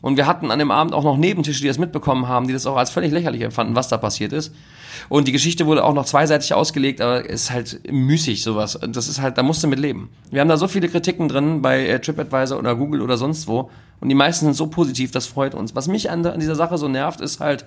Und 0.00 0.16
wir 0.16 0.26
hatten 0.26 0.50
an 0.50 0.58
dem 0.58 0.70
Abend 0.70 0.92
auch 0.92 1.04
noch 1.04 1.16
Nebentische, 1.16 1.62
die 1.62 1.68
das 1.68 1.78
mitbekommen 1.78 2.28
haben, 2.28 2.46
die 2.46 2.52
das 2.52 2.66
auch 2.66 2.76
als 2.76 2.90
völlig 2.90 3.12
lächerlich 3.12 3.42
empfanden, 3.42 3.74
was 3.74 3.88
da 3.88 3.96
passiert 3.96 4.32
ist. 4.32 4.54
Und 5.08 5.28
die 5.28 5.32
Geschichte 5.32 5.66
wurde 5.66 5.84
auch 5.84 5.94
noch 5.94 6.04
zweiseitig 6.04 6.52
ausgelegt, 6.54 7.00
aber 7.00 7.24
ist 7.28 7.50
halt 7.50 7.80
müßig 7.90 8.42
sowas. 8.42 8.78
Das 8.86 9.08
ist 9.08 9.20
halt, 9.20 9.38
da 9.38 9.42
musst 9.42 9.62
du 9.62 9.68
mit 9.68 9.78
leben. 9.78 10.10
Wir 10.30 10.40
haben 10.40 10.48
da 10.48 10.56
so 10.56 10.68
viele 10.68 10.88
Kritiken 10.88 11.28
drin 11.28 11.62
bei 11.62 11.86
äh, 11.86 12.00
TripAdvisor 12.00 12.58
oder 12.58 12.76
Google 12.76 13.00
oder 13.00 13.16
sonst 13.16 13.48
wo. 13.48 13.70
Und 14.00 14.08
die 14.08 14.14
meisten 14.14 14.44
sind 14.44 14.54
so 14.54 14.66
positiv, 14.66 15.10
das 15.10 15.26
freut 15.26 15.54
uns. 15.54 15.74
Was 15.74 15.88
mich 15.88 16.10
an, 16.10 16.24
an 16.26 16.40
dieser 16.40 16.54
Sache 16.54 16.76
so 16.76 16.86
nervt, 16.86 17.20
ist 17.20 17.40
halt, 17.40 17.64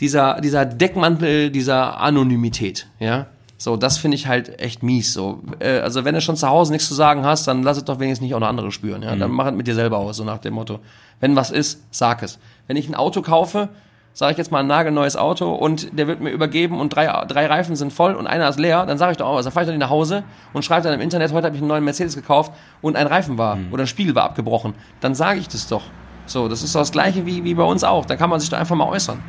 dieser, 0.00 0.40
dieser 0.40 0.64
Deckmantel 0.64 1.50
dieser 1.50 2.00
Anonymität, 2.00 2.86
ja. 2.98 3.26
So, 3.56 3.76
das 3.76 3.98
finde 3.98 4.16
ich 4.16 4.26
halt 4.26 4.60
echt 4.60 4.82
mies. 4.82 5.12
So, 5.12 5.40
äh, 5.60 5.78
also 5.78 6.04
wenn 6.04 6.14
du 6.14 6.20
schon 6.20 6.36
zu 6.36 6.48
Hause 6.48 6.72
nichts 6.72 6.88
zu 6.88 6.94
sagen 6.94 7.24
hast, 7.24 7.46
dann 7.46 7.62
lass 7.62 7.76
es 7.76 7.84
doch 7.84 8.00
wenigstens 8.00 8.24
nicht 8.24 8.34
auch 8.34 8.40
noch 8.40 8.48
andere 8.48 8.72
spüren. 8.72 9.02
Ja, 9.02 9.14
dann 9.16 9.30
mach 9.30 9.46
es 9.46 9.52
mit 9.54 9.66
dir 9.66 9.74
selber 9.74 9.98
aus, 9.98 10.16
so 10.16 10.24
nach 10.24 10.38
dem 10.38 10.54
Motto. 10.54 10.80
Wenn 11.20 11.36
was 11.36 11.50
ist, 11.50 11.80
sag 11.90 12.22
es. 12.22 12.38
Wenn 12.66 12.76
ich 12.76 12.88
ein 12.88 12.94
Auto 12.94 13.22
kaufe, 13.22 13.68
sage 14.12 14.32
ich 14.32 14.38
jetzt 14.38 14.52
mal 14.52 14.60
ein 14.60 14.66
nagelneues 14.66 15.16
Auto 15.16 15.52
und 15.52 15.98
der 15.98 16.06
wird 16.06 16.20
mir 16.20 16.30
übergeben 16.30 16.80
und 16.80 16.90
drei, 16.94 17.06
drei 17.26 17.46
Reifen 17.46 17.74
sind 17.74 17.92
voll 17.92 18.14
und 18.14 18.26
einer 18.26 18.48
ist 18.48 18.58
leer, 18.58 18.86
dann 18.86 18.96
sage 18.96 19.12
ich 19.12 19.18
doch 19.18 19.26
auch, 19.26 19.36
was, 19.36 19.44
dann 19.44 19.52
fahre 19.52 19.64
ich 19.64 19.68
doch 19.68 19.72
nicht 19.72 19.80
nach 19.80 19.90
Hause 19.90 20.22
und 20.52 20.64
schreibe 20.64 20.84
dann 20.84 20.94
im 20.94 21.00
Internet, 21.00 21.32
heute 21.32 21.46
habe 21.46 21.56
ich 21.56 21.62
einen 21.62 21.68
neuen 21.68 21.84
Mercedes 21.84 22.14
gekauft 22.14 22.52
und 22.80 22.96
ein 22.96 23.06
Reifen 23.06 23.38
war 23.38 23.58
oder 23.72 23.84
ein 23.84 23.86
Spiegel 23.88 24.14
war 24.14 24.24
abgebrochen. 24.24 24.74
Dann 25.00 25.14
sage 25.14 25.40
ich 25.40 25.48
das 25.48 25.66
doch. 25.66 25.82
So, 26.26 26.48
das 26.48 26.62
ist 26.62 26.74
doch 26.74 26.80
das 26.80 26.92
gleiche 26.92 27.26
wie, 27.26 27.44
wie 27.44 27.54
bei 27.54 27.64
uns 27.64 27.84
auch. 27.84 28.06
Da 28.06 28.16
kann 28.16 28.30
man 28.30 28.40
sich 28.40 28.48
doch 28.48 28.58
einfach 28.58 28.76
mal 28.76 28.88
äußern. 28.88 29.22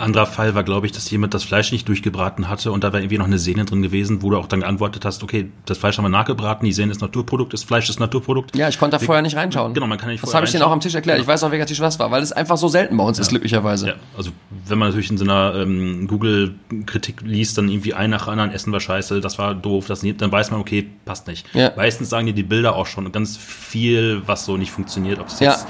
Anderer 0.00 0.26
Fall 0.26 0.54
war, 0.54 0.64
glaube 0.64 0.86
ich, 0.86 0.92
dass 0.92 1.10
jemand 1.10 1.34
das 1.34 1.44
Fleisch 1.44 1.72
nicht 1.72 1.88
durchgebraten 1.88 2.48
hatte 2.48 2.72
und 2.72 2.84
da 2.84 2.92
war 2.92 3.00
irgendwie 3.00 3.18
noch 3.18 3.26
eine 3.26 3.38
Sehne 3.38 3.64
drin 3.64 3.82
gewesen, 3.82 4.22
wo 4.22 4.30
du 4.30 4.36
auch 4.36 4.46
dann 4.46 4.60
geantwortet 4.60 5.04
hast, 5.04 5.22
okay, 5.22 5.50
das 5.66 5.78
Fleisch 5.78 5.98
haben 5.98 6.04
wir 6.04 6.08
nachgebraten, 6.10 6.64
die 6.66 6.72
Sehne 6.72 6.92
ist 6.92 7.00
Naturprodukt, 7.00 7.52
das 7.52 7.64
Fleisch 7.64 7.88
ist 7.88 8.00
Naturprodukt. 8.00 8.56
Ja, 8.56 8.68
ich 8.68 8.78
konnte 8.78 8.98
da 8.98 9.04
vorher 9.04 9.22
nicht 9.22 9.36
reinschauen. 9.36 9.74
Genau, 9.74 9.86
man 9.86 9.98
kann 9.98 10.08
nicht 10.10 10.22
Das 10.22 10.34
habe 10.34 10.46
ich 10.46 10.52
denen 10.52 10.62
auch 10.62 10.70
am 10.70 10.80
Tisch 10.80 10.94
erklärt. 10.94 11.20
Ich 11.20 11.26
weiß 11.26 11.42
auch, 11.44 11.50
welcher 11.50 11.66
Tisch 11.66 11.80
was 11.80 11.98
war, 11.98 12.10
weil 12.10 12.22
es 12.22 12.32
einfach 12.32 12.56
so 12.56 12.68
selten 12.68 12.96
bei 12.96 13.04
uns 13.04 13.18
ist, 13.18 13.28
glücklicherweise. 13.28 13.88
Ja, 13.88 13.94
also 14.16 14.30
wenn 14.66 14.78
man 14.78 14.88
natürlich 14.88 15.10
in 15.10 15.18
so 15.18 15.24
einer 15.24 15.54
ähm, 15.54 16.06
Google-Kritik 16.08 17.22
liest, 17.22 17.58
dann 17.58 17.68
irgendwie 17.68 17.94
ein 17.94 18.10
nach 18.10 18.28
anderen 18.28 18.50
Essen 18.52 18.72
war 18.72 18.80
scheiße, 18.80 19.20
das 19.20 19.38
war 19.38 19.54
doof, 19.54 19.86
das 19.86 20.02
nicht, 20.02 20.20
dann 20.20 20.32
weiß 20.32 20.50
man, 20.50 20.60
okay, 20.60 20.86
passt 21.04 21.26
nicht. 21.26 21.46
Ja. 21.54 21.72
Meistens 21.76 22.10
sagen 22.10 22.26
dir 22.26 22.32
die 22.34 22.42
Bilder 22.42 22.74
auch 22.76 22.86
schon 22.86 23.10
ganz 23.12 23.36
viel, 23.36 24.22
was 24.26 24.44
so 24.44 24.56
nicht 24.56 24.70
funktioniert, 24.70 25.18
ob 25.18 25.28
es 25.28 25.40
Ja. 25.40 25.50
jetzt 25.52 25.66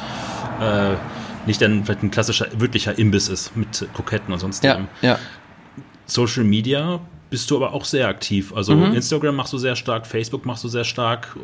äh, 0.61 0.95
nicht 1.49 1.61
dann 1.61 1.85
vielleicht 1.85 2.03
ein 2.05 2.11
klassischer, 2.11 2.47
wirklicher 2.59 2.97
Imbiss 2.99 3.29
ist 3.29 3.57
mit 3.57 3.87
Kroketten 3.95 4.33
und 4.33 4.39
sonst 4.39 4.63
Ja, 4.63 4.87
ja. 5.03 5.19
Social 6.07 6.45
Media 6.45 7.01
bist 7.31 7.51
du 7.51 7.57
aber 7.57 7.73
auch 7.73 7.85
sehr 7.85 8.09
aktiv. 8.09 8.53
Also 8.55 8.75
Mhm. 8.75 8.95
Instagram 8.95 9.37
machst 9.37 9.53
du 9.53 9.59
sehr 9.59 9.77
stark, 9.77 10.07
Facebook 10.07 10.47
machst 10.47 10.65
du 10.65 10.69
sehr 10.69 10.85
stark 10.85 11.37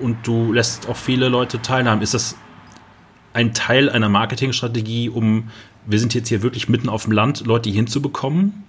und 0.00 0.16
du 0.26 0.52
lässt 0.52 0.88
auch 0.88 0.96
viele 0.96 1.28
Leute 1.28 1.60
teilhaben. 1.60 2.02
Ist 2.02 2.14
das 2.14 2.36
ein 3.32 3.54
Teil 3.54 3.88
einer 3.90 4.08
Marketingstrategie, 4.08 5.08
um, 5.08 5.48
wir 5.86 5.98
sind 5.98 6.14
jetzt 6.14 6.28
hier 6.28 6.42
wirklich 6.42 6.68
mitten 6.68 6.88
auf 6.88 7.04
dem 7.04 7.12
Land, 7.12 7.46
Leute 7.46 7.70
hinzubekommen? 7.70 8.62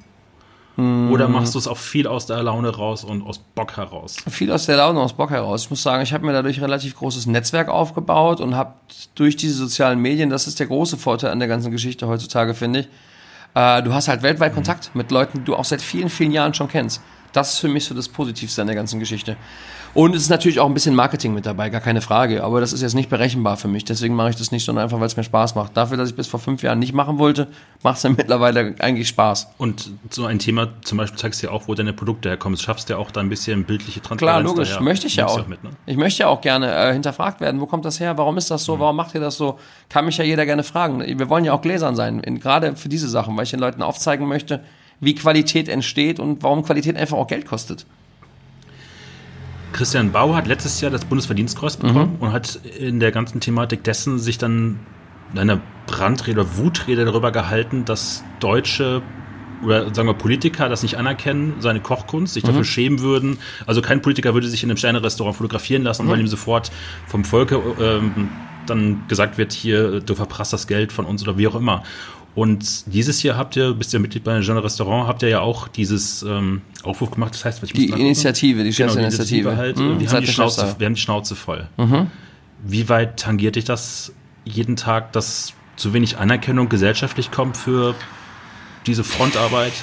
Mhm. 0.76 1.12
Oder 1.12 1.28
machst 1.28 1.54
du 1.54 1.60
es 1.60 1.68
auch 1.68 1.78
viel 1.78 2.08
aus 2.08 2.26
der 2.26 2.42
Laune 2.42 2.70
raus 2.70 3.04
und 3.04 3.22
aus 3.24 3.40
Bock 3.40 3.78
heraus? 3.78 4.18
Viel 4.30 4.52
aus 4.52 4.66
der 4.66 4.78
Laune, 4.78 5.00
aus 5.00 5.14
Bock 5.14 5.30
heraus. 5.30 5.64
Ich 5.64 5.70
muss 5.70 5.84
sagen, 5.84 6.02
ich 6.02 6.14
habe 6.14 6.26
mir 6.26 6.34
dadurch 6.34 6.58
ein 6.58 6.64
relativ 6.64 6.96
großes 6.96 7.28
Netzwerk 7.28 7.70
aufgebaut 7.70 8.42
und 8.42 8.56
habe 8.56 8.74
durch 9.16 9.36
diese 9.36 9.56
sozialen 9.56 10.00
Medien, 10.00 10.30
das 10.30 10.48
ist 10.48 10.60
der 10.60 10.68
große 10.68 10.98
Vorteil 10.98 11.32
an 11.32 11.40
der 11.40 11.48
ganzen 11.48 11.72
Geschichte 11.72 12.08
heutzutage, 12.08 12.54
finde 12.54 12.82
ich, 12.82 12.90
äh, 13.56 13.84
du 13.84 13.94
hast 13.94 14.08
halt 14.08 14.24
weltweit 14.24 14.54
Kontakt 14.54 14.92
mit 14.96 15.12
Leuten, 15.12 15.40
die 15.40 15.44
du 15.44 15.56
auch 15.56 15.66
seit 15.66 15.82
vielen, 15.82 16.10
vielen 16.10 16.32
Jahren 16.32 16.54
schon 16.54 16.68
kennst. 16.68 17.02
Das 17.34 17.54
ist 17.54 17.60
für 17.60 17.68
mich 17.68 17.86
so 17.86 17.94
das 17.96 18.08
Positivste 18.08 18.62
an 18.62 18.68
der 18.68 18.76
ganzen 18.76 19.00
Geschichte. 19.00 19.36
Und 19.94 20.16
es 20.16 20.24
ist 20.24 20.30
natürlich 20.30 20.60
auch 20.60 20.66
ein 20.66 20.74
bisschen 20.74 20.96
Marketing 20.96 21.36
mit 21.36 21.46
dabei, 21.46 21.70
gar 21.70 21.82
keine 21.82 22.02
Frage. 22.02 22.44
Aber 22.44 22.60
das 22.60 22.74
ist 22.74 22.82
jetzt 22.82 22.96
nicht 22.96 23.10
berechenbar 23.10 23.58
für 23.58 23.68
mich. 23.68 23.86
Deswegen 23.86 24.16
mache 24.16 24.32
ich 24.32 24.36
das 24.36 24.52
nicht, 24.52 24.66
sondern 24.66 24.84
einfach, 24.84 25.00
weil 25.00 25.06
es 25.06 25.16
mir 25.16 25.24
Spaß 25.24 25.54
macht. 25.54 25.78
Dafür, 25.78 25.98
dass 25.98 26.10
ich 26.10 26.16
bis 26.16 26.26
vor 26.26 26.40
fünf 26.40 26.64
Jahren 26.64 26.80
nicht 26.80 26.94
machen 26.94 27.20
wollte, 27.20 27.48
macht 27.84 27.98
es 27.98 28.04
mir 28.04 28.10
mittlerweile 28.18 28.74
eigentlich 28.80 29.08
Spaß. 29.10 29.54
Und 29.60 29.92
so 30.10 30.26
ein 30.26 30.40
Thema, 30.40 30.70
zum 30.82 30.98
Beispiel 30.98 31.20
zeigst 31.20 31.44
du 31.44 31.48
ja 31.48 31.54
auch, 31.54 31.68
wo 31.68 31.76
deine 31.76 31.94
Produkte 31.94 32.30
herkommen. 32.30 32.56
Das 32.56 32.64
schaffst 32.64 32.90
du 32.90 32.94
ja 32.94 33.00
auch 33.00 33.12
da 33.12 33.20
ein 33.20 33.30
bisschen 33.30 33.66
bildliche 33.66 34.00
Klar, 34.00 34.18
Transparenz. 34.18 34.48
logisch. 34.50 34.70
daher. 34.70 34.84
Möchte 34.84 35.06
ich 35.08 35.16
ja 35.16 35.26
du 35.26 35.32
auch. 35.32 35.48
Mit, 35.48 35.64
ne? 35.64 35.70
Ich 35.86 35.98
möchte 35.98 36.24
ja 36.24 36.28
auch 36.28 36.42
gerne 36.42 36.74
äh, 36.74 36.94
hinterfragt 36.94 37.40
werden. 37.40 37.62
Wo 37.62 37.68
kommt 37.68 37.86
das 37.86 38.00
her? 38.00 38.18
Warum 38.18 38.38
ist 38.38 38.50
das 38.50 38.64
so? 38.64 38.80
Warum 38.80 38.96
macht 38.96 39.14
ihr 39.14 39.22
das 39.22 39.38
so? 39.38 39.60
Kann 39.90 40.06
mich 40.06 40.18
ja 40.18 40.24
jeder 40.24 40.48
gerne 40.48 40.64
fragen. 40.64 41.02
Wir 41.02 41.30
wollen 41.30 41.46
ja 41.46 41.54
auch 41.54 41.62
gläsern 41.62 41.96
sein, 41.96 42.20
in, 42.20 42.40
gerade 42.40 42.76
für 42.76 42.90
diese 42.90 43.08
Sachen, 43.08 43.38
weil 43.38 43.44
ich 43.44 43.52
den 43.52 43.60
Leuten 43.60 43.84
aufzeigen 43.84 44.28
möchte, 44.28 44.64
wie 45.00 45.16
Qualität 45.16 45.68
entsteht 45.70 46.20
und 46.20 46.44
warum 46.44 46.64
Qualität 46.64 46.96
einfach 46.98 47.18
auch 47.18 47.28
Geld 47.28 47.46
kostet. 47.46 47.86
Christian 49.72 50.12
Bau 50.12 50.36
hat 50.36 50.46
letztes 50.48 50.80
Jahr 50.82 50.92
das 50.92 51.04
Bundesverdienstkreuz 51.06 51.78
bekommen 51.78 52.14
Mhm. 52.18 52.22
und 52.28 52.32
hat 52.32 52.60
in 52.78 53.00
der 53.00 53.12
ganzen 53.12 53.40
Thematik 53.40 53.84
dessen 53.84 54.20
sich 54.20 54.38
dann 54.38 54.80
in 55.34 55.40
einer 55.40 55.60
Brandrede 55.88 56.42
oder 56.42 56.58
Wutrede 56.58 57.06
darüber 57.06 57.32
gehalten, 57.32 57.86
dass 57.86 58.24
deutsche 58.40 59.02
oder 59.66 59.96
sagen 59.96 60.10
wir 60.10 60.14
Politiker 60.14 60.68
das 60.68 60.84
nicht 60.84 60.98
anerkennen, 60.98 61.54
seine 61.60 61.80
Kochkunst, 61.80 62.34
sich 62.34 62.44
Mhm. 62.44 62.48
dafür 62.48 62.64
schämen 62.66 63.00
würden. 63.00 63.38
Also 63.66 63.82
kein 63.82 64.02
Politiker 64.02 64.34
würde 64.34 64.48
sich 64.50 64.62
in 64.62 64.70
einem 64.70 64.76
Sterne-Restaurant 64.78 65.38
fotografieren 65.38 65.82
Mhm. 65.84 65.86
lassen, 65.88 66.08
weil 66.10 66.20
ihm 66.20 66.28
sofort 66.28 66.70
vom 67.08 67.24
Volke 67.24 67.62
ähm, 67.80 68.30
dann 68.66 69.04
gesagt 69.08 69.38
wird, 69.38 69.54
hier, 69.54 70.02
du 70.02 70.16
verprasst 70.16 70.52
das 70.54 70.68
Geld 70.68 70.92
von 70.92 71.06
uns 71.06 71.24
oder 71.24 71.38
wie 71.38 71.48
auch 71.48 71.56
immer. 71.56 71.84
Und 72.36 72.92
dieses 72.92 73.22
Jahr 73.22 73.38
habt 73.38 73.56
ihr, 73.56 73.74
bist 73.74 73.94
ihr 73.94 74.00
Mitglied 74.00 74.24
bei 74.24 74.34
einem 74.34 74.44
Genre 74.44 74.64
Restaurant, 74.64 75.08
habt 75.08 75.22
ihr 75.22 75.30
ja 75.30 75.42
auch 75.42 75.68
dieses 75.68 76.24
ähm, 76.24 76.62
Aufruf 76.84 77.12
gemacht, 77.12 77.34
das 77.36 77.46
heißt, 77.46 77.64
ich 77.64 77.74
muss 77.74 77.96
Die. 77.96 78.02
Initiative, 78.02 78.64
die 78.64 78.72
Genau, 78.72 78.94
die 78.94 79.02
Chefsinitiative. 79.02 79.50
Initiative 79.50 79.58
halt. 79.58 79.78
Mhm, 79.78 80.00
wir, 80.00 80.12
haben 80.12 80.26
die 80.26 80.32
Schnauze, 80.32 80.76
wir 80.78 80.86
haben 80.86 80.96
die 80.96 81.02
Schnauze 81.02 81.36
voll. 81.36 81.68
Wie 82.66 82.90
weit 82.90 83.20
tangiert 83.20 83.56
dich 83.56 83.66
das 83.66 84.14
jeden 84.46 84.76
Tag, 84.76 85.12
dass 85.12 85.54
zu 85.76 85.94
wenig 85.94 86.18
Anerkennung 86.18 86.70
gesellschaftlich 86.70 87.32
kommt 87.32 87.58
für 87.58 87.96
diese 88.86 89.04
Frontarbeit? 89.04 89.74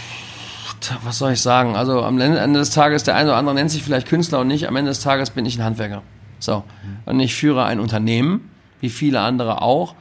Was 1.04 1.18
soll 1.18 1.32
ich 1.32 1.40
sagen? 1.40 1.76
Also 1.76 2.02
am 2.02 2.18
Ende 2.20 2.58
des 2.58 2.70
Tages, 2.70 3.02
der 3.02 3.14
eine 3.14 3.30
oder 3.30 3.38
andere 3.38 3.54
nennt 3.54 3.70
sich 3.70 3.82
vielleicht 3.82 4.08
Künstler 4.08 4.40
und 4.40 4.48
nicht. 4.48 4.66
Am 4.66 4.76
Ende 4.76 4.90
des 4.90 5.00
Tages 5.00 5.30
bin 5.30 5.44
ich 5.44 5.58
ein 5.58 5.64
Handwerker. 5.64 6.02
So. 6.38 6.64
Und 7.04 7.20
ich 7.20 7.34
führe 7.34 7.64
ein 7.64 7.80
Unternehmen, 7.80 8.50
wie 8.80 8.88
viele 8.88 9.20
andere 9.20 9.62
auch. 9.62 9.94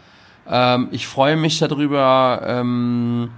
Ähm, 0.49 0.87
ich 0.91 1.07
freue 1.07 1.35
mich 1.35 1.59
darüber. 1.59 2.41
Ähm, 2.45 3.29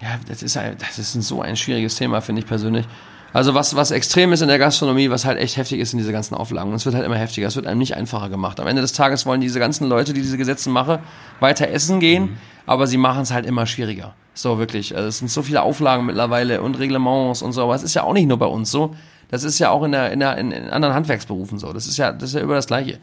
ja, 0.00 0.08
das 0.28 0.42
ist, 0.42 0.56
ein- 0.56 0.76
das 0.78 0.98
ist 0.98 1.14
ein, 1.14 1.22
so 1.22 1.42
ein 1.42 1.56
schwieriges 1.56 1.96
Thema, 1.96 2.20
finde 2.20 2.42
ich 2.42 2.46
persönlich. 2.48 2.86
Also 3.32 3.54
was, 3.54 3.76
was 3.76 3.90
extrem 3.90 4.32
ist 4.32 4.40
in 4.40 4.48
der 4.48 4.58
Gastronomie, 4.58 5.10
was 5.10 5.24
halt 5.26 5.38
echt 5.38 5.56
heftig 5.58 5.80
ist 5.80 5.92
in 5.92 5.98
diese 5.98 6.12
ganzen 6.12 6.34
Auflagen. 6.34 6.70
Und 6.70 6.76
es 6.76 6.86
wird 6.86 6.94
halt 6.94 7.04
immer 7.04 7.16
heftiger, 7.16 7.46
es 7.46 7.56
wird 7.56 7.66
einem 7.66 7.78
nicht 7.78 7.94
einfacher 7.94 8.30
gemacht. 8.30 8.58
Am 8.58 8.66
Ende 8.66 8.80
des 8.80 8.92
Tages 8.94 9.26
wollen 9.26 9.40
diese 9.40 9.58
ganzen 9.58 9.86
Leute, 9.88 10.12
die 10.14 10.22
diese 10.22 10.38
Gesetze 10.38 10.70
machen, 10.70 10.98
weiter 11.40 11.68
essen 11.68 12.00
gehen, 12.00 12.38
aber 12.64 12.86
sie 12.86 12.96
machen 12.96 13.22
es 13.22 13.30
halt 13.32 13.44
immer 13.44 13.66
schwieriger. 13.66 14.14
So 14.32 14.58
wirklich. 14.58 14.96
Also 14.96 15.08
es 15.08 15.18
sind 15.18 15.30
so 15.30 15.42
viele 15.42 15.62
Auflagen 15.62 16.06
mittlerweile 16.06 16.62
und 16.62 16.78
Reglements 16.78 17.42
und 17.42 17.52
so, 17.52 17.62
aber 17.64 17.74
es 17.74 17.82
ist 17.82 17.94
ja 17.94 18.04
auch 18.04 18.14
nicht 18.14 18.28
nur 18.28 18.38
bei 18.38 18.46
uns 18.46 18.70
so. 18.70 18.94
Das 19.30 19.44
ist 19.44 19.58
ja 19.58 19.70
auch 19.70 19.82
in, 19.82 19.92
der, 19.92 20.10
in, 20.10 20.20
der, 20.20 20.38
in, 20.38 20.50
in 20.52 20.70
anderen 20.70 20.94
Handwerksberufen 20.94 21.58
so. 21.58 21.72
Das 21.74 21.86
ist 21.86 21.98
ja, 21.98 22.12
das 22.12 22.30
ist 22.30 22.34
ja 22.36 22.40
über 22.40 22.54
das 22.54 22.66
Gleiche. 22.66 22.98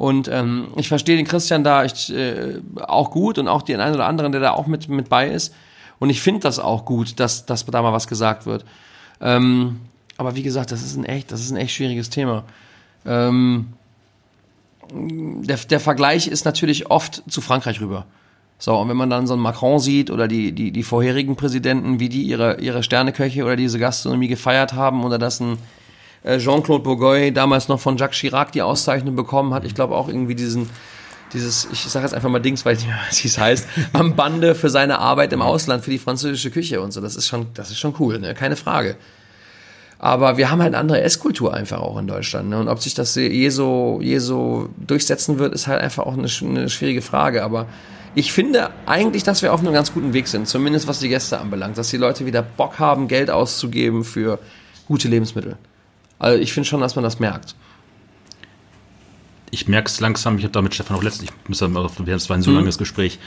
Und 0.00 0.28
ähm, 0.28 0.68
ich 0.76 0.88
verstehe 0.88 1.18
den 1.18 1.26
Christian 1.26 1.62
da 1.62 1.84
ich, 1.84 2.10
äh, 2.10 2.58
auch 2.80 3.10
gut 3.10 3.36
und 3.36 3.48
auch 3.48 3.60
den 3.60 3.80
einen 3.80 3.94
oder 3.94 4.06
anderen, 4.06 4.32
der 4.32 4.40
da 4.40 4.52
auch 4.52 4.66
mit, 4.66 4.88
mit 4.88 5.10
bei 5.10 5.28
ist. 5.28 5.52
Und 5.98 6.08
ich 6.08 6.22
finde 6.22 6.40
das 6.40 6.58
auch 6.58 6.86
gut, 6.86 7.20
dass, 7.20 7.44
dass 7.44 7.66
da 7.66 7.82
mal 7.82 7.92
was 7.92 8.08
gesagt 8.08 8.46
wird. 8.46 8.64
Ähm, 9.20 9.78
aber 10.16 10.36
wie 10.36 10.42
gesagt, 10.42 10.72
das 10.72 10.80
ist 10.80 10.96
ein 10.96 11.04
echt, 11.04 11.30
das 11.30 11.42
ist 11.42 11.50
ein 11.50 11.58
echt 11.58 11.74
schwieriges 11.74 12.08
Thema. 12.08 12.44
Ähm, 13.04 13.74
der, 14.90 15.58
der 15.58 15.80
Vergleich 15.80 16.28
ist 16.28 16.46
natürlich 16.46 16.90
oft 16.90 17.22
zu 17.28 17.42
Frankreich 17.42 17.82
rüber. 17.82 18.06
So, 18.58 18.78
und 18.78 18.88
wenn 18.88 18.96
man 18.96 19.10
dann 19.10 19.26
so 19.26 19.34
einen 19.34 19.42
Macron 19.42 19.80
sieht 19.80 20.10
oder 20.10 20.28
die, 20.28 20.52
die, 20.52 20.72
die 20.72 20.82
vorherigen 20.82 21.36
Präsidenten, 21.36 22.00
wie 22.00 22.08
die 22.08 22.22
ihre, 22.22 22.58
ihre 22.58 22.82
Sterneköche 22.82 23.44
oder 23.44 23.56
diese 23.56 23.78
Gastronomie 23.78 24.28
gefeiert 24.28 24.72
haben 24.72 25.04
oder 25.04 25.18
dass 25.18 25.40
ein 25.40 25.58
Jean-Claude 26.24 26.82
Bourgoy 26.82 27.32
damals 27.32 27.68
noch 27.68 27.80
von 27.80 27.96
Jacques 27.96 28.18
Chirac 28.18 28.52
die 28.52 28.62
Auszeichnung 28.62 29.16
bekommen 29.16 29.54
hat, 29.54 29.64
ich 29.64 29.74
glaube 29.74 29.94
auch 29.94 30.08
irgendwie 30.08 30.34
diesen 30.34 30.68
dieses, 31.32 31.68
ich 31.72 31.80
sage 31.80 32.04
jetzt 32.04 32.14
einfach 32.14 32.28
mal 32.28 32.40
Dings, 32.40 32.64
weil 32.64 32.74
ich 32.74 32.80
nicht 32.80 32.88
mehr 32.88 32.98
weiß, 33.06 33.24
wie 33.24 33.28
es 33.28 33.38
heißt, 33.38 33.68
am 33.92 34.16
Bande 34.16 34.54
für 34.54 34.70
seine 34.70 34.98
Arbeit 34.98 35.32
im 35.32 35.42
Ausland, 35.42 35.84
für 35.84 35.90
die 35.90 35.98
französische 35.98 36.50
Küche 36.50 36.80
und 36.80 36.92
so. 36.92 37.00
Das 37.00 37.16
ist 37.16 37.26
schon, 37.26 37.46
das 37.54 37.70
ist 37.70 37.78
schon 37.78 37.94
cool, 37.98 38.18
ne? 38.18 38.34
keine 38.34 38.56
Frage. 38.56 38.96
Aber 39.98 40.38
wir 40.38 40.50
haben 40.50 40.62
halt 40.62 40.74
eine 40.74 40.78
andere 40.78 41.02
Esskultur 41.02 41.52
einfach 41.52 41.80
auch 41.80 41.98
in 41.98 42.06
Deutschland. 42.06 42.48
Ne? 42.48 42.58
Und 42.58 42.68
ob 42.68 42.80
sich 42.80 42.94
das 42.94 43.14
je 43.14 43.48
so, 43.50 44.00
je 44.02 44.18
so 44.18 44.70
durchsetzen 44.78 45.38
wird, 45.38 45.54
ist 45.54 45.66
halt 45.66 45.82
einfach 45.82 46.04
auch 46.04 46.14
eine, 46.14 46.28
eine 46.42 46.70
schwierige 46.70 47.02
Frage. 47.02 47.44
Aber 47.44 47.66
ich 48.14 48.32
finde 48.32 48.70
eigentlich, 48.86 49.24
dass 49.24 49.42
wir 49.42 49.52
auf 49.52 49.60
einem 49.60 49.74
ganz 49.74 49.92
guten 49.92 50.14
Weg 50.14 50.26
sind, 50.26 50.48
zumindest 50.48 50.88
was 50.88 51.00
die 51.00 51.10
Gäste 51.10 51.38
anbelangt, 51.38 51.76
dass 51.76 51.90
die 51.90 51.98
Leute 51.98 52.24
wieder 52.24 52.42
Bock 52.42 52.78
haben, 52.78 53.08
Geld 53.08 53.30
auszugeben 53.30 54.04
für 54.04 54.38
gute 54.86 55.08
Lebensmittel. 55.08 55.58
Also 56.20 56.40
ich 56.40 56.52
finde 56.52 56.68
schon, 56.68 56.80
dass 56.80 56.94
man 56.94 57.02
das 57.02 57.18
merkt. 57.18 57.56
Ich 59.50 59.66
merke 59.66 59.88
es 59.88 59.98
langsam, 59.98 60.38
ich 60.38 60.44
habe 60.44 60.52
da 60.52 60.62
mit 60.62 60.72
Stefan 60.72 60.96
auch 60.96 61.02
letztens, 61.02 61.30
ich 61.30 61.48
muss 61.48 61.60
mal, 61.60 61.84
es 62.06 62.28
war 62.28 62.36
ein 62.36 62.42
so 62.42 62.50
mhm. 62.50 62.58
langes 62.58 62.78
Gespräch, 62.78 63.18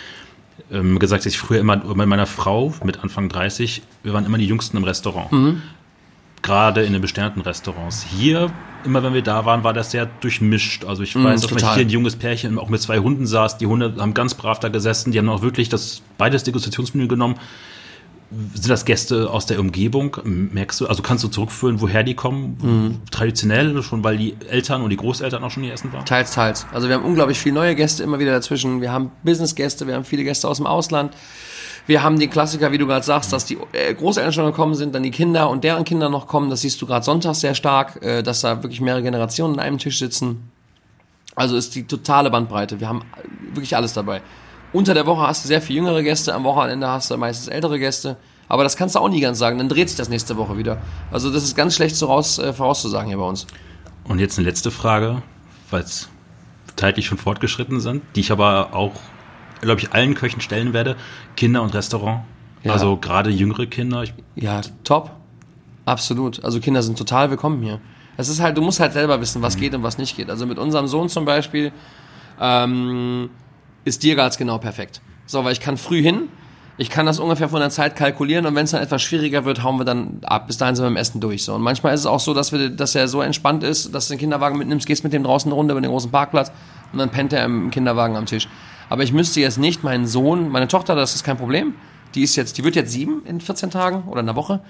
ähm, 0.71 0.97
gesagt, 0.99 1.25
dass 1.25 1.33
ich 1.33 1.37
früher 1.37 1.59
immer 1.59 1.75
bei 1.75 2.05
meiner 2.05 2.27
Frau 2.27 2.73
mit 2.81 3.03
Anfang 3.03 3.27
30, 3.27 3.81
wir 4.03 4.13
waren 4.13 4.25
immer 4.25 4.37
die 4.37 4.47
Jüngsten 4.47 4.77
im 4.77 4.85
Restaurant. 4.85 5.29
Mhm 5.33 5.61
gerade 6.43 6.83
in 6.83 6.93
den 6.93 7.01
besternten 7.01 7.41
Restaurants. 7.41 8.03
Hier, 8.03 8.51
immer 8.83 9.01
wenn 9.01 9.15
wir 9.15 9.23
da 9.23 9.45
waren, 9.45 9.63
war 9.63 9.73
das 9.73 9.89
sehr 9.89 10.05
durchmischt. 10.05 10.85
Also 10.85 11.01
ich 11.01 11.15
mm, 11.15 11.23
weiß, 11.23 11.41
dass 11.41 11.51
man 11.51 11.73
hier 11.73 11.85
ein 11.85 11.89
junges 11.89 12.15
Pärchen 12.17 12.59
auch 12.59 12.69
mit 12.69 12.81
zwei 12.81 12.99
Hunden 12.99 13.25
saß. 13.25 13.57
Die 13.57 13.65
Hunde 13.65 13.95
haben 13.97 14.13
ganz 14.13 14.35
brav 14.35 14.59
da 14.59 14.67
gesessen. 14.67 15.11
Die 15.11 15.17
haben 15.17 15.29
auch 15.29 15.41
wirklich 15.41 15.69
das 15.69 16.03
beides 16.19 16.43
Degustationsmenü 16.43 17.07
genommen. 17.07 17.35
Sind 18.53 18.69
das 18.69 18.85
Gäste 18.85 19.29
aus 19.29 19.45
der 19.45 19.59
Umgebung? 19.59 20.17
Merkst 20.23 20.81
du, 20.81 20.87
also 20.87 21.03
kannst 21.03 21.23
du 21.23 21.27
zurückführen, 21.27 21.81
woher 21.81 22.03
die 22.03 22.15
kommen? 22.15 22.57
Mhm. 22.61 23.01
Traditionell 23.11 23.81
schon, 23.83 24.03
weil 24.03 24.17
die 24.17 24.35
Eltern 24.49 24.81
und 24.81 24.89
die 24.89 24.97
Großeltern 24.97 25.43
auch 25.43 25.51
schon 25.51 25.63
hier 25.63 25.73
essen 25.73 25.91
waren? 25.93 26.05
Teils, 26.05 26.31
teils. 26.31 26.65
Also 26.73 26.87
wir 26.87 26.95
haben 26.95 27.05
unglaublich 27.05 27.39
viele 27.39 27.55
neue 27.55 27.75
Gäste 27.75 28.03
immer 28.03 28.19
wieder 28.19 28.31
dazwischen. 28.31 28.81
Wir 28.81 28.91
haben 28.91 29.11
Business-Gäste, 29.23 29.87
wir 29.87 29.95
haben 29.95 30.05
viele 30.05 30.23
Gäste 30.23 30.47
aus 30.47 30.57
dem 30.57 30.67
Ausland. 30.67 31.13
Wir 31.85 32.01
haben 32.01 32.17
die 32.17 32.27
Klassiker, 32.27 32.71
wie 32.71 32.77
du 32.77 32.87
gerade 32.87 33.05
sagst, 33.05 33.33
dass 33.33 33.45
die 33.45 33.57
äh, 33.73 33.93
Großeltern 33.93 34.31
schon 34.31 34.45
gekommen 34.45 34.75
sind, 34.75 34.95
dann 34.95 35.03
die 35.03 35.11
Kinder 35.11 35.49
und 35.49 35.63
deren 35.63 35.83
Kinder 35.83 36.09
noch 36.09 36.27
kommen. 36.27 36.49
Das 36.49 36.61
siehst 36.61 36.81
du 36.81 36.85
gerade 36.85 37.03
sonntags 37.03 37.41
sehr 37.41 37.55
stark, 37.55 38.01
äh, 38.01 38.23
dass 38.23 38.41
da 38.41 38.63
wirklich 38.63 38.79
mehrere 38.79 39.03
Generationen 39.03 39.55
an 39.55 39.59
einem 39.59 39.77
Tisch 39.79 39.99
sitzen. 39.99 40.49
Also 41.35 41.57
ist 41.57 41.75
die 41.75 41.83
totale 41.83 42.29
Bandbreite. 42.29 42.79
Wir 42.79 42.87
haben 42.87 43.03
wirklich 43.53 43.75
alles 43.75 43.93
dabei. 43.93 44.21
Unter 44.73 44.93
der 44.93 45.05
Woche 45.05 45.21
hast 45.21 45.43
du 45.43 45.47
sehr 45.47 45.61
viel 45.61 45.77
jüngere 45.77 46.03
Gäste, 46.03 46.33
am 46.33 46.43
Wochenende 46.43 46.87
hast 46.87 47.09
du 47.09 47.17
meistens 47.17 47.47
ältere 47.47 47.79
Gäste. 47.79 48.17
Aber 48.49 48.63
das 48.63 48.75
kannst 48.75 48.95
du 48.95 48.99
auch 48.99 49.09
nie 49.09 49.21
ganz 49.21 49.39
sagen, 49.39 49.57
dann 49.57 49.69
dreht 49.69 49.87
sich 49.87 49.97
das 49.97 50.09
nächste 50.09 50.35
Woche 50.35 50.57
wieder. 50.57 50.81
Also 51.11 51.31
das 51.31 51.43
ist 51.43 51.55
ganz 51.55 51.75
schlecht 51.75 51.95
so 51.95 52.07
raus, 52.07 52.39
äh, 52.39 52.51
vorauszusagen 52.51 53.07
hier 53.07 53.17
bei 53.17 53.23
uns. 53.23 53.47
Und 54.03 54.19
jetzt 54.19 54.37
eine 54.37 54.47
letzte 54.47 54.69
Frage, 54.69 55.21
weil 55.69 55.81
es 55.81 56.09
zeitlich 56.75 57.05
schon 57.05 57.17
fortgeschritten 57.17 57.79
sind, 57.79 58.03
die 58.15 58.19
ich 58.19 58.31
aber 58.31 58.73
auch 58.73 58.93
glaube 59.63 59.81
ich, 59.81 59.93
allen 59.93 60.13
Köchen 60.13 60.41
stellen 60.41 60.73
werde. 60.73 60.95
Kinder 61.35 61.61
und 61.63 61.73
Restaurant. 61.73 62.21
Ja. 62.63 62.73
Also 62.73 62.97
gerade 62.97 63.29
jüngere 63.29 63.65
Kinder. 63.65 64.03
Ja, 64.35 64.61
top. 64.83 65.11
Absolut. 65.85 66.43
Also 66.43 66.59
Kinder 66.59 66.83
sind 66.83 66.97
total 66.97 67.29
willkommen 67.29 67.61
hier. 67.61 67.81
Es 68.15 68.29
ist 68.29 68.41
halt, 68.41 68.57
du 68.57 68.61
musst 68.61 68.79
halt 68.79 68.93
selber 68.93 69.19
wissen, 69.19 69.41
was 69.41 69.55
mhm. 69.55 69.61
geht 69.61 69.73
und 69.73 69.83
was 69.83 69.97
nicht 69.97 70.15
geht. 70.15 70.29
Also 70.29 70.45
mit 70.45 70.57
unserem 70.57 70.87
Sohn 70.87 71.09
zum 71.09 71.25
Beispiel 71.25 71.71
ähm, 72.39 73.29
ist 73.85 74.03
Diergarts 74.03 74.37
genau 74.37 74.57
perfekt. 74.57 75.01
So, 75.25 75.43
weil 75.43 75.53
ich 75.53 75.59
kann 75.59 75.77
früh 75.77 76.01
hin, 76.01 76.29
ich 76.77 76.89
kann 76.89 77.05
das 77.05 77.19
ungefähr 77.19 77.49
von 77.49 77.59
der 77.59 77.69
Zeit 77.69 77.95
kalkulieren 77.95 78.45
und 78.45 78.55
wenn 78.55 78.65
es 78.65 78.71
dann 78.71 78.81
etwas 78.81 79.01
schwieriger 79.01 79.45
wird, 79.45 79.63
hauen 79.63 79.77
wir 79.77 79.85
dann 79.85 80.19
ab. 80.23 80.47
Bis 80.47 80.57
dahin 80.57 80.75
sind 80.75 80.83
wir 80.83 80.89
im 80.89 80.95
Essen 80.95 81.21
durch. 81.21 81.43
So. 81.43 81.53
Und 81.53 81.61
manchmal 81.61 81.93
ist 81.93 82.01
es 82.01 82.05
auch 82.07 82.19
so, 82.19 82.33
dass, 82.33 82.51
wir, 82.51 82.69
dass 82.69 82.95
er 82.95 83.07
so 83.07 83.21
entspannt 83.21 83.63
ist, 83.63 83.93
dass 83.93 84.07
du 84.07 84.13
den 84.15 84.19
Kinderwagen 84.19 84.57
mitnimmst, 84.57 84.87
gehst 84.87 85.03
mit 85.03 85.13
dem 85.13 85.23
draußen 85.23 85.49
eine 85.49 85.55
Runde 85.55 85.73
über 85.73 85.81
den 85.81 85.91
großen 85.91 86.09
Parkplatz 86.09 86.51
und 86.91 86.99
dann 86.99 87.09
pennt 87.09 87.31
er 87.31 87.45
im 87.45 87.69
Kinderwagen 87.69 88.15
am 88.15 88.25
Tisch. 88.25 88.47
Aber 88.89 89.03
ich 89.03 89.13
müsste 89.13 89.39
jetzt 89.39 89.59
nicht 89.59 89.83
meinen 89.83 90.07
Sohn, 90.07 90.49
meine 90.49 90.67
Tochter, 90.67 90.95
das 90.95 91.13
ist 91.15 91.23
kein 91.23 91.37
Problem. 91.37 91.75
Die 92.15 92.23
ist 92.23 92.35
jetzt, 92.35 92.57
die 92.57 92.63
wird 92.63 92.75
jetzt 92.75 92.91
sieben 92.91 93.23
in 93.25 93.39
14 93.39 93.69
Tagen 93.69 94.03
oder 94.07 94.21
in 94.21 94.29
einer 94.29 94.35
Woche. 94.35 94.61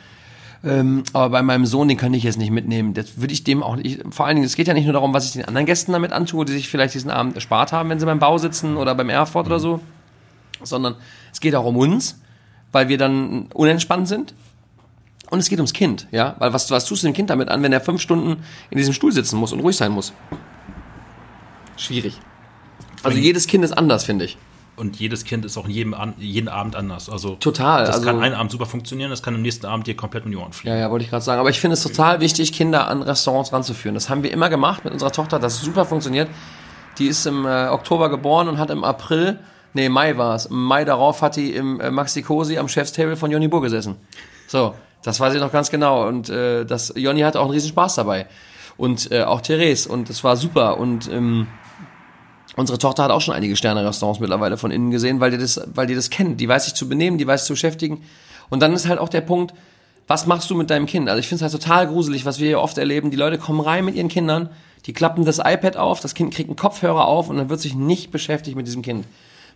Ähm, 0.66 1.04
aber 1.12 1.30
bei 1.30 1.42
meinem 1.42 1.66
Sohn, 1.66 1.90
den 1.90 1.98
kann 1.98 2.14
ich 2.14 2.24
jetzt 2.24 2.38
nicht 2.38 2.52
mitnehmen. 2.52 2.94
Das 2.94 3.20
würde 3.20 3.34
ich 3.34 3.44
dem 3.44 3.62
auch 3.62 3.76
nicht. 3.76 4.02
Vor 4.12 4.26
allen 4.26 4.38
Dingen, 4.38 4.46
es 4.46 4.56
geht 4.56 4.68
ja 4.68 4.74
nicht 4.74 4.86
nur 4.86 4.94
darum, 4.94 5.14
was 5.14 5.26
ich 5.26 5.34
den 5.34 5.46
anderen 5.46 5.66
Gästen 5.66 5.92
damit 5.92 6.14
antue, 6.14 6.46
die 6.46 6.54
sich 6.54 6.70
vielleicht 6.70 6.94
diesen 6.94 7.12
Abend 7.12 7.36
erspart 7.36 7.74
haben, 7.74 7.90
wenn 7.90 8.00
sie 8.00 8.06
beim 8.06 8.20
Bau 8.20 8.38
sitzen 8.38 8.78
oder 8.78 8.96
beim 8.96 9.10
Airfort 9.10 9.46
oder 9.48 9.60
so. 9.60 9.82
Sondern 10.62 10.96
es 11.34 11.42
geht 11.42 11.56
auch 11.56 11.66
um 11.66 11.76
uns, 11.76 12.22
weil 12.72 12.88
wir 12.88 12.98
dann 12.98 13.48
unentspannt 13.54 14.08
sind. 14.08 14.34
Und 15.30 15.40
es 15.40 15.50
geht 15.50 15.60
ums 15.60 15.74
Kind, 15.74 16.08
ja. 16.12 16.36
Weil 16.40 16.54
was, 16.54 16.72
was 16.72 16.86
tust 16.86 17.04
du 17.04 17.08
dem 17.08 17.14
Kind 17.14 17.30
damit 17.30 17.50
an, 17.50 17.62
wenn 17.62 17.74
er 17.74 17.82
fünf 17.82 18.02
Stunden 18.02 18.44
in 18.70 18.78
diesem 18.78 18.94
Stuhl 18.94 19.12
sitzen 19.12 19.38
muss 19.38 19.52
und 19.52 19.60
ruhig 19.60 19.76
sein 19.76 19.92
muss? 19.92 20.14
Schwierig. 21.76 22.20
Also 23.02 23.18
jedes 23.18 23.48
Kind 23.48 23.66
ist 23.66 23.72
anders, 23.74 24.06
finde 24.06 24.26
ich. 24.26 24.38
Und 24.76 25.00
jedes 25.00 25.24
Kind 25.24 25.46
ist 25.46 25.56
auch 25.56 25.68
jedem, 25.68 25.96
jeden 26.18 26.48
Abend 26.48 26.76
anders. 26.76 27.08
Also 27.08 27.36
total. 27.36 27.86
Das 27.86 27.98
also, 27.98 28.08
kann 28.08 28.24
einen 28.24 28.34
Abend 28.34 28.52
super 28.52 28.66
funktionieren, 28.66 29.12
das 29.12 29.22
kann 29.22 29.36
am 29.36 29.44
nächsten 29.44 29.68
Abend 29.68 29.86
dir 29.86 29.96
komplett 29.96 30.26
um 30.26 30.32
die 30.32 30.38
Ohren 30.38 30.52
fliegen. 30.52 30.76
Ja, 30.76 30.82
ja, 30.82 30.92
wollte 30.92 31.06
ich 31.06 31.12
gerade 31.12 31.24
sagen. 31.24 31.40
Aber 31.40 31.52
ich 31.52 31.60
finde 31.60 31.76
es 31.76 31.84
total 31.84 32.22
wichtig, 32.22 32.54
Kinder 32.54 32.88
an 32.88 33.04
Restaurants 33.04 33.54
ranzuführen. 33.54 33.94
Das 33.94 34.10
haben 34.10 34.24
wir 34.24 34.32
immer 34.32 34.50
gemacht 34.50 34.84
mit 34.84 34.94
unserer 34.94 35.12
Tochter, 35.12 35.38
das 35.38 35.62
super 35.62 35.86
funktioniert. 35.86 36.28
Die 36.98 37.06
ist 37.06 37.26
im 37.28 37.46
äh, 37.46 37.68
Oktober 37.68 38.10
geboren 38.10 38.48
und 38.48 38.58
hat 38.58 38.72
im 38.72 38.84
April, 38.84 39.40
nee, 39.74 39.90
Mai 39.90 40.18
war 40.18 40.36
es, 40.36 40.48
im 40.48 40.64
Mai 40.64 40.86
darauf 40.86 41.22
hat 41.22 41.36
die 41.36 41.54
im 41.54 41.80
äh, 41.80 41.92
Maxi 41.92 42.24
Cosi 42.24 42.58
am 42.58 42.68
Chefstable 42.68 43.16
von 43.16 43.30
Jonny 43.30 43.48
Burr 43.48 43.62
gesessen. 43.62 43.98
So, 44.48 44.74
das 45.04 45.20
weiß 45.20 45.36
ich 45.36 45.42
noch 45.42 45.52
ganz 45.52 45.70
genau. 45.70 46.08
Und 46.08 46.30
äh, 46.30 46.66
das 46.66 46.94
Jonny 46.96 47.22
hatte 47.22 47.40
auch 47.40 47.46
einen 47.46 47.54
riesen 47.54 47.70
Spaß 47.70 47.96
dabei. 47.96 48.28
Und 48.76 49.12
äh, 49.12 49.24
auch 49.24 49.42
Therese. 49.42 49.88
Und 49.88 50.10
es 50.10 50.24
war 50.24 50.36
super. 50.36 50.80
Und 50.80 51.12
ähm, 51.12 51.48
Unsere 52.56 52.78
Tochter 52.78 53.04
hat 53.04 53.12
auch 53.12 53.22
schon 53.22 53.34
einige 53.34 53.56
Sterne-Restaurants 53.56 54.20
mittlerweile 54.20 54.58
von 54.58 54.72
innen 54.72 54.92
gesehen, 54.92 55.20
weil 55.20 55.32
die 55.32 55.38
das, 55.38 55.62
weil 55.74 55.88
die 55.88 55.96
das 55.96 56.10
kennt. 56.10 56.40
Die 56.40 56.48
weiß 56.48 56.66
sich 56.66 56.76
zu 56.76 56.88
benehmen, 56.88 57.18
die 57.18 57.26
weiß 57.26 57.42
sich 57.42 57.48
zu 57.48 57.54
beschäftigen. 57.54 58.04
Und 58.50 58.62
dann 58.62 58.74
ist 58.74 58.88
halt 58.88 59.00
auch 59.00 59.10
der 59.10 59.22
Punkt, 59.22 59.54
was 60.08 60.28
machst 60.28 60.50
du 60.50 60.56
mit 60.56 60.70
deinem 60.70 60.86
Kind? 60.86 61.10
Also 61.10 61.20
ich 61.20 61.28
finde 61.28 61.46
es 61.46 61.54
halt 61.54 61.64
total 61.64 61.88
gruselig, 61.88 62.26
was 62.26 62.40
wir 62.40 62.48
hier 62.48 62.62
oft 62.62 62.78
erleben. 62.78 63.10
Die 63.10 63.18
Leute 63.18 63.38
kommen 63.38 63.62
rein 63.62 63.86
mit 63.86 63.96
ihren 63.96 64.10
Kindern, 64.10 64.50
die 64.86 64.94
klappen 64.94 65.26
das 65.26 65.40
iPad 65.40 65.78
auf, 65.78 66.02
das 66.02 66.14
Kind 66.14 66.34
kriegt 66.34 66.50
einen 66.50 66.58
Kopfhörer 66.58 67.06
auf 67.06 67.30
und 67.30 67.38
dann 67.38 67.50
wird 67.50 67.62
sich 67.62 67.74
nicht 67.74 68.12
beschäftigt 68.12 68.58
mit 68.58 68.68
diesem 68.68 68.82
Kind. 68.82 69.06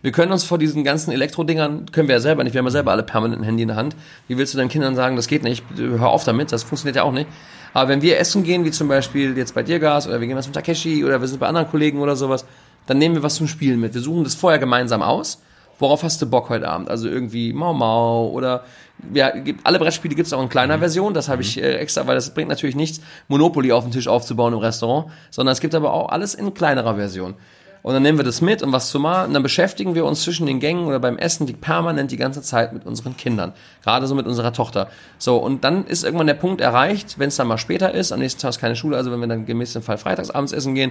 Wir 0.00 0.12
können 0.12 0.30
uns 0.30 0.44
vor 0.44 0.58
diesen 0.58 0.84
ganzen 0.84 1.10
Elektrodingern, 1.10 1.90
können 1.90 2.08
wir 2.08 2.14
ja 2.14 2.20
selber 2.20 2.44
nicht, 2.44 2.54
wir 2.54 2.60
haben 2.60 2.66
ja 2.66 2.70
selber 2.70 2.92
alle 2.92 3.02
permanent 3.02 3.42
ein 3.42 3.44
Handy 3.44 3.62
in 3.62 3.68
der 3.68 3.76
Hand. 3.76 3.96
Wie 4.28 4.38
willst 4.38 4.54
du 4.54 4.58
deinen 4.58 4.68
Kindern 4.68 4.94
sagen, 4.94 5.16
das 5.16 5.26
geht 5.26 5.42
nicht, 5.42 5.64
hör 5.76 6.08
auf 6.08 6.24
damit, 6.24 6.52
das 6.52 6.62
funktioniert 6.62 6.96
ja 6.96 7.02
auch 7.02 7.12
nicht. 7.12 7.28
Aber 7.74 7.88
wenn 7.88 8.00
wir 8.00 8.18
essen 8.18 8.44
gehen, 8.44 8.64
wie 8.64 8.70
zum 8.70 8.88
Beispiel 8.88 9.36
jetzt 9.36 9.54
bei 9.54 9.62
dir 9.62 9.80
Gas 9.80 10.06
oder 10.06 10.20
wir 10.20 10.26
gehen 10.26 10.36
was 10.36 10.46
mit 10.46 10.54
Takeshi 10.54 11.04
oder 11.04 11.20
wir 11.20 11.28
sind 11.28 11.40
bei 11.40 11.48
anderen 11.48 11.68
Kollegen 11.68 12.00
oder 12.00 12.16
sowas, 12.16 12.46
dann 12.88 12.98
nehmen 12.98 13.14
wir 13.14 13.22
was 13.22 13.36
zum 13.36 13.46
Spielen 13.46 13.78
mit. 13.78 13.94
Wir 13.94 14.00
suchen 14.00 14.24
das 14.24 14.34
vorher 14.34 14.58
gemeinsam 14.58 15.02
aus. 15.02 15.42
Worauf 15.78 16.02
hast 16.02 16.20
du 16.20 16.26
Bock 16.26 16.48
heute 16.48 16.68
Abend? 16.68 16.90
Also 16.90 17.08
irgendwie 17.08 17.52
Mau 17.52 17.72
Mau 17.72 18.28
oder 18.28 18.64
ja, 19.12 19.30
alle 19.62 19.78
Brettspiele 19.78 20.14
gibt 20.14 20.26
es 20.26 20.32
auch 20.32 20.42
in 20.42 20.48
kleiner 20.48 20.76
mhm. 20.76 20.80
Version. 20.80 21.14
Das 21.14 21.28
habe 21.28 21.42
ich 21.42 21.56
mhm. 21.56 21.64
äh, 21.64 21.74
extra, 21.74 22.06
weil 22.06 22.14
das 22.14 22.34
bringt 22.34 22.48
natürlich 22.48 22.74
nichts, 22.74 23.00
Monopoly 23.28 23.70
auf 23.72 23.84
den 23.84 23.92
Tisch 23.92 24.08
aufzubauen 24.08 24.54
im 24.54 24.58
Restaurant, 24.58 25.12
sondern 25.30 25.52
es 25.52 25.60
gibt 25.60 25.74
aber 25.74 25.92
auch 25.92 26.08
alles 26.08 26.34
in 26.34 26.54
kleinerer 26.54 26.96
Version. 26.96 27.34
Und 27.82 27.94
dann 27.94 28.02
nehmen 28.02 28.18
wir 28.18 28.24
das 28.24 28.40
mit, 28.40 28.62
um 28.62 28.72
was 28.72 28.90
zu 28.90 28.98
machen. 28.98 29.28
Und 29.28 29.34
dann 29.34 29.42
beschäftigen 29.42 29.94
wir 29.94 30.04
uns 30.04 30.22
zwischen 30.22 30.46
den 30.46 30.58
Gängen 30.58 30.86
oder 30.86 30.98
beim 30.98 31.16
Essen 31.16 31.46
die 31.46 31.52
permanent 31.52 32.10
die 32.10 32.16
ganze 32.16 32.42
Zeit 32.42 32.72
mit 32.72 32.84
unseren 32.84 33.16
Kindern. 33.16 33.52
Gerade 33.84 34.06
so 34.06 34.14
mit 34.16 34.26
unserer 34.26 34.52
Tochter. 34.52 34.88
So, 35.18 35.36
und 35.36 35.62
dann 35.62 35.86
ist 35.86 36.04
irgendwann 36.04 36.26
der 36.26 36.34
Punkt 36.34 36.60
erreicht, 36.60 37.18
wenn 37.18 37.28
es 37.28 37.36
dann 37.36 37.46
mal 37.46 37.58
später 37.58 37.94
ist, 37.94 38.10
am 38.10 38.18
nächsten 38.18 38.40
Tag 38.40 38.50
ist 38.50 38.58
keine 38.58 38.74
Schule, 38.74 38.96
also 38.96 39.12
wenn 39.12 39.20
wir 39.20 39.28
dann 39.28 39.46
gemäß 39.46 39.74
dem 39.74 39.82
Fall 39.82 39.96
freitagsabends 39.96 40.52
essen 40.52 40.74
gehen, 40.74 40.90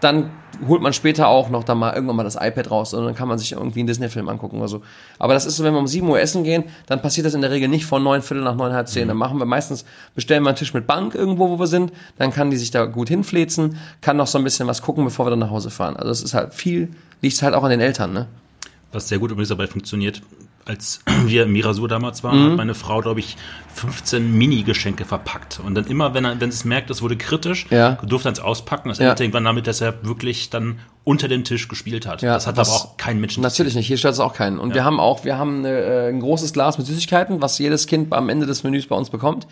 dann 0.00 0.30
holt 0.66 0.82
man 0.82 0.92
später 0.92 1.28
auch 1.28 1.50
noch 1.50 1.64
dann 1.64 1.78
mal 1.78 1.92
irgendwann 1.92 2.16
mal 2.16 2.24
das 2.24 2.36
iPad 2.36 2.70
raus 2.70 2.94
und 2.94 3.04
dann 3.04 3.14
kann 3.14 3.28
man 3.28 3.38
sich 3.38 3.52
irgendwie 3.52 3.80
einen 3.80 3.86
Disney-Film 3.86 4.28
angucken 4.28 4.58
oder 4.58 4.68
so. 4.68 4.82
Aber 5.18 5.34
das 5.34 5.46
ist 5.46 5.56
so, 5.56 5.64
wenn 5.64 5.72
wir 5.72 5.78
um 5.78 5.86
7 5.86 6.08
Uhr 6.08 6.20
essen 6.20 6.44
gehen, 6.44 6.64
dann 6.86 7.02
passiert 7.02 7.26
das 7.26 7.34
in 7.34 7.42
der 7.42 7.50
Regel 7.50 7.68
nicht 7.68 7.86
von 7.86 8.02
neun 8.02 8.22
Viertel 8.22 8.42
nach 8.44 8.54
neun, 8.54 8.72
halb 8.72 8.88
zehn. 8.88 9.04
Mhm. 9.04 9.08
Dann 9.08 9.16
machen 9.16 9.38
wir 9.38 9.44
meistens, 9.44 9.84
bestellen 10.14 10.42
wir 10.42 10.48
einen 10.48 10.56
Tisch 10.56 10.74
mit 10.74 10.86
Bank 10.86 11.14
irgendwo, 11.14 11.48
wo 11.50 11.58
wir 11.58 11.66
sind, 11.66 11.92
dann 12.16 12.32
kann 12.32 12.50
die 12.50 12.56
sich 12.56 12.70
da 12.70 12.86
gut 12.86 13.08
hinflezen, 13.08 13.76
kann 14.00 14.16
noch 14.16 14.26
so 14.26 14.38
ein 14.38 14.44
bisschen 14.44 14.66
was 14.66 14.82
gucken, 14.82 15.04
bevor 15.04 15.26
wir 15.26 15.30
dann 15.30 15.40
nach 15.40 15.50
Hause 15.50 15.70
fahren. 15.70 15.96
Also 15.96 16.10
es 16.10 16.22
ist 16.22 16.34
halt 16.34 16.54
viel, 16.54 16.90
liegt 17.20 17.40
halt 17.42 17.54
auch 17.54 17.64
an 17.64 17.70
den 17.70 17.80
Eltern, 17.80 18.12
ne? 18.12 18.26
Was 18.92 19.08
sehr 19.08 19.18
gut 19.18 19.30
übrigens 19.30 19.50
dabei 19.50 19.66
funktioniert, 19.66 20.22
als 20.68 21.00
wir 21.26 21.44
im 21.44 21.52
Mirasur 21.52 21.88
damals 21.88 22.22
waren, 22.22 22.38
mhm. 22.38 22.50
hat 22.50 22.56
meine 22.58 22.74
Frau, 22.74 23.00
glaube 23.00 23.20
ich, 23.20 23.36
15 23.74 24.36
Mini-Geschenke 24.36 25.04
verpackt. 25.04 25.60
Und 25.64 25.74
dann 25.74 25.86
immer, 25.86 26.14
wenn, 26.14 26.24
er, 26.24 26.40
wenn 26.40 26.48
es 26.48 26.64
merkt, 26.64 26.90
es 26.90 27.02
wurde 27.02 27.16
kritisch, 27.16 27.66
ja. 27.70 27.98
durfte 28.04 28.28
er 28.28 28.32
es 28.32 28.40
auspacken. 28.40 28.88
Das 28.88 28.98
ja. 28.98 29.06
endete 29.06 29.24
irgendwann 29.24 29.44
damit, 29.44 29.66
dass 29.66 29.80
er 29.80 30.04
wirklich 30.04 30.50
dann 30.50 30.80
unter 31.04 31.28
dem 31.28 31.44
Tisch 31.44 31.68
gespielt 31.68 32.06
hat. 32.06 32.22
Ja, 32.22 32.34
das 32.34 32.46
hat 32.46 32.58
aber 32.58 32.68
auch 32.68 32.96
kein 32.96 33.20
Mensch. 33.20 33.38
Natürlich 33.38 33.74
nicht. 33.74 33.86
Hier 33.86 33.96
stört 33.96 34.14
es 34.14 34.20
auch 34.20 34.34
keinen. 34.34 34.58
Und 34.58 34.70
ja. 34.70 34.76
wir 34.76 34.84
haben 34.84 35.00
auch, 35.00 35.24
wir 35.24 35.38
haben 35.38 35.58
eine, 35.58 35.78
äh, 35.78 36.08
ein 36.08 36.20
großes 36.20 36.52
Glas 36.52 36.76
mit 36.76 36.86
Süßigkeiten, 36.86 37.40
was 37.40 37.58
jedes 37.58 37.86
Kind 37.86 38.12
am 38.12 38.28
Ende 38.28 38.46
des 38.46 38.64
Menüs 38.64 38.86
bei 38.86 38.96
uns 38.96 39.10
bekommt. 39.10 39.46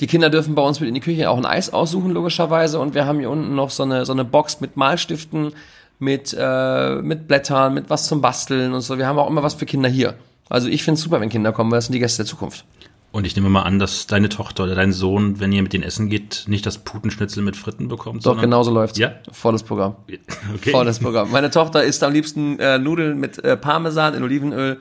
Die 0.00 0.06
Kinder 0.06 0.28
dürfen 0.28 0.54
bei 0.54 0.62
uns 0.62 0.80
mit 0.80 0.88
in 0.88 0.94
die 0.94 1.00
Küche 1.00 1.30
auch 1.30 1.36
ein 1.36 1.46
Eis 1.46 1.72
aussuchen, 1.72 2.10
logischerweise. 2.10 2.78
Und 2.80 2.94
wir 2.94 3.06
haben 3.06 3.18
hier 3.18 3.30
unten 3.30 3.54
noch 3.54 3.70
so 3.70 3.82
eine, 3.82 4.04
so 4.04 4.12
eine 4.12 4.24
Box 4.24 4.60
mit 4.60 4.76
Malstiften, 4.76 5.52
mit, 5.98 6.36
äh, 6.38 6.96
mit 6.96 7.28
Blättern, 7.28 7.74
mit 7.74 7.90
was 7.90 8.06
zum 8.06 8.20
Basteln 8.20 8.72
und 8.72 8.80
so. 8.80 8.98
Wir 8.98 9.06
haben 9.06 9.18
auch 9.18 9.28
immer 9.28 9.42
was 9.42 9.54
für 9.54 9.66
Kinder 9.66 9.88
hier. 9.88 10.14
Also 10.48 10.68
ich 10.68 10.82
finde 10.82 10.98
es 10.98 11.02
super, 11.02 11.20
wenn 11.20 11.28
Kinder 11.28 11.52
kommen, 11.52 11.70
weil 11.70 11.78
das 11.78 11.86
sind 11.86 11.94
die 11.94 12.00
Gäste 12.00 12.22
der 12.22 12.26
Zukunft. 12.26 12.64
Und 13.12 13.28
ich 13.28 13.36
nehme 13.36 13.48
mal 13.48 13.62
an, 13.62 13.78
dass 13.78 14.08
deine 14.08 14.28
Tochter 14.28 14.64
oder 14.64 14.74
dein 14.74 14.92
Sohn, 14.92 15.38
wenn 15.38 15.52
ihr 15.52 15.62
mit 15.62 15.72
denen 15.72 15.84
essen 15.84 16.08
geht, 16.10 16.46
nicht 16.48 16.66
das 16.66 16.78
Putenschnitzel 16.78 17.44
mit 17.44 17.56
Fritten 17.56 17.86
bekommt. 17.86 18.26
Doch, 18.26 18.40
genauso 18.40 18.72
läuft's. 18.72 18.98
Ja? 18.98 19.12
Volles 19.30 19.62
Programm. 19.62 19.94
Okay. 20.56 20.72
Volles 20.72 20.98
Programm. 20.98 21.30
Meine 21.30 21.50
Tochter 21.50 21.84
isst 21.84 22.02
am 22.02 22.12
liebsten 22.12 22.58
äh, 22.58 22.78
Nudeln 22.78 23.18
mit 23.18 23.38
äh, 23.38 23.56
Parmesan 23.56 24.14
in 24.14 24.22
Olivenöl 24.24 24.80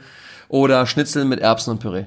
oder 0.49 0.85
Schnitzel 0.87 1.25
mit 1.25 1.41
Erbsen 1.41 1.71
und 1.71 1.79
Püree. 1.79 2.05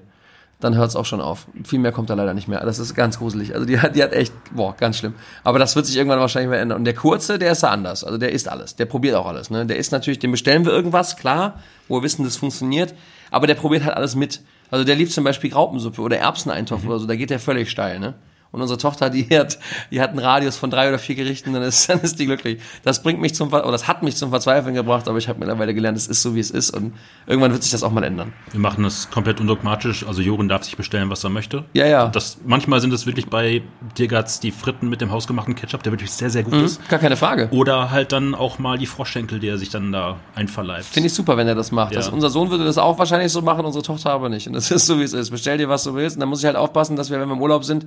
Dann 0.58 0.74
hört's 0.74 0.96
auch 0.96 1.04
schon 1.04 1.20
auf. 1.20 1.46
Viel 1.64 1.78
mehr 1.78 1.92
kommt 1.92 2.08
da 2.08 2.14
leider 2.14 2.32
nicht 2.32 2.48
mehr. 2.48 2.60
Das 2.60 2.78
ist 2.78 2.94
ganz 2.94 3.18
gruselig. 3.18 3.54
Also 3.54 3.66
die 3.66 3.78
hat, 3.78 3.94
die 3.94 4.02
hat 4.02 4.14
echt, 4.14 4.32
boah, 4.54 4.74
ganz 4.74 4.96
schlimm. 4.96 5.14
Aber 5.44 5.58
das 5.58 5.76
wird 5.76 5.84
sich 5.84 5.96
irgendwann 5.96 6.18
wahrscheinlich 6.18 6.48
mal 6.48 6.56
ändern. 6.56 6.78
Und 6.78 6.84
der 6.84 6.94
Kurze, 6.94 7.38
der 7.38 7.52
ist 7.52 7.62
da 7.62 7.68
anders. 7.68 8.04
Also 8.04 8.16
der 8.16 8.32
isst 8.32 8.48
alles. 8.48 8.74
Der 8.74 8.86
probiert 8.86 9.16
auch 9.16 9.26
alles. 9.26 9.50
Ne? 9.50 9.66
Der 9.66 9.76
isst 9.76 9.92
natürlich, 9.92 10.18
dem 10.18 10.30
bestellen 10.30 10.64
wir 10.64 10.72
irgendwas, 10.72 11.16
klar, 11.16 11.60
wo 11.88 11.98
wir 11.98 12.02
wissen, 12.02 12.24
das 12.24 12.36
funktioniert. 12.36 12.94
Aber 13.30 13.46
der 13.46 13.54
probiert 13.54 13.84
halt 13.84 13.96
alles 13.96 14.14
mit. 14.14 14.40
Also 14.70 14.84
der 14.84 14.96
liebt 14.96 15.12
zum 15.12 15.24
Beispiel 15.24 15.50
Graupensuppe 15.50 16.00
oder 16.00 16.16
Erbseneintopf 16.16 16.86
oder 16.86 16.98
so. 16.98 17.06
Da 17.06 17.16
geht 17.16 17.28
der 17.28 17.38
völlig 17.38 17.70
steil. 17.70 18.00
Ne? 18.00 18.14
Und 18.52 18.62
unsere 18.62 18.78
Tochter, 18.78 19.10
die 19.10 19.26
hat, 19.36 19.58
die 19.90 20.00
hat 20.00 20.10
einen 20.10 20.18
Radius 20.18 20.56
von 20.56 20.70
drei 20.70 20.88
oder 20.88 20.98
vier 20.98 21.14
Gerichten, 21.14 21.52
dann 21.52 21.62
ist, 21.62 21.88
dann 21.88 22.00
ist 22.00 22.18
die 22.18 22.26
glücklich. 22.26 22.60
Das 22.82 23.02
bringt 23.02 23.20
mich 23.20 23.34
zum, 23.34 23.48
oder 23.48 23.70
das 23.70 23.88
hat 23.88 24.02
mich 24.02 24.16
zum 24.16 24.30
Verzweifeln 24.30 24.74
gebracht, 24.74 25.08
aber 25.08 25.18
ich 25.18 25.28
habe 25.28 25.38
mittlerweile 25.38 25.74
gelernt, 25.74 25.96
es 25.98 26.06
ist 26.06 26.22
so, 26.22 26.34
wie 26.34 26.40
es 26.40 26.50
ist 26.50 26.70
und 26.70 26.94
irgendwann 27.26 27.52
wird 27.52 27.62
sich 27.62 27.72
das 27.72 27.82
auch 27.82 27.92
mal 27.92 28.04
ändern. 28.04 28.32
Wir 28.50 28.60
machen 28.60 28.84
das 28.84 29.10
komplett 29.10 29.40
undogmatisch. 29.40 30.06
Also 30.06 30.22
Joren 30.22 30.48
darf 30.48 30.64
sich 30.64 30.76
bestellen, 30.76 31.10
was 31.10 31.24
er 31.24 31.30
möchte. 31.30 31.64
Ja, 31.72 31.86
ja. 31.86 32.08
Das, 32.08 32.38
manchmal 32.44 32.80
sind 32.80 32.92
es 32.92 33.06
wirklich 33.06 33.28
bei 33.28 33.62
Dirgatz 33.98 34.40
die 34.40 34.50
Fritten 34.50 34.88
mit 34.88 35.00
dem 35.00 35.10
hausgemachten 35.10 35.54
Ketchup, 35.54 35.82
der 35.82 35.92
wirklich 35.92 36.10
sehr, 36.10 36.30
sehr 36.30 36.42
gut 36.42 36.54
ist. 36.54 36.88
Gar 36.88 36.98
keine 36.98 37.16
Frage. 37.16 37.48
Oder 37.50 37.90
halt 37.90 38.12
dann 38.12 38.34
auch 38.34 38.58
mal 38.58 38.78
die 38.78 38.86
Froschschenkel, 38.86 39.40
die 39.40 39.48
er 39.48 39.58
sich 39.58 39.70
dann 39.70 39.92
da 39.92 40.16
einverleibt. 40.34 40.84
Finde 40.84 41.08
ich 41.08 41.14
super, 41.14 41.36
wenn 41.36 41.48
er 41.48 41.54
das 41.54 41.72
macht. 41.72 41.92
Ja. 41.92 41.98
Das, 41.98 42.08
unser 42.08 42.30
Sohn 42.30 42.50
würde 42.50 42.64
das 42.64 42.78
auch 42.78 42.98
wahrscheinlich 42.98 43.32
so 43.32 43.42
machen, 43.42 43.64
unsere 43.64 43.82
Tochter 43.82 44.10
aber 44.10 44.28
nicht. 44.28 44.46
Und 44.46 44.54
das 44.54 44.70
ist 44.70 44.86
so, 44.86 44.98
wie 44.98 45.04
es 45.04 45.12
ist. 45.12 45.30
Bestell 45.30 45.58
dir, 45.58 45.68
was 45.68 45.84
du 45.84 45.94
willst. 45.94 46.16
Und 46.16 46.20
dann 46.20 46.28
muss 46.28 46.40
ich 46.40 46.46
halt 46.46 46.56
aufpassen, 46.56 46.96
dass 46.96 47.10
wir, 47.10 47.20
wenn 47.20 47.28
wir 47.28 47.34
im 47.34 47.42
Urlaub 47.42 47.64
sind, 47.64 47.86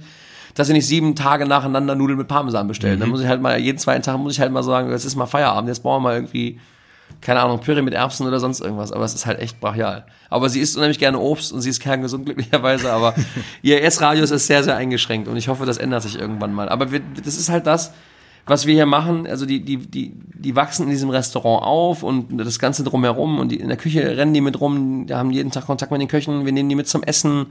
dass 0.56 0.68
wir 0.68 0.74
nicht 0.74 0.88
sieben 0.88 1.16
Tage 1.16 1.46
nacheinander 1.46 1.96
Nudeln 1.96 2.18
mit 2.18 2.28
Parmesan 2.28 2.68
bestellen. 2.68 3.00
Dann 3.00 3.10
muss 3.10 3.22
ich 3.22 3.28
halt 3.28 3.42
mal, 3.42 3.60
jeden 3.60 3.78
zweiten 3.78 4.02
Tag 4.02 4.18
muss 4.18 4.34
ich 4.34 4.40
halt 4.40 4.52
mal 4.52 4.64
sagen, 4.64 4.90
jetzt 4.92 5.06
ist 5.06 5.16
mal 5.16 5.26
Feierabend, 5.26 5.70
jetzt 5.70 5.84
brauchen 5.84 6.04
wir 6.04 6.10
mal 6.10 6.16
irgendwie, 6.16 6.60
keine 7.22 7.42
Ahnung, 7.42 7.60
Püree 7.60 7.82
mit 7.82 7.94
Erbsen 7.94 8.28
oder 8.28 8.40
sonst 8.40 8.62
irgendwas. 8.62 8.92
Aber 8.92 9.06
es 9.06 9.14
ist 9.14 9.26
halt 9.26 9.40
echt 9.40 9.60
brachial. 9.60 10.06
Aber 10.30 10.50
sie 10.50 10.60
isst 10.60 10.76
unheimlich 10.76 11.00
gerne 11.00 11.20
Obst 11.20 11.52
und 11.52 11.62
sie 11.62 11.70
ist 11.70 11.80
kerngesund, 11.80 12.26
glücklicherweise. 12.26 12.92
Aber 12.92 13.16
ihr 13.62 13.84
Essradius 13.84 14.32
ist 14.32 14.48
sehr, 14.48 14.64
sehr 14.64 14.76
eingeschränkt. 14.76 15.28
Und 15.28 15.38
ich 15.38 15.48
hoffe, 15.48 15.66
das 15.66 15.78
ändert 15.78 16.04
sich 16.04 16.20
irgendwann 16.20 16.54
mal. 16.54 16.70
Aber 16.70 16.92
wir, 16.92 17.02
das 17.24 17.38
ist 17.38 17.50
halt 17.50 17.68
das, 17.68 17.94
was 18.50 18.66
wir 18.66 18.74
hier 18.74 18.88
machen, 18.88 19.28
also 19.28 19.46
die, 19.46 19.64
die, 19.64 19.78
die, 19.78 20.12
die 20.16 20.56
wachsen 20.56 20.84
in 20.84 20.90
diesem 20.90 21.12
Restaurant 21.12 21.64
auf 21.64 22.02
und 22.02 22.36
das 22.38 22.58
Ganze 22.58 22.84
drumherum 22.84 23.38
und 23.38 23.52
die, 23.52 23.60
in 23.60 23.68
der 23.68 23.78
Küche 23.78 24.18
rennen 24.18 24.34
die 24.34 24.42
mit 24.42 24.60
rum, 24.60 25.06
die 25.06 25.14
haben 25.14 25.30
jeden 25.30 25.52
Tag 25.52 25.68
Kontakt 25.68 25.92
mit 25.92 26.02
den 26.02 26.08
Köchen, 26.08 26.46
wir 26.46 26.52
nehmen 26.52 26.68
die 26.68 26.76
mit 26.76 26.88
zum 26.88 27.04
Essen 27.04 27.48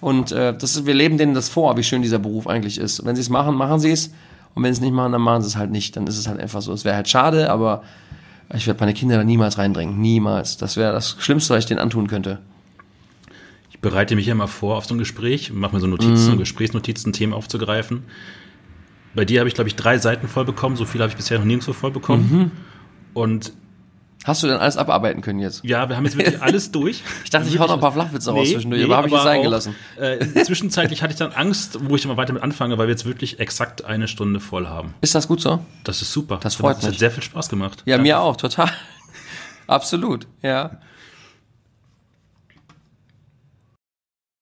und 0.00 0.32
äh, 0.32 0.56
das 0.56 0.76
ist, 0.76 0.86
wir 0.86 0.94
leben 0.94 1.18
denen 1.18 1.34
das 1.34 1.48
vor, 1.48 1.76
wie 1.76 1.82
schön 1.82 2.02
dieser 2.02 2.18
Beruf 2.18 2.46
eigentlich 2.46 2.78
ist. 2.78 3.00
Und 3.00 3.06
wenn 3.06 3.16
sie 3.16 3.22
es 3.22 3.30
machen, 3.30 3.54
machen 3.54 3.80
sie 3.80 3.90
es 3.90 4.12
und 4.54 4.62
wenn 4.62 4.72
sie 4.72 4.78
es 4.78 4.82
nicht 4.82 4.92
machen, 4.92 5.12
dann 5.12 5.22
machen 5.22 5.42
sie 5.42 5.48
es 5.48 5.56
halt 5.56 5.70
nicht. 5.70 5.96
Dann 5.96 6.06
ist 6.06 6.18
es 6.18 6.28
halt 6.28 6.40
einfach 6.40 6.62
so. 6.62 6.72
Es 6.72 6.84
wäre 6.84 6.96
halt 6.96 7.08
schade, 7.08 7.50
aber 7.50 7.82
ich 8.54 8.66
werde 8.66 8.80
meine 8.80 8.94
Kinder 8.94 9.16
da 9.16 9.24
niemals 9.24 9.58
reindrängen, 9.58 10.00
niemals. 10.00 10.56
Das 10.56 10.76
wäre 10.76 10.92
das 10.92 11.16
Schlimmste, 11.18 11.54
was 11.54 11.64
ich 11.64 11.66
denen 11.66 11.80
antun 11.80 12.06
könnte. 12.06 12.38
Ich 13.70 13.80
bereite 13.80 14.16
mich 14.16 14.26
ja 14.26 14.32
immer 14.32 14.48
vor 14.48 14.76
auf 14.76 14.86
so 14.86 14.94
ein 14.94 14.98
Gespräch, 14.98 15.52
mache 15.52 15.74
mir 15.74 15.80
so 15.80 15.86
Notizen, 15.86 16.16
so 16.16 16.36
Gesprächsnotizen, 16.36 17.12
Themen 17.12 17.32
aufzugreifen. 17.32 18.04
Bei 19.14 19.24
dir 19.24 19.40
habe 19.40 19.48
ich, 19.48 19.54
glaube 19.54 19.68
ich, 19.68 19.76
drei 19.76 19.98
Seiten 19.98 20.28
voll 20.28 20.44
bekommen. 20.44 20.76
So 20.76 20.84
viel 20.84 21.00
habe 21.00 21.10
ich 21.10 21.16
bisher 21.16 21.38
noch 21.38 21.46
nirgendwo 21.46 21.72
voll 21.72 21.90
bekommen. 21.90 22.52
Und 23.14 23.52
Hast 24.24 24.42
du 24.42 24.48
denn 24.48 24.56
alles 24.56 24.76
abarbeiten 24.76 25.20
können 25.22 25.38
jetzt? 25.38 25.62
ja, 25.64 25.88
wir 25.88 25.96
haben 25.96 26.04
jetzt 26.04 26.16
wirklich 26.18 26.42
alles 26.42 26.72
durch. 26.72 27.02
Ich 27.22 27.30
dachte, 27.30 27.48
ich 27.48 27.58
hau 27.60 27.66
noch 27.66 27.74
ein 27.74 27.80
paar 27.80 27.92
Flachwitze 27.92 28.32
raus 28.32 28.50
zwischendurch, 28.50 28.82
aber 28.84 28.96
habe 28.96 29.08
ich 29.08 29.14
es 29.14 29.22
sein 29.22 29.42
gelassen. 29.42 29.76
Äh, 30.00 30.42
zwischenzeitlich 30.42 31.02
hatte 31.02 31.12
ich 31.12 31.18
dann 31.18 31.32
Angst, 31.32 31.78
wo 31.88 31.94
ich 31.94 32.04
immer 32.04 32.16
weiter 32.16 32.32
mit 32.32 32.42
anfange, 32.42 32.76
weil 32.78 32.88
wir 32.88 32.92
jetzt 32.92 33.04
wirklich 33.06 33.38
exakt 33.38 33.84
eine 33.84 34.08
Stunde 34.08 34.40
voll 34.40 34.66
haben. 34.66 34.94
Ist 35.00 35.14
das 35.14 35.28
gut 35.28 35.40
so? 35.40 35.64
Das 35.84 36.02
ist 36.02 36.12
super. 36.12 36.38
Das 36.42 36.56
freut 36.56 36.76
Das 36.78 36.84
hat 36.84 36.90
mich. 36.90 36.98
sehr 36.98 37.10
viel 37.12 37.22
Spaß 37.22 37.48
gemacht. 37.48 37.82
Ja, 37.86 37.98
mir 37.98 38.20
auch, 38.20 38.36
total. 38.36 38.70
Absolut, 39.68 40.26
ja. 40.42 40.78